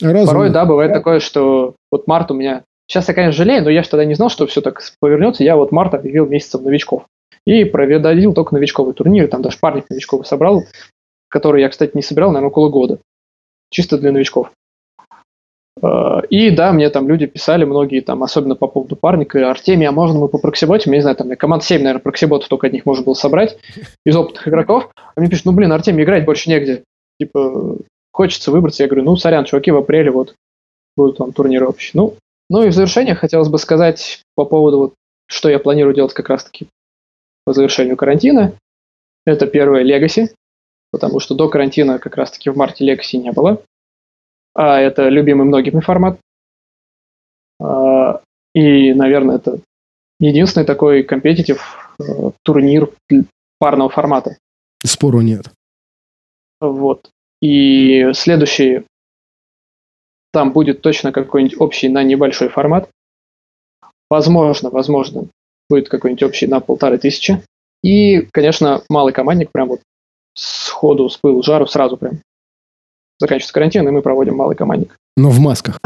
Разумно. 0.00 0.26
Порой, 0.26 0.50
да, 0.50 0.64
бывает 0.64 0.92
такое, 0.92 1.20
что 1.20 1.76
вот 1.92 2.08
март 2.08 2.32
у 2.32 2.34
меня... 2.34 2.64
Сейчас 2.88 3.06
я, 3.06 3.14
конечно, 3.14 3.44
жалею, 3.44 3.62
но 3.62 3.70
я 3.70 3.84
же 3.84 3.90
тогда 3.90 4.04
не 4.04 4.14
знал, 4.14 4.28
что 4.28 4.48
все 4.48 4.60
так 4.60 4.82
повернется. 4.98 5.44
Я 5.44 5.54
вот 5.54 5.70
март 5.70 5.94
объявил 5.94 6.26
месяцем 6.26 6.64
новичков. 6.64 7.04
И 7.46 7.62
проводил 7.62 8.34
только 8.34 8.54
новичковый 8.56 8.94
турнир. 8.94 9.28
Там 9.28 9.40
даже 9.40 9.58
парник 9.60 9.88
новичковый 9.88 10.26
собрал, 10.26 10.64
который 11.28 11.62
я, 11.62 11.68
кстати, 11.68 11.92
не 11.94 12.02
собирал, 12.02 12.32
наверное, 12.32 12.50
около 12.50 12.70
года. 12.70 12.98
Чисто 13.70 13.98
для 13.98 14.10
новичков. 14.10 14.50
Э, 15.80 16.20
и 16.28 16.50
да, 16.50 16.72
мне 16.72 16.90
там 16.90 17.08
люди 17.08 17.26
писали, 17.26 17.64
многие 17.64 18.00
там, 18.00 18.22
особенно 18.22 18.54
по 18.54 18.66
поводу 18.66 18.96
парника, 18.96 19.50
Артемия, 19.50 19.88
а 19.88 19.92
можно 19.92 20.18
мы 20.18 20.28
по 20.28 20.38
проксиботам? 20.38 20.92
Я 20.92 20.98
не 20.98 21.02
знаю, 21.02 21.16
там 21.16 21.34
команд 21.36 21.64
7, 21.64 21.80
наверное, 21.80 22.02
проксиботов 22.02 22.48
только 22.48 22.66
от 22.66 22.72
них 22.72 22.86
можно 22.86 23.04
было 23.04 23.14
собрать 23.14 23.58
из 24.04 24.16
опытных 24.16 24.48
игроков. 24.48 24.90
А 24.96 25.20
мне 25.20 25.30
пишут, 25.30 25.46
ну 25.46 25.52
блин, 25.52 25.72
Артемий, 25.72 26.04
играть 26.04 26.24
больше 26.24 26.50
негде. 26.50 26.84
Типа, 27.20 27.76
хочется 28.12 28.50
выбраться. 28.50 28.82
Я 28.82 28.88
говорю, 28.88 29.04
ну, 29.04 29.16
сорян, 29.16 29.44
чуваки, 29.44 29.70
в 29.70 29.76
апреле 29.76 30.10
вот 30.10 30.34
будут 30.96 31.18
там 31.18 31.32
турниры 31.32 31.66
общие. 31.66 31.92
Ну, 31.94 32.16
ну 32.50 32.64
и 32.64 32.68
в 32.68 32.74
завершение 32.74 33.14
хотелось 33.14 33.48
бы 33.48 33.58
сказать 33.58 34.22
по 34.34 34.44
поводу 34.44 34.78
вот, 34.78 34.94
что 35.26 35.48
я 35.48 35.58
планирую 35.58 35.94
делать 35.94 36.12
как 36.12 36.28
раз-таки 36.28 36.68
по 37.44 37.52
завершению 37.52 37.96
карантина. 37.96 38.54
Это 39.24 39.46
первое 39.46 39.84
Legacy, 39.84 40.30
потому 40.90 41.20
что 41.20 41.34
до 41.34 41.48
карантина 41.48 41.98
как 41.98 42.16
раз-таки 42.16 42.50
в 42.50 42.56
марте 42.56 42.86
Legacy 42.86 43.16
не 43.18 43.32
было 43.32 43.62
а 44.54 44.78
это 44.78 45.08
любимый 45.08 45.44
многими 45.46 45.80
формат. 45.80 46.18
А, 47.60 48.20
и, 48.54 48.92
наверное, 48.92 49.36
это 49.36 49.60
единственный 50.20 50.66
такой 50.66 51.02
компетитив 51.02 51.94
э, 51.98 52.30
турнир 52.42 52.90
парного 53.58 53.90
формата. 53.90 54.36
Спору 54.84 55.20
нет. 55.20 55.50
Вот. 56.60 57.10
И 57.40 58.12
следующий, 58.14 58.84
там 60.32 60.52
будет 60.52 60.80
точно 60.80 61.12
какой-нибудь 61.12 61.60
общий 61.60 61.88
на 61.88 62.02
небольшой 62.02 62.48
формат. 62.48 62.88
Возможно, 64.08 64.70
возможно, 64.70 65.28
будет 65.68 65.88
какой-нибудь 65.88 66.22
общий 66.22 66.46
на 66.46 66.60
полторы 66.60 66.98
тысячи. 66.98 67.42
И, 67.82 68.28
конечно, 68.32 68.82
малый 68.88 69.12
командник 69.12 69.50
прям 69.50 69.68
вот 69.68 69.80
сходу, 70.34 71.08
с 71.08 71.16
пылу, 71.16 71.42
жару 71.42 71.66
сразу 71.66 71.96
прям 71.96 72.20
заканчивается 73.22 73.54
карантин, 73.54 73.88
и 73.88 73.90
мы 73.90 74.02
проводим 74.02 74.36
малый 74.36 74.56
командник. 74.56 74.96
Но 75.16 75.30
в 75.30 75.38
масках. 75.40 75.78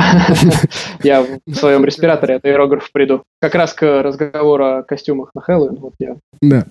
Я 1.02 1.26
в 1.46 1.54
своем 1.54 1.84
респираторе 1.84 2.36
от 2.36 2.44
аэрограф 2.44 2.90
приду. 2.92 3.22
Как 3.40 3.54
раз 3.54 3.72
к 3.74 4.02
разговору 4.02 4.64
о 4.64 4.82
костюмах 4.82 5.30
на 5.34 5.40
Хэллоуин. 5.40 5.76
Вот 5.76 5.94
я 5.98 6.16
да. 6.40 6.66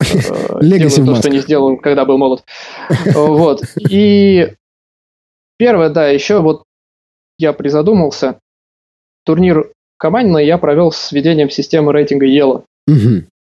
Э, 0.00 0.60
делаю 0.62 1.06
то, 1.06 1.14
что 1.16 1.30
не 1.30 1.38
сделал, 1.38 1.76
когда 1.76 2.04
был 2.04 2.18
молод. 2.18 2.44
Вот. 3.14 3.62
И 3.78 4.52
первое, 5.58 5.90
да, 5.90 6.08
еще 6.08 6.40
вот 6.40 6.64
я 7.38 7.52
призадумался. 7.52 8.38
Турнир 9.24 9.70
командный 9.98 10.46
я 10.46 10.58
провел 10.58 10.92
с 10.92 11.12
введением 11.12 11.50
системы 11.50 11.92
рейтинга 11.92 12.26
Yellow. 12.26 12.64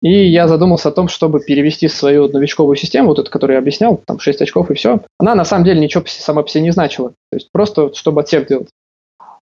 И 0.05 0.27
я 0.27 0.47
задумался 0.47 0.89
о 0.89 0.91
том, 0.91 1.07
чтобы 1.07 1.39
перевести 1.39 1.87
свою 1.87 2.27
новичковую 2.27 2.75
систему, 2.75 3.07
вот 3.07 3.17
эту, 3.17 3.31
которую 3.31 3.55
я 3.55 3.59
объяснял, 3.59 3.97
там 4.05 4.19
6 4.19 4.39
очков 4.39 4.69
и 4.69 4.75
все. 4.75 4.99
Она 5.17 5.33
на 5.33 5.45
самом 5.45 5.65
деле 5.65 5.79
ничего 5.79 6.03
сама 6.05 6.43
по 6.43 6.47
себе 6.47 6.61
не 6.61 6.69
значила. 6.69 7.09
То 7.31 7.37
есть 7.37 7.49
просто, 7.51 7.91
чтобы 7.95 8.21
отсев 8.21 8.45
делать. 8.45 8.69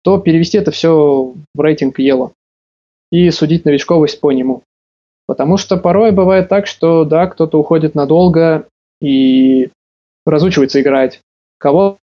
То 0.03 0.17
перевести 0.17 0.57
это 0.57 0.71
все 0.71 1.35
в 1.55 1.61
рейтинг 1.61 2.01
Yellow. 2.01 2.33
И 3.13 3.31
судить 3.33 3.67
новичковость 3.67 4.19
по 4.19 4.33
нему. 4.33 4.63
Потому 5.27 5.59
что 5.59 5.77
порой 5.77 6.11
бывает 6.11 6.49
так, 6.49 6.67
что 6.67 7.05
да, 7.05 7.27
кто-то 7.27 7.61
уходит 7.61 7.95
надолго 7.95 8.67
и 9.03 9.69
разучивается 10.25 10.81
играть. 10.81 11.21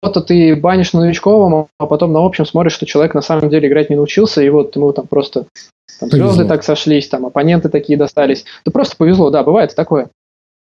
Кого-то 0.02 0.20
ты 0.20 0.54
банишь 0.54 0.92
на 0.92 1.00
новичковом, 1.00 1.68
а 1.78 1.86
потом 1.86 2.12
на 2.12 2.24
общем 2.24 2.46
смотришь, 2.46 2.74
что 2.74 2.86
человек 2.86 3.14
на 3.14 3.22
самом 3.22 3.48
деле 3.48 3.68
играть 3.68 3.90
не 3.90 3.96
научился, 3.96 4.42
и 4.42 4.48
вот 4.48 4.74
ему 4.76 4.92
там 4.92 5.06
просто 5.06 5.46
там 5.98 6.08
повезло. 6.08 6.30
звезды 6.30 6.48
так 6.48 6.62
сошлись, 6.62 7.08
там 7.08 7.26
оппоненты 7.26 7.68
такие 7.68 7.98
достались. 7.98 8.44
Да 8.64 8.70
просто 8.70 8.96
повезло, 8.96 9.30
да, 9.30 9.42
бывает 9.42 9.74
такое. 9.74 10.10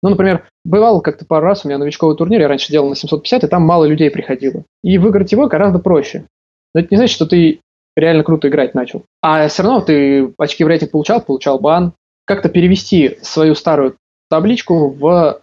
Ну, 0.02 0.10
например, 0.10 0.46
бывало 0.64 1.00
как-то 1.00 1.24
пару 1.24 1.46
раз 1.46 1.64
у 1.64 1.68
меня 1.68 1.78
новичковый 1.78 2.16
турнир, 2.16 2.40
я 2.40 2.48
раньше 2.48 2.70
делал 2.70 2.88
на 2.88 2.94
750, 2.94 3.44
и 3.44 3.46
там 3.48 3.62
мало 3.62 3.84
людей 3.84 4.10
приходило. 4.10 4.62
И 4.84 4.98
выиграть 4.98 5.32
его 5.32 5.48
гораздо 5.48 5.78
проще. 5.78 6.26
Но 6.74 6.80
это 6.80 6.88
не 6.90 6.96
значит, 6.98 7.14
что 7.14 7.26
ты 7.26 7.60
реально 7.96 8.22
круто 8.22 8.48
играть 8.48 8.74
начал. 8.74 9.02
А 9.22 9.48
все 9.48 9.62
равно 9.62 9.80
ты 9.80 10.32
очки 10.38 10.62
в 10.62 10.68
рейтинг 10.68 10.92
получал, 10.92 11.20
получал 11.20 11.58
бан. 11.58 11.94
Как-то 12.26 12.48
перевести 12.48 13.18
свою 13.22 13.54
старую 13.54 13.96
табличку 14.28 14.90
в 14.90 15.40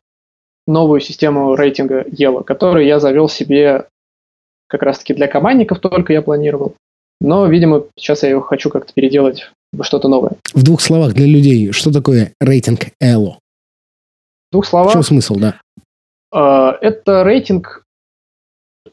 новую 0.68 1.00
систему 1.00 1.56
рейтинга 1.56 2.02
Yellow, 2.04 2.44
которую 2.44 2.86
я 2.86 3.00
завел 3.00 3.30
себе 3.30 3.88
как 4.68 4.82
раз-таки 4.84 5.14
для 5.14 5.28
командников 5.28 5.80
только 5.80 6.14
я 6.14 6.22
планировал. 6.22 6.76
Но, 7.22 7.46
видимо, 7.48 7.86
сейчас 7.98 8.24
я 8.24 8.30
его 8.30 8.42
хочу 8.42 8.70
как-то 8.70 8.92
переделать 8.94 9.50
что-то 9.82 10.08
новое. 10.08 10.34
В 10.54 10.64
двух 10.64 10.82
словах 10.82 11.14
для 11.14 11.26
людей, 11.26 11.72
что 11.72 11.92
такое 11.92 12.34
рейтинг 12.40 12.88
Эло? 13.00 13.40
В 14.50 14.54
двух 14.54 14.66
словах? 14.66 14.90
В 14.90 14.94
чем 14.94 15.04
смысл, 15.04 15.36
да? 15.36 15.60
А, 16.32 16.78
это 16.82 17.24
рейтинг 17.24 17.84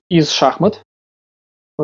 из 0.09 0.31
шахмат, 0.31 0.83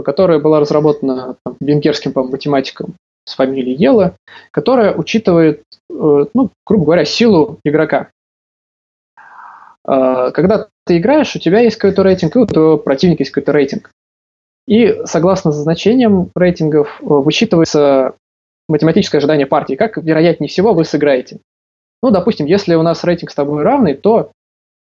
которая 0.04 0.38
была 0.38 0.60
разработана 0.60 1.36
там, 1.44 1.56
венгерским 1.60 2.12
по 2.12 2.22
математикам 2.22 2.94
с 3.24 3.34
фамилией 3.34 3.76
Ела, 3.76 4.16
которая 4.50 4.94
учитывает, 4.94 5.62
э, 5.90 6.26
ну, 6.32 6.50
грубо 6.64 6.84
говоря, 6.84 7.04
силу 7.04 7.58
игрока. 7.64 8.10
А, 9.86 10.32
когда 10.32 10.66
ты 10.84 10.98
играешь, 10.98 11.34
у 11.36 11.38
тебя 11.38 11.60
есть 11.60 11.76
какой-то 11.76 12.02
рейтинг, 12.02 12.36
и 12.36 12.38
у 12.40 12.46
твоего 12.46 12.76
противника 12.76 13.22
есть 13.22 13.30
какой-то 13.30 13.52
рейтинг. 13.52 13.90
И 14.66 15.02
согласно 15.04 15.52
значениям 15.52 16.30
рейтингов 16.34 17.00
э, 17.00 17.04
вычитывается 17.06 18.14
математическое 18.68 19.18
ожидание 19.18 19.46
партии, 19.46 19.74
как 19.74 19.96
вероятнее 19.96 20.48
всего 20.48 20.74
вы 20.74 20.84
сыграете. 20.84 21.38
Ну, 22.02 22.10
допустим, 22.10 22.46
если 22.46 22.74
у 22.74 22.82
нас 22.82 23.04
рейтинг 23.04 23.30
с 23.30 23.34
тобой 23.34 23.62
равный, 23.62 23.94
то 23.94 24.32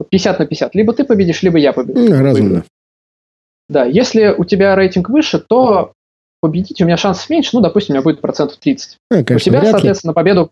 50 0.09 0.39
на 0.39 0.45
50. 0.47 0.73
Либо 0.73 0.93
ты 0.93 1.03
победишь, 1.03 1.43
либо 1.43 1.59
я 1.59 1.71
победю. 1.71 1.99
Ну, 1.99 2.23
разумно. 2.23 2.63
Да, 3.69 3.85
если 3.85 4.33
у 4.35 4.43
тебя 4.43 4.75
рейтинг 4.75 5.09
выше, 5.09 5.39
то 5.39 5.93
победить 6.41 6.81
у 6.81 6.85
меня 6.85 6.97
шансов 6.97 7.29
меньше, 7.29 7.51
ну, 7.53 7.61
допустим, 7.61 7.93
у 7.93 7.97
меня 7.97 8.03
будет 8.03 8.21
процентов 8.21 8.57
30. 8.57 8.97
А, 9.11 9.23
конечно, 9.23 9.35
у 9.35 9.39
тебя, 9.39 9.61
ли. 9.61 9.69
соответственно, 9.69 10.09
на 10.11 10.13
победу 10.15 10.51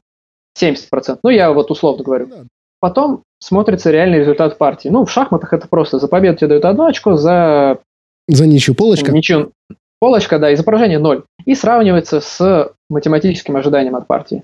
70%. 0.62 1.20
Ну, 1.24 1.30
я 1.32 1.52
вот 1.52 1.72
условно 1.72 2.04
говорю. 2.04 2.30
Потом 2.80 3.24
смотрится 3.40 3.92
реальный 3.92 4.20
результат 4.20 4.58
партии. 4.58 4.90
Ну, 4.90 5.06
в 5.06 5.12
шахматах 5.12 5.54
это 5.54 5.68
просто 5.68 6.00
за 6.00 6.08
победу 6.08 6.38
тебе 6.38 6.50
дают 6.50 6.66
одно 6.66 6.86
очко, 6.86 7.16
за 7.16 7.80
За 8.28 8.46
ничью 8.46 8.76
полочка. 8.76 9.12
ничью 9.12 9.52
полочка, 10.00 10.38
да, 10.40 10.52
и 10.52 10.56
за 10.56 10.64
поражение 10.64 11.00
ноль. 11.00 11.24
И 11.46 11.56
сравнивается 11.56 12.22
с 12.22 12.72
математическим 12.90 13.56
ожиданием 13.58 13.96
от 13.96 14.08
партии. 14.08 14.44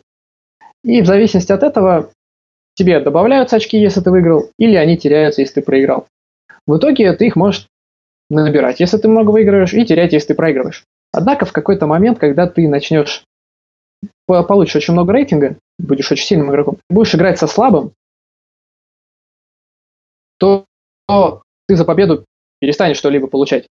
И 0.83 1.01
в 1.01 1.05
зависимости 1.05 1.51
от 1.51 1.63
этого 1.63 2.09
тебе 2.75 2.99
добавляются 2.99 3.57
очки, 3.57 3.77
если 3.77 4.01
ты 4.01 4.09
выиграл, 4.09 4.49
или 4.57 4.75
они 4.75 4.97
теряются, 4.97 5.41
если 5.41 5.55
ты 5.55 5.61
проиграл. 5.61 6.07
В 6.65 6.77
итоге 6.77 7.13
ты 7.13 7.27
их 7.27 7.35
можешь 7.35 7.67
набирать, 8.29 8.79
если 8.79 8.97
ты 8.97 9.07
много 9.07 9.29
выигрываешь, 9.31 9.73
и 9.73 9.85
терять, 9.85 10.13
если 10.13 10.29
ты 10.29 10.33
проигрываешь. 10.35 10.83
Однако 11.11 11.45
в 11.45 11.51
какой-то 11.53 11.85
момент, 11.85 12.17
когда 12.17 12.47
ты 12.47 12.67
начнешь 12.67 13.23
по- 14.25 14.43
получишь 14.43 14.77
очень 14.77 14.93
много 14.93 15.13
рейтинга, 15.13 15.57
будешь 15.77 16.11
очень 16.11 16.25
сильным 16.25 16.49
игроком, 16.49 16.77
будешь 16.89 17.13
играть 17.13 17.37
со 17.37 17.47
слабым, 17.47 17.91
то, 21.07 21.41
ты 21.67 21.75
за 21.75 21.85
победу 21.85 22.25
перестанешь 22.59 22.97
что-либо 22.97 23.27
получать. 23.27 23.65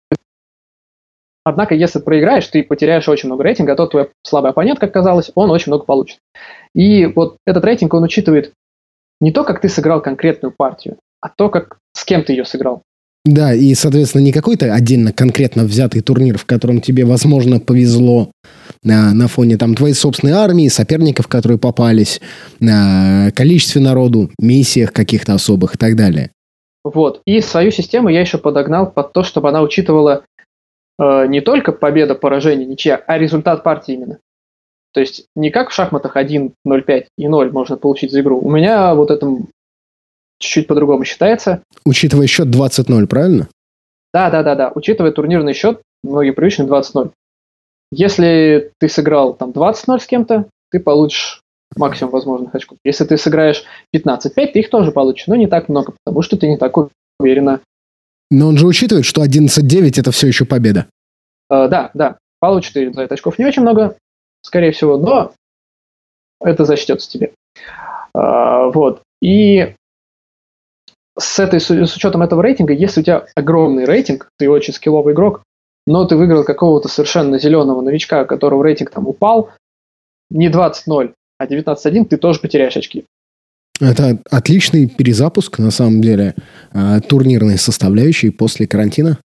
Однако, 1.43 1.73
если 1.73 1.99
проиграешь, 1.99 2.47
ты 2.47 2.63
потеряешь 2.63 3.09
очень 3.09 3.27
много 3.27 3.43
рейтинга, 3.43 3.73
а 3.73 3.75
тот 3.75 3.91
твой 3.91 4.09
слабый 4.23 4.51
оппонент, 4.51 4.79
как 4.79 4.93
казалось, 4.93 5.31
он 5.33 5.49
очень 5.49 5.71
много 5.71 5.85
получит. 5.85 6.19
И 6.75 7.05
вот 7.07 7.37
этот 7.47 7.63
рейтинг, 7.65 7.93
он 7.93 8.03
учитывает 8.03 8.53
не 9.19 9.31
то, 9.31 9.43
как 9.43 9.61
ты 9.61 9.69
сыграл 9.69 10.01
конкретную 10.01 10.53
партию, 10.55 10.97
а 11.21 11.29
то, 11.29 11.49
как 11.49 11.79
с 11.93 12.05
кем 12.05 12.23
ты 12.23 12.33
ее 12.33 12.45
сыграл. 12.45 12.83
Да, 13.25 13.53
и, 13.53 13.73
соответственно, 13.73 14.21
не 14.21 14.31
какой-то 14.31 14.73
отдельно 14.73 15.11
конкретно 15.11 15.63
взятый 15.63 16.01
турнир, 16.01 16.37
в 16.37 16.45
котором 16.45 16.81
тебе, 16.81 17.03
возможно, 17.03 17.59
повезло 17.59 18.31
на, 18.83 19.13
на 19.13 19.27
фоне 19.27 19.57
там 19.57 19.75
твоей 19.75 19.93
собственной 19.93 20.33
армии, 20.33 20.67
соперников, 20.67 21.27
которые 21.27 21.57
попались, 21.57 22.21
на 22.59 23.31
количестве 23.35 23.81
народу, 23.81 24.31
миссиях 24.39 24.93
каких-то 24.93 25.33
особых 25.33 25.75
и 25.75 25.77
так 25.77 25.95
далее. 25.95 26.31
Вот. 26.83 27.21
И 27.25 27.41
свою 27.41 27.71
систему 27.71 28.09
я 28.09 28.21
еще 28.21 28.37
подогнал 28.37 28.89
под 28.89 29.13
то, 29.13 29.23
чтобы 29.23 29.49
она 29.49 29.61
учитывала 29.61 30.23
э, 30.97 31.27
не 31.27 31.41
только 31.41 31.71
победа, 31.71 32.15
поражение, 32.15 32.65
ничья, 32.65 33.03
а 33.05 33.17
результат 33.17 33.63
партии 33.63 33.93
именно. 33.93 34.19
То 34.93 35.01
есть 35.01 35.25
не 35.35 35.51
как 35.51 35.69
в 35.69 35.73
шахматах 35.73 36.15
1, 36.15 36.53
0, 36.65 36.81
5 36.83 37.07
и 37.17 37.27
0 37.27 37.51
можно 37.51 37.77
получить 37.77 38.11
за 38.11 38.21
игру. 38.21 38.39
У 38.39 38.49
меня 38.49 38.95
вот 38.95 39.11
это 39.11 39.27
чуть-чуть 40.39 40.67
по-другому 40.67 41.03
считается. 41.03 41.63
Учитывая 41.85 42.27
счет 42.27 42.47
20-0, 42.47 43.07
правильно? 43.07 43.49
Да, 44.13 44.29
да, 44.31 44.41
да, 44.41 44.55
да. 44.55 44.71
Учитывая 44.73 45.11
турнирный 45.11 45.53
счет, 45.53 45.81
многие 46.03 46.31
привычны 46.31 46.63
20-0. 46.63 47.11
Если 47.91 48.71
ты 48.79 48.89
сыграл 48.89 49.33
там 49.33 49.51
20-0 49.51 49.99
с 49.99 50.05
кем-то, 50.07 50.49
ты 50.71 50.79
получишь 50.79 51.41
максимум 51.75 52.11
возможных 52.11 52.53
очков. 52.53 52.77
Если 52.83 53.05
ты 53.05 53.17
сыграешь 53.17 53.63
15-5, 53.95 54.29
ты 54.33 54.59
их 54.59 54.69
тоже 54.69 54.91
получишь, 54.91 55.27
но 55.27 55.35
не 55.35 55.47
так 55.47 55.69
много, 55.69 55.93
потому 56.03 56.21
что 56.21 56.37
ты 56.37 56.47
не 56.47 56.57
так 56.57 56.75
уверенно. 57.19 57.61
Но 58.31 58.47
он 58.47 58.57
же 58.57 58.67
учитывает, 58.67 59.05
что 59.05 59.23
11-9 59.23 59.99
это 59.99 60.11
все 60.11 60.27
еще 60.27 60.45
победа. 60.45 60.87
Э, 61.49 61.67
да, 61.67 61.91
да, 61.93 62.17
получишь 62.39 62.71
ты 62.71 62.91
за 62.93 63.01
это 63.01 63.15
очков 63.15 63.39
не 63.39 63.45
очень 63.45 63.61
много, 63.61 63.97
скорее 64.41 64.71
всего, 64.71 64.97
но 64.97 65.33
это 66.39 66.65
зачтется 66.65 67.09
тебе. 67.09 67.31
Э, 68.13 68.71
вот. 68.73 69.01
И 69.21 69.73
с, 71.17 71.39
этой, 71.39 71.59
с 71.59 71.69
учетом 71.69 72.21
этого 72.21 72.41
рейтинга, 72.41 72.73
если 72.73 73.01
у 73.01 73.03
тебя 73.03 73.25
огромный 73.35 73.85
рейтинг, 73.85 74.29
ты 74.37 74.49
очень 74.49 74.73
скилловый 74.73 75.13
игрок, 75.13 75.43
но 75.85 76.05
ты 76.05 76.15
выиграл 76.15 76.43
какого-то 76.43 76.87
совершенно 76.87 77.39
зеленого 77.39 77.81
новичка, 77.81 78.21
у 78.21 78.25
которого 78.25 78.63
рейтинг 78.63 78.91
там 78.91 79.07
упал, 79.07 79.51
не 80.29 80.49
20-0, 80.49 81.13
а 81.39 81.45
19-1, 81.45 82.05
ты 82.05 82.17
тоже 82.17 82.39
потеряешь 82.39 82.77
очки. 82.77 83.05
Это 83.81 84.19
отличный 84.29 84.87
перезапуск, 84.87 85.57
на 85.57 85.71
самом 85.71 86.01
деле, 86.01 86.35
э, 86.73 86.99
турнирной 87.07 87.57
составляющей 87.57 88.29
после 88.29 88.67
карантина. 88.67 89.19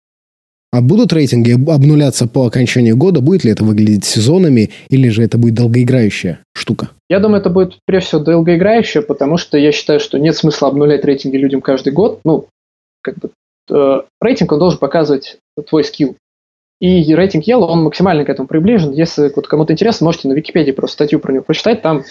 А 0.72 0.80
будут 0.80 1.12
рейтинги 1.12 1.52
обнуляться 1.52 2.26
по 2.26 2.46
окончании 2.46 2.92
года? 2.92 3.20
Будет 3.20 3.44
ли 3.44 3.50
это 3.50 3.64
выглядеть 3.64 4.04
сезонами? 4.04 4.70
Или 4.88 5.08
же 5.08 5.22
это 5.22 5.38
будет 5.38 5.54
долгоиграющая 5.54 6.40
штука? 6.52 6.90
Я 7.08 7.20
думаю, 7.20 7.40
это 7.40 7.50
будет, 7.50 7.78
прежде 7.84 8.08
всего, 8.08 8.22
долгоиграющее, 8.22 9.02
потому 9.02 9.36
что 9.36 9.58
я 9.58 9.72
считаю, 9.72 10.00
что 10.00 10.18
нет 10.18 10.36
смысла 10.36 10.68
обнулять 10.68 11.04
рейтинги 11.04 11.36
людям 11.36 11.60
каждый 11.60 11.92
год. 11.92 12.20
Ну, 12.24 12.46
как 13.02 13.18
бы, 13.18 13.30
э, 13.70 14.02
рейтинг, 14.20 14.52
он 14.52 14.58
должен 14.58 14.78
показывать 14.78 15.38
твой 15.68 15.84
скилл. 15.84 16.16
И 16.80 17.14
рейтинг 17.14 17.46
Yellow, 17.46 17.66
он 17.66 17.84
максимально 17.84 18.24
к 18.24 18.28
этому 18.28 18.48
приближен. 18.48 18.92
Если 18.92 19.32
вот 19.34 19.46
кому-то 19.46 19.72
интересно, 19.72 20.06
можете 20.06 20.28
на 20.28 20.32
Википедии 20.32 20.72
просто 20.72 20.94
статью 20.94 21.20
про 21.20 21.32
него 21.32 21.44
прочитать. 21.44 21.82
Там, 21.82 22.02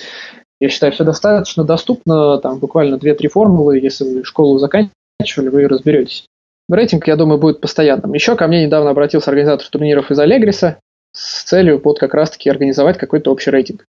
я 0.59 0.69
считаю, 0.69 0.93
все 0.93 1.03
достаточно 1.03 1.63
доступно. 1.63 2.37
Там 2.39 2.59
буквально 2.59 2.95
2-3 2.95 3.27
формулы. 3.27 3.79
Если 3.79 4.03
вы 4.03 4.23
школу 4.23 4.57
заканчивали, 4.57 5.49
вы 5.49 5.67
разберетесь. 5.67 6.25
Рейтинг, 6.69 7.07
я 7.07 7.17
думаю, 7.17 7.39
будет 7.39 7.61
постоянным. 7.61 8.13
Еще 8.13 8.35
ко 8.35 8.47
мне 8.47 8.65
недавно 8.65 8.91
обратился 8.91 9.29
организатор 9.29 9.67
турниров 9.67 10.11
из 10.11 10.19
Алегриса 10.19 10.79
с 11.11 11.43
целью 11.43 11.81
вот 11.83 11.99
как 11.99 12.13
раз-таки 12.13 12.49
организовать 12.49 12.97
какой-то 12.97 13.31
общий 13.31 13.51
рейтинг 13.51 13.85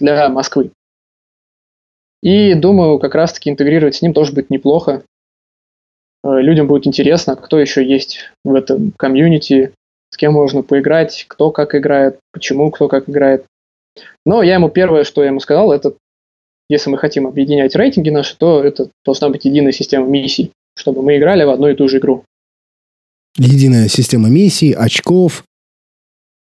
для 0.00 0.28
Москвы. 0.28 0.70
И 2.22 2.54
думаю, 2.54 2.98
как 2.98 3.14
раз-таки 3.14 3.50
интегрировать 3.50 3.96
с 3.96 4.02
ним 4.02 4.14
тоже 4.14 4.32
будет 4.32 4.48
неплохо. 4.48 5.04
Э, 6.24 6.40
Людям 6.40 6.66
будет 6.66 6.86
интересно, 6.86 7.36
кто 7.36 7.60
еще 7.60 7.86
есть 7.86 8.30
в 8.44 8.54
этом 8.54 8.92
комьюнити, 8.92 9.74
с 10.14 10.16
кем 10.16 10.32
можно 10.32 10.62
поиграть, 10.62 11.24
кто 11.26 11.50
как 11.50 11.74
играет, 11.74 12.20
почему 12.32 12.70
кто 12.70 12.86
как 12.86 13.08
играет. 13.08 13.46
Но 14.24 14.44
я 14.44 14.54
ему 14.54 14.68
первое, 14.68 15.02
что 15.02 15.22
я 15.22 15.30
ему 15.30 15.40
сказал, 15.40 15.72
это 15.72 15.94
если 16.68 16.88
мы 16.88 16.98
хотим 16.98 17.26
объединять 17.26 17.74
рейтинги 17.74 18.10
наши, 18.10 18.36
то 18.38 18.62
это 18.62 18.90
должна 19.04 19.28
быть 19.28 19.44
единая 19.44 19.72
система 19.72 20.06
миссий, 20.06 20.52
чтобы 20.76 21.02
мы 21.02 21.16
играли 21.18 21.42
в 21.42 21.50
одну 21.50 21.66
и 21.66 21.74
ту 21.74 21.88
же 21.88 21.98
игру. 21.98 22.24
Единая 23.36 23.88
система 23.88 24.28
миссий, 24.28 24.72
очков. 24.72 25.42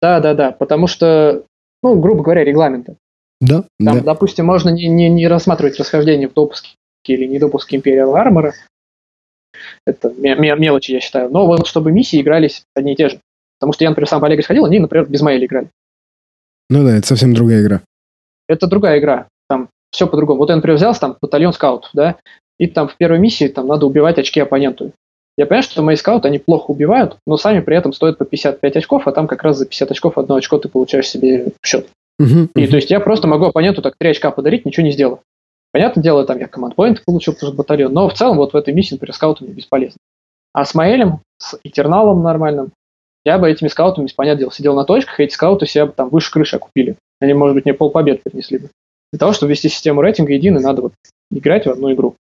Да, 0.03 0.20
да, 0.20 0.35
да, 0.35 0.53
потому 0.53 0.86
что, 0.86 1.47
ну, 1.82 1.99
грубо 1.99 2.23
говоря, 2.23 2.44
регламенты. 2.44 2.97
Да, 3.40 3.65
Там, 3.82 3.99
да. 3.99 4.05
допустим, 4.05 4.44
можно 4.44 4.69
не, 4.69 4.86
не, 4.86 5.09
не 5.09 5.27
рассматривать 5.28 5.78
расхождение 5.81 6.28
в 6.28 6.35
допуске 6.35 6.77
или 7.07 7.24
недопуске 7.24 7.78
Imperial 7.78 8.12
Armor. 8.12 8.53
Это 9.86 10.11
ме- 10.11 10.35
ме- 10.35 10.57
мелочи, 10.57 10.93
я 10.93 11.01
считаю. 11.01 11.31
Но 11.31 11.47
вот 11.47 11.66
чтобы 11.66 11.90
миссии 11.90 12.20
игрались 12.20 12.65
одни 12.74 12.93
и 12.93 12.97
те 12.97 13.09
же. 13.09 13.20
Потому 13.62 13.74
что 13.74 13.84
я, 13.84 13.90
например, 13.90 14.09
сам 14.09 14.20
по 14.20 14.26
Олегу 14.26 14.43
сходил, 14.43 14.64
они, 14.64 14.80
например, 14.80 15.06
без 15.09 15.20
Майли 15.20 15.47
играли. 15.47 15.70
Ну 16.68 16.84
да, 16.84 16.97
это 16.97 17.06
совсем 17.06 17.32
другая 17.32 17.62
игра. 17.62 17.82
Это 18.48 18.66
другая 18.66 18.98
игра. 18.98 19.28
Там 19.48 19.68
все 19.93 20.09
по-другому. 20.09 20.40
Вот 20.40 20.51
я, 20.51 20.56
например, 20.56 20.78
взялся 20.78 21.01
там 21.02 21.16
батальон 21.22 21.52
скаутов, 21.52 21.89
да, 21.94 22.16
и 22.59 22.66
там 22.66 22.89
в 22.89 22.97
первой 22.97 23.20
миссии 23.20 23.47
там 23.47 23.68
надо 23.68 23.86
убивать 23.86 24.18
очки 24.18 24.40
оппоненту. 24.40 24.90
Я 25.39 25.47
понимаю, 25.47 25.62
что 25.62 25.80
мои 25.80 25.94
скауты, 25.94 26.26
они 26.26 26.40
плохо 26.40 26.72
убивают, 26.72 27.18
но 27.24 27.36
сами 27.36 27.60
при 27.60 27.76
этом 27.76 27.93
стоят 27.93 28.18
по 28.18 28.24
55 28.24 28.76
очков, 28.78 29.06
а 29.06 29.12
там 29.12 29.28
как 29.28 29.44
раз 29.44 29.59
за 29.59 29.66
50 29.66 29.93
очков 29.93 30.18
одно 30.18 30.34
очко 30.34 30.59
ты 30.59 30.68
получаешь 30.68 31.09
себе 31.09 31.52
в 31.62 31.64
счет. 31.64 31.86
Мгм, 32.18 32.51
И 32.56 32.62
мгм. 32.62 32.68
то 32.70 32.76
есть 32.76 32.90
я 32.90 32.98
просто 32.98 33.28
могу 33.28 33.44
оппоненту 33.44 33.80
так 33.80 33.94
3 33.97 34.10
очка 34.10 34.32
подарить, 34.32 34.66
ничего 34.66 34.84
не 34.84 34.90
сделав. 34.90 35.20
Понятное 35.70 36.02
дело, 36.02 36.24
там 36.24 36.40
я 36.40 36.48
команд 36.48 36.74
поинт 36.74 37.05
получил, 37.05 37.36
что 37.36 37.52
батальон, 37.52 37.93
но 37.93 38.09
в 38.09 38.14
целом 38.14 38.39
вот 38.39 38.55
в 38.55 38.56
этой 38.56 38.74
миссии, 38.74 38.94
например, 38.94 39.14
скауты 39.14 39.44
мне 39.44 39.55
бесполезны. 39.55 39.98
А 40.52 40.64
с 40.64 40.74
Маэлем, 40.74 41.20
с 41.39 41.56
Этерналом 41.62 42.24
нормальным, 42.24 42.72
я 43.24 43.39
бы 43.39 43.51
этими 43.51 43.69
скаутами, 43.69 44.09
понятное 44.15 44.40
дело, 44.40 44.53
сидел 44.53 44.74
на 44.74 44.85
точках, 44.85 45.20
и 45.20 45.24
эти 45.24 45.35
скауты 45.35 45.66
себя 45.66 45.86
бы 45.86 45.93
там 45.93 46.09
выше 46.09 46.31
крыши 46.31 46.57
окупили. 46.57 46.97
Они, 47.20 47.35
может 47.35 47.55
быть, 47.55 47.65
мне 47.65 47.74
полпобед 47.74 48.23
принесли 48.23 48.59
бы. 48.59 48.70
Для 49.12 49.19
того, 49.19 49.32
чтобы 49.32 49.51
вести 49.53 49.69
систему 49.69 50.03
рейтинга 50.03 50.32
единой, 50.32 50.62
надо 50.62 50.82
вот 50.82 50.94
играть 51.31 51.66
в 51.66 51.70
одну 51.70 51.93
игру. 51.93 52.16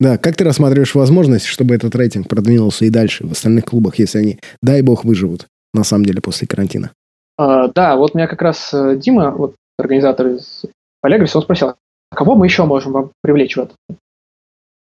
Да, 0.00 0.18
как 0.18 0.36
ты 0.36 0.44
рассматриваешь 0.44 0.94
возможность, 0.94 1.46
чтобы 1.46 1.74
этот 1.74 1.94
рейтинг 1.96 2.28
продвинулся 2.28 2.84
и 2.84 2.90
дальше 2.90 3.26
в 3.26 3.32
остальных 3.32 3.64
клубах, 3.64 3.98
если 3.98 4.18
они, 4.18 4.40
дай 4.62 4.82
бог, 4.82 5.04
выживут, 5.04 5.46
на 5.74 5.84
самом 5.84 6.04
деле, 6.04 6.20
после 6.20 6.46
карантина? 6.46 6.92
А, 7.36 7.68
да, 7.68 7.96
вот 7.96 8.14
меня 8.14 8.26
как 8.26 8.42
раз 8.42 8.72
э, 8.74 8.96
Дима, 8.96 9.30
вот 9.30 9.54
организатор 9.78 10.28
из 10.28 10.64
Полегриса, 11.00 11.38
он 11.38 11.44
спросил, 11.44 11.74
а 12.10 12.16
кого 12.16 12.36
мы 12.36 12.46
еще 12.46 12.64
можем 12.64 12.92
вам 12.92 13.12
привлечь 13.22 13.56
в 13.56 13.60
это? 13.60 13.74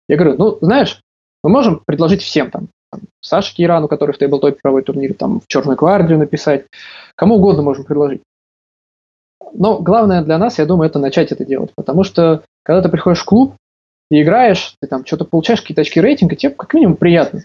Я 0.07 0.18
говорю, 0.18 0.36
ну, 0.38 0.57
знаешь, 0.61 1.02
мы 1.44 1.49
можем 1.49 1.82
предложить 1.86 2.22
всем 2.22 2.52
там, 2.52 2.69
там 2.95 3.09
Саше 3.22 3.53
Кирану, 3.55 3.88
который 3.88 4.13
в 4.13 4.17
тейблтопе 4.17 4.57
проводит 4.61 4.88
турнир, 4.88 5.13
там 5.13 5.39
в 5.39 5.47
Черную 5.47 5.77
гвардию 5.77 6.17
написать, 6.17 6.65
кому 7.15 7.35
угодно 7.35 7.61
можем 7.61 7.85
предложить. 7.85 8.22
Но 9.53 9.80
главное 9.80 10.23
для 10.23 10.38
нас, 10.38 10.57
я 10.59 10.65
думаю, 10.65 10.89
это 10.89 10.99
начать 10.99 11.31
это 11.31 11.45
делать, 11.45 11.72
потому 11.76 12.03
что 12.03 12.43
когда 12.63 12.81
ты 12.81 12.89
приходишь 12.89 13.22
в 13.22 13.26
клуб 13.26 13.55
и 14.09 14.22
играешь, 14.22 14.76
ты 14.81 14.88
там 14.88 15.05
что-то 15.05 15.26
получаешь, 15.26 15.61
какие-то 15.61 15.81
очки 15.81 16.01
рейтинга, 16.01 16.35
тебе 16.35 16.51
как 16.51 16.73
минимум 16.73 16.97
приятно. 16.97 17.43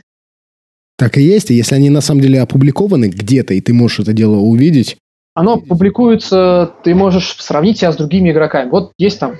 Так 0.97 1.17
и 1.17 1.23
есть, 1.23 1.51
и 1.51 1.55
если 1.55 1.75
они 1.75 1.89
на 1.91 2.01
самом 2.01 2.21
деле 2.21 2.41
опубликованы 2.41 3.07
где-то, 3.07 3.55
и 3.55 3.61
ты 3.61 3.73
можешь 3.73 4.01
это 4.01 4.13
дело 4.13 4.37
увидеть, 4.37 4.99
Оно 5.35 5.59
публикуется, 5.59 6.75
ты 6.83 6.95
можешь 6.95 7.37
сравнить 7.39 7.79
себя 7.79 7.93
с 7.93 7.97
другими 7.97 8.31
игроками. 8.31 8.69
Вот 8.69 8.93
есть 8.99 9.21
там 9.21 9.37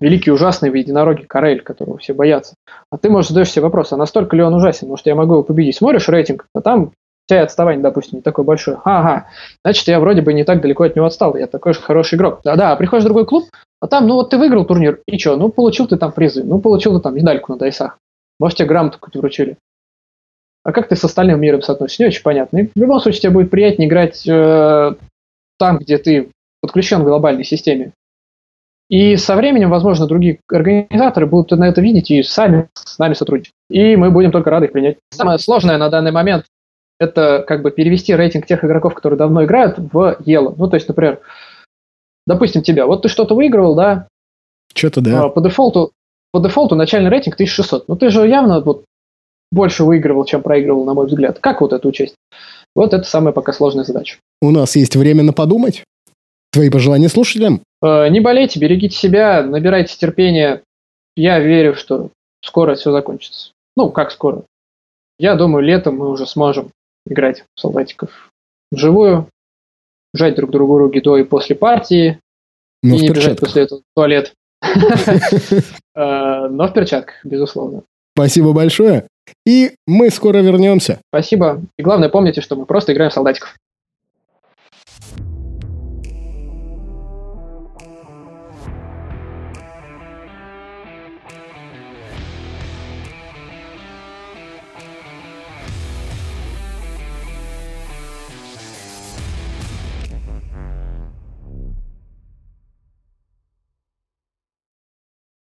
великий 0.00 0.30
ужасный 0.30 0.70
единороге 0.70 1.24
Карель, 1.26 1.62
которого 1.62 1.98
все 1.98 2.14
боятся. 2.14 2.54
А 2.90 2.98
ты, 2.98 3.10
может, 3.10 3.30
задаешь 3.30 3.50
себе 3.50 3.62
вопрос, 3.62 3.92
а 3.92 3.96
настолько 3.96 4.36
ли 4.36 4.42
он 4.42 4.54
ужасен? 4.54 4.88
Может, 4.88 5.06
я 5.06 5.14
могу 5.14 5.34
его 5.34 5.42
победить? 5.42 5.76
Смотришь 5.76 6.08
рейтинг, 6.08 6.46
а 6.54 6.60
там 6.60 6.92
тебя 7.26 7.42
отставание, 7.42 7.82
допустим, 7.82 8.18
не 8.18 8.22
такое 8.22 8.44
большое. 8.44 8.80
Ага, 8.84 9.28
значит, 9.64 9.86
я 9.88 10.00
вроде 10.00 10.20
бы 10.20 10.32
не 10.32 10.44
так 10.44 10.60
далеко 10.60 10.84
от 10.84 10.96
него 10.96 11.06
отстал, 11.06 11.36
я 11.36 11.46
такой 11.46 11.74
же 11.74 11.80
хороший 11.80 12.16
игрок. 12.16 12.40
Да-да, 12.44 12.74
приходишь 12.76 13.04
в 13.04 13.06
другой 13.06 13.26
клуб, 13.26 13.44
а 13.80 13.86
там, 13.86 14.06
ну 14.06 14.14
вот 14.14 14.30
ты 14.30 14.38
выиграл 14.38 14.64
турнир, 14.64 15.00
и 15.06 15.18
что? 15.18 15.36
Ну, 15.36 15.48
получил 15.48 15.86
ты 15.86 15.96
там 15.96 16.12
призы, 16.12 16.42
ну, 16.44 16.60
получил 16.60 16.96
ты 16.96 17.02
там 17.02 17.14
медальку 17.14 17.52
на 17.52 17.58
дайсах. 17.58 17.98
Может, 18.38 18.58
тебе 18.58 18.68
грамоту 18.68 18.98
какую-то 18.98 19.20
вручили. 19.20 19.56
А 20.62 20.72
как 20.72 20.88
ты 20.88 20.96
с 20.96 21.04
остальным 21.04 21.40
миром 21.40 21.62
соотносишься? 21.62 22.02
Не 22.02 22.08
очень 22.08 22.22
понятно. 22.22 22.58
И 22.58 22.66
в 22.66 22.76
любом 22.76 23.00
случае 23.00 23.22
тебе 23.22 23.32
будет 23.32 23.50
приятнее 23.50 23.88
играть 23.88 24.26
э, 24.28 24.94
там, 25.58 25.78
где 25.78 25.98
ты 25.98 26.30
подключен 26.60 27.00
к 27.00 27.04
глобальной 27.04 27.44
системе. 27.44 27.92
И 28.90 29.16
со 29.16 29.36
временем, 29.36 29.70
возможно, 29.70 30.08
другие 30.08 30.40
организаторы 30.50 31.24
будут 31.24 31.56
на 31.56 31.68
это 31.68 31.80
видеть 31.80 32.10
и 32.10 32.24
сами 32.24 32.68
с 32.74 32.98
нами 32.98 33.14
сотрудничать. 33.14 33.54
И 33.70 33.94
мы 33.94 34.10
будем 34.10 34.32
только 34.32 34.50
рады 34.50 34.66
их 34.66 34.72
принять. 34.72 34.98
Самое 35.12 35.38
сложное 35.38 35.78
на 35.78 35.88
данный 35.88 36.10
момент– 36.10 36.44
это 36.98 37.44
как 37.46 37.62
бы 37.62 37.70
перевести 37.70 38.16
рейтинг 38.16 38.46
тех 38.46 38.64
игроков, 38.64 38.94
которые 38.94 39.16
давно 39.16 39.44
играют, 39.44 39.78
в 39.78 40.18
Yellow. 40.26 40.54
Ну, 40.58 40.68
то 40.68 40.74
есть, 40.74 40.88
например, 40.88 41.20
допустим, 42.26 42.62
тебя. 42.62 42.84
Вот 42.86 43.02
ты 43.02 43.08
что-то 43.08 43.36
выигрывал, 43.36 43.76
да? 43.76 44.08
Что-то 44.74 45.00
да. 45.00 45.22
А, 45.22 45.28
по 45.28 45.40
дефолту, 45.40 45.92
по 46.32 46.40
дефолту 46.40 46.74
начальный 46.74 47.10
рейтинг 47.10 47.34
1600. 47.34 47.86
Ну, 47.86 47.94
ты 47.94 48.10
же 48.10 48.26
явно 48.26 48.60
вот 48.60 48.84
больше 49.52 49.84
выигрывал, 49.84 50.24
чем 50.24 50.42
проигрывал, 50.42 50.84
на 50.84 50.94
мой 50.94 51.06
взгляд. 51.06 51.38
Как 51.38 51.60
вот 51.60 51.72
это 51.72 51.86
учесть? 51.86 52.16
Вот 52.74 52.92
это 52.92 53.04
самая 53.04 53.32
пока 53.32 53.52
сложная 53.52 53.84
задача. 53.84 54.16
У 54.42 54.50
нас 54.50 54.74
есть 54.74 54.96
время 54.96 55.22
на 55.22 55.32
подумать. 55.32 55.84
Твои 56.52 56.70
пожелания 56.70 57.08
слушателям? 57.08 57.62
Э, 57.82 58.08
не 58.08 58.20
болейте, 58.20 58.60
берегите 58.60 58.96
себя, 58.96 59.42
набирайте 59.42 59.96
терпения. 59.96 60.62
Я 61.16 61.38
верю, 61.40 61.74
что 61.74 62.10
скоро 62.44 62.74
все 62.74 62.92
закончится. 62.92 63.52
Ну, 63.76 63.90
как 63.90 64.10
скоро? 64.10 64.44
Я 65.18 65.34
думаю, 65.34 65.64
летом 65.64 65.96
мы 65.96 66.08
уже 66.08 66.26
сможем 66.26 66.70
играть 67.06 67.44
в 67.54 67.60
солдатиков 67.60 68.30
вживую, 68.72 69.28
жать 70.14 70.36
друг 70.36 70.50
другу 70.50 70.78
руки 70.78 71.00
до 71.00 71.16
и 71.16 71.24
после 71.24 71.56
партии, 71.56 72.20
Но 72.82 72.96
и 72.96 73.00
не 73.00 73.08
бежать 73.10 73.40
после 73.40 73.62
этого 73.62 73.80
в 73.80 73.94
туалет. 73.94 74.32
Э, 75.92 76.46
Но 76.48 76.68
в 76.68 76.72
перчатках, 76.72 77.16
безусловно. 77.24 77.82
Спасибо 78.16 78.52
большое. 78.52 79.08
И 79.44 79.72
мы 79.86 80.10
скоро 80.10 80.38
вернемся. 80.38 81.00
Спасибо. 81.08 81.62
И 81.76 81.82
главное, 81.82 82.08
помните, 82.08 82.40
что 82.40 82.54
мы 82.54 82.64
просто 82.64 82.92
играем 82.92 83.10
в 83.10 83.14
солдатиков. 83.14 83.56